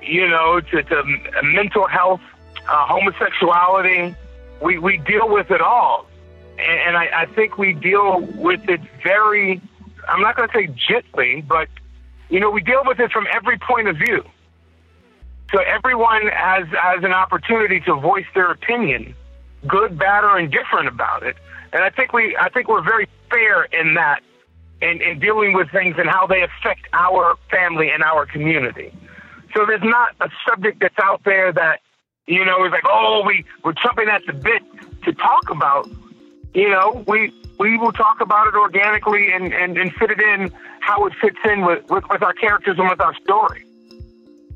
you 0.00 0.28
know, 0.28 0.60
to, 0.60 0.82
to 0.82 1.02
mental 1.42 1.86
health, 1.86 2.20
uh, 2.68 2.86
homosexuality. 2.86 4.16
We, 4.60 4.78
we 4.78 4.98
deal 4.98 5.28
with 5.28 5.50
it 5.50 5.60
all 5.60 6.06
and 6.62 6.96
I, 6.96 7.22
I 7.22 7.26
think 7.26 7.58
we 7.58 7.72
deal 7.72 8.20
with 8.20 8.68
it 8.68 8.80
very, 9.02 9.60
I'm 10.08 10.20
not 10.20 10.36
going 10.36 10.48
to 10.48 10.54
say 10.54 10.66
gently, 10.66 11.42
but, 11.46 11.68
you 12.28 12.40
know, 12.40 12.50
we 12.50 12.62
deal 12.62 12.82
with 12.84 13.00
it 13.00 13.10
from 13.10 13.26
every 13.32 13.58
point 13.58 13.88
of 13.88 13.96
view. 13.96 14.24
So 15.52 15.60
everyone 15.60 16.28
has, 16.28 16.66
has 16.68 17.04
an 17.04 17.12
opportunity 17.12 17.80
to 17.80 17.94
voice 17.94 18.26
their 18.34 18.50
opinion, 18.50 19.14
good, 19.66 19.98
bad, 19.98 20.24
or 20.24 20.38
indifferent 20.38 20.88
about 20.88 21.22
it. 21.22 21.36
And 21.72 21.82
I 21.82 21.90
think 21.90 22.12
we, 22.12 22.36
I 22.36 22.48
think 22.48 22.68
we're 22.68 22.82
very 22.82 23.08
fair 23.30 23.64
in 23.64 23.94
that, 23.94 24.22
in, 24.80 25.00
in 25.02 25.18
dealing 25.18 25.52
with 25.52 25.70
things 25.70 25.96
and 25.98 26.08
how 26.08 26.26
they 26.26 26.42
affect 26.42 26.88
our 26.92 27.36
family 27.50 27.90
and 27.90 28.02
our 28.02 28.26
community. 28.26 28.92
So 29.54 29.66
there's 29.66 29.82
not 29.82 30.14
a 30.20 30.30
subject 30.48 30.80
that's 30.80 30.98
out 30.98 31.22
there 31.24 31.52
that, 31.52 31.80
you 32.26 32.44
know, 32.44 32.64
is 32.64 32.72
like, 32.72 32.84
oh, 32.88 33.22
we, 33.26 33.44
we're 33.62 33.74
chomping 33.74 34.08
at 34.08 34.22
the 34.26 34.32
bit 34.32 34.62
to 35.04 35.12
talk 35.12 35.50
about 35.50 35.88
you 36.54 36.68
know, 36.68 37.04
we 37.06 37.32
we 37.58 37.78
will 37.78 37.92
talk 37.92 38.20
about 38.20 38.48
it 38.48 38.54
organically 38.54 39.32
and, 39.32 39.52
and, 39.52 39.78
and 39.78 39.92
fit 39.94 40.10
it 40.10 40.20
in 40.20 40.52
how 40.80 41.06
it 41.06 41.12
fits 41.20 41.38
in 41.44 41.64
with, 41.64 41.88
with, 41.88 42.02
with 42.10 42.22
our 42.22 42.32
characters 42.32 42.76
and 42.76 42.88
with 42.88 43.00
our 43.00 43.14
story. 43.22 43.64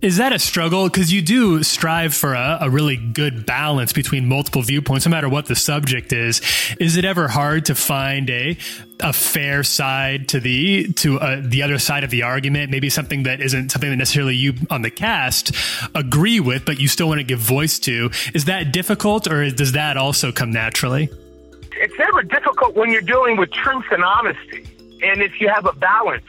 Is 0.03 0.19
that 0.19 0.33
a 0.33 0.39
struggle? 0.39 0.85
Because 0.85 1.13
you 1.13 1.23
do 1.23 1.63
strive 1.63 2.13
for 2.13 2.35
a, 2.35 2.59
a, 2.63 2.71
really 2.71 2.97
good 2.97 3.47
balance 3.47 3.95
between 3.95 4.29
multiple 4.29 4.61
viewpoints, 4.61 5.07
no 5.07 5.11
matter 5.11 5.29
what 5.29 5.47
the 5.47 5.57
subject 5.57 6.13
is. 6.13 6.43
Is 6.79 6.97
it 6.99 7.07
ever 7.07 7.29
hard 7.29 7.65
to 7.67 7.75
find 7.75 8.29
a 8.29 8.59
a 9.01 9.13
fair 9.13 9.63
side 9.63 10.29
to 10.29 10.41
the 10.41 10.93
to 10.95 11.19
uh, 11.19 11.41
the 11.43 11.63
other 11.63 11.79
side 11.79 12.05
of 12.05 12.11
the 12.11 12.25
argument? 12.25 12.71
Maybe 12.71 12.91
something 12.91 13.23
that 13.23 13.41
isn't 13.41 13.71
something 13.71 13.89
that 13.89 13.97
necessarily 13.97 14.35
you 14.35 14.53
on 14.69 14.83
the 14.83 14.91
cast 14.91 15.53
agree 15.95 16.41
with, 16.41 16.67
but 16.67 16.79
you 16.79 16.89
still 16.89 17.09
want 17.09 17.21
to 17.21 17.25
give 17.25 17.39
voice 17.39 17.79
to. 17.81 18.11
Is 18.35 18.45
that 18.45 18.73
difficult, 18.73 19.27
or 19.27 19.51
does 19.51 19.73
that 19.73 19.97
also 19.97 20.31
come 20.31 20.53
naturally? 20.53 21.09
It's 21.79 21.99
never 21.99 22.23
difficult 22.23 22.75
when 22.75 22.91
you're 22.91 23.01
dealing 23.01 23.37
with 23.37 23.51
truth 23.53 23.85
and 23.91 24.03
honesty. 24.05 24.67
And 25.03 25.23
if 25.23 25.41
you 25.41 25.49
have 25.49 25.67
a 25.67 25.73
balance 25.73 26.25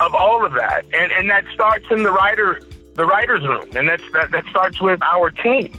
of 0.00 0.14
all 0.14 0.44
of 0.44 0.52
that, 0.52 0.84
and, 0.92 1.10
and 1.12 1.28
that 1.30 1.44
starts 1.52 1.86
in 1.90 2.02
the 2.02 2.10
writer 2.10 2.60
the 2.94 3.06
writer's 3.06 3.42
room, 3.46 3.68
and 3.76 3.88
that's 3.88 4.02
that, 4.12 4.30
that 4.32 4.44
starts 4.50 4.80
with 4.80 5.00
our 5.02 5.30
team. 5.30 5.72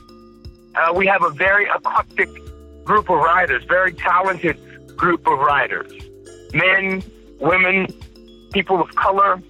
Uh, 0.76 0.94
we 0.96 1.06
have 1.06 1.22
a 1.22 1.30
very 1.32 1.68
eclectic 1.76 2.30
group 2.86 3.10
of 3.10 3.18
writers, 3.18 3.64
very 3.66 3.92
talented 3.94 4.58
group 4.96 5.28
of 5.28 5.38
writers, 5.40 5.92
men, 6.54 7.04
women, 7.40 7.88
people 8.54 8.82
of 8.82 8.94
color, 8.96 9.42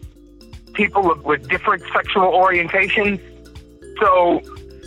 people 0.74 1.16
with 1.24 1.48
different 1.48 1.84
sexual 1.94 2.32
orientations. 2.32 3.20
So 4.00 4.42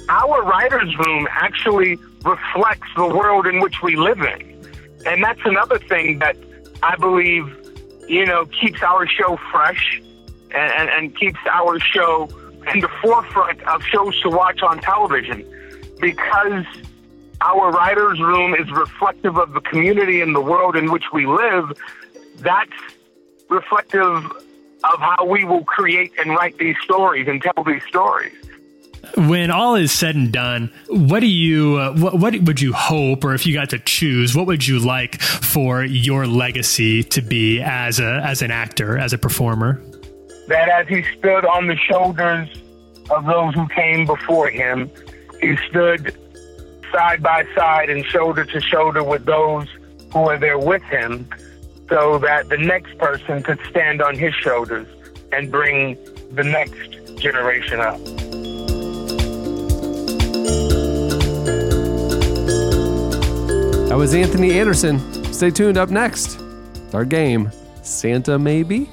our 0.09 0.43
writer's 0.43 0.97
room 0.99 1.29
actually 1.31 1.97
reflects 2.25 2.89
the 2.97 3.07
world 3.07 3.47
in 3.47 3.61
which 3.61 3.83
we 3.83 3.97
live 3.97 4.21
in. 4.21 4.52
And 5.07 5.23
that's 5.23 5.41
another 5.45 5.79
thing 5.79 6.19
that 6.21 6.37
I 6.83 6.97
believe, 6.97 7.47
you 8.09 8.27
know, 8.27 8.47
keeps 8.47 8.83
our 8.83 9.07
show 9.07 9.39
fresh 9.51 10.01
and, 10.55 10.73
and, 10.73 10.89
and 10.91 11.17
keeps 11.19 11.39
our 11.51 11.79
show 11.81 12.29
in 12.73 12.81
the 12.81 12.89
forefront 13.01 13.63
of 13.63 13.83
shows 13.83 14.21
to 14.23 14.31
watch 14.31 14.63
on 14.63 14.81
television 14.81 15.45
because 16.01 16.65
our 17.41 17.71
writer's 17.71 18.21
room 18.21 18.55
is 18.55 18.71
reflective 18.71 19.37
of 19.37 19.53
the 19.53 19.61
community 19.61 20.21
and 20.21 20.35
the 20.35 20.41
world 20.41 20.77
in 20.77 20.93
which 20.93 21.05
we 21.13 21.27
live. 21.27 21.73
That's 22.39 22.71
reflective 23.49 24.25
of 24.85 24.99
how 24.99 25.25
we 25.25 25.45
will 25.45 25.65
create 25.65 26.13
and 26.19 26.31
write 26.31 26.59
these 26.59 26.77
stories 26.83 27.29
and 27.29 27.43
tell 27.43 27.65
these 27.65 27.83
stories 27.89 28.33
when 29.17 29.51
all 29.51 29.75
is 29.75 29.93
said 29.93 30.15
and 30.15 30.33
done, 30.33 30.73
what 30.89 31.21
do 31.21 31.27
you 31.27 31.77
uh, 31.77 31.93
what, 31.95 32.15
what 32.19 32.43
would 32.43 32.61
you 32.61 32.73
hope, 32.73 33.25
or 33.25 33.35
if 33.35 33.47
you 33.47 33.55
got 33.55 33.71
to 33.71 33.79
choose, 33.79 34.35
what 34.35 34.47
would 34.47 34.67
you 34.67 34.79
like 34.79 35.21
for 35.21 35.85
your 35.85 36.27
legacy 36.27 37.03
to 37.05 37.21
be 37.21 37.61
as 37.61 38.01
a 38.01 38.21
as 38.25 38.43
an 38.43 38.51
actor, 38.51 38.99
as 38.99 39.13
a 39.13 39.19
performer? 39.19 39.83
That 40.49 40.69
as 40.69 40.89
he 40.89 41.03
stood 41.19 41.45
on 41.45 41.67
the 41.67 41.77
shoulders 41.77 42.49
of 43.11 43.25
those 43.27 43.55
who 43.55 43.67
came 43.69 44.07
before 44.07 44.49
him, 44.49 44.91
he 45.41 45.57
stood 45.69 46.17
side 46.93 47.23
by 47.23 47.47
side 47.57 47.91
and 47.91 48.05
shoulder 48.05 48.45
to 48.45 48.61
shoulder 48.61 49.03
with 49.03 49.25
those 49.25 49.67
who 50.13 50.23
were 50.23 50.39
there 50.39 50.59
with 50.59 50.83
him, 50.85 51.29
so 51.89 52.19
that 52.19 52.49
the 52.49 52.59
next 52.59 52.97
person 52.99 53.43
could 53.43 53.59
stand 53.69 54.01
on 54.01 54.17
his 54.17 54.35
shoulders 54.35 54.87
and 55.33 55.51
bring 55.51 55.97
the 56.33 56.45
next 56.45 57.19
generation 57.19 57.81
up. 57.81 57.99
That 63.93 63.99
was 63.99 64.15
Anthony 64.15 64.59
Anderson. 64.59 64.99
Stay 65.35 65.51
tuned 65.51 65.77
up 65.77 65.91
next. 65.91 66.41
It's 66.87 66.95
Our 66.95 67.05
game, 67.05 67.53
Santa 67.83 68.39
Maybe? 68.39 68.89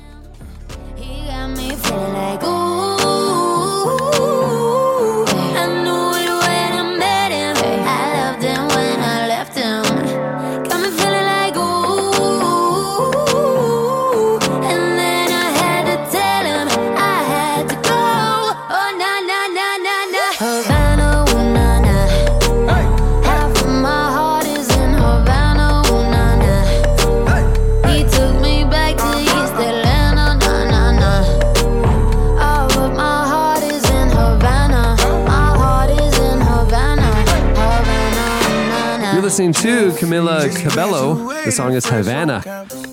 Listening 39.39 39.53
to 39.53 39.97
Camila 39.97 40.53
Cabello. 40.61 41.33
The 41.45 41.51
song 41.53 41.71
is 41.71 41.85
Havana, 41.85 42.41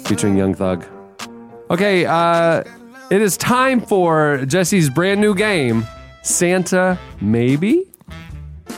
featuring 0.04 0.36
Young 0.36 0.54
Thug. 0.54 0.86
Okay, 1.72 2.06
uh, 2.06 2.62
it 3.10 3.20
is 3.20 3.36
time 3.36 3.80
for 3.80 4.44
Jesse's 4.46 4.88
brand 4.88 5.20
new 5.20 5.34
game, 5.34 5.84
Santa 6.22 7.00
Maybe. 7.20 7.88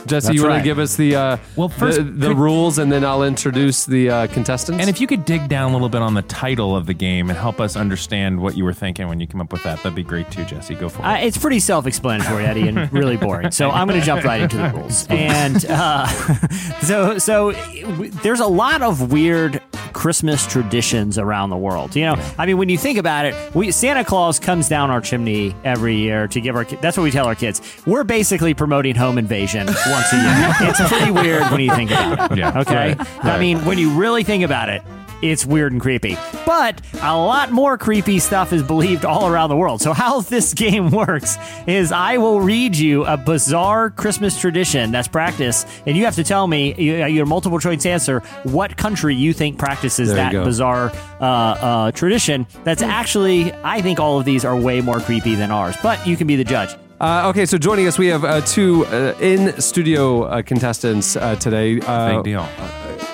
Jesse, 0.09 0.27
That's 0.27 0.35
you 0.35 0.41
want 0.41 0.51
right. 0.53 0.57
to 0.59 0.63
give 0.63 0.79
us 0.79 0.95
the 0.95 1.15
uh, 1.15 1.37
Well, 1.55 1.69
first, 1.69 1.97
the, 1.97 2.03
the 2.03 2.27
could- 2.29 2.37
rules, 2.37 2.77
and 2.79 2.91
then 2.91 3.05
I'll 3.05 3.23
introduce 3.23 3.85
the 3.85 4.09
uh, 4.09 4.27
contestants. 4.27 4.81
And 4.81 4.89
if 4.89 4.99
you 4.99 5.07
could 5.07 5.23
dig 5.25 5.47
down 5.47 5.69
a 5.69 5.73
little 5.73 5.87
bit 5.89 6.01
on 6.01 6.13
the 6.15 6.21
title 6.23 6.75
of 6.75 6.85
the 6.85 6.93
game 6.93 7.29
and 7.29 7.37
help 7.37 7.59
us 7.61 7.75
understand 7.75 8.39
what 8.41 8.57
you 8.57 8.63
were 8.65 8.73
thinking 8.73 9.07
when 9.07 9.19
you 9.19 9.27
came 9.27 9.39
up 9.41 9.51
with 9.53 9.63
that, 9.63 9.77
that'd 9.77 9.95
be 9.95 10.03
great 10.03 10.29
too, 10.31 10.43
Jesse. 10.45 10.75
Go 10.75 10.89
for 10.89 11.01
it. 11.01 11.05
Uh, 11.05 11.17
it's 11.21 11.37
pretty 11.37 11.59
self-explanatory, 11.59 12.45
Eddie, 12.45 12.67
and 12.67 12.91
really 12.91 13.17
boring. 13.17 13.51
So 13.51 13.69
I'm 13.69 13.87
going 13.87 13.99
to 13.99 14.05
jump 14.05 14.23
right 14.23 14.41
into 14.41 14.57
the 14.57 14.69
rules. 14.69 15.05
And 15.09 15.63
uh, 15.69 16.07
so, 16.81 17.17
so 17.17 17.51
w- 17.53 18.11
there's 18.23 18.39
a 18.39 18.47
lot 18.47 18.81
of 18.81 19.11
weird 19.11 19.61
Christmas 19.99 20.47
traditions 20.47 21.17
around 21.17 21.49
the 21.49 21.57
world. 21.57 21.93
You 21.93 22.05
know, 22.05 22.15
I 22.37 22.45
mean, 22.45 22.57
when 22.57 22.69
you 22.69 22.77
think 22.77 22.97
about 22.97 23.25
it, 23.25 23.35
we 23.53 23.69
Santa 23.71 24.05
Claus 24.05 24.39
comes 24.39 24.69
down 24.69 24.89
our 24.89 25.01
chimney 25.01 25.53
every 25.65 25.97
year 25.97 26.25
to 26.29 26.39
give 26.39 26.55
our. 26.55 26.63
That's 26.63 26.95
what 26.95 27.03
we 27.03 27.11
tell 27.11 27.27
our 27.27 27.35
kids. 27.35 27.61
We're 27.85 28.05
basically 28.05 28.53
promoting 28.53 28.95
home 28.95 29.17
invasion 29.17 29.65
once 29.67 30.13
a 30.13 30.15
year. 30.15 30.55
It's 30.69 30.81
pretty 30.87 31.11
weird 31.11 31.43
when 31.51 31.59
you 31.59 31.75
think 31.75 31.91
about 31.91 32.31
it. 32.31 32.37
Yeah. 32.37 32.59
Okay. 32.61 32.93
Right. 32.93 33.25
I 33.25 33.39
mean, 33.39 33.65
when 33.65 33.77
you 33.77 33.91
really 33.91 34.23
think 34.23 34.45
about 34.45 34.69
it. 34.69 34.83
It's 35.21 35.45
weird 35.45 35.71
and 35.71 35.81
creepy. 35.81 36.17
But 36.45 36.81
a 37.01 37.15
lot 37.17 37.51
more 37.51 37.77
creepy 37.77 38.19
stuff 38.19 38.53
is 38.53 38.63
believed 38.63 39.05
all 39.05 39.27
around 39.27 39.49
the 39.49 39.55
world. 39.55 39.81
So, 39.81 39.93
how 39.93 40.21
this 40.21 40.53
game 40.65 40.91
works 40.91 41.37
is 41.67 41.91
I 41.91 42.17
will 42.17 42.41
read 42.41 42.75
you 42.75 43.05
a 43.05 43.17
bizarre 43.17 43.89
Christmas 43.89 44.39
tradition 44.39 44.91
that's 44.91 45.07
practiced, 45.07 45.67
and 45.85 45.97
you 45.97 46.05
have 46.05 46.15
to 46.15 46.23
tell 46.23 46.47
me 46.47 46.73
your 47.09 47.25
multiple 47.25 47.59
choice 47.59 47.85
answer 47.85 48.21
what 48.43 48.77
country 48.77 49.15
you 49.15 49.33
think 49.33 49.57
practices 49.57 50.09
There 50.09 50.17
that 50.17 50.43
bizarre 50.43 50.91
uh, 51.19 51.23
uh, 51.23 51.91
tradition. 51.91 52.47
That's 52.63 52.81
actually, 52.81 53.53
I 53.63 53.81
think 53.81 53.99
all 53.99 54.19
of 54.19 54.25
these 54.25 54.45
are 54.45 54.55
way 54.55 54.81
more 54.81 54.99
creepy 54.99 55.35
than 55.35 55.51
ours, 55.51 55.75
but 55.83 56.05
you 56.07 56.17
can 56.17 56.27
be 56.27 56.35
the 56.35 56.43
judge. 56.43 56.75
Uh, 56.99 57.29
okay, 57.29 57.45
so 57.45 57.57
joining 57.57 57.87
us, 57.87 57.97
we 57.97 58.07
have 58.07 58.25
uh, 58.25 58.41
two 58.41 58.85
uh, 58.87 59.15
in 59.21 59.59
studio 59.61 60.23
uh, 60.23 60.41
contestants 60.41 61.15
uh, 61.15 61.35
today. 61.37 61.79
Uh, 61.79 62.17
Big 62.17 62.25
deal. 62.25 62.41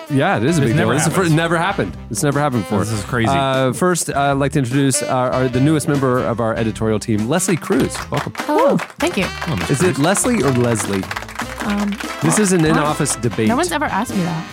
Yeah, 0.09 0.37
it 0.37 0.43
is 0.43 0.57
a 0.57 0.61
This 0.61 0.69
big 0.69 0.77
deal. 0.77 0.87
never 0.87 0.93
This 0.93 1.01
is 1.03 1.07
the 1.09 1.15
happens. 1.15 1.29
fir- 1.29 1.35
never 1.35 1.57
happened. 1.57 1.97
It's 2.11 2.21
never 2.23 2.39
happened 2.39 2.63
before. 2.63 2.79
This 2.79 2.91
is 2.91 3.03
crazy. 3.03 3.29
Uh, 3.29 3.73
first, 3.73 4.09
uh, 4.09 4.13
I'd 4.19 4.33
like 4.33 4.51
to 4.53 4.59
introduce 4.59 5.01
our, 5.01 5.31
our, 5.31 5.47
the 5.47 5.59
newest 5.59 5.87
member 5.87 6.19
of 6.19 6.39
our 6.39 6.53
editorial 6.55 6.99
team, 6.99 7.27
Leslie 7.27 7.57
Cruz. 7.57 7.95
Welcome. 8.11 8.33
Hello. 8.37 8.77
Thank 8.99 9.17
you. 9.17 9.25
Is 9.69 9.81
it 9.81 9.97
Leslie 9.97 10.43
or 10.43 10.51
Leslie? 10.51 11.03
Um, 11.65 11.97
This 12.21 12.37
is 12.37 12.51
an 12.53 12.63
in-office 12.65 13.15
debate. 13.15 13.47
No 13.47 13.55
one's 13.55 13.71
ever 13.71 13.85
asked 13.85 14.11
me 14.15 14.21
that. 14.23 14.45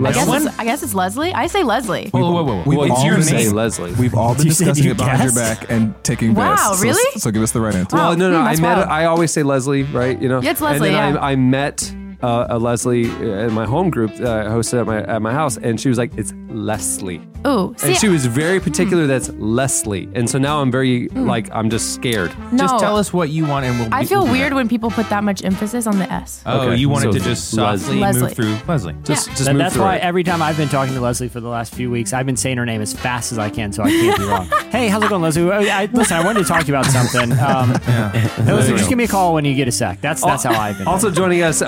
I 0.00 0.12
guess, 0.12 0.28
Leslie? 0.28 0.48
it's, 0.50 0.58
I 0.60 0.64
guess 0.64 0.82
it's 0.84 0.94
Leslie. 0.94 1.32
I 1.34 1.46
say 1.48 1.62
Leslie. 1.64 2.08
Whoa, 2.10 2.20
whoa, 2.20 2.30
whoa, 2.32 2.42
whoa. 2.44 2.62
We've 2.66 2.78
Well, 2.78 2.92
all 2.92 3.04
you 3.04 3.14
been- 3.14 3.22
say 3.22 3.48
Leslie. 3.48 3.92
We've 3.94 4.14
all 4.14 4.34
been 4.34 4.46
You 4.46 4.52
said 4.52 4.64
discussing 4.66 4.84
you 4.84 4.90
it 4.92 4.96
behind 4.96 5.18
your 5.24 5.32
guessed? 5.32 5.60
back 5.60 5.70
and 5.70 5.94
taking 6.04 6.34
Wow, 6.34 6.54
bets. 6.54 6.78
So- 6.78 6.84
really? 6.84 7.20
So, 7.20 7.30
give 7.32 7.42
us 7.42 7.50
the 7.52 7.60
right 7.60 7.74
answer. 7.74 7.96
Well, 7.96 8.16
no, 8.16 8.30
no. 8.30 8.38
Hmm, 8.40 8.46
I 8.46 8.48
that's 8.50 8.60
met. 8.60 8.76
wild. 8.78 8.88
I 8.88 9.04
always 9.06 9.32
say 9.32 9.42
Leslie, 9.42 9.82
right? 9.84 10.20
You 10.20 10.28
know. 10.28 10.40
Yeah, 10.42 10.50
it's 10.52 10.60
Leslie, 10.60 10.88
And 10.88 10.96
then 10.96 11.14
yeah. 11.14 11.20
I, 11.20 11.32
I 11.32 11.36
met 11.36 11.92
uh, 12.22 12.46
a 12.50 12.58
Leslie 12.58 13.04
in 13.04 13.52
my 13.52 13.64
home 13.66 13.90
group. 13.90 14.10
Uh, 14.20 14.24
I 14.24 14.44
hosted 14.44 14.80
at 14.80 14.86
my 14.86 15.02
at 15.04 15.22
my 15.22 15.32
house, 15.32 15.56
and 15.56 15.80
she 15.80 15.88
was 15.88 15.98
like, 15.98 16.12
"It's 16.16 16.32
Leslie." 16.48 17.20
Ooh, 17.46 17.72
see, 17.78 17.88
and 17.88 17.96
she 17.96 18.08
was 18.08 18.26
very 18.26 18.58
particular. 18.58 19.06
That's 19.06 19.28
Leslie, 19.34 20.08
and 20.14 20.28
so 20.28 20.38
now 20.38 20.60
I'm 20.60 20.72
very 20.72 21.08
like 21.10 21.48
I'm 21.52 21.70
just 21.70 21.94
scared. 21.94 22.32
no. 22.50 22.58
Just 22.58 22.80
tell 22.80 22.96
us 22.96 23.12
what 23.12 23.28
you 23.28 23.46
want, 23.46 23.64
and 23.64 23.78
we'll. 23.78 23.88
I 23.94 24.00
we'll 24.00 24.08
feel 24.08 24.26
weird 24.26 24.52
when 24.54 24.68
people 24.68 24.90
put 24.90 25.08
that 25.10 25.22
much 25.22 25.44
emphasis 25.44 25.86
on 25.86 25.98
the 25.98 26.12
S. 26.12 26.42
Oh, 26.44 26.62
Okay, 26.68 26.76
you 26.76 26.88
wanted 26.88 27.12
so 27.12 27.18
to 27.18 27.24
just 27.24 27.54
Les- 27.54 27.80
softly 27.80 28.00
Leslie. 28.00 28.22
move 28.22 28.32
through 28.32 28.56
Leslie. 28.66 28.94
Just, 29.04 29.28
just 29.30 29.44
That- 29.44 29.52
move 29.52 29.58
that's 29.60 29.74
through 29.74 29.84
why 29.84 29.96
it. 29.96 30.02
every 30.02 30.24
time 30.24 30.42
I've 30.42 30.56
been 30.56 30.68
talking 30.68 30.94
to 30.94 31.00
Leslie 31.00 31.28
for 31.28 31.38
the 31.40 31.48
last 31.48 31.72
few 31.74 31.90
weeks, 31.92 32.12
I've 32.12 32.26
been 32.26 32.36
saying 32.36 32.56
her 32.58 32.66
name 32.66 32.80
as 32.82 32.92
fast 32.92 33.30
as 33.30 33.38
I 33.38 33.50
can, 33.50 33.72
so 33.72 33.84
I 33.84 33.90
can't 33.90 34.18
be 34.18 34.24
wrong. 34.24 34.46
hey, 34.70 34.88
how's 34.88 35.04
it 35.04 35.08
going, 35.08 35.22
Leslie? 35.22 35.48
I, 35.50 35.82
I, 35.82 35.84
listen, 35.92 36.16
I 36.16 36.24
wanted 36.24 36.40
to 36.40 36.44
talk 36.46 36.62
to 36.62 36.66
you 36.66 36.74
about 36.76 36.86
something. 36.86 37.30
Um, 37.38 37.74
hey, 38.12 38.52
Leslie, 38.52 38.76
just 38.76 38.88
give 38.88 38.98
me 38.98 39.04
a 39.04 39.08
call 39.08 39.34
when 39.34 39.44
you 39.44 39.54
get 39.54 39.68
a 39.68 39.72
sec. 39.72 40.00
That's 40.00 40.24
that's 40.24 40.42
how 40.42 40.58
I've 40.58 40.76
been. 40.78 40.88
Also 40.88 41.08
joining 41.12 41.42
us, 41.42 41.62
uh, 41.62 41.66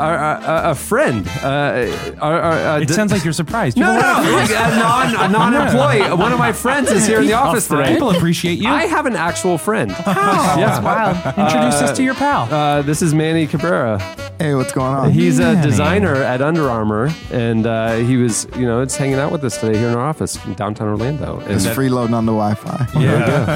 our, 0.00 0.16
our, 0.16 0.70
a 0.70 0.74
friend. 0.74 1.26
Uh, 1.42 2.16
our, 2.20 2.40
our, 2.40 2.52
uh, 2.52 2.80
It 2.80 2.88
d- 2.88 2.94
sounds 2.94 3.12
like 3.12 3.24
you're 3.24 3.32
surprised. 3.32 3.76
no, 3.76 3.86
no, 3.92 4.00
no, 4.22 4.30
like 4.36 4.50
a, 4.50 4.76
non, 4.76 5.14
a 5.14 5.28
non-employee. 5.28 6.16
One 6.16 6.32
of 6.32 6.38
my 6.38 6.52
friends 6.52 6.90
is 6.90 7.06
here 7.06 7.20
in 7.20 7.26
the 7.26 7.32
office 7.34 7.68
today. 7.68 7.92
People 7.92 8.10
appreciate 8.10 8.58
you. 8.58 8.68
I 8.68 8.86
have 8.86 9.06
an 9.06 9.16
actual 9.16 9.58
friend. 9.58 9.90
That's 9.90 10.82
wild. 10.84 11.16
Introduce 11.38 11.74
us 11.82 11.96
to 11.96 12.02
your 12.02 12.14
pal. 12.14 12.52
Uh, 12.52 12.82
this 12.82 13.02
is 13.02 13.14
Manny 13.14 13.46
Cabrera. 13.46 13.98
Hey, 14.38 14.54
what's 14.54 14.72
going 14.72 14.94
on? 14.94 15.10
He's 15.12 15.38
a 15.38 15.54
Manny. 15.54 15.62
designer 15.70 16.14
at 16.16 16.42
Under 16.42 16.68
Armour, 16.68 17.10
and 17.30 17.66
uh, 17.66 17.96
he 17.96 18.16
was, 18.16 18.46
you 18.56 18.66
know, 18.66 18.80
it's 18.80 18.96
hanging 18.96 19.16
out 19.16 19.30
with 19.30 19.44
us 19.44 19.58
today 19.60 19.78
here 19.78 19.88
in 19.88 19.94
our 19.94 20.04
office 20.04 20.42
in 20.46 20.54
downtown 20.54 20.88
Orlando. 20.88 21.38
And 21.40 21.52
It's 21.52 21.64
that- 21.64 21.76
freeloading 21.76 22.14
on 22.14 22.26
the 22.26 22.32
Wi-Fi. 22.32 22.88
yeah, 23.00 23.12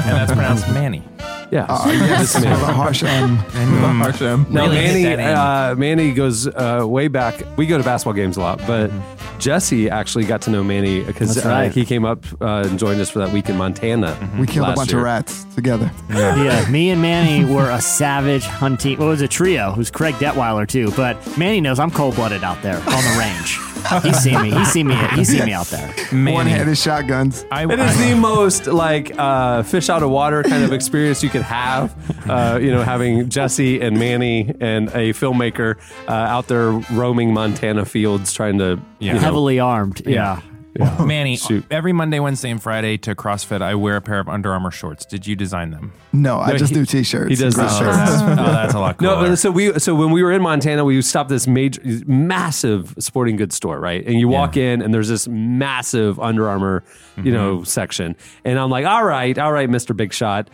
and 0.07 0.17
that's 0.17 0.31
pronounced 0.31 0.67
Manny. 0.69 1.03
Yeah, 1.51 1.65
Oh, 1.69 1.89
yes, 1.91 2.35
with 2.39 2.45
a 2.45 2.49
harsh 2.73 3.03
M. 3.03 3.35
Harsh 3.37 4.21
M. 4.21 4.45
Now 4.49 4.63
Really 4.63 4.75
Manny, 5.03 5.03
that 5.15 5.35
uh, 5.71 5.75
Manny 5.75 6.13
goes 6.13 6.47
uh, 6.47 6.83
way 6.87 7.07
back. 7.07 7.43
We 7.57 7.65
go 7.65 7.77
to 7.77 7.83
basketball 7.83 8.13
games 8.13 8.37
a 8.37 8.41
lot, 8.41 8.59
but 8.67 8.91
Jesse 9.39 9.89
actually 9.89 10.25
got 10.25 10.41
to 10.43 10.49
know 10.49 10.63
Manny 10.63 11.03
because 11.03 11.35
That's 11.35 11.45
uh, 11.45 11.49
right. 11.49 11.71
he 11.71 11.85
came 11.85 12.05
up 12.05 12.25
uh, 12.41 12.63
and 12.65 12.77
joined 12.79 12.99
us 12.99 13.09
for 13.09 13.19
that 13.19 13.31
week 13.31 13.49
in 13.49 13.57
Montana. 13.57 14.17
We 14.39 14.47
killed 14.47 14.65
a 14.65 14.69
last 14.69 14.75
bunch 14.77 14.91
year. 14.91 14.99
of 14.99 15.05
rats 15.05 15.45
together. 15.55 15.91
yeah, 16.09 16.67
me 16.69 16.89
and 16.89 17.01
Manny 17.01 17.45
were 17.45 17.69
a 17.69 17.81
savage 17.81 18.43
hunting. 18.45 18.97
Well, 18.97 19.07
it 19.07 19.11
was 19.11 19.21
a 19.21 19.27
trio. 19.27 19.71
Who's 19.71 19.91
Craig 19.91 20.15
Detweiler 20.15 20.67
too, 20.67 20.91
but 20.91 21.17
Manny 21.37 21.61
knows 21.61 21.79
I'm 21.79 21.91
cold 21.91 22.15
blooded 22.15 22.43
out 22.43 22.61
there 22.61 22.77
on 22.77 22.83
the 22.83 23.15
range. 23.19 23.59
He's 24.03 24.17
seen 24.19 24.41
me. 24.41 24.51
He's 24.51 24.71
seen 24.71 24.87
me. 24.87 24.95
He's 25.15 25.29
seen 25.29 25.45
me 25.45 25.53
out 25.53 25.67
there. 25.67 25.93
Manny. 26.11 26.33
One-handed 26.33 26.77
shotguns. 26.77 27.45
I, 27.51 27.63
It 27.71 27.79
is 27.79 27.97
the 27.99 28.15
most 28.15 28.67
like 28.67 29.17
uh, 29.17 29.63
fish 29.63 29.89
out 29.89 30.03
of 30.03 30.09
water 30.09 30.43
kind 30.43 30.63
of 30.63 30.73
experience 30.73 31.23
you 31.23 31.29
could 31.29 31.41
have. 31.43 31.95
Uh, 32.29 32.59
you 32.61 32.71
know, 32.71 32.83
having 32.83 33.29
Jesse 33.29 33.79
and 33.81 33.97
Manny 33.97 34.53
and 34.59 34.89
a 34.89 35.13
filmmaker 35.13 35.77
uh, 36.07 36.11
out 36.11 36.47
there 36.47 36.71
roaming 36.91 37.33
Montana 37.33 37.85
fields 37.85 38.33
trying 38.33 38.57
to 38.59 38.79
Yeah. 38.99 39.07
you 39.07 39.13
know, 39.13 39.19
Heavily 39.19 39.59
armed. 39.59 40.01
Yeah. 40.05 40.41
Manny, 41.05 41.37
Shoot. 41.37 41.65
every 41.71 41.93
Monday, 41.93 42.19
Wednesday, 42.19 42.49
and 42.49 42.61
Friday 42.61 42.97
to 42.99 43.15
CrossFit, 43.15 43.61
I 43.61 43.75
wear 43.75 43.95
a 43.97 44.01
pair 44.01 44.19
of 44.19 44.27
Under 44.29 44.51
Armour 44.51 44.71
shorts. 44.71 45.05
Did 45.05 45.25
you 45.27 45.35
design 45.35 45.71
them? 45.71 45.93
No, 46.13 46.39
I 46.39 46.51
No, 46.51 46.57
just 46.57 46.69
he- 46.73 46.79
do 46.79 46.85
T-shirts. 46.85 47.29
he 47.29 47.35
does 47.35 47.55
the 47.55 47.63
Oh, 47.65 47.67
shirts. 47.67 47.79
shirts. 47.79 47.97
that's, 48.21 48.39
oh, 48.41 48.43
that's 48.45 48.73
a 48.73 48.79
lot 48.79 49.01
No, 49.01 49.15
cooler. 49.15 49.29
but 49.29 49.35
so 49.37 49.51
we 49.51 49.77
so 49.79 49.95
when 49.95 50.11
we 50.11 50.23
were 50.23 50.31
in 50.31 50.41
Montana, 50.41 50.83
we 50.85 51.01
stopped 51.01 51.29
this 51.29 51.47
major, 51.47 51.81
massive 52.05 52.93
sporting 52.99 53.35
goods 53.35 53.55
store, 53.55 53.79
right? 53.79 54.05
And 54.05 54.19
you 54.19 54.27
walk 54.27 54.57
in, 54.57 54.81
and 54.81 54.93
there's 54.93 55.09
this 55.09 55.27
massive 55.27 56.19
Under 56.19 56.47
Armour, 56.49 56.83
you 57.23 57.31
know, 57.31 57.57
mm-hmm. 57.57 57.63
section, 57.65 58.15
and 58.45 58.59
I'm 58.59 58.69
like, 58.69 58.85
all 58.85 59.03
right, 59.03 59.37
all 59.37 59.51
right, 59.51 59.69
Mister 59.69 59.93
Big 59.93 60.13
Shot. 60.13 60.49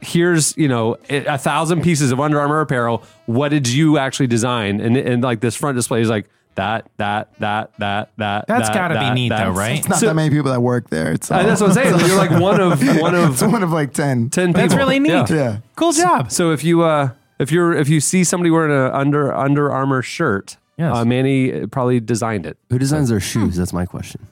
Here's 0.00 0.54
you 0.58 0.68
know 0.68 0.96
a 1.08 1.24
a 1.24 1.38
thousand 1.38 1.82
pieces 1.82 2.12
of 2.12 2.20
Under 2.20 2.38
Armour 2.38 2.60
apparel. 2.60 3.02
What 3.24 3.48
did 3.48 3.66
you 3.68 3.96
actually 3.96 4.26
design? 4.26 4.80
And 4.80 4.96
and 4.98 5.22
like 5.22 5.40
this 5.40 5.54
front 5.56 5.76
display 5.76 6.02
is 6.02 6.10
like 6.10 6.28
that, 6.56 6.88
that, 6.98 7.28
that, 7.40 7.72
that, 7.78 8.10
that. 8.16 8.46
That's 8.46 8.68
that, 8.68 8.74
gotta 8.74 8.98
be 9.00 9.10
neat, 9.14 9.28
that. 9.30 9.44
though, 9.44 9.50
right? 9.52 9.78
It's 9.78 9.88
not 9.88 9.98
So- 9.98 10.06
that 10.06 10.14
many 10.14 10.30
people 10.30 10.50
that 10.52 10.60
work 10.60 10.90
there. 10.90 11.12
It's 11.12 11.30
Uh, 11.30 11.42
that's 11.42 11.60
what 11.60 11.68
I'm 11.70 11.74
saying. 11.74 11.98
You're 12.06 12.16
like 12.16 12.30
one 12.40 12.60
of 12.60 12.80
one 13.00 13.14
of 13.14 13.32
it's 13.32 13.42
one 13.42 13.62
of 13.62 13.70
like 13.72 13.92
ten. 13.92 14.30
ten 14.30 14.48
people. 14.48 14.62
That's 14.62 14.74
really 14.74 14.98
neat. 14.98 15.10
Yeah. 15.10 15.26
Yeah. 15.30 15.56
cool 15.76 15.92
job. 15.92 16.30
So 16.30 16.50
if 16.52 16.62
you 16.64 16.82
uh 16.82 17.10
if 17.38 17.50
you're 17.50 17.72
if 17.74 17.88
you 17.88 18.00
see 18.00 18.22
somebody 18.24 18.50
wearing 18.50 18.70
a 18.72 18.92
under 18.94 19.34
Under 19.34 19.70
Armour 19.72 20.02
shirt, 20.02 20.56
Yes. 20.76 20.94
uh, 20.96 21.04
Manny 21.04 21.66
probably 21.66 22.00
designed 22.00 22.46
it. 22.46 22.56
Who 22.70 22.78
designs 22.78 23.08
their 23.08 23.20
shoes? 23.20 23.56
That's 23.56 23.72
my 23.72 23.86
question. 23.86 24.26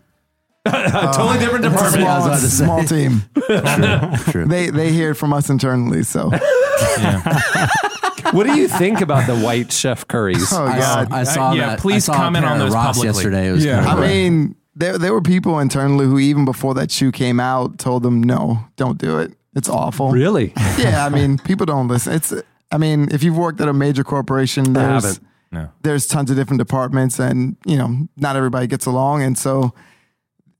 A 0.67 0.71
totally 1.15 1.39
different 1.41 1.65
It's 1.65 1.75
department. 1.75 2.03
small, 2.05 2.25
about 2.27 2.39
small 2.39 2.85
team. 2.85 3.23
True. 3.35 4.33
true. 4.33 4.47
They 4.47 4.71
they 4.71 4.93
hear 4.93 5.11
it 5.11 5.15
from 5.15 5.33
us 5.33 5.51
internally. 5.51 6.05
So 6.05 6.31
what 8.33 8.47
do 8.47 8.55
you 8.57 8.69
think 8.69 9.01
about 9.01 9.27
the 9.27 9.37
white 9.39 9.73
Steph 9.73 10.07
Curries? 10.09 10.53
oh 10.53 10.65
I 10.65 10.79
saw, 10.81 11.05
god. 11.05 11.13
I 11.13 11.25
saw 11.25 11.53
yeah, 11.53 11.67
that. 11.69 11.79
please 11.81 12.09
I 12.09 12.13
saw 12.13 12.15
a 12.15 12.17
comment 12.17 12.45
pair 12.45 12.55
on 12.55 12.61
at 12.61 12.65
those 12.65 12.75
Ross 12.75 12.97
publicly. 12.99 13.09
yesterday. 13.23 13.49
It 13.49 13.53
was 13.53 13.65
Yeah. 13.65 13.85
kind 13.85 13.89
I 13.89 14.05
of 14.05 14.11
mean, 14.11 14.57
there 14.75 14.99
there 14.99 15.13
were 15.13 15.21
people 15.23 15.59
internally 15.59 16.07
who 16.07 16.19
even 16.19 16.45
before 16.45 16.75
that 16.75 16.91
shoe 16.91 17.13
came 17.13 17.41
out 17.41 17.79
told 17.79 18.03
them 18.03 18.23
no, 18.23 18.59
don't 18.77 18.99
do 18.99 19.19
it. 19.19 19.33
It's 19.55 19.69
awful. 19.69 20.11
Really? 20.11 20.53
Yeah, 20.79 21.05
I 21.05 21.09
mean, 21.11 21.37
people 21.45 21.67
don't 21.67 21.89
listen. 21.89 22.15
It's 22.15 22.33
I 22.71 22.79
mean, 22.79 23.09
if 23.13 23.23
you've 23.23 23.37
worked 23.37 23.61
at 23.61 23.69
a 23.69 23.73
major 23.75 24.03
corporation, 24.05 24.73
there's 24.73 25.05
haven't. 25.05 25.27
No. 25.51 25.69
there's 25.83 26.07
tons 26.07 26.31
of 26.31 26.37
different 26.37 26.59
departments 26.61 27.19
and 27.19 27.57
you 27.67 27.77
know 27.77 28.09
not 28.17 28.37
everybody 28.37 28.67
gets 28.67 28.87
along 28.87 29.23
and 29.23 29.37
so 29.37 29.75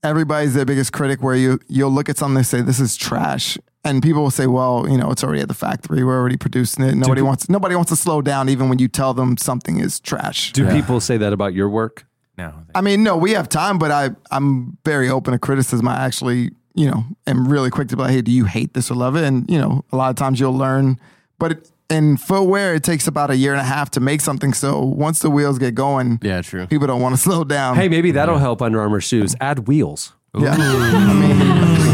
everybody's 0.03 0.53
their 0.53 0.65
biggest 0.65 0.93
critic 0.93 1.23
where 1.23 1.35
you 1.35 1.59
you'll 1.67 1.89
look 1.89 2.09
at 2.09 2.17
something 2.17 2.37
and 2.37 2.45
say 2.45 2.61
this 2.61 2.79
is 2.79 2.95
trash 2.95 3.57
and 3.85 4.01
people 4.01 4.21
will 4.21 4.31
say 4.31 4.47
well 4.47 4.87
you 4.89 4.97
know 4.97 5.11
it's 5.11 5.23
already 5.23 5.41
at 5.41 5.47
the 5.47 5.53
factory 5.53 6.03
we're 6.03 6.17
already 6.17 6.37
producing 6.37 6.83
it 6.85 6.95
nobody 6.95 7.21
pe- 7.21 7.25
wants 7.25 7.49
nobody 7.49 7.75
wants 7.75 7.89
to 7.89 7.95
slow 7.95 8.21
down 8.21 8.49
even 8.49 8.69
when 8.69 8.79
you 8.79 8.87
tell 8.87 9.13
them 9.13 9.37
something 9.37 9.79
is 9.79 9.99
trash 9.99 10.51
Do 10.53 10.69
people 10.69 10.99
say 10.99 11.17
that 11.17 11.33
about 11.33 11.53
your 11.53 11.69
work? 11.69 12.05
No. 12.37 12.53
i 12.73 12.81
mean 12.81 13.03
no 13.03 13.15
we 13.15 13.31
have 13.31 13.47
time 13.47 13.77
but 13.77 13.91
i 13.91 14.09
i'm 14.31 14.77
very 14.83 15.07
open 15.09 15.33
to 15.33 15.39
criticism 15.39 15.87
i 15.87 16.03
actually 16.03 16.49
you 16.73 16.89
know 16.89 17.03
am 17.27 17.47
really 17.47 17.69
quick 17.69 17.89
to 17.89 17.95
be 17.95 18.01
like 18.01 18.11
hey 18.11 18.21
do 18.21 18.31
you 18.31 18.45
hate 18.45 18.73
this 18.73 18.89
or 18.89 18.95
love 18.95 19.15
it 19.15 19.23
and 19.23 19.47
you 19.49 19.59
know 19.59 19.85
a 19.91 19.95
lot 19.95 20.09
of 20.09 20.15
times 20.15 20.39
you'll 20.39 20.57
learn 20.57 20.99
but 21.37 21.51
it, 21.51 21.69
in 21.89 22.17
footwear, 22.17 22.73
it 22.73 22.83
takes 22.83 23.07
about 23.07 23.29
a 23.29 23.35
year 23.35 23.51
and 23.51 23.61
a 23.61 23.65
half 23.65 23.91
to 23.91 23.99
make 23.99 24.21
something. 24.21 24.53
So 24.53 24.81
once 24.81 25.19
the 25.19 25.29
wheels 25.29 25.59
get 25.59 25.75
going, 25.75 26.17
yeah, 26.23 26.41
true. 26.41 26.65
People 26.65 26.87
don't 26.87 27.01
want 27.01 27.13
to 27.15 27.21
slow 27.27 27.43
down. 27.43 27.75
Hey, 27.75 27.87
maybe 27.87 28.11
that'll 28.11 28.39
help 28.39 28.61
Under 28.61 28.79
Armour 28.79 29.01
shoes. 29.01 29.35
Add 29.39 29.67
wheels. 29.67 30.13
Yeah. 30.35 30.55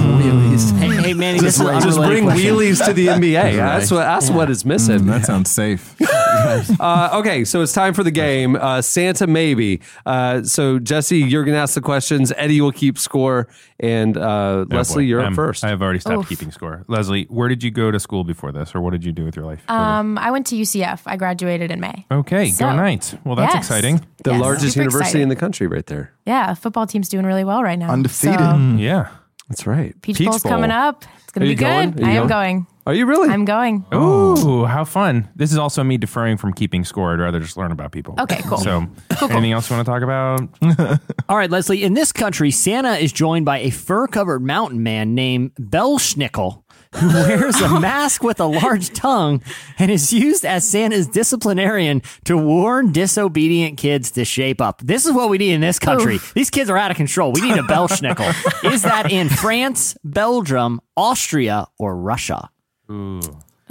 Hey, 0.60 0.90
hey 0.90 1.14
Manny, 1.14 1.40
this 1.40 1.56
is 1.56 1.61
an 1.61 1.81
Just 1.81 1.98
bring 1.98 2.23
question. 2.23 2.56
wheelies 2.56 2.86
to 2.86 2.91
the 2.94 3.07
NBA. 3.15 3.56
That's 3.56 3.90
what 3.91 3.99
that's 3.99 4.30
what 4.30 4.49
is 4.49 4.65
missing. 4.65 5.06
that 5.06 5.26
sounds 5.26 5.49
safe. 5.49 5.95
uh, 6.80 7.10
okay, 7.14 7.45
so 7.45 7.61
it's 7.61 7.72
time 7.73 7.94
for 7.94 8.03
the 8.03 8.11
game. 8.11 8.56
Uh, 8.56 8.81
Santa 8.81 9.26
maybe. 9.27 9.80
Uh, 10.06 10.44
so 10.44 10.77
Jesse, 10.80 11.18
you're 11.19 11.44
gonna 11.45 11.57
ask 11.57 11.76
the 11.76 11.81
questions. 11.81 12.34
Eddie 12.36 12.60
will 12.61 12.72
keep 12.73 12.98
score, 12.98 13.48
and 13.80 14.18
uh, 14.18 14.19
Oh, 14.22 14.65
Leslie, 14.69 15.03
boy. 15.03 15.07
you're 15.07 15.22
I'm- 15.22 15.31
up 15.34 15.36
first. 15.36 15.64
I 15.64 15.69
have 15.69 15.81
already 15.81 15.99
stopped 15.99 16.19
Oof. 16.19 16.30
keeping 16.30 16.52
score. 16.52 16.84
Leslie, 16.88 17.26
where 17.30 17.48
did 17.48 17.64
you 17.64 17.72
go 17.72 17.91
to 17.91 17.99
school 17.99 18.23
before 18.23 18.52
this, 18.52 18.76
or 18.76 18.81
what 18.81 18.91
did 18.91 19.06
you 19.06 19.11
do 19.11 19.23
with 19.26 19.36
your 19.36 19.45
life? 19.45 19.64
Um, 19.69 20.18
I 20.18 20.31
went 20.31 20.45
to 20.48 20.56
UCF. 20.56 21.02
I 21.06 21.15
graduated 21.15 21.72
in 21.72 21.80
May. 21.80 22.06
okay, 22.11 22.52
so- 22.52 22.65
go 22.69 22.76
Knights. 22.76 23.15
Well, 23.23 23.36
that's 23.36 23.53
Yes. 23.53 23.64
exciting. 23.65 24.06
the 24.23 24.31
Yes, 24.31 24.41
largest 24.41 24.73
super 24.73 24.81
university 24.81 25.07
excited. 25.10 25.22
in 25.23 25.30
the 25.30 25.36
country, 25.38 25.68
right 25.68 25.86
there. 25.86 26.11
Yeah, 26.26 26.53
football 26.53 26.86
team's 26.86 27.07
doing 27.10 27.26
really 27.26 27.44
well 27.45 27.64
right 27.64 27.80
now. 27.80 27.90
Undefeated. 27.91 28.40
So, 28.40 28.45
Mm, 28.45 28.80
yeah. 28.80 29.07
That's 29.49 29.65
right. 29.65 29.99
Peach, 30.01 30.23
Bowl's 30.23 30.43
coming 30.43 30.71
up. 30.71 31.03
It's 31.23 31.31
gonna 31.31 31.45
Are 31.45 31.47
be 31.47 31.49
you 31.51 31.55
good. 31.55 31.95
going? 31.95 32.03
Are 32.03 32.07
I 32.07 32.11
am 32.13 32.27
going? 32.27 32.27
going. 32.27 32.67
Are 32.85 32.93
you 32.93 33.05
really? 33.05 33.30
I'm 33.30 33.45
going. 33.45 33.85
Ooh, 33.93 34.34
oh, 34.38 34.65
how 34.65 34.84
fun. 34.84 35.30
This 35.35 35.51
is 35.51 35.59
also 35.59 35.84
me 35.84 35.97
deferring 35.97 36.38
from 36.38 36.53
keeping 36.53 36.84
score. 36.84 37.13
I'd 37.13 37.19
rather 37.19 37.39
just 37.39 37.55
learn 37.55 37.71
about 37.71 37.91
people. 37.91 38.15
Okay, 38.19 38.41
cool. 38.43 38.57
So, 38.57 38.88
anything 39.21 39.51
else 39.51 39.69
you 39.69 39.76
want 39.76 39.85
to 39.85 39.91
talk 39.91 40.01
about? 40.01 40.99
All 41.30 41.38
right, 41.38 41.51
Leslie. 41.51 41.84
In 41.84 41.93
this 41.93 42.11
country, 42.11 42.49
Santa 42.49 42.93
is 42.93 43.11
joined 43.13 43.45
by 43.45 43.59
a 43.59 43.69
fur-covered 43.69 44.41
mountain 44.41 44.81
man 44.81 45.13
named 45.13 45.53
Belsnickel, 45.55 46.63
who 46.95 47.07
wears 47.14 47.60
a 47.61 47.66
oh. 47.66 47.80
mask 47.80 48.24
with 48.24 48.40
a 48.40 48.45
large 48.45 48.91
tongue 48.94 49.41
and 49.78 49.91
is 49.91 50.11
used 50.11 50.45
as 50.45 50.68
Santa's 50.68 51.07
disciplinarian 51.07 52.02
to 52.26 52.38
warn 52.38 52.91
disobedient 52.91 53.78
kids 53.78 54.11
to 54.11 54.26
shape 54.26 54.60
up. 54.60 54.82
This 54.84 55.06
is 55.06 55.11
what 55.11 55.30
we 55.30 55.38
need 55.38 55.53
in 55.53 55.61
this 55.61 55.80
country. 55.80 56.20
These 56.34 56.49
kids 56.49 56.70
are 56.70 56.78
out 56.78 56.91
of 56.91 56.98
control. 56.98 57.32
We 57.32 57.41
need 57.41 57.57
a 57.57 57.64
Belsnickel. 57.64 58.34
is 58.72 58.82
that 58.84 59.11
in 59.11 59.30
France, 59.30 59.98
Belgium, 60.03 60.82
Austria, 60.98 61.68
or 61.78 61.95
Russia? 61.95 62.49
Ooh. 62.91 63.22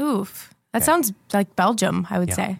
Oof. 0.00 0.54
That 0.72 0.84
sounds 0.84 1.12
like 1.32 1.56
Belgium, 1.56 2.06
I 2.10 2.18
would 2.18 2.32
say. 2.32 2.58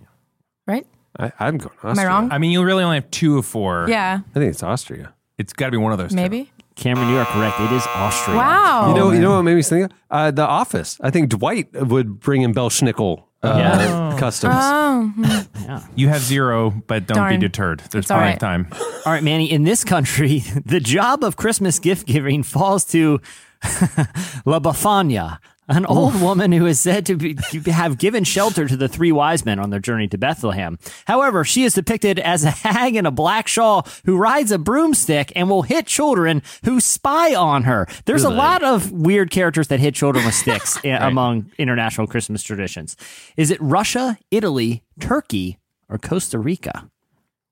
Right? 0.66 0.86
I, 1.18 1.32
I'm 1.39 1.59
going. 1.59 1.74
Austria. 1.76 1.90
Am 1.93 1.98
I 1.98 2.06
wrong? 2.06 2.32
I 2.32 2.39
mean, 2.39 2.51
you 2.51 2.64
really 2.64 2.82
only 2.82 2.97
have 2.97 3.10
two 3.10 3.39
of 3.39 3.47
four. 3.47 3.86
Yeah. 3.89 4.20
I 4.35 4.39
think 4.39 4.51
it's 4.51 4.62
Austria. 4.62 5.14
It's 5.39 5.52
got 5.52 5.66
to 5.66 5.70
be 5.70 5.76
one 5.76 5.93
of 5.93 5.98
those. 5.98 6.12
two. 6.44 6.51
Maybe. 6.78 6.94
Cameron, 6.94 7.10
you 7.10 7.18
are 7.18 7.26
correct. 7.26 7.60
It 7.60 7.72
is 7.72 7.86
Austria. 7.88 8.36
Wow. 8.36 8.88
you 8.88 8.94
know, 8.94 9.09
Oh, 9.09 9.12
you 9.12 9.20
know 9.20 9.36
what 9.36 9.42
made 9.42 9.55
me 9.56 9.62
think? 9.62 9.84
of? 9.90 9.98
Uh, 10.10 10.30
the 10.30 10.46
Office. 10.46 10.98
I 11.00 11.10
think 11.10 11.28
Dwight 11.30 11.68
would 11.72 12.20
bring 12.20 12.42
in 12.42 12.55
Belsnickel 12.55 13.22
uh, 13.42 13.55
Yeah. 13.59 14.16
customs. 14.18 14.55
Oh, 14.59 15.12
hmm. 15.14 15.76
You 15.96 16.09
have 16.09 16.22
zero, 16.22 16.70
but 16.86 17.06
don't 17.06 17.16
Darn. 17.18 17.34
be 17.34 17.46
deterred. 17.46 17.80
There's 17.90 18.05
It's 18.05 18.10
all 18.10 18.16
plenty 18.18 18.28
right. 18.30 18.34
of 18.34 18.40
time. 18.40 18.68
All 19.06 19.12
right, 19.12 19.22
Manny, 19.22 19.50
in 19.50 19.64
this 19.64 19.84
country, 19.84 20.38
the 20.66 20.80
job 20.80 21.22
of 21.24 21.36
Christmas 21.36 21.78
gift 21.78 22.06
giving 22.06 22.42
falls 22.42 22.84
to 22.86 23.20
La 24.44 24.60
Bafania, 24.60 25.38
an 25.68 25.84
old 25.86 26.20
woman 26.20 26.52
who 26.52 26.66
is 26.66 26.80
said 26.80 27.04
to 27.06 27.16
be, 27.16 27.34
to 27.34 27.60
have 27.72 27.98
given 27.98 28.24
shelter 28.24 28.66
to 28.66 28.76
the 28.76 28.88
three 28.88 29.12
wise 29.12 29.44
men 29.44 29.58
on 29.58 29.70
their 29.70 29.80
journey 29.80 30.08
to 30.08 30.18
Bethlehem. 30.18 30.78
However, 31.06 31.44
she 31.44 31.64
is 31.64 31.74
depicted 31.74 32.18
as 32.18 32.44
a 32.44 32.50
hag 32.66 32.96
in 32.96 33.04
a 33.06 33.10
black 33.10 33.48
shawl 33.48 33.86
who 34.04 34.16
rides 34.16 34.50
a 34.50 34.58
broomstick 34.58 35.32
and 35.36 35.48
will 35.50 35.62
hit 35.62 35.86
children 35.86 36.42
who 36.64 36.80
spy 36.80 37.34
on 37.34 37.64
her. 37.64 37.86
There's 38.06 38.24
a 38.24 38.30
lot 38.30 38.62
of 38.64 38.90
weird 38.92 39.30
characters 39.30 39.68
that 39.68 39.80
hit 39.80 39.94
children 39.94 40.24
with 40.24 40.34
sticks 40.34 40.78
i- 40.84 40.88
among 40.88 41.50
international 41.58 42.06
Christmas 42.06 42.42
traditions. 42.42 42.96
Is 43.36 43.50
it 43.50 43.58
Russia, 43.60 44.18
Italy, 44.30 44.82
Turkey, 45.00 45.58
or 45.88 45.98
Costa 45.98 46.38
Rica? 46.38 46.90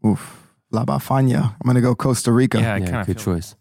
Oof. 0.06 0.42
La 0.72 0.84
Bafania. 0.84 1.52
I'm 1.54 1.58
going 1.64 1.76
to 1.76 1.80
go 1.80 1.94
Costa 1.94 2.32
Rica. 2.32 2.58
Yeah, 2.60 2.76
Yeah, 2.76 3.04
good 3.04 3.18
choice. 3.18 3.54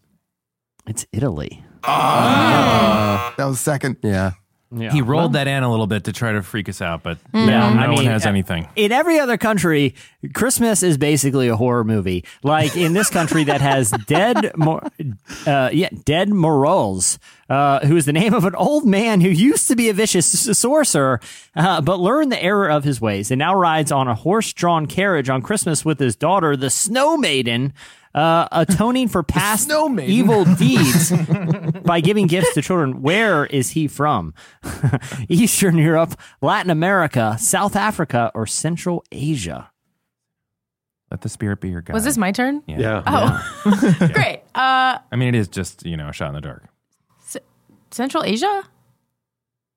It's 0.86 1.06
Italy. 1.12 1.62
Ah. 1.84 3.34
That 3.36 3.44
was 3.46 3.60
second. 3.60 3.96
Yeah. 4.02 4.32
Yeah. 4.74 4.90
He 4.90 5.00
rolled 5.00 5.34
that 5.34 5.46
in 5.46 5.62
a 5.62 5.70
little 5.70 5.86
bit 5.86 6.04
to 6.04 6.12
try 6.12 6.32
to 6.32 6.42
freak 6.42 6.68
us 6.68 6.82
out, 6.82 7.02
but 7.04 7.18
Yeah, 7.32 7.46
no, 7.46 7.74
no 7.74 7.80
I 7.80 7.88
one 7.90 8.04
has 8.06 8.26
anything. 8.26 8.68
In 8.74 8.90
every 8.90 9.20
other 9.20 9.36
country, 9.36 9.94
Christmas 10.34 10.82
is 10.82 10.98
basically 10.98 11.46
a 11.48 11.56
horror 11.56 11.84
movie. 11.84 12.24
Like 12.42 12.76
in 12.76 12.92
this 12.92 13.08
country 13.08 13.44
that 13.44 13.60
has 13.60 13.90
Dead, 14.06 14.52
uh, 15.46 15.70
yeah, 15.72 15.88
Ded 16.04 16.30
Moroz, 16.30 17.18
uh, 17.48 17.80
who 17.86 17.96
is 17.96 18.06
the 18.06 18.12
name 18.12 18.34
of 18.34 18.44
an 18.44 18.56
old 18.56 18.84
man 18.84 19.20
who 19.20 19.28
used 19.28 19.68
to 19.68 19.76
be 19.76 19.88
a 19.88 19.92
vicious 19.92 20.26
sorcerer, 20.58 21.20
uh, 21.54 21.80
but 21.80 22.00
learned 22.00 22.32
the 22.32 22.42
error 22.42 22.68
of 22.68 22.82
his 22.84 23.00
ways 23.00 23.30
and 23.30 23.38
now 23.38 23.54
rides 23.54 23.92
on 23.92 24.08
a 24.08 24.14
horse-drawn 24.14 24.86
carriage 24.86 25.28
on 25.28 25.42
Christmas 25.42 25.84
with 25.84 26.00
his 26.00 26.16
daughter, 26.16 26.56
the 26.56 26.70
Snow 26.70 27.16
Maiden. 27.16 27.72
Uh, 28.16 28.48
atoning 28.50 29.08
for 29.08 29.22
past 29.36 29.70
evil 29.70 30.44
deeds 30.56 31.12
by 31.84 32.00
giving 32.00 32.26
gifts 32.26 32.54
to 32.54 32.62
children. 32.62 33.02
Where 33.02 33.44
is 33.44 33.70
he 33.72 33.86
from? 33.88 34.32
Eastern 35.28 35.76
Europe, 35.76 36.18
Latin 36.40 36.70
America, 36.70 37.36
South 37.38 37.76
Africa, 37.76 38.32
or 38.34 38.46
Central 38.46 39.04
Asia? 39.12 39.70
Let 41.10 41.20
the 41.20 41.28
spirit 41.28 41.60
be 41.60 41.68
your 41.68 41.82
guide. 41.82 41.92
Was 41.92 42.04
this 42.04 42.16
my 42.16 42.32
turn? 42.32 42.62
Yeah. 42.66 42.78
Yeah. 42.78 43.02
Oh, 43.06 44.08
great. 44.14 44.40
Uh, 44.54 44.98
I 45.12 45.16
mean, 45.16 45.28
it 45.28 45.34
is 45.34 45.48
just 45.48 45.84
you 45.84 45.98
know 45.98 46.08
a 46.08 46.12
shot 46.12 46.28
in 46.28 46.34
the 46.34 46.40
dark. 46.40 46.64
Central 47.90 48.24
Asia? 48.24 48.62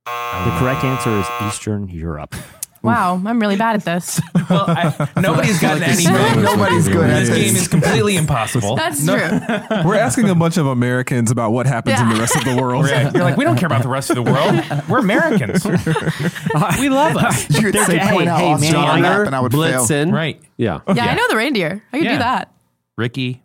The 0.06 0.56
correct 0.60 0.84
answer 0.84 1.12
is 1.20 1.28
Eastern 1.48 1.88
Europe. 1.90 2.36
Wow, 2.82 3.22
I'm 3.26 3.40
really 3.40 3.56
bad 3.58 3.76
at 3.76 3.84
this. 3.86 4.22
Well, 4.50 4.66
I, 4.68 5.08
nobody's 5.22 5.60
gotten 5.62 5.82
Like 5.82 5.90
anything. 5.90 6.16
it's- 6.16 6.36
Nobody's 6.44 6.88
good 6.88 7.08
at 7.08 7.20
This 7.20 7.30
this. 7.30 7.38
game 7.38 7.56
is 7.56 7.68
completely 7.68 8.16
impossible. 8.16 8.76
That's 8.76 9.04
No. 9.04 9.16
true. 9.16 9.40
We're 9.86 9.96
asking 9.98 10.28
a 10.28 10.34
bunch 10.34 10.58
of 10.58 10.66
Americans 10.66 11.30
about 11.30 11.52
what 11.52 11.68
happens 11.68 12.00
in 12.00 12.10
the 12.10 12.16
rest 12.16 12.36
of 12.36 12.44
the 12.46 12.56
world. 12.60 12.86
Right. 12.86 13.14
You're 13.14 13.24
like, 13.24 13.38
we 13.38 13.44
don't 13.44 13.58
care 13.58 13.68
about 13.68 13.84
the 13.84 13.90
rest 13.90 14.10
of 14.10 14.16
the 14.16 14.24
world. 14.24 14.64
We're 14.90 14.98
Americans. 15.00 15.64
we 16.80 16.90
love 16.90 17.16
us. 17.16 17.48
You 17.52 17.72
could 17.72 17.76
say 17.86 18.00
Hey, 18.00 18.12
point 18.12 18.28
out 18.28 18.40
hey, 18.40 18.46
man. 18.46 18.54
on 18.56 18.60
the 18.62 18.72
map 18.72 19.12
Honor, 19.12 19.24
and 19.26 19.36
I 19.36 19.40
would 19.40 19.52
fail. 19.52 19.62
Blitzen. 19.86 20.12
Right. 20.12 20.42
Yeah. 20.58 20.80
Yeah, 20.92 21.06
I 21.06 21.14
know 21.14 21.28
the 21.30 21.38
reindeer. 21.38 21.84
I 21.94 21.98
can 21.98 22.06
Yeah. 22.06 22.14
do 22.14 22.18
that. 22.20 22.52
Ricky. 22.98 23.44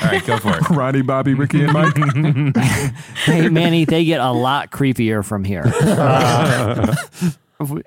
All 0.00 0.08
right, 0.08 0.24
go 0.26 0.38
for 0.38 0.56
it. 0.56 0.70
Ronnie, 0.70 1.02
Bobby, 1.02 1.34
Ricky, 1.34 1.64
and 1.64 1.72
Mike. 1.74 1.96
Hey, 3.24 3.48
Manny, 3.50 3.84
they 3.84 4.04
get 4.06 4.20
a 4.20 4.30
lot 4.32 4.70
creepier 4.70 5.22
from 5.22 5.44
here. 5.44 5.64
Uh, 5.66 6.94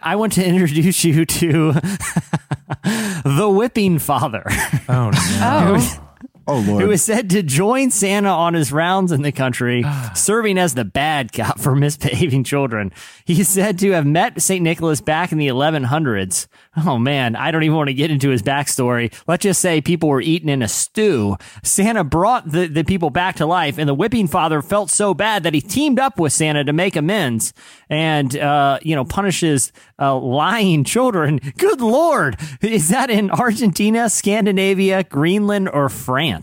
I 0.02 0.16
want 0.16 0.34
to 0.34 0.46
introduce 0.46 1.04
you 1.04 1.26
to 1.26 1.72
the 3.24 3.50
Whipping 3.52 4.00
Father. 4.00 4.44
Oh 4.88 5.12
no. 5.12 5.20
Oh, 5.42 6.09
Oh 6.50 6.60
Lord. 6.68 6.84
who 6.84 6.92
is 6.92 7.04
said 7.04 7.30
to 7.32 7.44
join 7.44 7.92
Santa 7.92 8.30
on 8.30 8.54
his 8.54 8.72
rounds 8.72 9.12
in 9.12 9.22
the 9.22 9.32
country, 9.32 9.84
serving 10.16 10.58
as 10.58 10.74
the 10.74 10.86
bad 10.86 11.32
cop 11.32 11.60
for 11.60 11.76
misbehaving 11.76 12.44
children. 12.44 12.92
He 13.26 13.40
is 13.40 13.48
said 13.48 13.80
to 13.80 13.92
have 13.92 14.06
met 14.06 14.42
St. 14.42 14.62
Nicholas 14.64 15.02
back 15.02 15.32
in 15.32 15.38
the 15.38 15.48
1100s. 15.48 16.48
Oh 16.86 16.98
man, 16.98 17.36
I 17.36 17.52
don't 17.52 17.64
even 17.64 17.78
want 17.78 17.90
to 17.90 17.94
get 17.94 18.12
into 18.12 18.30
his 18.30 18.42
backstory. 18.42 19.14
Let's 19.28 19.44
just 19.44 19.62
say 19.62 19.82
people 19.82 20.10
were 20.10 20.22
eaten 20.22 20.50
in 20.50 20.62
a 20.62 20.68
stew. 20.68 21.36
Santa 21.64 22.04
brought 22.04 22.50
the, 22.52 22.68
the 22.68 22.84
people 22.84 23.10
back 23.10 23.36
to 23.38 23.46
life, 23.46 23.78
and 23.78 23.88
the 23.88 23.94
whipping 23.94 24.28
father 24.28 24.62
felt 24.62 24.90
so 24.90 25.14
bad 25.14 25.44
that 25.44 25.54
he 25.54 25.62
teamed 25.62 26.00
up 26.00 26.20
with 26.20 26.34
Santa 26.34 26.64
to 26.64 26.74
make 26.74 26.96
amends 26.96 27.54
and, 27.90 28.36
uh, 28.38 28.80
you 28.82 28.96
know, 28.96 29.04
punishes 29.06 29.72
uh, 30.00 30.16
lying 30.18 30.84
children. 30.84 31.40
Good 31.58 31.82
Lord. 31.82 32.38
Is 32.62 32.90
that 32.90 33.10
in 33.10 33.30
Argentina, 33.32 34.10
Scandinavia, 34.10 35.04
Greenland, 35.04 35.70
or 35.70 35.90
France? 35.90 36.39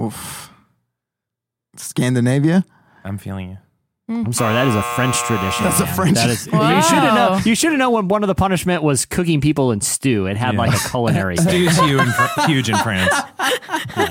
Oof. 0.00 0.50
Scandinavia. 1.76 2.64
I'm 3.04 3.18
feeling 3.18 3.50
you. 3.50 3.58
I'm 4.10 4.32
sorry, 4.32 4.54
that 4.54 4.66
is 4.66 4.74
a 4.74 4.82
French 4.82 5.16
tradition. 5.22 5.64
That's 5.64 5.80
a 5.80 5.84
man. 5.84 5.94
French- 5.94 6.16
That 6.16 6.30
is, 6.30 6.46
you 6.46 6.52
Wow. 6.52 6.80
should 6.80 6.98
have 6.98 7.14
known. 7.14 7.42
You 7.44 7.54
should 7.54 7.70
have 7.70 7.78
known 7.78 7.92
when 7.92 8.08
one 8.08 8.24
of 8.24 8.26
the 8.28 8.34
punishment 8.34 8.82
was 8.82 9.06
cooking 9.06 9.40
people 9.40 9.70
in 9.72 9.80
stew. 9.80 10.26
It 10.26 10.36
had 10.36 10.54
Yeah. 10.54 10.58
like 10.60 10.74
a 10.74 10.88
culinary. 10.88 11.36
thing. 11.38 11.68
Stew's 11.70 11.78
huge 11.78 12.00
in, 12.00 12.06
Fr- 12.12 12.40
huge 12.46 12.68
in 12.70 12.76
France. 12.78 13.14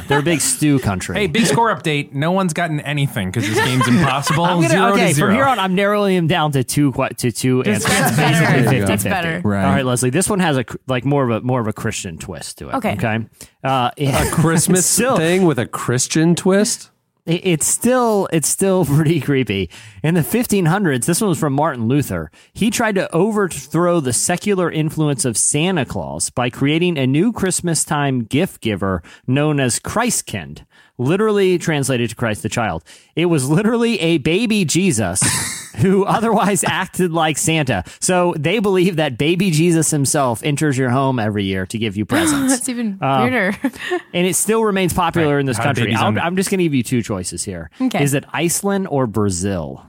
They're 0.08 0.20
a 0.20 0.24
big 0.24 0.42
stew 0.42 0.80
country. 0.80 1.16
Hey, 1.16 1.28
big 1.28 1.46
score 1.46 1.74
update. 1.76 2.14
No 2.14 2.32
one's 2.32 2.54
gotten 2.54 2.80
anything 2.82 3.30
because 3.32 3.48
this 3.48 3.58
game's 3.64 3.88
impossible. 3.88 4.44
I'm 4.46 4.58
gonna, 4.58 4.70
zero 4.70 4.94
okay, 4.94 5.10
to 5.10 5.14
zero. 5.14 5.28
from 5.30 5.36
here 5.36 5.46
on, 5.46 5.60
I'm 5.60 5.76
narrowing 5.76 6.16
them 6.16 6.28
down 6.28 6.52
to 6.54 6.64
two 6.64 6.92
que- 6.94 7.10
to 7.18 7.32
two 7.32 7.64
That's 7.64 7.86
answers. 7.86 8.18
better. 8.18 8.40
Basically, 8.46 8.80
50 8.80 8.86
That's 8.86 9.04
better. 9.04 9.42
Right. 9.44 9.66
All 9.66 9.72
right, 9.72 9.86
Leslie. 9.86 10.10
This 10.10 10.30
one 10.30 10.40
has 10.40 10.58
a 10.58 10.64
cr- 10.64 10.78
like 10.88 11.06
more 11.06 11.24
of 11.24 11.30
a 11.30 11.42
more 11.42 11.60
of 11.60 11.68
a 11.68 11.74
Christian 11.74 12.18
twist 12.18 12.58
to 12.60 12.70
it. 12.70 12.76
Okay. 12.76 12.94
Okay. 12.94 13.20
Uh, 13.64 13.92
A 13.98 14.30
Christmas 14.32 14.86
still, 14.86 15.18
thing 15.18 15.46
with 15.46 15.60
a 15.60 15.66
Christian 15.68 16.36
twist. 16.36 16.90
It- 17.26 17.42
it's 17.46 17.66
still 17.68 18.28
it's 18.32 18.48
still 18.48 18.86
pretty 18.96 19.20
creepy. 19.22 19.70
In 20.04 20.16
the 20.16 20.22
1500s, 20.22 21.06
this 21.06 21.22
one 21.22 21.30
was 21.30 21.40
from 21.40 21.54
Martin 21.54 21.88
Luther. 21.88 22.32
He 22.54 22.70
tried 22.70 22.96
to 22.96 23.12
overthrow 23.14 24.00
the 24.00 24.14
secular 24.14 24.72
influence 24.72 25.26
of 25.26 25.38
Santa 25.38 25.86
Claus 25.86 26.30
by 26.30 26.50
creating 26.50 26.98
a 26.98 27.08
new 27.08 27.32
Christmas 27.32 27.84
time 27.84 28.24
gift 28.24 28.62
giver 28.62 29.02
known 29.28 29.60
as 29.60 29.80
Christkind. 29.80 30.64
Literally 31.00 31.58
translated 31.58 32.10
to 32.12 32.16
Christ 32.16 32.44
the 32.44 32.50
child. 32.50 32.84
It 33.16 33.26
was 33.26 33.50
literally 33.50 34.00
a 34.00 34.20
baby 34.20 34.66
Jesus 34.66 35.22
who 35.78 36.04
otherwise 36.06 36.64
acted 36.66 37.12
like 37.12 37.38
Santa. 37.38 37.84
So 38.02 38.36
they 38.38 38.60
believe 38.60 38.98
that 38.98 39.18
baby 39.18 39.50
Jesus 39.50 39.90
himself 39.90 40.44
enters 40.44 40.78
your 40.78 40.90
home 40.90 41.18
every 41.20 41.46
year 41.46 41.66
to 41.68 41.78
give 41.78 41.96
you 41.98 42.06
presents. 42.06 42.54
That's 42.54 42.70
even 42.70 43.00
Um, 43.02 43.22
weirder. 43.32 43.58
and 44.14 44.28
it 44.28 44.36
still 44.36 44.64
remains 44.64 44.94
popular 44.94 45.36
Right. 45.36 45.40
in 45.40 45.46
this 45.46 45.58
How 45.58 45.64
country. 45.64 45.96
I'll, 45.96 46.08
own- 46.10 46.20
I'm 46.20 46.36
just 46.36 46.50
going 46.52 46.60
to 46.60 46.64
give 46.66 46.74
you 46.76 46.84
two 46.84 47.02
choices 47.02 47.44
here. 47.46 47.70
Okay. 47.82 48.04
Is 48.04 48.14
it 48.14 48.26
Iceland 48.34 48.88
or 48.90 49.08
Brazil? 49.08 49.86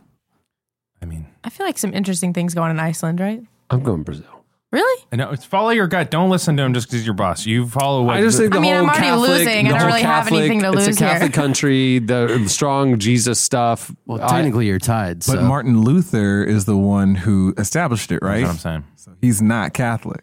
I 1.03 1.07
mean, 1.07 1.27
I 1.43 1.51
feel 1.51 1.67
like 1.67 1.79
some 1.79 1.93
interesting 1.93 2.33
things 2.33 2.55
going 2.55 2.71
on 2.71 2.77
in 2.77 2.81
Iceland, 2.81 3.19
right? 3.21 3.43
I'm 3.71 3.83
going 3.83 4.03
Brazil. 4.05 4.40
Really? 4.73 5.05
No, 5.13 5.31
it's 5.33 5.45
follow 5.45 5.71
your 5.71 5.89
gut. 5.89 6.13
Don't 6.13 6.31
listen 6.31 6.57
to 6.57 6.63
him 6.63 6.75
just 6.75 6.87
because 6.87 7.01
he's 7.01 7.07
your 7.07 7.15
boss. 7.15 7.45
You 7.45 7.67
follow 7.67 8.05
what 8.05 8.17
I 8.17 8.21
just 8.21 8.39
think 8.39 8.53
the 8.53 8.59
I 8.59 8.61
mean, 8.61 8.73
whole 8.75 8.83
I'm 8.85 8.89
already 8.91 9.05
Catholic, 9.07 9.29
losing. 9.31 9.49
I 9.49 9.63
the 9.63 9.69
don't 9.71 9.79
whole 9.79 9.87
really 9.89 10.03
have 10.03 10.25
Catholic- 10.25 10.39
anything 10.41 10.61
to 10.61 10.71
lose 10.71 10.87
It's 10.89 11.01
a 11.01 11.05
here. 11.05 11.13
Catholic 11.15 11.33
country. 11.33 11.99
The 11.99 12.45
strong 12.47 12.99
Jesus 13.01 13.41
stuff. 13.41 13.93
Well, 14.07 14.23
I- 14.23 14.29
technically, 14.29 14.67
you're 14.69 14.79
tied. 14.79 15.25
But. 15.27 15.43
Martin 15.43 15.81
Luther 15.83 16.45
is 16.45 16.67
the 16.67 16.77
one 16.77 17.17
who 17.17 17.53
established 17.59 18.13
it, 18.13 18.21
right? 18.23 18.45
That's 18.45 18.63
what 18.65 18.71
I'm 18.71 18.83
saying. 18.83 18.85
So 18.95 19.13
he's 19.21 19.43
not 19.43 19.73
Catholic. 19.75 20.23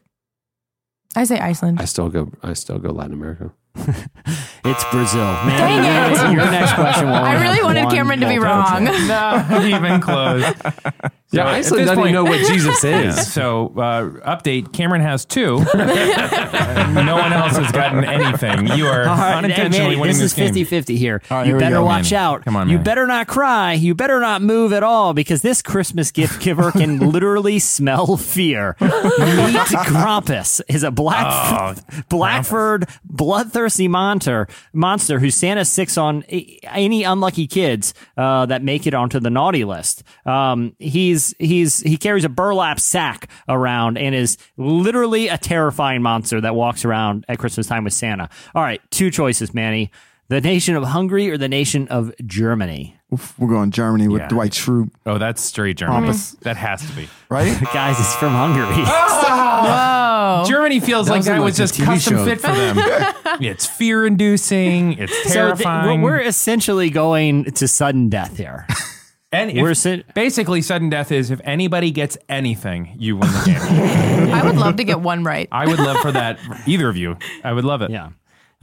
I 1.15 1.25
say 1.25 1.39
Iceland. 1.39 1.81
I 1.81 1.85
still 1.85 2.07
go. 2.09 2.31
I 2.41 2.53
still 2.53 2.79
go 2.79 2.91
Latin 2.91 3.13
America. 3.13 3.51
It's 4.65 4.83
Brazil. 4.91 5.21
Man, 5.21 5.57
Dang 5.57 6.29
it. 6.31 6.33
Your 6.35 6.51
next 6.51 6.73
question 6.73 7.07
will 7.07 7.13
I 7.15 7.35
really 7.41 7.55
have 7.55 7.63
wanted 7.63 7.85
one 7.85 7.95
Cameron 7.95 8.19
to 8.19 8.27
be 8.27 8.37
wrong. 8.37 8.85
choice. 8.85 9.07
Not 9.07 9.63
even 9.63 10.01
close. 10.01 10.43
Yeah, 11.31 11.41
at 11.41 11.47
Iceland 11.55 11.87
doesn't 11.87 11.99
even 11.99 12.13
know 12.13 12.23
what 12.23 12.39
Jesus 12.47 12.81
Yeah, 12.83 13.01
is. 13.09 13.33
So, 13.33 13.73
uh, 13.75 14.03
update 14.37 14.71
Cameron 14.71 15.01
has 15.01 15.25
two. 15.25 15.57
no 15.73 17.15
one 17.17 17.33
else 17.33 17.57
has 17.57 17.71
gotten 17.71 18.05
anything. 18.05 18.67
You 18.77 18.87
are 18.87 19.03
right, 19.03 19.35
unintentionally 19.37 19.89
Manny, 19.89 20.01
winning 20.01 20.17
this 20.19 20.33
this, 20.33 20.51
is 20.55 20.67
game. 20.67 20.83
50-50 20.83 20.97
here. 20.97 21.21
Right, 21.29 21.45
you 21.45 21.53
here 21.53 21.59
better 21.59 21.75
go, 21.75 21.85
watch 21.85 22.11
Manny. 22.11 22.15
out. 22.23 22.45
Come 22.45 22.55
on, 22.55 22.69
you 22.69 22.77
better 22.79 23.05
not 23.07 23.27
cry. 23.27 23.73
You 23.73 23.93
better 23.93 24.19
not 24.21 24.41
move 24.41 24.71
at 24.71 24.83
all 24.83 25.13
because 25.13 25.41
this 25.41 25.61
Christmas 25.61 26.11
gift 26.11 26.41
giver 26.41 26.71
can 26.71 26.99
literally 27.11 27.59
smell 27.59 28.15
fear. 28.17 28.75
Meet 28.79 28.89
Krampus 29.87 30.61
is 30.69 30.83
a 30.83 30.91
black 30.91 31.25
Oh, 31.27 31.75
Blackford 32.09 32.87
bloodthirsty 33.03 33.87
monster 33.87 34.47
monster 34.73 35.19
who 35.19 35.29
Santa 35.29 35.61
sics 35.61 36.01
on 36.01 36.23
any 36.23 37.03
unlucky 37.03 37.47
kids 37.47 37.93
uh, 38.15 38.45
that 38.45 38.63
make 38.63 38.87
it 38.87 38.93
onto 38.93 39.19
the 39.19 39.29
naughty 39.29 39.65
list. 39.65 40.03
Um, 40.25 40.75
he's 40.79 41.16
he's 41.39 41.79
he 41.81 41.97
carries 41.97 42.23
a 42.25 42.29
burlap 42.29 42.79
sack 42.79 43.29
around 43.47 43.97
and 43.97 44.13
is 44.15 44.37
literally 44.57 45.27
a 45.27 45.37
terrifying 45.37 46.01
monster 46.01 46.39
that 46.41 46.55
walks 46.55 46.85
around 46.85 47.25
at 47.27 47.37
Christmas 47.39 47.67
time 47.67 47.83
with 47.83 47.93
Santa. 47.93 48.29
All 48.55 48.63
right, 48.63 48.81
two 48.91 49.09
choices, 49.11 49.53
Manny: 49.53 49.91
the 50.29 50.41
nation 50.41 50.75
of 50.75 50.83
Hungary 50.83 51.29
or 51.31 51.37
the 51.37 51.49
nation 51.49 51.87
of 51.89 52.11
Germany. 52.25 52.93
Oof, 53.13 53.33
we're 53.39 53.47
going 53.47 53.71
Germany 53.71 54.09
with 54.09 54.21
Yeah. 54.23 54.27
Dwight 54.27 54.51
Schrute, 54.51 54.89
Oh, 55.05 55.17
that's 55.17 55.41
straight 55.41 55.77
Germany. 55.77 56.09
Krampus. 56.09 56.37
That 56.41 56.57
has 56.57 56.85
to 56.85 56.93
be. 56.93 57.07
right? 57.29 57.57
Guys, 57.73 57.97
it's 57.97 58.13
from 58.15 58.33
Hungary. 58.33 58.83
Whoa. 58.83 60.43
Germany 60.45 60.81
feels 60.81 61.09
like 61.09 61.23
that 61.23 61.41
was 61.41 61.55
just 61.55 61.75
TV 61.75 61.85
custom 61.85 62.17
show. 62.17 62.25
fit 62.25 62.41
for 62.41 62.47
them. 62.47 62.77
it's 63.41 63.65
fear 63.65 64.05
inducing. 64.05 64.93
It's 64.93 65.15
So 65.19 65.23
th- 65.23 65.33
terrifying. 65.33 66.01
we're, 66.01 66.17
we're 66.17 66.21
essentially 66.21 66.89
going 66.89 67.45
to 67.45 67.65
sudden 67.67 68.09
death 68.09 68.35
here. 68.37 68.67
And 69.37 69.51
if- 69.51 69.61
we're 69.61 69.73
sit- 69.73 70.13
basically 70.13 70.61
sudden 70.61 70.89
death 70.89 71.11
is 71.11 71.31
if 71.31 71.39
anybody 71.43 71.91
gets 71.91 72.17
anything, 72.29 72.95
you 72.97 73.17
win 73.17 73.29
the 73.31 73.43
game. 73.45 74.33
I 74.33 74.43
would 74.45 74.55
love 74.57 74.75
to 74.77 74.83
get 74.83 74.99
one 75.01 75.23
right. 75.23 75.47
I 75.51 75.67
would 75.67 75.79
love 75.79 75.97
for 75.97 76.11
that. 76.11 76.39
Either 76.65 76.89
of 76.89 76.97
you, 76.97 77.17
I 77.43 77.53
would 77.53 77.65
love 77.65 77.81
it. 77.81 77.91
Yeah. 77.91 78.09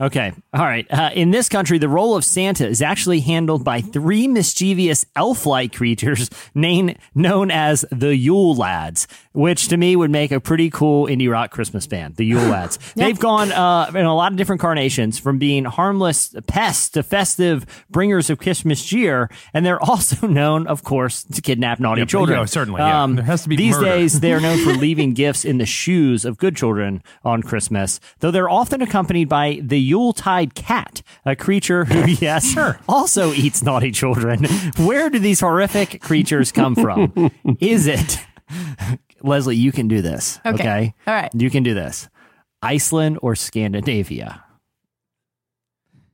Okay. 0.01 0.33
All 0.53 0.65
right. 0.65 0.85
Uh, 0.91 1.09
in 1.13 1.31
this 1.31 1.47
country, 1.47 1.77
the 1.77 1.87
role 1.87 2.17
of 2.17 2.25
Santa 2.25 2.67
is 2.67 2.81
actually 2.81 3.21
handled 3.21 3.63
by 3.63 3.79
three 3.79 4.27
mischievous 4.27 5.05
elf-like 5.15 5.73
creatures 5.73 6.29
named 6.53 6.97
known 7.13 7.49
as 7.49 7.85
the 7.91 8.13
Yule 8.13 8.55
Lads, 8.55 9.07
which 9.31 9.69
to 9.69 9.77
me 9.77 9.95
would 9.95 10.11
make 10.11 10.33
a 10.33 10.41
pretty 10.41 10.69
cool 10.69 11.07
indie 11.07 11.31
rock 11.31 11.51
Christmas 11.51 11.87
band. 11.87 12.17
The 12.17 12.25
Yule 12.25 12.43
Lads. 12.49 12.77
They've 12.95 13.17
gone 13.17 13.53
uh, 13.53 13.89
in 13.95 14.05
a 14.05 14.13
lot 14.13 14.33
of 14.33 14.37
different 14.37 14.59
carnations, 14.59 15.17
from 15.17 15.37
being 15.39 15.63
harmless 15.63 16.35
pests 16.45 16.89
to 16.89 17.01
festive 17.03 17.65
bringers 17.89 18.29
of 18.29 18.37
Christmas 18.37 18.83
cheer, 18.83 19.29
and 19.53 19.65
they're 19.65 19.81
also 19.89 20.27
known, 20.27 20.67
of 20.67 20.83
course, 20.83 21.23
to 21.23 21.41
kidnap 21.41 21.79
naughty 21.79 22.01
but- 22.01 22.09
children. 22.09 22.37
Um, 22.37 22.41
yeah, 22.41 22.45
certainly, 22.47 22.81
yeah. 22.81 23.07
There 23.07 23.23
has 23.23 23.43
to 23.43 23.49
be 23.49 23.55
these 23.55 23.75
murder. 23.75 23.85
days 23.85 24.19
they 24.19 24.33
are 24.33 24.41
known 24.41 24.61
for 24.61 24.73
leaving 24.73 25.13
gifts 25.13 25.45
in 25.45 25.57
the 25.57 25.65
shoes 25.65 26.25
of 26.25 26.37
good 26.37 26.57
children 26.57 27.01
on 27.23 27.43
Christmas, 27.43 28.01
though 28.19 28.31
they're 28.31 28.49
often 28.49 28.81
accompanied 28.81 29.29
by 29.29 29.61
the 29.63 29.84
Yuletide 29.85 30.55
cat, 30.55 31.01
a 31.25 31.35
creature 31.35 31.85
who, 31.85 32.09
yes, 32.19 32.45
sure. 32.51 32.79
also 32.89 33.31
eats 33.33 33.61
naughty 33.63 33.91
children. 33.91 34.45
Where 34.77 35.09
do 35.09 35.19
these 35.19 35.39
horrific 35.39 36.01
creatures 36.01 36.51
come 36.51 36.75
from? 36.75 37.31
Is 37.59 37.87
it, 37.87 38.19
Leslie, 39.21 39.55
you 39.55 39.71
can 39.71 39.87
do 39.87 40.01
this. 40.01 40.39
Okay. 40.45 40.53
Okay. 40.53 40.93
All 41.07 41.13
right. 41.13 41.31
You 41.33 41.49
can 41.49 41.63
do 41.63 41.73
this. 41.73 42.09
Iceland 42.61 43.19
or 43.21 43.35
Scandinavia? 43.35 44.41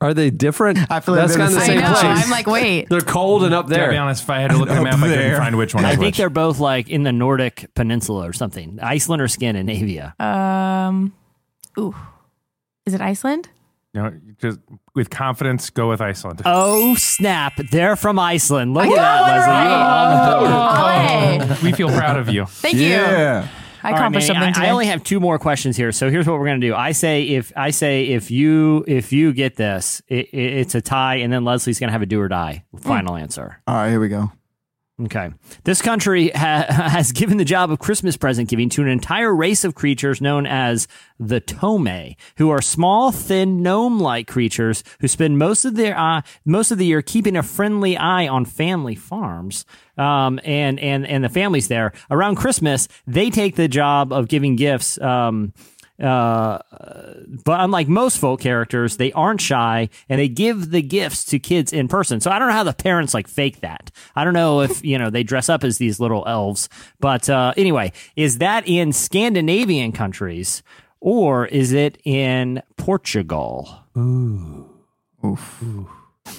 Are 0.02 0.16
they 0.16 0.32
different? 0.32 0.80
I 0.90 1.00
feel 1.00 1.14
like 1.14 1.28
that's 1.28 1.36
they're 1.38 1.46
kind 1.46 1.54
the 1.54 1.60
of 1.60 1.60
the 1.60 1.60
I 1.64 1.68
same 1.68 1.80
know. 1.82 1.94
place. 1.94 2.24
I'm 2.26 2.30
like, 2.32 2.48
wait. 2.48 2.90
They're 2.90 3.02
cold 3.02 3.44
and 3.44 3.54
up 3.54 3.66
To 3.66 3.70
be 3.70 3.76
there. 3.76 3.94
honest, 4.02 4.24
if 4.24 4.30
I 4.32 4.40
had 4.40 4.50
to 4.50 4.58
look 4.58 4.70
at 4.70 4.78
a 4.80 4.84
map, 4.84 4.96
I 4.96 5.08
couldn't 5.08 5.38
find 5.38 5.58
which 5.60 5.76
one. 5.76 5.86
I 5.86 5.90
think 5.92 6.02
which. 6.02 6.18
they're 6.18 6.32
both 6.32 6.58
like 6.60 6.90
in 6.90 7.04
the 7.04 7.12
Nordic 7.12 7.70
peninsula 7.76 8.28
or 8.28 8.34
something. 8.34 8.80
Iceland 8.82 9.22
or 9.22 9.28
Scandinavia? 9.28 10.16
Um, 10.20 11.14
ooh, 11.78 11.96
is 12.88 12.96
it 12.96 13.02
Iceland? 13.02 13.50
You 13.94 14.02
know, 14.02 14.14
just 14.40 14.60
with 14.96 15.10
confidence, 15.10 15.70
go 15.70 15.90
with 15.90 16.00
Iceland. 16.00 16.42
Oh 16.46 16.96
snap! 16.96 17.58
They're 17.58 17.98
from 17.98 18.20
Iceland. 18.20 18.74
Look 18.74 18.86
I 18.86 18.90
at 18.90 18.96
that, 18.96 19.22
one 19.22 19.32
Leslie. 19.32 19.54
You 19.54 19.76
are 19.76 19.98
on 19.98 21.40
the 21.40 21.46
oh, 21.46 21.48
board. 21.48 21.64
we 21.64 21.72
feel 21.74 21.90
proud 21.90 22.18
of 22.18 22.30
you. 22.30 22.46
Thank 22.46 22.78
you. 22.78 22.96
I 23.84 23.88
All 23.88 23.94
right, 23.94 24.00
accomplished 24.00 24.28
Manny, 24.28 24.40
something 24.40 24.50
I, 24.50 24.52
today. 24.54 24.68
I 24.68 24.72
only 24.72 24.86
have 24.86 25.04
two 25.04 25.20
more 25.20 25.40
questions 25.40 25.76
here, 25.76 25.92
so 25.92 26.10
here's 26.10 26.28
what 26.28 26.40
we're 26.40 26.46
gonna 26.46 26.60
do. 26.60 26.74
I 26.74 26.94
say 26.94 27.24
if 27.24 27.52
I 27.58 27.72
say 27.72 28.10
if 28.10 28.32
you 28.32 28.86
if 28.88 29.12
you 29.12 29.34
get 29.34 29.56
this, 29.56 30.02
it, 30.08 30.28
it, 30.28 30.54
it's 30.54 30.76
a 30.76 30.82
tie, 30.82 31.16
and 31.16 31.34
then 31.34 31.44
Leslie's 31.44 31.80
gonna 31.80 31.92
have 31.92 32.02
a 32.02 32.06
do 32.06 32.22
or 32.22 32.28
die 32.28 32.64
final 32.78 33.16
hmm. 33.16 33.24
answer. 33.24 33.62
All 33.68 33.76
right, 33.76 33.90
here 33.90 34.00
we 34.00 34.08
go. 34.08 34.32
Okay. 35.06 35.32
This 35.64 35.82
country 35.82 36.30
ha- 36.30 36.66
has 36.70 37.12
given 37.12 37.38
the 37.38 37.46
job 37.46 37.72
of 37.72 37.80
Christmas 37.80 38.18
present 38.18 38.50
giving 38.50 38.70
to 38.70 38.82
an 38.82 38.88
entire 38.88 39.34
race 39.34 39.64
of 39.64 39.74
creatures 39.74 40.22
known 40.22 40.46
as 40.46 40.88
the 41.20 41.40
Tome, 41.40 42.16
who 42.38 42.50
are 42.50 42.62
small, 42.62 43.12
thin, 43.12 43.64
gnome-like 43.64 44.28
creatures 44.28 44.84
who 45.00 45.08
spend 45.08 45.38
most 45.38 45.66
of 45.66 45.76
their 45.76 45.98
uh, 45.98 46.22
most 46.46 46.72
of 46.72 46.78
the 46.78 46.86
year 46.86 47.02
keeping 47.02 47.36
a 47.36 47.44
friendly 47.44 47.98
eye 47.98 48.28
on 48.28 48.46
family 48.46 48.96
farms. 48.96 49.66
Um, 49.98 50.40
and 50.44 50.80
and 50.80 51.06
and 51.06 51.24
the 51.24 51.30
families 51.30 51.68
there 51.68 51.94
around 52.10 52.36
Christmas, 52.36 52.88
they 53.08 53.30
take 53.30 53.56
the 53.56 53.68
job 53.68 54.14
of 54.14 54.28
giving 54.28 54.56
gifts. 54.56 55.00
Um, 55.00 55.54
uh, 56.02 56.60
but 57.46 57.60
unlike 57.60 57.88
most 57.88 58.18
folk 58.18 58.40
characters, 58.42 58.98
they 58.98 59.12
aren't 59.14 59.40
shy 59.42 59.90
and 60.10 60.20
they 60.20 60.28
give 60.28 60.72
the 60.72 60.82
gifts 60.82 61.24
to 61.26 61.40
kids 61.40 61.72
in 61.72 61.88
person. 61.88 62.20
So 62.20 62.32
I 62.32 62.40
don't 62.40 62.48
know 62.48 62.54
how 62.56 62.64
the 62.64 62.74
parents 62.74 63.14
like 63.14 63.28
fake 63.28 63.62
that. 63.62 63.92
I 64.16 64.24
don't 64.24 64.34
know 64.34 64.62
if, 64.62 64.84
you 64.84 64.98
know, 64.98 65.10
they 65.10 65.24
dress 65.24 65.48
up 65.50 65.64
as 65.64 65.78
these 65.78 66.00
little 66.00 66.24
elves. 66.28 66.70
But 67.00 67.30
uh, 67.30 67.54
anyway, 67.58 67.92
is 68.16 68.40
that 68.40 68.68
in 68.68 68.92
Scandinavian 68.94 69.92
countries 69.92 70.64
or 71.00 71.46
is 71.48 71.72
it 71.72 71.98
in 72.04 72.62
Portugal? 72.78 73.70
Oof. 75.24 75.64
I 75.64 76.32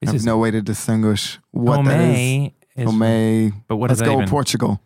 This 0.00 0.08
have 0.08 0.14
is 0.16 0.26
no 0.26 0.38
way 0.38 0.50
to 0.50 0.60
distinguish 0.60 1.38
what 1.52 1.84
that 1.84 2.00
is. 2.00 2.16
Tome 2.16 2.52
is- 2.76 2.84
Tome. 2.90 3.64
But 3.68 3.76
what 3.76 3.90
Let's 3.90 4.00
does 4.00 4.06
that 4.08 4.12
go 4.14 4.18
even- 4.18 4.28
Portugal. 4.28 4.80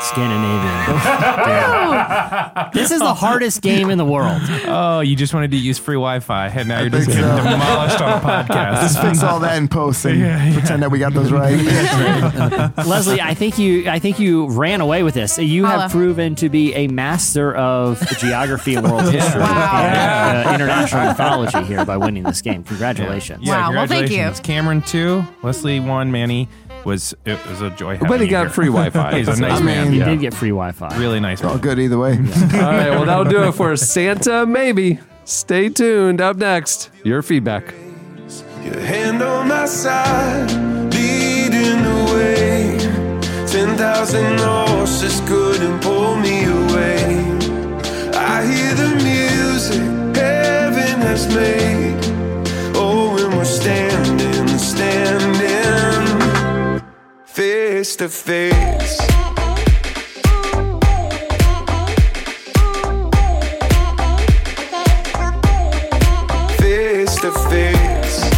Scandinavian. 0.00 0.98
This 2.74 2.90
is 2.90 3.00
the 3.00 3.14
hardest 3.14 3.62
game 3.62 3.88
in 3.90 3.96
the 3.98 4.04
world. 4.04 4.40
Oh, 4.66 5.00
you 5.00 5.16
just 5.16 5.32
wanted 5.32 5.50
to 5.52 5.56
use 5.56 5.78
free 5.78 5.94
Wi-Fi, 5.94 6.48
and 6.48 6.68
now 6.68 6.80
you're 6.80 6.90
just 6.90 7.06
getting 7.08 7.22
so. 7.24 7.36
demolished 7.36 8.00
on 8.00 8.18
a 8.18 8.20
podcast. 8.22 8.80
Just 8.82 9.00
fix 9.00 9.22
all 9.22 9.40
that 9.40 9.56
in 9.56 9.68
post 9.68 10.04
and 10.04 10.54
pretend 10.54 10.82
that 10.82 10.90
we 10.90 10.98
got 10.98 11.14
those 11.14 11.32
right. 11.32 11.56
Leslie, 12.86 13.20
I 13.20 13.32
think 13.34 13.58
you 13.58 13.88
I 13.88 13.98
think 13.98 14.18
you 14.18 14.48
ran 14.48 14.80
away 14.82 15.02
with 15.02 15.14
this. 15.14 15.38
You 15.38 15.64
Holla. 15.64 15.82
have 15.82 15.90
proven 15.90 16.34
to 16.36 16.48
be 16.50 16.74
a 16.74 16.88
master 16.88 17.54
of 17.56 18.00
geography 18.18 18.74
and 18.74 18.88
world 18.90 19.10
history 19.10 19.40
Wow. 19.40 19.82
and 19.82 20.48
uh, 20.48 20.52
international 20.54 21.06
mythology 21.06 21.62
here 21.64 21.84
by 21.86 21.96
winning 21.96 22.22
this 22.24 22.42
game. 22.42 22.62
Congratulations. 22.64 23.44
Yeah, 23.46 23.68
Wow, 23.68 23.72
well, 23.74 23.86
thank 23.86 24.02
you. 24.10 24.16
congratulations. 24.18 24.40
Cameron 24.40 24.82
two, 24.82 25.24
Leslie 25.42 25.80
one, 25.80 26.12
Manny 26.12 26.48
was 26.84 27.14
it 27.24 27.44
was 27.46 27.60
a 27.62 27.70
joy. 27.70 27.98
But 27.98 28.20
he 28.20 28.26
you 28.26 28.30
got 28.30 28.42
here. 28.46 28.50
free 28.50 28.66
Wi-Fi. 28.66 29.18
He's 29.18 29.28
a 29.28 29.40
nice 29.40 29.60
I 29.60 29.62
man. 29.62 29.84
mean- 29.84 29.92
You 29.94 29.98
yeah. 30.00 30.04
did 30.10 30.20
get 30.20 30.34
free 30.34 30.50
Wi-Fi. 30.50 30.96
really 30.98 31.20
nice. 31.20 31.42
all 31.42 31.50
Man. 31.52 31.60
good 31.60 31.78
either 31.78 31.98
way. 31.98 32.12
All 32.16 32.18
right, 32.60 32.90
well, 32.90 33.04
that'll 33.04 33.24
do 33.24 33.42
it 33.44 33.52
for 33.52 33.76
Santa 33.76 34.46
Maybe. 34.46 35.00
Stay 35.24 35.68
tuned. 35.68 36.20
Up 36.20 36.36
next, 36.36 36.90
your 37.04 37.22
feedback. 37.22 37.74
Your 38.64 38.80
hand 38.80 39.22
on 39.22 39.48
my 39.48 39.66
side, 39.66 40.50
leading 40.94 41.82
the 41.82 42.12
way. 42.14 42.78
Ten 43.46 43.76
thousand 43.76 44.38
horses 44.40 45.20
couldn't 45.28 45.80
pull 45.80 46.16
me 46.16 46.44
away. 46.44 47.04
I 48.14 48.44
hear 48.46 48.74
the 48.74 48.90
music 49.04 49.82
heaven 50.16 51.00
has 51.02 51.28
made. 51.34 51.98
Oh, 52.74 53.16
and 53.22 53.34
to 57.38 58.08
face. 58.08 58.98
Face 66.58 67.20
to 67.20 67.30
face. 67.48 68.30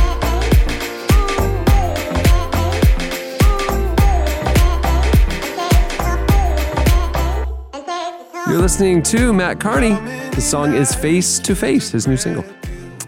You're 8.46 8.58
listening 8.58 9.02
to 9.04 9.32
Matt 9.32 9.60
Carney. 9.60 9.94
The 10.34 10.42
song 10.42 10.74
is 10.74 10.94
Face 10.94 11.38
to 11.38 11.54
Face, 11.54 11.90
his 11.90 12.06
new 12.06 12.18
single. 12.18 12.44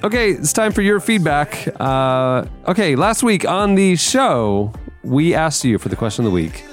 Okay, 0.03 0.31
it's 0.31 0.55
time 0.55 0.73
for 0.73 0.81
your 0.81 1.01
feedback. 1.01 1.69
Uh, 1.79 2.47
okay, 2.67 2.97
last 2.97 3.23
week 3.23 3.47
on 3.47 3.75
the 3.75 3.95
show, 3.97 4.73
we 5.05 5.35
asked 5.35 5.65
you 5.65 5.79
for 5.79 5.89
the 5.89 5.97
question 5.97 6.25
of 6.25 6.31
the 6.31 6.35
week. 6.35 6.65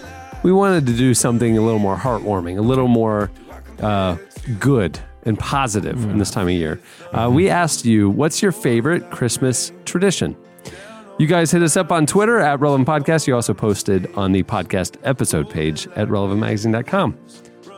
We 0.44 0.52
wanted 0.52 0.86
to 0.88 0.94
do 0.94 1.14
something 1.14 1.58
a 1.58 1.62
little 1.62 1.80
more 1.80 1.98
heartwarming, 1.98 2.58
a 2.58 2.62
little 2.62 2.88
more 2.88 3.30
uh, 3.82 4.18
good 4.60 5.00
and 5.24 5.38
positive 5.38 6.04
in 6.06 6.18
this 6.18 6.32
time 6.32 6.48
of 6.48 6.54
year. 6.54 6.80
Uh, 7.12 7.30
we 7.32 7.50
asked 7.50 7.86
you, 7.86 8.10
what's 8.10 8.42
your 8.42 8.52
favorite 8.52 9.10
Christmas 9.12 9.72
tradition? 9.86 10.36
You 11.18 11.28
guys 11.28 11.52
hit 11.52 11.62
us 11.62 11.76
up 11.76 11.92
on 11.92 12.06
Twitter 12.06 12.40
at 12.40 12.62
Relevant 12.62 12.88
Podcast. 12.88 13.28
You 13.28 13.36
also 13.36 13.54
posted 13.54 14.10
on 14.16 14.32
the 14.32 14.44
podcast 14.44 14.96
episode 15.04 15.50
page 15.50 15.86
at 15.98 16.08
relevantmagazine.com. 16.08 17.18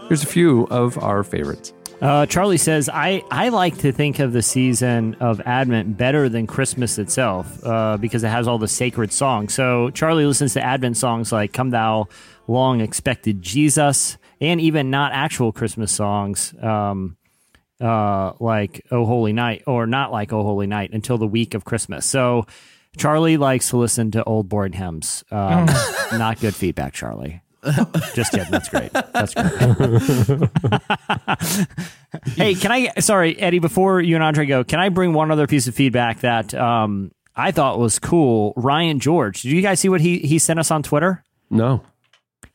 Here's 0.07 0.23
a 0.23 0.27
few 0.27 0.67
of 0.69 0.99
our 0.99 1.23
favorites. 1.23 1.73
Uh, 2.01 2.25
Charlie 2.25 2.57
says, 2.57 2.89
I, 2.89 3.23
I 3.29 3.49
like 3.49 3.77
to 3.79 3.91
think 3.91 4.17
of 4.17 4.33
the 4.33 4.41
season 4.41 5.15
of 5.19 5.39
Advent 5.41 5.97
better 5.97 6.29
than 6.29 6.47
Christmas 6.47 6.97
itself 6.97 7.63
uh, 7.63 7.97
because 7.97 8.23
it 8.23 8.29
has 8.29 8.47
all 8.47 8.57
the 8.57 8.67
sacred 8.67 9.13
songs. 9.13 9.53
So 9.53 9.91
Charlie 9.91 10.25
listens 10.25 10.53
to 10.53 10.63
Advent 10.63 10.97
songs 10.97 11.31
like 11.31 11.53
Come 11.53 11.69
Thou 11.69 12.07
Long 12.47 12.81
Expected 12.81 13.43
Jesus 13.43 14.17
and 14.39 14.59
even 14.59 14.89
not 14.89 15.11
actual 15.13 15.51
Christmas 15.51 15.91
songs 15.91 16.55
um, 16.59 17.17
uh, 17.79 18.33
like 18.39 18.83
Oh 18.89 19.05
Holy 19.05 19.31
Night 19.31 19.61
or 19.67 19.85
not 19.85 20.11
like 20.11 20.33
Oh 20.33 20.41
Holy 20.41 20.67
Night 20.67 20.91
until 20.93 21.19
the 21.19 21.27
week 21.27 21.53
of 21.53 21.65
Christmas. 21.65 22.07
So 22.07 22.47
Charlie 22.97 23.37
likes 23.37 23.69
to 23.69 23.77
listen 23.77 24.09
to 24.11 24.23
old 24.23 24.49
board 24.49 24.73
hymns. 24.73 25.23
Um, 25.29 25.67
not 26.13 26.39
good 26.39 26.55
feedback, 26.55 26.93
Charlie. 26.93 27.41
Just 28.15 28.31
kidding. 28.31 28.49
That's 28.49 28.69
great. 28.69 28.91
That's 28.91 29.33
great. 29.35 29.51
hey, 32.35 32.55
can 32.55 32.71
I? 32.71 32.91
Sorry, 32.99 33.37
Eddie. 33.39 33.59
Before 33.59 34.01
you 34.01 34.15
and 34.15 34.23
Andre 34.23 34.47
go, 34.47 34.63
can 34.63 34.79
I 34.79 34.89
bring 34.89 35.13
one 35.13 35.29
other 35.31 35.45
piece 35.45 35.67
of 35.67 35.75
feedback 35.75 36.21
that 36.21 36.55
um, 36.55 37.11
I 37.35 37.51
thought 37.51 37.77
was 37.77 37.99
cool? 37.99 38.53
Ryan 38.55 38.99
George. 38.99 39.43
Did 39.43 39.51
you 39.51 39.61
guys 39.61 39.79
see 39.79 39.89
what 39.89 40.01
he 40.01 40.19
he 40.19 40.39
sent 40.39 40.59
us 40.59 40.71
on 40.71 40.81
Twitter? 40.81 41.23
No. 41.51 41.83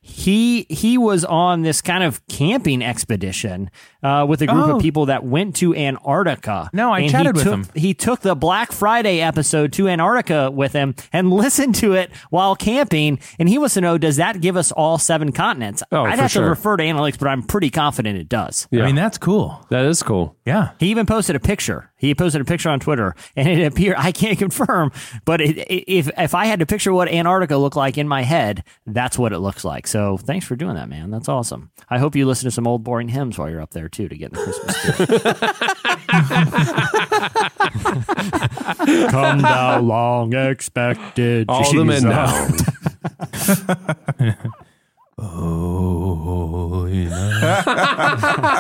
He 0.09 0.67
he 0.71 0.97
was 0.99 1.25
on 1.25 1.63
this 1.63 1.83
kind 1.83 2.05
of 2.05 2.25
camping 2.29 2.81
expedition 2.81 3.71
uh, 4.05 4.25
with 4.29 4.41
a 4.41 4.47
group 4.47 4.67
Oh. 4.69 4.77
of 4.77 4.83
people 4.83 5.07
that 5.07 5.25
went 5.25 5.57
to 5.57 5.75
Antarctica. 5.75 6.71
No, 6.73 6.93
I 6.93 7.01
And 7.01 7.11
chatted 7.11 7.35
with 7.35 7.43
took- 7.43 7.53
him. 7.55 7.67
He 7.75 7.93
took 7.93 8.21
the 8.21 8.37
Black 8.37 8.71
Friday 8.71 9.21
episode 9.21 9.73
to 9.75 9.89
Antarctica 9.89 10.51
with 10.53 10.73
him 10.73 10.95
and 11.13 11.33
listened 11.45 11.75
to 11.77 11.95
it 11.95 12.11
while 12.31 12.55
camping. 12.55 13.19
And 13.41 13.49
he 13.49 13.59
wants 13.59 13.75
to 13.75 13.81
know: 13.81 13.99
Does 13.99 14.17
that 14.17 14.41
give 14.41 14.57
us 14.57 14.71
all 14.71 14.97
seven 14.99 15.33
continents? 15.33 15.83
Oh, 15.91 16.05
I'd 16.05 16.15
for 16.17 16.23
have 16.23 16.31
sure. 16.31 16.43
to 16.45 16.49
refer 16.51 16.77
to 16.77 16.85
analytics, 16.85 17.19
but 17.19 17.27
I'm 17.27 17.43
pretty 17.43 17.71
confident 17.71 18.17
it 18.17 18.29
does. 18.29 18.69
Yeah. 18.71 18.85
I 18.85 18.87
mean, 18.87 18.95
that's 18.95 19.19
cool. 19.19 19.67
That 19.71 19.85
is 19.87 20.05
cool. 20.05 20.37
Yeah. 20.47 20.71
He 20.79 20.87
even 20.87 21.05
posted 21.07 21.35
a 21.35 21.41
picture. 21.41 21.91
He 21.99 22.15
posted 22.15 22.41
a 22.43 22.45
picture 22.45 22.69
on 22.69 22.79
Twitter, 22.79 23.17
and 23.35 23.49
it 23.49 23.65
appeared. 23.65 23.97
I 23.99 24.13
can't 24.13 24.39
confirm, 24.47 24.93
but 25.25 25.41
it, 25.41 25.59
it, 25.59 25.85
if 25.93 26.11
if 26.17 26.35
I 26.35 26.47
had 26.47 26.61
to 26.61 26.67
picture 26.67 26.93
what 26.93 27.09
Antarctica 27.09 27.57
looked 27.57 27.75
like 27.77 27.99
in 27.99 28.07
my 28.07 28.23
head, 28.23 28.63
that's 28.87 29.19
what 29.19 29.33
it 29.33 29.39
looks 29.41 29.65
like. 29.65 29.87
So 29.89 29.96
thanks 30.19 30.45
for 30.47 30.57
doing 30.57 30.75
that, 30.75 30.89
man. 30.89 31.11
That's 31.11 31.29
awesome. 31.29 31.71
I 31.89 31.99
hope 31.99 32.17
you 32.17 32.27
listen 32.27 32.47
to 32.47 32.51
some 32.51 32.67
old 32.67 32.83
boring 32.83 33.09
hymns 33.09 33.39
while 33.39 33.49
you're 33.49 33.61
up 33.61 33.71
there 33.71 33.89
too 33.89 34.09
to 34.09 34.17
get 34.17 34.33
in 34.33 34.39
the 34.39 34.43
Christmas 34.43 34.77
spirit. 34.77 35.23
Come 39.11 39.41
thou 39.43 39.81
long 39.81 40.35
expected. 40.35 41.47
All 41.49 41.73
the 41.73 41.85
men 41.85 42.03
Jesus. 42.03 43.65
down. 43.67 44.47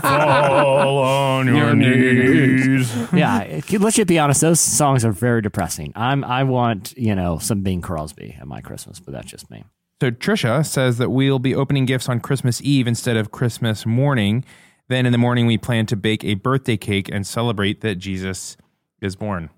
Fall 0.03 0.99
on 0.99 1.47
your 1.49 1.75
knees. 1.75 2.91
yeah, 3.13 3.61
let's 3.79 3.97
just 3.97 4.09
be 4.09 4.19
honest. 4.19 4.41
Those 4.41 4.61
songs 4.61 5.05
are 5.05 5.13
very 5.13 5.43
depressing. 5.43 5.93
I'm 5.95 6.25
I 6.25 6.45
want 6.45 6.97
you 6.97 7.15
know 7.15 7.39
some 7.39 7.63
Bing 7.63 7.83
Crosby 7.83 8.37
at 8.41 8.47
my 8.47 8.61
Christmas, 8.61 9.01
but 9.01 9.13
that's 9.13 9.31
just 9.31 9.51
me. 9.51 9.65
So 10.01 10.11
Trisha 10.11 10.65
says 10.67 10.99
that 10.99 11.11
we'll 11.11 11.39
be 11.39 11.55
opening 11.55 11.87
gifts 11.87 12.09
on 12.09 12.21
Christmas 12.21 12.61
Eve 12.63 12.87
instead 12.87 13.17
of 13.17 13.31
Christmas 13.33 13.87
morning. 13.87 14.45
Then 14.89 15.07
in 15.07 15.13
the 15.13 15.19
morning 15.19 15.47
we 15.47 15.57
plan 15.57 15.87
to 15.87 15.97
bake 15.97 16.23
a 16.23 16.35
birthday 16.35 16.77
cake 16.77 17.09
and 17.11 17.27
celebrate 17.27 17.81
that 17.81 17.97
Jesus 17.97 18.57
is 19.01 19.17
born. 19.17 19.49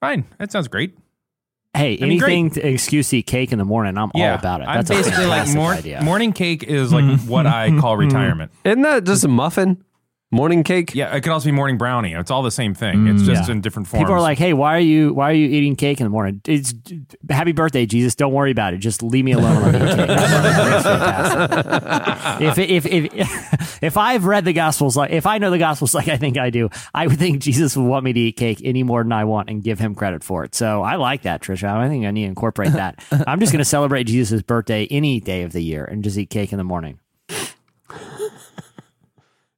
Fine, 0.00 0.24
that 0.38 0.50
sounds 0.50 0.68
great. 0.68 0.96
Hey, 1.74 1.98
I 2.00 2.06
mean, 2.06 2.18
great. 2.18 2.32
anything 2.32 2.50
to 2.52 2.66
excuse 2.66 3.10
to 3.10 3.18
eat 3.18 3.26
cake 3.26 3.52
in 3.52 3.58
the 3.58 3.64
morning, 3.64 3.98
I'm 3.98 4.10
all 4.14 4.34
about 4.34 4.62
it. 4.62 4.64
I'm 4.64 4.76
That's 4.78 4.90
a 4.90 4.94
basically 4.94 5.26
like 5.26 5.46
fantastic 5.46 5.56
mor- 5.56 5.72
idea. 5.72 6.02
morning 6.02 6.32
cake 6.32 6.62
is 6.62 6.92
like 6.92 7.20
what 7.20 7.46
I 7.46 7.78
call 7.78 7.96
retirement. 7.98 8.50
Isn't 8.64 8.82
that 8.82 9.04
just 9.04 9.22
a 9.24 9.28
muffin? 9.28 9.84
Morning 10.30 10.62
cake? 10.62 10.94
Yeah, 10.94 11.14
it 11.16 11.22
could 11.22 11.32
also 11.32 11.46
be 11.46 11.52
morning 11.52 11.78
brownie. 11.78 12.12
It's 12.12 12.30
all 12.30 12.42
the 12.42 12.50
same 12.50 12.74
thing. 12.74 13.06
It's 13.06 13.22
just 13.22 13.44
Mm. 13.44 13.48
Yeah. 13.48 13.52
in 13.52 13.60
different 13.62 13.88
forms. 13.88 14.02
People 14.02 14.14
are 14.14 14.20
like, 14.20 14.36
"Hey, 14.36 14.52
why 14.52 14.76
are 14.76 14.80
you 14.80 15.14
why 15.14 15.30
are 15.30 15.34
you 15.34 15.46
eating 15.48 15.74
cake 15.74 16.00
in 16.00 16.04
the 16.04 16.10
morning? 16.10 16.42
It's 16.46 16.74
happy 17.30 17.52
birthday, 17.52 17.86
Jesus. 17.86 18.14
Don't 18.14 18.34
worry 18.34 18.50
about 18.50 18.74
it. 18.74 18.78
Just 18.78 19.02
leave 19.02 19.24
me 19.24 19.32
alone. 19.32 19.74
and 19.74 19.84
Let 19.84 19.96
cake." 19.96 20.08
If, 22.40 22.56
if 22.58 22.86
if 22.86 23.78
if 23.82 23.96
I've 23.96 24.26
read 24.26 24.44
the 24.44 24.52
Gospels 24.52 24.98
like 24.98 25.12
if 25.12 25.24
I 25.26 25.38
know 25.38 25.50
the 25.50 25.56
Gospels 25.58 25.94
like 25.94 26.08
I 26.08 26.18
think 26.18 26.36
I 26.36 26.50
do, 26.50 26.68
I 26.94 27.06
would 27.06 27.18
think 27.18 27.40
Jesus 27.40 27.74
would 27.74 27.84
want 27.86 28.04
me 28.04 28.12
to 28.12 28.20
eat 28.20 28.36
cake 28.36 28.60
any 28.64 28.82
more 28.82 29.02
than 29.02 29.12
I 29.12 29.24
want 29.24 29.48
and 29.48 29.62
give 29.62 29.78
him 29.78 29.94
credit 29.94 30.22
for 30.22 30.44
it. 30.44 30.54
So 30.54 30.82
I 30.82 30.96
like 30.96 31.22
that, 31.22 31.40
Trisha. 31.40 31.72
I 31.74 31.88
think 31.88 32.04
I 32.04 32.10
need 32.10 32.24
to 32.24 32.28
incorporate 32.28 32.72
that. 32.72 33.02
I'm 33.26 33.40
just 33.40 33.50
going 33.50 33.60
to 33.60 33.64
celebrate 33.64 34.04
Jesus' 34.04 34.42
birthday 34.42 34.86
any 34.90 35.20
day 35.20 35.42
of 35.42 35.52
the 35.52 35.62
year 35.62 35.86
and 35.86 36.04
just 36.04 36.18
eat 36.18 36.28
cake 36.28 36.52
in 36.52 36.58
the 36.58 36.64
morning. 36.64 36.98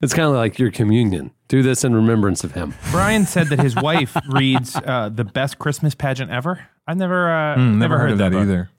It's 0.00 0.14
kind 0.14 0.28
of 0.28 0.34
like 0.34 0.58
your 0.58 0.70
communion. 0.70 1.30
Do 1.48 1.62
this 1.62 1.84
in 1.84 1.94
remembrance 1.94 2.42
of 2.44 2.52
him. 2.52 2.74
Brian 2.90 3.26
said 3.26 3.48
that 3.48 3.58
his 3.60 3.74
wife 3.76 4.16
reads 4.28 4.74
uh, 4.76 5.10
the 5.12 5.24
best 5.24 5.58
Christmas 5.58 5.94
pageant 5.94 6.30
ever. 6.30 6.66
I've 6.86 6.96
never 6.96 7.30
uh, 7.30 7.56
Mm, 7.56 7.76
never, 7.76 7.98
heard, 7.98 8.12
of 8.12 8.18
that, 8.18 8.30
that 8.30 8.36
book. 8.36 8.42
either. 8.42 8.70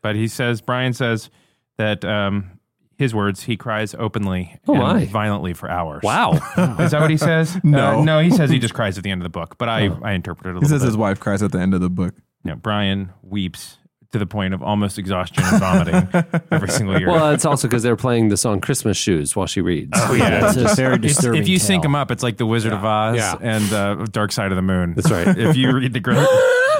But 0.00 0.16
he 0.16 0.26
says 0.26 0.60
Brian 0.60 0.94
says 0.94 1.30
that 1.78 2.04
um, 2.04 2.58
his 2.98 3.14
words 3.14 3.44
he 3.44 3.56
cries 3.56 3.94
openly 3.94 4.58
Oh, 4.66 4.72
and 4.74 4.82
my. 4.82 5.04
violently 5.04 5.54
for 5.54 5.70
hours. 5.70 6.02
Wow. 6.02 6.32
Is 6.80 6.90
that 6.90 7.00
what 7.00 7.10
he 7.10 7.16
says? 7.16 7.56
No. 7.64 8.00
Uh, 8.00 8.04
no, 8.04 8.18
he 8.18 8.30
says 8.30 8.50
he 8.50 8.58
just 8.58 8.74
cries 8.80 8.98
at 8.98 9.04
the 9.04 9.10
end 9.10 9.20
of 9.20 9.24
the 9.24 9.30
book. 9.30 9.58
But 9.58 9.68
I 9.68 9.86
I 10.02 10.12
interpret 10.12 10.54
it 10.54 10.58
a 10.58 10.60
He 10.60 10.66
says 10.66 10.80
bit. 10.82 10.86
his 10.86 10.96
wife 10.96 11.20
cries 11.20 11.42
at 11.42 11.52
the 11.52 11.60
end 11.60 11.72
of 11.74 11.80
the 11.80 11.88
book. 11.90 12.14
Yeah, 12.44 12.54
Brian 12.56 13.12
weeps 13.22 13.78
to 14.12 14.18
the 14.18 14.26
point 14.26 14.54
of 14.54 14.62
almost 14.62 14.98
exhaustion 14.98 15.42
and 15.44 15.60
vomiting 15.60 16.42
every 16.50 16.68
single 16.68 16.98
year. 16.98 17.08
Well, 17.10 17.32
it's 17.32 17.44
also 17.44 17.66
because 17.66 17.82
they're 17.82 17.96
playing 17.96 18.28
the 18.28 18.36
song 18.36 18.60
Christmas 18.60 18.96
Shoes 18.96 19.34
while 19.34 19.46
she 19.46 19.60
reads. 19.60 19.90
Oh, 19.94 20.14
yeah. 20.14 20.50
It's 20.52 20.72
a 20.72 20.74
very 20.76 20.94
If- 20.96 21.00
disturbing 21.00 21.42
If 21.42 21.48
you 21.48 21.58
sync 21.58 21.82
them 21.82 21.94
up, 21.94 22.10
it's 22.10 22.22
like 22.22 22.36
the 22.36 22.46
Wizard 22.46 22.72
of 22.74 22.84
Oz 22.84 23.16
Yeah. 23.16 23.36
and 23.40 23.72
uh, 23.72 24.06
Dark 24.10 24.32
Side 24.32 24.52
of 24.52 24.56
the 24.56 24.62
Moon. 24.62 24.94
That's 24.94 25.10
right. 25.10 25.36
If 25.42 25.56
you 25.56 25.72
read 25.72 25.92
the 25.94 26.00
great, 26.00 26.18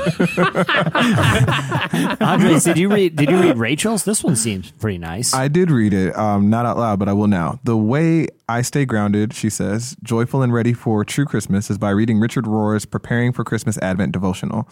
Andre, 2.21 2.59
did 2.59 2.77
you 2.79 2.93
read 2.93 3.17
did 3.17 3.31
you 3.31 3.37
read 3.39 3.57
Rachel's? 3.59 4.05
This 4.05 4.23
one 4.25 4.37
seems 4.37 4.71
pretty 4.73 4.99
nice. 4.99 5.33
I 5.35 5.49
did 5.49 5.71
read 5.71 5.93
it, 5.95 6.17
um, 6.17 6.51
not 6.51 6.67
out 6.67 6.77
loud, 6.77 6.99
but 6.99 7.09
I 7.09 7.13
will 7.13 7.27
now. 7.29 7.59
The 7.65 7.77
way 7.77 8.27
I 8.49 8.63
stay 8.63 8.85
grounded, 8.85 9.33
she 9.33 9.49
says, 9.51 9.97
joyful 10.03 10.43
and 10.43 10.53
ready 10.53 10.73
for 10.73 11.05
true 11.05 11.25
Christmas 11.25 11.71
is 11.71 11.79
by 11.79 11.91
reading 11.91 12.19
Richard 12.21 12.47
Rohr's 12.47 12.85
Preparing 12.85 13.33
for 13.33 13.45
Christmas 13.45 13.79
Advent 13.79 14.13
devotional. 14.13 14.69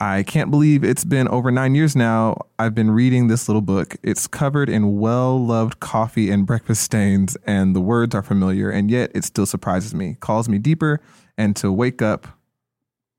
I 0.00 0.22
can't 0.22 0.50
believe 0.50 0.84
it's 0.84 1.04
been 1.04 1.26
over 1.26 1.50
nine 1.50 1.74
years 1.74 1.96
now. 1.96 2.42
I've 2.56 2.74
been 2.74 2.92
reading 2.92 3.26
this 3.26 3.48
little 3.48 3.62
book. 3.62 3.96
It's 4.04 4.28
covered 4.28 4.68
in 4.68 5.00
well 5.00 5.44
loved 5.44 5.80
coffee 5.80 6.30
and 6.30 6.46
breakfast 6.46 6.82
stains, 6.82 7.36
and 7.44 7.74
the 7.74 7.80
words 7.80 8.14
are 8.14 8.22
familiar, 8.22 8.70
and 8.70 8.90
yet 8.90 9.10
it 9.12 9.24
still 9.24 9.46
surprises 9.46 9.94
me, 9.94 10.16
calls 10.20 10.48
me 10.48 10.58
deeper, 10.58 11.00
and 11.36 11.56
to 11.56 11.72
wake 11.72 12.00
up 12.00 12.28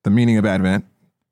the 0.06 0.10
meaning 0.10 0.38
of 0.38 0.46
Advent, 0.46 0.86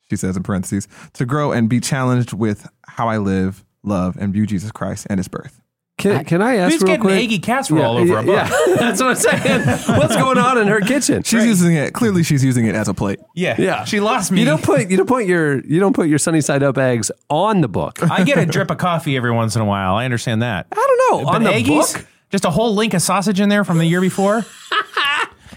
she 0.10 0.18
says 0.18 0.36
in 0.36 0.44
parentheses, 0.44 0.86
to 1.14 1.26
grow 1.26 1.54
and 1.54 1.70
be 1.70 1.80
challenged 1.80 2.34
with 2.34 2.68
how 2.86 3.08
I 3.08 3.18
live, 3.18 3.64
love, 3.84 4.18
and 4.20 4.34
view 4.34 4.46
Jesus 4.46 4.74
Christ 4.74 5.08
and 5.10 5.18
his 5.18 5.30
birth. 5.30 5.62
Can, 5.98 6.24
can 6.26 6.44
I 6.44 6.58
ask 6.58 6.74
Who's 6.74 6.82
real 6.84 6.88
getting 6.90 7.02
quick? 7.02 7.24
eggy 7.24 7.40
casserole 7.40 7.98
over 7.98 8.20
a 8.20 8.24
book? 8.24 8.36
Yeah, 8.36 8.48
that's 8.80 9.02
what 9.02 9.10
I'm 9.10 9.16
saying. 9.16 9.62
What's 9.98 10.16
going 10.16 10.38
on 10.38 10.60
in 10.60 10.68
her 10.68 10.80
kitchen? 10.80 11.24
She's 11.24 11.44
using 11.44 11.74
it. 11.76 11.94
Clearly, 11.96 12.22
she's 12.22 12.44
using 12.44 12.68
it 12.68 12.76
as 12.76 12.88
a 12.88 12.94
plate. 12.94 13.20
yeah, 13.34 13.56
Yeah, 13.58 13.84
she 13.84 14.00
lost 14.00 14.32
me. 14.32 14.40
You 14.42 14.46
don't 14.46 14.62
put 14.64 14.92
you 14.92 14.98
don't 14.98 15.08
put 15.08 15.26
your 15.26 15.60
you 15.66 15.80
don't 15.80 15.94
put 15.96 16.08
your 16.08 16.20
sunny 16.20 16.42
side 16.42 16.62
up 16.62 16.78
eggs 16.78 17.10
on 17.32 17.62
the 17.62 17.68
book. 17.68 17.98
I 18.12 18.24
get 18.24 18.38
a 18.38 18.46
drip 18.46 18.70
of 18.70 18.78
coffee 18.78 19.18
every 19.18 19.32
once 19.32 19.56
in 19.56 19.62
a 19.64 19.66
while. 19.66 19.96
I 19.96 20.06
understand 20.06 20.44
that. 20.44 20.68
I 20.72 20.76
don't 20.76 21.20
know 21.26 21.26
But 21.32 21.36
on 21.38 21.44
the 21.44 21.50
eggies? 21.50 21.94
book. 21.96 22.06
Just 22.30 22.46
a 22.46 22.52
whole 22.52 22.76
link 22.76 22.94
of 22.94 23.02
sausage 23.02 23.40
in 23.40 23.50
there 23.50 23.64
from 23.64 23.78
the 23.80 23.86
year 23.86 24.02
before. 24.02 24.46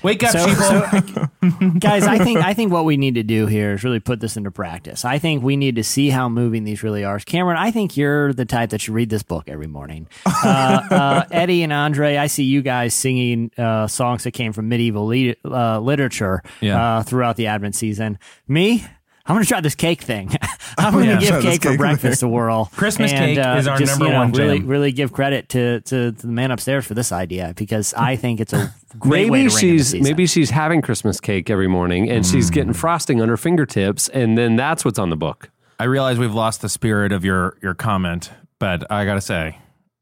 Wake 0.03 0.23
up, 0.23 0.31
So- 0.33 0.47
sheeple. 0.47 1.27
guys 1.81 2.05
i 2.05 2.19
think 2.19 2.39
i 2.41 2.53
think 2.55 2.71
what 2.71 2.85
we 2.85 2.97
need 2.99 3.15
to 3.15 3.23
do 3.23 3.47
here 3.47 3.73
is 3.73 3.83
really 3.83 3.99
put 4.01 4.21
this 4.21 4.37
into 4.37 4.51
practice 4.51 5.05
i 5.07 5.19
think 5.19 5.43
we 5.43 5.57
need 5.57 5.77
to 5.77 5.83
see 5.85 6.11
how 6.11 6.29
moving 6.29 6.65
these 6.65 6.83
really 6.83 7.03
are 7.03 7.19
cameron 7.21 7.57
i 7.57 7.71
think 7.71 7.97
you're 7.97 8.33
the 8.35 8.45
type 8.45 8.71
that 8.71 8.81
should 8.81 8.93
read 8.95 9.09
this 9.09 9.23
book 9.23 9.45
every 9.49 9.67
morning 9.67 10.07
uh, 10.27 10.83
uh, 10.91 11.25
eddie 11.31 11.63
and 11.63 11.73
andre 11.73 12.17
i 12.17 12.27
see 12.27 12.45
you 12.45 12.61
guys 12.63 12.93
singing 12.95 13.51
uh, 13.57 13.87
songs 13.87 14.25
that 14.25 14.33
came 14.33 14.53
from 14.53 14.69
medieval 14.69 15.07
le- 15.07 15.35
uh, 15.47 15.79
literature 15.81 16.43
Yeah. 16.61 16.99
uh, 16.99 17.03
throughout 17.03 17.37
the 17.37 17.47
advent 17.47 17.75
season 17.75 18.19
me 18.47 18.85
I'm 19.31 19.37
gonna 19.37 19.45
try 19.47 19.61
this 19.61 19.75
cake 19.77 20.03
thing. 20.03 20.31
I'm 20.79 20.93
gonna 20.93 21.07
Yeah. 21.07 21.19
give 21.21 21.29
Try 21.31 21.41
cake 21.43 21.63
for 21.63 21.69
cake 21.71 21.79
breakfast 21.79 22.21
to 22.21 22.27
thing. 22.27 22.33
Whirl. 22.33 22.65
Christmas 22.77 23.13
and, 23.13 23.37
cake 23.37 23.39
uh, 23.47 23.57
is 23.59 23.67
our 23.69 23.79
just, 23.79 23.93
number 23.93 24.07
you 24.07 24.11
know, 24.13 24.19
one 24.19 24.33
Really, 24.33 24.59
jam. 24.59 24.67
really 24.69 24.93
give 24.93 25.13
credit 25.13 25.49
to, 25.51 25.81
to 25.83 26.13
to 26.13 26.27
the 26.27 26.27
man 26.27 26.51
upstairs 26.51 26.85
for 26.85 26.95
this 26.95 27.13
idea 27.13 27.55
because 27.57 27.95
I 27.95 28.17
think 28.17 28.41
it's 28.41 28.53
a 28.53 28.75
great 28.99 29.31
way 29.31 29.43
maybe 29.45 29.51
to 29.51 29.57
ring 29.57 29.69
in 29.71 29.77
the 29.77 29.83
she's 29.85 29.95
maybe 30.03 30.27
she's 30.27 30.51
having 30.51 30.83
Christmas 30.83 31.21
cake 31.21 31.49
every 31.49 31.69
morning 31.69 32.11
and 32.11 32.27
she's 32.27 32.51
getting 32.51 32.73
frosting 32.73 33.21
on 33.23 33.29
her 33.29 33.37
fingertips, 33.37 34.09
and 34.09 34.37
then 34.37 34.57
that's 34.57 34.85
what's 34.85 34.99
on 34.99 35.11
the 35.11 35.17
book. 35.17 35.51
I 35.79 35.85
realize 35.85 36.19
we've 36.19 36.35
lost 36.35 36.61
the 36.63 36.69
spirit 36.69 37.13
of 37.13 37.25
your 37.25 37.57
your 37.63 37.75
comment, 37.75 38.31
but 38.59 38.91
I 38.91 39.05
gotta 39.05 39.21
say, 39.21 39.59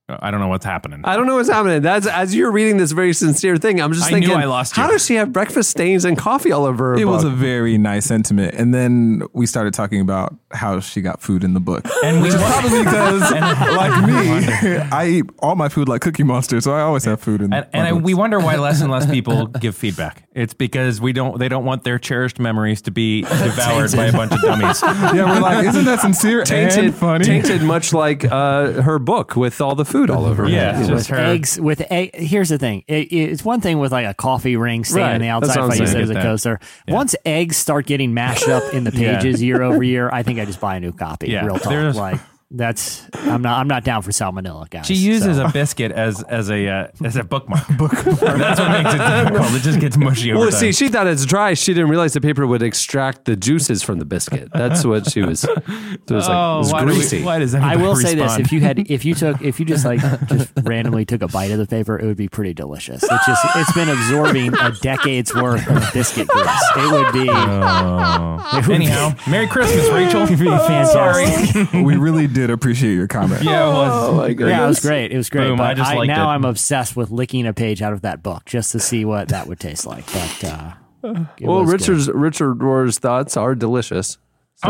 I 0.09 0.31
don't 0.31 0.41
know 0.41 0.49
what's 0.49 0.65
happening. 0.65 1.03
I 1.05 1.17
don't 1.17 1.27
know 1.27 1.35
what's 1.35 1.51
happening. 1.51 1.83
That's 1.83 2.07
as 2.07 2.35
you're 2.35 2.51
reading 2.51 2.79
this 2.79 2.93
very 2.93 3.13
sincere 3.13 3.59
thing. 3.59 3.79
I'm 3.79 3.93
just 3.93 4.07
I 4.07 4.19
knew 4.19 4.27
thinking, 4.27 4.39
I 4.39 4.47
lost 4.47 4.75
you. 4.75 4.83
how 4.83 4.89
does 4.91 5.05
she 5.05 5.17
have 5.17 5.35
breakfast 5.35 5.71
stains 5.71 6.07
and 6.07 6.17
coffee 6.17 6.51
all 6.51 6.65
over 6.65 6.95
her? 6.95 6.99
It 6.99 7.05
was 7.05 7.25
a 7.25 7.31
very 7.31 7.77
nice 7.77 8.07
sentiment. 8.07 8.55
And 8.55 8.73
then 8.73 9.23
we 9.35 9.45
started 9.45 9.75
talking 9.75 10.01
about 10.01 10.35
how 10.51 10.81
she 10.81 11.03
got 11.03 11.21
food 11.21 11.45
in 11.45 11.53
the 11.53 11.61
book. 11.61 11.87
And 12.05 12.23
which 12.23 12.33
we 12.33 12.39
is 12.39 12.45
probably 12.47 12.79
because, 12.85 13.21
like 13.33 14.07
me, 14.07 14.77
I 14.93 15.09
eat 15.09 15.25
all 15.41 15.57
my 15.57 15.69
food 15.69 15.89
like 15.89 16.01
Cookie 16.01 16.23
Monster, 16.23 16.61
so 16.61 16.73
I 16.73 16.81
always 16.81 17.05
have 17.05 17.21
food 17.21 17.43
in 17.43 17.53
And, 17.53 17.67
my 17.67 17.79
and 17.79 17.89
I, 17.89 17.93
we 17.93 18.15
wonder 18.15 18.39
why 18.39 18.57
less 18.57 18.81
and 18.81 18.91
less 18.91 19.05
people 19.11 19.47
give 19.61 19.77
feedback. 19.77 20.23
It's 20.33 20.55
because 20.55 21.01
we 21.01 21.13
don't. 21.13 21.39
They 21.39 21.49
don't 21.49 21.65
want 21.65 21.83
their 21.83 21.99
cherished 21.99 22.39
memories 22.39 22.81
to 22.83 22.93
be 22.93 23.23
devoured 23.23 23.93
by 23.93 24.07
a 24.07 24.13
bunch 24.13 24.33
of 24.33 24.41
dummies. 24.41 24.81
yeah, 24.81 25.25
we're 25.35 25.41
like, 25.41 25.67
isn't 25.67 25.85
that 25.87 26.01
sincere 26.01 26.45
tainted, 26.45 26.85
and 26.85 26.95
funny? 26.95 27.25
tainted 27.25 27.63
much 27.63 27.93
like 27.93 28.25
uh, 28.25 28.81
her 28.83 29.01
book 29.01 29.35
with 29.35 29.61
all 29.61 29.75
the 29.75 29.85
food 29.85 29.98
all 30.11 30.25
over. 30.25 30.49
Yeah, 30.49 30.79
it. 30.79 30.83
it's 30.83 30.91
with 30.91 31.07
her. 31.09 31.17
eggs 31.17 31.61
with 31.61 31.83
egg. 31.91 32.15
Here's 32.15 32.49
the 32.49 32.59
thing: 32.59 32.85
it, 32.87 33.13
it's 33.13 33.45
one 33.45 33.61
thing 33.61 33.79
with 33.79 33.93
like 33.93 34.07
a 34.07 34.15
coffee 34.15 34.57
ring 34.57 34.85
staying 34.85 35.05
Right, 35.07 35.15
on 35.15 35.21
the 35.21 35.29
outside, 35.29 35.57
what 35.57 35.63
I'm 35.65 35.69
like 35.71 35.81
you 35.81 35.87
saying. 35.87 36.03
as 36.05 36.11
a 36.11 36.15
Get 36.15 36.21
that. 36.23 36.27
coaster. 36.29 36.61
Once 36.89 37.15
eggs 37.27 37.57
start 37.57 37.87
getting 37.87 38.15
mashed 38.15 38.49
up 38.49 38.73
in 38.73 38.85
the 38.85 38.91
Yeah. 38.95 39.17
pages 39.21 39.43
year 39.43 39.63
over 39.63 39.83
year, 39.83 40.09
I 40.13 40.23
think 40.23 40.39
I 40.39 40.45
just 40.45 40.61
buy 40.61 40.77
a 40.77 40.81
new 40.81 40.93
copy. 40.93 41.29
Yeah, 41.31 41.45
real 41.45 41.59
talk. 41.59 41.71
there's- 41.73 41.97
Like 41.97 42.21
that's 42.51 43.07
I'm 43.13 43.43
not 43.43 43.59
I'm 43.61 43.69
not 43.69 43.85
down 43.85 44.01
for 44.01 44.11
salmonella, 44.11 44.71
guys. 44.71 44.87
She 44.87 44.95
uses 44.95 45.37
So- 45.37 45.45
a 45.47 45.53
biscuit 45.53 45.93
as 45.93 46.23
as 46.23 46.51
a 46.51 46.67
uh, 46.67 46.89
as 47.05 47.17
a 47.17 47.23
bookmark. 47.25 47.67
bookmark. 47.79 48.05
That's 48.21 48.59
what 48.59 48.71
makes 48.71 48.95
it 48.95 48.99
difficult. 48.99 49.53
It 49.55 49.63
just 49.63 49.81
gets 49.81 49.97
mushy 49.99 50.33
over 50.33 50.41
Well, 50.41 50.51
time. 50.51 50.61
see, 50.61 50.73
she 50.73 50.89
thought 50.89 51.07
it's 51.07 51.27
dry. 51.27 51.53
She 51.53 51.75
didn't 51.75 51.91
realize 51.91 52.15
the 52.15 52.23
paper 52.23 52.47
would 52.47 52.63
extract 52.63 53.27
the 53.27 53.37
juices 53.37 53.83
from 53.83 53.99
the 53.99 54.07
biscuit. 54.07 54.49
That's 54.53 54.83
what 54.85 55.11
she 55.11 55.21
was. 55.21 55.45
It 55.45 56.11
was 56.11 56.27
like 56.27 56.37
oh, 56.37 56.57
it 56.57 56.59
was 56.61 56.73
why, 56.73 56.81
do 56.81 56.87
we- 56.87 56.93
greasy. 56.95 57.23
why 57.23 57.39
does 57.39 57.55
I 57.55 57.59
anybody 57.59 57.83
will 57.83 57.97
say 57.97 58.15
this: 58.15 58.39
if 58.39 58.51
you 58.51 58.61
had, 58.61 58.79
if 58.91 59.05
you 59.05 59.15
took, 59.15 59.43
if 59.43 59.61
you 59.61 59.67
just 59.67 59.85
like 59.85 60.01
just 60.29 60.51
randomly 60.63 61.05
took 61.05 61.21
a 61.21 61.29
bite 61.29 61.51
of 61.51 61.59
the 61.59 61.67
paper, 61.67 61.99
it 61.99 62.07
would 62.07 62.17
be 62.17 62.29
pretty 62.29 62.55
delicious. 62.55 63.03
It's 63.03 63.27
just, 63.27 63.47
it's 63.57 63.73
been 63.75 63.91
absorbing 63.91 64.55
a 64.55 64.73
decade's 64.73 65.35
worth 65.35 65.69
of 65.69 65.93
biscuit 65.93 66.29
grease. 66.29 66.49
It 66.77 66.93
would 66.93 67.13
be. 67.13 67.29
Oh. 67.31 68.51
It 68.55 68.67
would 68.67 68.75
Anyhow, 68.77 69.13
Merry 69.29 69.47
Christmas, 69.49 69.89
Rachel. 69.91 70.21
be, 70.27 70.33
it'd 70.33 70.39
be 70.39 70.47
fantastic. 70.47 71.67
Sorry. 71.69 71.83
we 71.83 71.97
really 71.97 72.27
did 72.41 72.51
appreciate 72.51 72.95
your 72.95 73.07
comment. 73.09 73.43
Yeah, 73.43 73.69
it 73.69 73.73
was. 73.73 74.09
Oh 74.09 74.15
my 74.15 74.29
goodness! 74.33 74.51
Yeah, 74.57 74.65
it 74.65 74.69
was 74.69 74.81
great. 74.81 75.13
It 75.13 75.17
was 75.17 75.29
great. 75.31 75.49
Boom, 75.49 75.59
but 75.59 75.67
I 75.71 75.75
just 75.75 75.95
liked 75.95 76.09
now 76.09 76.31
it. 76.31 76.35
I'm 76.35 76.45
obsessed 76.45 76.97
with 76.97 77.11
licking 77.11 77.47
a 77.47 77.53
page 77.53 77.83
out 77.83 77.93
of 77.93 78.03
that 78.03 78.23
book 78.23 78.45
just 78.47 78.73
to 78.73 78.81
see 78.81 79.05
what 79.05 79.29
that 79.29 79.47
would 79.47 79.59
taste 79.61 79.87
like. 79.87 80.07
But 80.13 80.45
uh, 80.45 80.73
Well, 81.03 81.61
was 81.61 81.71
good. 81.71 81.81
Richard's 81.81 82.09
Richard 82.11 82.63
Rohr's 82.63 82.99
thoughts 82.99 83.37
are 83.37 83.55
delicious. 83.55 84.19
So- 84.57 84.69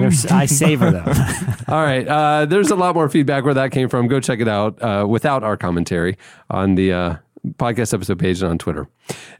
There's- 0.00 0.26
I 0.26 0.44
savor 0.46 0.90
them. 0.90 1.08
All 1.68 1.82
right. 1.82 2.06
Uh, 2.06 2.44
there's 2.44 2.70
a 2.70 2.76
lot 2.76 2.94
more 2.94 3.08
feedback 3.08 3.42
where 3.44 3.54
that 3.54 3.72
came 3.72 3.88
from. 3.88 4.06
Go 4.06 4.20
check 4.20 4.40
it 4.40 4.48
out 4.48 4.82
uh, 4.82 5.06
without 5.08 5.42
our 5.42 5.56
commentary 5.56 6.18
on 6.50 6.74
the 6.74 6.92
uh, 6.92 7.16
podcast 7.56 7.94
episode 7.94 8.18
page 8.18 8.42
and 8.42 8.50
on 8.50 8.58
Twitter. 8.58 8.88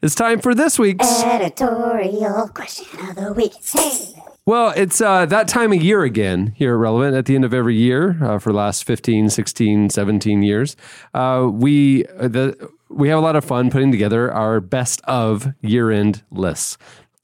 It's 0.01 0.15
time 0.15 0.41
for 0.41 0.55
this 0.55 0.79
week's. 0.79 1.23
Editorial 1.23 2.49
question 2.49 2.87
of 3.11 3.17
the 3.17 3.33
week. 3.35 3.53
Hey. 3.75 4.15
Well, 4.45 4.73
it's 4.77 5.01
uh, 5.01 5.25
that 5.27 5.47
time 5.47 5.73
of 5.73 5.81
year 5.83 6.03
again 6.03 6.53
here 6.57 6.73
at 6.75 6.79
Relevant 6.79 7.15
at 7.15 7.27
the 7.27 7.37
end 7.37 7.45
of 7.45 7.55
every 7.55 7.77
year 7.77 8.19
uh, 8.21 8.39
for 8.41 8.51
the 8.51 8.59
last 8.59 8.83
15, 8.85 9.31
16, 9.31 9.91
17 9.91 10.43
years. 10.43 10.75
Uh, 11.15 11.49
we, 11.53 12.07
uh, 12.07 12.27
the, 12.27 12.71
we 12.89 13.09
have 13.09 13.19
a 13.19 13.23
lot 13.23 13.37
of 13.37 13.45
fun 13.45 13.71
putting 13.71 13.93
together 13.93 14.33
our 14.33 14.61
best 14.61 15.01
of 15.05 15.53
year 15.61 15.93
end 15.93 16.25
lists. 16.33 16.77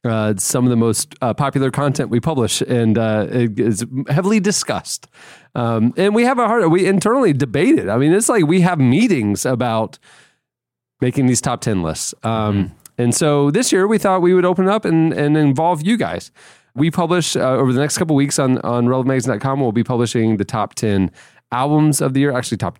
Uh, 0.04 0.34
some 0.38 0.62
of 0.62 0.70
the 0.70 0.76
most 0.76 1.16
uh, 1.20 1.34
popular 1.34 1.72
content 1.72 2.08
we 2.08 2.20
publish 2.20 2.60
and 2.62 2.96
uh, 2.96 3.26
it 3.28 3.58
is 3.58 3.84
heavily 4.08 4.38
discussed. 4.38 5.08
Um, 5.56 5.92
and 5.96 6.14
we 6.14 6.22
have 6.22 6.38
a 6.38 6.46
hard, 6.46 6.70
we 6.70 6.86
internally 6.86 7.32
debate 7.32 7.80
it. 7.80 7.88
I 7.88 7.96
mean, 7.98 8.12
it's 8.12 8.28
like 8.28 8.46
we 8.46 8.60
have 8.60 8.78
meetings 8.78 9.44
about 9.44 9.98
making 11.00 11.26
these 11.26 11.40
top 11.40 11.62
10 11.62 11.82
lists. 11.82 12.14
Um, 12.22 12.76
And 13.00 13.14
so 13.14 13.50
this 13.52 13.70
year 13.72 13.86
we 13.86 13.96
thought 13.96 14.22
we 14.22 14.34
would 14.34 14.44
open 14.44 14.68
up 14.68 14.84
and, 14.84 15.12
and 15.12 15.36
involve 15.36 15.82
you 15.86 15.96
guys. 15.96 16.32
We 16.78 16.90
publish 16.90 17.36
uh, 17.36 17.40
over 17.40 17.72
the 17.72 17.80
next 17.80 17.98
couple 17.98 18.14
weeks 18.16 18.38
on, 18.38 18.58
on 18.58 18.86
relevantmagazine.com. 18.86 19.60
We'll 19.60 19.72
be 19.72 19.84
publishing 19.84 20.36
the 20.36 20.44
top 20.44 20.74
10 20.74 21.10
albums 21.50 22.00
of 22.00 22.14
the 22.14 22.20
year, 22.20 22.32
actually, 22.32 22.58
top 22.58 22.78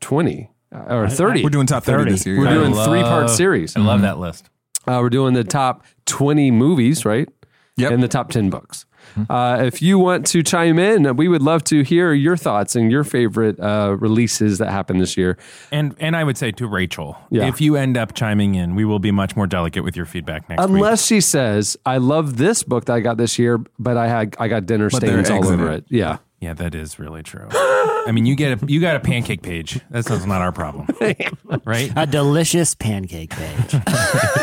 20 0.00 0.50
uh, 0.74 0.78
or 0.94 1.08
30. 1.08 1.44
We're 1.44 1.50
doing 1.50 1.66
top 1.66 1.84
30, 1.84 2.10
this 2.10 2.26
year. 2.26 2.38
We're 2.38 2.46
yeah. 2.46 2.54
doing 2.54 2.74
I 2.74 2.84
three 2.84 3.02
part 3.02 3.30
series. 3.30 3.76
I 3.76 3.80
love 3.80 4.02
that 4.02 4.18
list. 4.18 4.50
Uh, 4.86 4.98
we're 5.00 5.10
doing 5.10 5.34
the 5.34 5.44
top 5.44 5.84
20 6.06 6.50
movies, 6.50 7.04
right? 7.04 7.28
Yep. 7.76 7.92
And 7.92 8.02
the 8.02 8.08
top 8.08 8.30
10 8.30 8.50
books. 8.50 8.84
Uh, 9.28 9.62
if 9.66 9.82
you 9.82 9.98
want 9.98 10.26
to 10.28 10.42
chime 10.42 10.78
in, 10.78 11.16
we 11.16 11.28
would 11.28 11.42
love 11.42 11.62
to 11.64 11.82
hear 11.82 12.12
your 12.14 12.36
thoughts 12.36 12.74
and 12.76 12.90
your 12.90 13.04
favorite 13.04 13.58
uh, 13.60 13.96
releases 14.00 14.58
that 14.58 14.70
happened 14.70 15.00
this 15.00 15.16
year. 15.16 15.36
And 15.70 15.94
and 16.00 16.16
I 16.16 16.24
would 16.24 16.38
say 16.38 16.50
to 16.52 16.66
Rachel, 16.66 17.16
Yeah. 17.30 17.46
if 17.48 17.60
you 17.60 17.76
end 17.76 17.96
up 17.96 18.14
chiming 18.14 18.54
in, 18.54 18.74
we 18.74 18.84
will 18.84 18.98
be 18.98 19.10
much 19.10 19.36
more 19.36 19.46
delicate 19.46 19.84
with 19.84 19.96
your 19.96 20.06
feedback 20.06 20.48
next 20.48 20.60
week. 20.60 20.70
Unless 20.76 21.06
she 21.06 21.20
says, 21.20 21.76
I 21.84 21.98
love 21.98 22.36
this 22.38 22.62
book 22.62 22.86
that 22.86 22.94
I 22.94 23.00
got 23.00 23.16
this 23.18 23.38
year, 23.38 23.60
but 23.78 23.96
I 23.96 24.08
had 24.08 24.34
I 24.38 24.48
got 24.48 24.66
dinner 24.66 24.88
But 24.90 24.98
stains 25.02 25.30
all 25.30 25.46
over 25.46 25.70
it. 25.72 25.78
it. 25.78 25.84
Yeah. 25.90 26.18
Yeah, 26.40 26.54
that 26.54 26.74
is 26.74 26.98
really 26.98 27.22
true. 27.22 27.46
I 27.52 28.10
mean, 28.12 28.26
you 28.26 28.34
get 28.34 28.60
a 28.60 28.66
you 28.66 28.80
got 28.80 28.96
a 28.96 29.00
pancake 29.00 29.42
page. 29.42 29.78
That's, 29.90 30.08
that's 30.08 30.26
not 30.26 30.40
our 30.42 30.50
problem, 30.50 30.88
right? 31.64 31.92
a 31.94 32.04
delicious 32.04 32.74
pancake 32.74 33.30
page. 33.30 33.70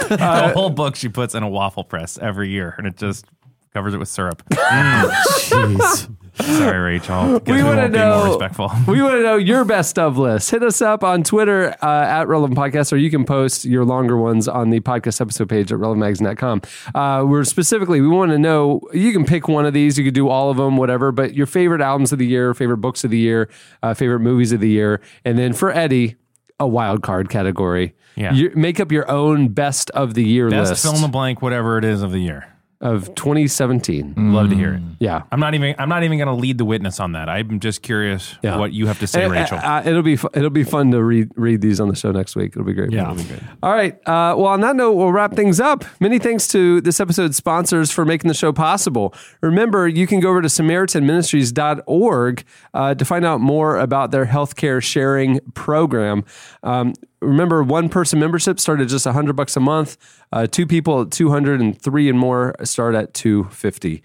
the 0.10 0.52
whole 0.54 0.70
book 0.70 0.96
she 0.96 1.10
puts 1.10 1.36
in 1.36 1.44
a 1.44 1.50
waffle 1.50 1.84
press 1.84 2.18
every 2.18 2.50
year, 2.50 2.74
and 2.78 2.88
it 2.88 2.96
just 2.96 3.26
covers 3.74 3.94
it 3.94 3.98
with 3.98 4.10
syrup. 4.10 4.44
Jeez. 4.52 6.16
Sorry, 6.42 6.78
Rachel. 6.78 7.42
We 7.46 7.54
we, 7.54 7.64
wanna 7.64 7.90
know- 7.90 8.20
more 8.20 8.28
respectful. 8.28 8.72
we 8.88 9.02
want 9.02 9.16
to 9.16 9.24
know 9.24 9.36
your 9.36 9.66
best 9.66 10.00
of 10.00 10.18
list. 10.18 10.52
Hit 10.52 10.64
us 10.64 10.82
up 10.82 11.04
on 11.04 11.24
Twitter 11.24 11.76
uh, 11.82 11.86
at 12.06 12.28
Relevant 12.30 12.58
Podcast, 12.58 12.94
or 12.94 12.98
you 12.98 13.10
can 13.10 13.26
post 13.26 13.66
your 13.66 13.84
longer 13.84 14.16
ones 14.16 14.48
on 14.48 14.70
the 14.70 14.80
podcast 14.80 15.20
episode 15.20 15.50
page 15.50 15.72
at 15.72 15.80
relevantmagazine.com. 15.80 16.62
Uh, 16.96 17.26
we're 17.26 17.44
specifically, 17.44 18.00
we 18.00 18.08
want 18.08 18.32
to 18.32 18.40
know, 18.40 18.80
you 18.94 19.12
can 19.12 19.26
pick 19.26 19.50
one 19.50 19.66
of 19.66 19.74
these, 19.74 19.98
you 19.98 20.06
could 20.06 20.14
do 20.14 20.30
all 20.30 20.50
of 20.50 20.56
them, 20.58 20.78
whatever, 20.78 21.12
but 21.12 21.34
your 21.34 21.46
favorite 21.46 21.82
albums 21.82 22.14
of 22.14 22.20
the 22.20 22.28
year, 22.28 22.54
favorite 22.54 22.78
books 22.78 23.04
of 23.04 23.12
the 23.12 23.20
year, 23.20 23.50
uh, 23.84 23.94
favorite 23.94 24.20
movies 24.20 24.54
of 24.54 24.62
the 24.62 24.70
year. 24.70 25.02
And 25.26 25.38
then 25.38 25.52
for 25.52 25.72
Eddie, 25.72 26.16
a 26.60 26.68
wild 26.68 27.04
card 27.04 27.30
category. 27.30 27.96
Yeah. 28.16 28.34
You, 28.34 28.52
make 28.56 28.80
up 28.80 28.92
your 28.92 29.10
own 29.10 29.50
best 29.50 29.90
of 29.92 30.14
the 30.14 30.24
year 30.24 30.50
Best 30.50 30.72
list 30.72 30.84
fill 30.84 30.96
in 30.96 31.02
the 31.02 31.08
blank, 31.08 31.42
whatever 31.42 31.78
it 31.78 31.84
is 31.86 32.02
of 32.02 32.12
the 32.12 32.20
year. 32.20 32.48
Of 32.82 33.14
2017. 33.16 34.14
Love 34.34 34.50
to 34.52 34.56
hear 34.56 34.76
it. 34.76 34.82
Yeah. 35.00 35.24
I'm 35.34 35.40
not 35.42 35.54
even. 35.54 35.76
I'm 35.78 35.90
not 35.90 36.04
even 36.04 36.18
going 36.18 36.28
to 36.30 36.34
lead 36.34 36.58
the 36.58 36.64
witness 36.66 37.00
on 37.02 37.12
that. 37.12 37.28
I'm 37.28 37.60
just 37.60 37.82
curious 37.82 38.36
Yeah. 38.42 38.58
what 38.58 38.72
you 38.72 38.88
have 38.88 39.00
to 39.00 39.08
say, 39.08 39.24
And, 39.24 39.34
Rachel. 39.34 39.58
uh, 39.58 39.62
uh, 39.62 39.84
it'll 39.86 40.02
be 40.02 40.16
fu- 40.16 40.30
it'll 40.34 40.50
be 40.50 40.64
fun 40.64 40.92
to 40.92 41.04
read 41.04 41.30
read 41.36 41.60
these 41.62 41.80
on 41.82 41.90
the 41.90 41.96
show 41.96 42.12
next 42.12 42.36
week. 42.38 42.54
It'll 42.54 42.64
be 42.64 42.74
great. 42.74 42.92
Yeah. 42.92 43.04
It'll 43.12 43.16
be 43.16 43.24
great. 43.24 43.42
All 43.62 43.74
right. 43.74 43.96
Uh, 44.08 44.34
well, 44.38 44.46
on 44.46 44.62
that 44.62 44.76
note, 44.78 44.94
we'll 44.94 45.12
wrap 45.12 45.34
things 45.36 45.60
up. 45.60 45.84
Many 46.00 46.20
thanks 46.20 46.48
to 46.50 46.80
this 46.82 47.00
episode's 47.02 47.36
sponsors 47.36 47.92
for 47.92 48.06
making 48.06 48.30
the 48.30 48.34
show 48.34 48.54
possible. 48.54 49.14
Remember, 49.42 49.88
you 49.88 50.08
can 50.08 50.20
go 50.22 50.30
over 50.30 50.42
to 50.42 50.48
SamaritanMinistries.org 50.48 52.44
uh, 52.74 52.96
to 52.96 53.06
find 53.06 53.26
out 53.26 53.42
more 53.42 53.78
about 53.78 54.12
their 54.12 54.26
healthcare 54.26 54.82
sharing 54.82 55.40
program. 55.54 56.24
Um, 56.64 56.94
remember, 57.22 57.64
one 57.64 57.90
person 57.90 58.20
membership 58.20 58.60
started 58.60 58.90
just 58.90 59.06
100 59.06 59.34
bucks 59.36 59.56
a 59.56 59.60
month. 59.60 59.98
Uh, 60.32 60.48
two 60.48 60.66
people 60.66 61.02
at 61.02 61.12
200 61.12 61.60
and 61.60 61.80
three 61.80 62.10
and 62.10 62.18
more 62.18 62.56
start 62.64 62.96
at 62.96 63.14
250. 63.14 64.02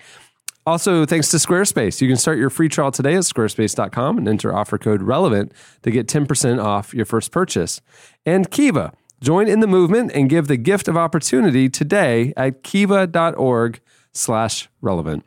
Also, 0.67 1.05
thanks 1.05 1.29
to 1.31 1.37
Squarespace. 1.37 2.01
You 2.01 2.09
can 2.09 2.17
start 2.17 2.39
your 2.39 2.49
free 2.49 2.71
trial 2.71 2.91
today 2.91 3.15
at 3.15 3.23
squarespace.com 3.25 4.17
and 4.17 4.27
enter 4.27 4.55
offer 4.55 4.79
code 4.79 5.03
RELEVANT 5.03 5.53
to 5.83 5.91
get 5.91 6.07
10% 6.07 6.63
off 6.63 6.95
your 6.95 7.05
first 7.05 7.31
purchase. 7.31 7.81
And 8.25 8.51
Kiva. 8.51 8.93
Join 9.21 9.49
in 9.49 9.61
the 9.61 9.67
movement 9.67 10.13
and 10.13 10.29
give 10.29 10.49
the 10.49 10.57
gift 10.57 10.87
of 10.87 10.97
opportunity 10.97 11.71
today 11.71 12.35
at 12.37 12.63
kiva.org 12.63 13.81
slash 14.13 14.69
relevant. 14.83 15.25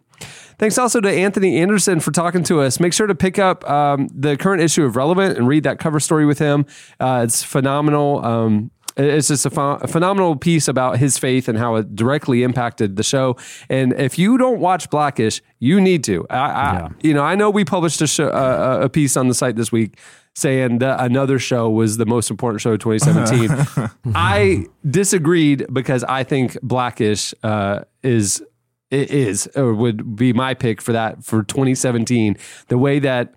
Thanks 0.60 0.78
also 0.78 1.00
to 1.02 1.10
Anthony 1.10 1.58
Anderson 1.58 2.00
for 2.00 2.12
talking 2.12 2.44
to 2.46 2.62
us. 2.62 2.80
Make 2.80 2.94
sure 2.94 3.06
to 3.08 3.16
pick 3.16 3.38
up 3.38 3.68
um, 3.70 4.08
the 4.14 4.38
current 4.38 4.62
issue 4.62 4.84
of 4.86 4.96
Relevant 4.96 5.38
and 5.38 5.48
read 5.48 5.64
that 5.64 5.78
cover 5.80 6.00
story 6.00 6.26
with 6.26 6.40
him. 6.40 6.66
Uh, 7.00 7.22
it's 7.24 7.44
phenomenal. 7.44 8.26
Um, 8.26 8.72
It's 8.98 9.28
just 9.28 9.46
a, 9.46 9.52
ph- 9.52 9.82
a 9.82 9.88
phenomenal 9.88 10.36
piece 10.36 10.68
about 10.68 10.98
his 10.98 11.20
faith 11.20 11.48
and 11.48 11.56
how 11.60 11.76
it 11.76 11.96
directly 11.96 12.42
impacted 12.42 12.96
the 12.96 13.04
show. 13.04 13.38
And 13.70 13.94
if 13.94 14.18
you 14.18 14.40
don't 14.40 14.60
watch 14.60 14.90
black-ish, 14.90 15.44
you 15.60 15.80
need 15.80 16.04
to. 16.06 16.26
I, 16.32 16.38
I 16.38 16.90
you 17.04 17.14
know, 17.14 17.22
I 17.22 17.36
know 17.36 17.52
we 17.52 17.64
published 17.64 18.02
a 18.02 18.08
show, 18.08 18.30
uh, 18.30 18.80
a 18.82 18.90
piece 18.90 19.16
on 19.16 19.28
the 19.28 19.36
site 19.36 19.56
this 19.56 19.72
week 19.72 20.00
saying 20.34 20.80
that 20.80 21.00
another 21.00 21.38
show 21.38 21.70
was 21.70 21.98
the 21.98 22.08
most 22.08 22.32
important 22.32 22.62
show 22.62 22.72
of 22.72 22.80
2017. 22.80 23.90
I 24.16 24.66
disagreed 24.90 25.68
because 25.72 26.04
I 26.04 26.24
think 26.24 26.58
black-ish 26.64 27.36
uh, 27.44 27.82
is 28.02 28.44
it 28.90 29.12
is 29.12 29.48
or 29.56 29.74
would 29.74 30.16
be 30.16 30.34
my 30.34 30.54
pick 30.54 30.82
for 30.82 30.94
that 30.94 31.24
for 31.24 31.44
2017. 31.44 32.38
The 32.68 32.78
way 32.78 33.00
that 33.00 33.36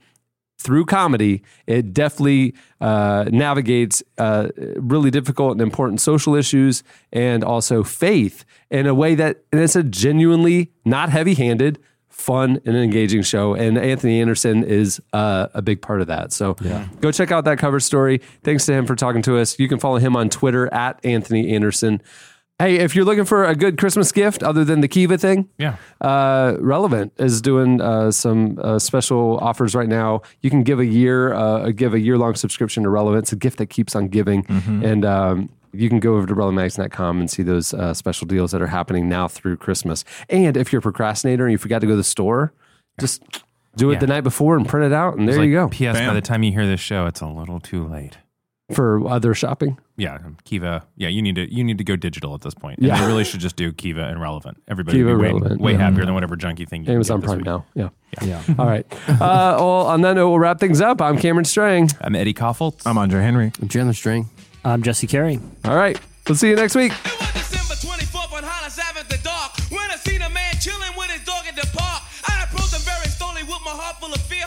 through 0.58 0.84
comedy, 0.84 1.42
it 1.66 1.94
definitely 1.94 2.54
uh, 2.80 3.24
navigates 3.32 4.02
uh, 4.18 4.48
really 4.76 5.10
difficult 5.10 5.52
and 5.52 5.62
important 5.62 6.00
social 6.00 6.34
issues 6.34 6.82
and 7.12 7.42
also 7.42 7.82
faith 7.82 8.44
in 8.70 8.86
a 8.86 8.94
way 8.94 9.14
that 9.14 9.42
and 9.52 9.60
it's 9.60 9.74
a 9.74 9.82
genuinely 9.82 10.70
not 10.84 11.08
heavy 11.08 11.34
handed, 11.34 11.78
fun 12.10 12.60
and 12.66 12.76
engaging 12.76 13.22
show. 13.22 13.54
And 13.54 13.78
Anthony 13.78 14.20
Anderson 14.20 14.62
is 14.62 15.00
uh, 15.14 15.48
a 15.54 15.62
big 15.62 15.80
part 15.80 16.02
of 16.02 16.08
that. 16.08 16.32
So 16.32 16.54
go 17.00 17.10
check 17.10 17.32
out 17.32 17.46
that 17.46 17.58
cover 17.58 17.80
story. 17.80 18.20
Thanks 18.44 18.66
to 18.66 18.74
him 18.74 18.86
for 18.86 18.94
talking 18.94 19.22
to 19.22 19.38
us. 19.38 19.58
You 19.58 19.66
can 19.66 19.78
follow 19.78 19.96
him 19.96 20.14
on 20.14 20.28
Twitter 20.28 20.72
at 20.74 21.02
Anthony 21.04 21.54
Anderson. 21.54 22.02
Hey, 22.60 22.76
if 22.76 22.94
you're 22.94 23.06
looking 23.06 23.24
for 23.24 23.44
a 23.46 23.54
good 23.56 23.78
Christmas 23.78 24.12
gift 24.12 24.42
other 24.42 24.64
than 24.64 24.82
the 24.82 24.88
Kiva 24.88 25.16
thing, 25.16 25.48
Yeah. 25.58 25.76
uh, 26.02 26.56
Relevant 26.60 27.12
is 27.16 27.40
doing 27.40 27.80
uh, 27.80 28.10
some 28.10 28.58
uh, 28.62 28.78
special 28.78 29.38
offers 29.38 29.74
right 29.74 29.88
now. 29.88 30.20
You 30.42 30.50
can 30.50 30.62
give 30.62 30.78
a 30.78 30.84
year, 30.84 31.32
uh, 31.32 31.70
give 31.70 31.94
a 31.94 31.98
year 32.00 32.18
long 32.18 32.34
subscription 32.34 32.82
to 32.82 32.90
Relevant. 32.90 33.24
It's 33.24 33.32
a 33.32 33.36
gift 33.36 33.56
that 33.58 33.66
keeps 33.70 33.96
on 33.96 34.08
giving, 34.08 34.44
and 34.84 35.06
um, 35.06 35.48
you 35.72 35.88
can 35.88 36.00
go 36.00 36.16
over 36.16 36.26
to 36.26 36.34
relevantmagazine.com 36.34 37.20
and 37.20 37.30
see 37.30 37.42
those 37.42 37.72
uh, 37.72 37.94
special 37.94 38.26
deals 38.26 38.50
that 38.52 38.60
are 38.60 38.66
happening 38.66 39.08
now 39.08 39.26
through 39.26 39.56
Christmas. 39.56 40.04
And 40.28 40.54
if 40.58 40.70
you're 40.70 40.80
a 40.80 40.82
procrastinator 40.82 41.44
and 41.46 41.52
you 41.52 41.58
forgot 41.58 41.78
to 41.80 41.86
go 41.86 41.92
to 41.94 41.96
the 41.96 42.04
store, 42.04 42.52
just 43.00 43.22
do 43.76 43.88
it 43.90 43.94
Yeah. 43.94 43.98
the 44.00 44.06
night 44.08 44.20
before 44.22 44.58
and 44.58 44.68
print 44.68 44.84
it 44.84 44.92
out, 44.92 45.16
and 45.16 45.26
It's 45.28 45.38
there 45.38 45.46
you 45.46 45.54
go. 45.54 45.62
like, 45.62 45.72
P.S. 45.72 45.98
By 45.98 46.12
the 46.12 46.20
time 46.20 46.42
you 46.42 46.52
hear 46.52 46.66
this 46.66 46.80
show, 46.80 47.06
it's 47.06 47.22
a 47.22 47.26
little 47.26 47.58
too 47.60 47.86
late. 47.86 48.18
for 48.74 49.04
other 49.08 49.34
shopping. 49.34 49.78
Yeah, 50.00 50.18
Kiva. 50.44 50.86
Yeah, 50.96 51.08
you 51.08 51.20
need 51.20 51.34
to 51.34 51.52
you 51.52 51.62
need 51.62 51.78
to 51.78 51.84
go 51.84 51.94
digital 51.94 52.34
at 52.34 52.40
this 52.40 52.54
point. 52.54 52.78
Yeah. 52.80 52.94
Yeah, 52.94 53.02
you 53.02 53.06
really 53.08 53.24
should 53.24 53.40
just 53.40 53.56
do 53.56 53.70
Kiva 53.72 54.04
and 54.04 54.20
relevant. 54.20 54.62
Everybody 54.66 54.98
Kiva, 54.98 55.14
way, 55.16 55.28
Relevant, 55.28 55.60
way 55.60 55.72
yeah. 55.72 55.78
happier 55.78 56.04
than 56.06 56.14
whatever 56.14 56.36
junky 56.36 56.66
thing 56.66 56.84
you 56.84 56.92
Amazon 56.92 57.20
can 57.20 57.38
get 57.38 57.44
Prime 57.44 57.64
this 57.64 57.74
week. 57.74 57.76
now. 57.76 57.90
Yeah. 58.22 58.26
Yeah. 58.48 58.54
All 58.58 58.66
right. 58.66 58.86
Uh, 59.20 59.56
well, 59.58 59.86
on 59.86 60.00
that 60.00 60.14
note, 60.14 60.30
we'll 60.30 60.38
wrap 60.38 60.58
things 60.58 60.80
up. 60.80 61.02
I'm 61.02 61.18
Cameron 61.18 61.44
Strang. 61.44 61.90
I'm 62.00 62.14
Eddie 62.16 62.32
Kaufholz. 62.32 62.82
I'm 62.86 62.96
Andre 62.96 63.20
Henry. 63.22 63.52
I'm 63.60 63.68
Chandler 63.68 63.92
Strang. 63.92 64.30
I'm 64.64 64.82
Jesse 64.82 65.06
Carey. 65.06 65.38
All 65.64 65.76
right. 65.76 66.00
We'll 66.26 66.36
see 66.36 66.48
you 66.48 66.56
next 66.56 66.74
week. 66.74 66.92
When 69.70 69.88
I 69.90 69.96
seen 70.02 70.22
a 70.22 70.30
man 70.30 70.54
chilling 70.60 70.92
with 70.96 71.10
his 71.10 71.24
dog 71.24 71.44
at 71.46 71.54
the 71.54 71.66
park, 71.76 72.02
I 72.28 72.44
approached 72.44 72.74
him 72.74 72.80
very 72.82 73.06
slowly 73.08 73.42
with 73.44 73.60
my 73.64 73.70
heart 73.70 74.00
full 74.00 74.12
of 74.12 74.20
fear. 74.22 74.46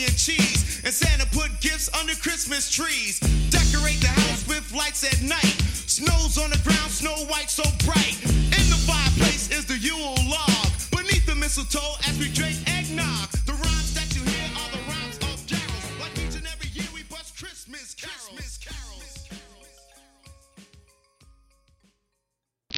And 0.00 0.16
cheese. 0.16 0.80
And 0.82 0.94
Santa 0.94 1.26
put 1.26 1.60
gifts 1.60 1.90
under 1.92 2.14
Christmas 2.14 2.70
trees. 2.70 3.20
Decorate 3.50 4.00
the 4.00 4.08
house 4.08 4.48
with 4.48 4.72
lights 4.72 5.04
at 5.04 5.20
night. 5.20 5.60
Snow's 5.86 6.38
on 6.38 6.48
the 6.48 6.60
ground, 6.64 6.90
snow 6.90 7.12
white 7.28 7.50
so 7.50 7.64
bright. 7.84 8.16
In 8.24 8.64
the 8.72 8.80
fireplace 8.88 9.50
is 9.50 9.66
the 9.66 9.76
Yule 9.76 10.16
log. 10.24 10.72
Beneath 10.90 11.26
the 11.26 11.34
mistletoe 11.34 12.00
as 12.08 12.18
we 12.18 12.32
drink 12.32 12.56
eggnog. 12.66 13.28
The 13.44 13.52
rhymes 13.52 13.92
that 13.92 14.08
you 14.16 14.22
hear 14.24 14.48
are 14.56 14.70
the 14.72 14.82
rhymes 14.88 15.18
of 15.28 15.36
Darryl's. 15.44 16.00
Like 16.00 16.16
each 16.16 16.36
and 16.36 16.46
every 16.48 16.70
year 16.72 16.88
we 16.94 17.02
bust 17.04 17.36
Christmas 17.36 17.94
carols. 17.94 18.58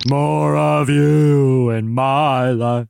More 0.09 0.57
of 0.57 0.91
you 0.91 1.71
in 1.71 1.89
my 1.89 2.51
life. 2.51 2.89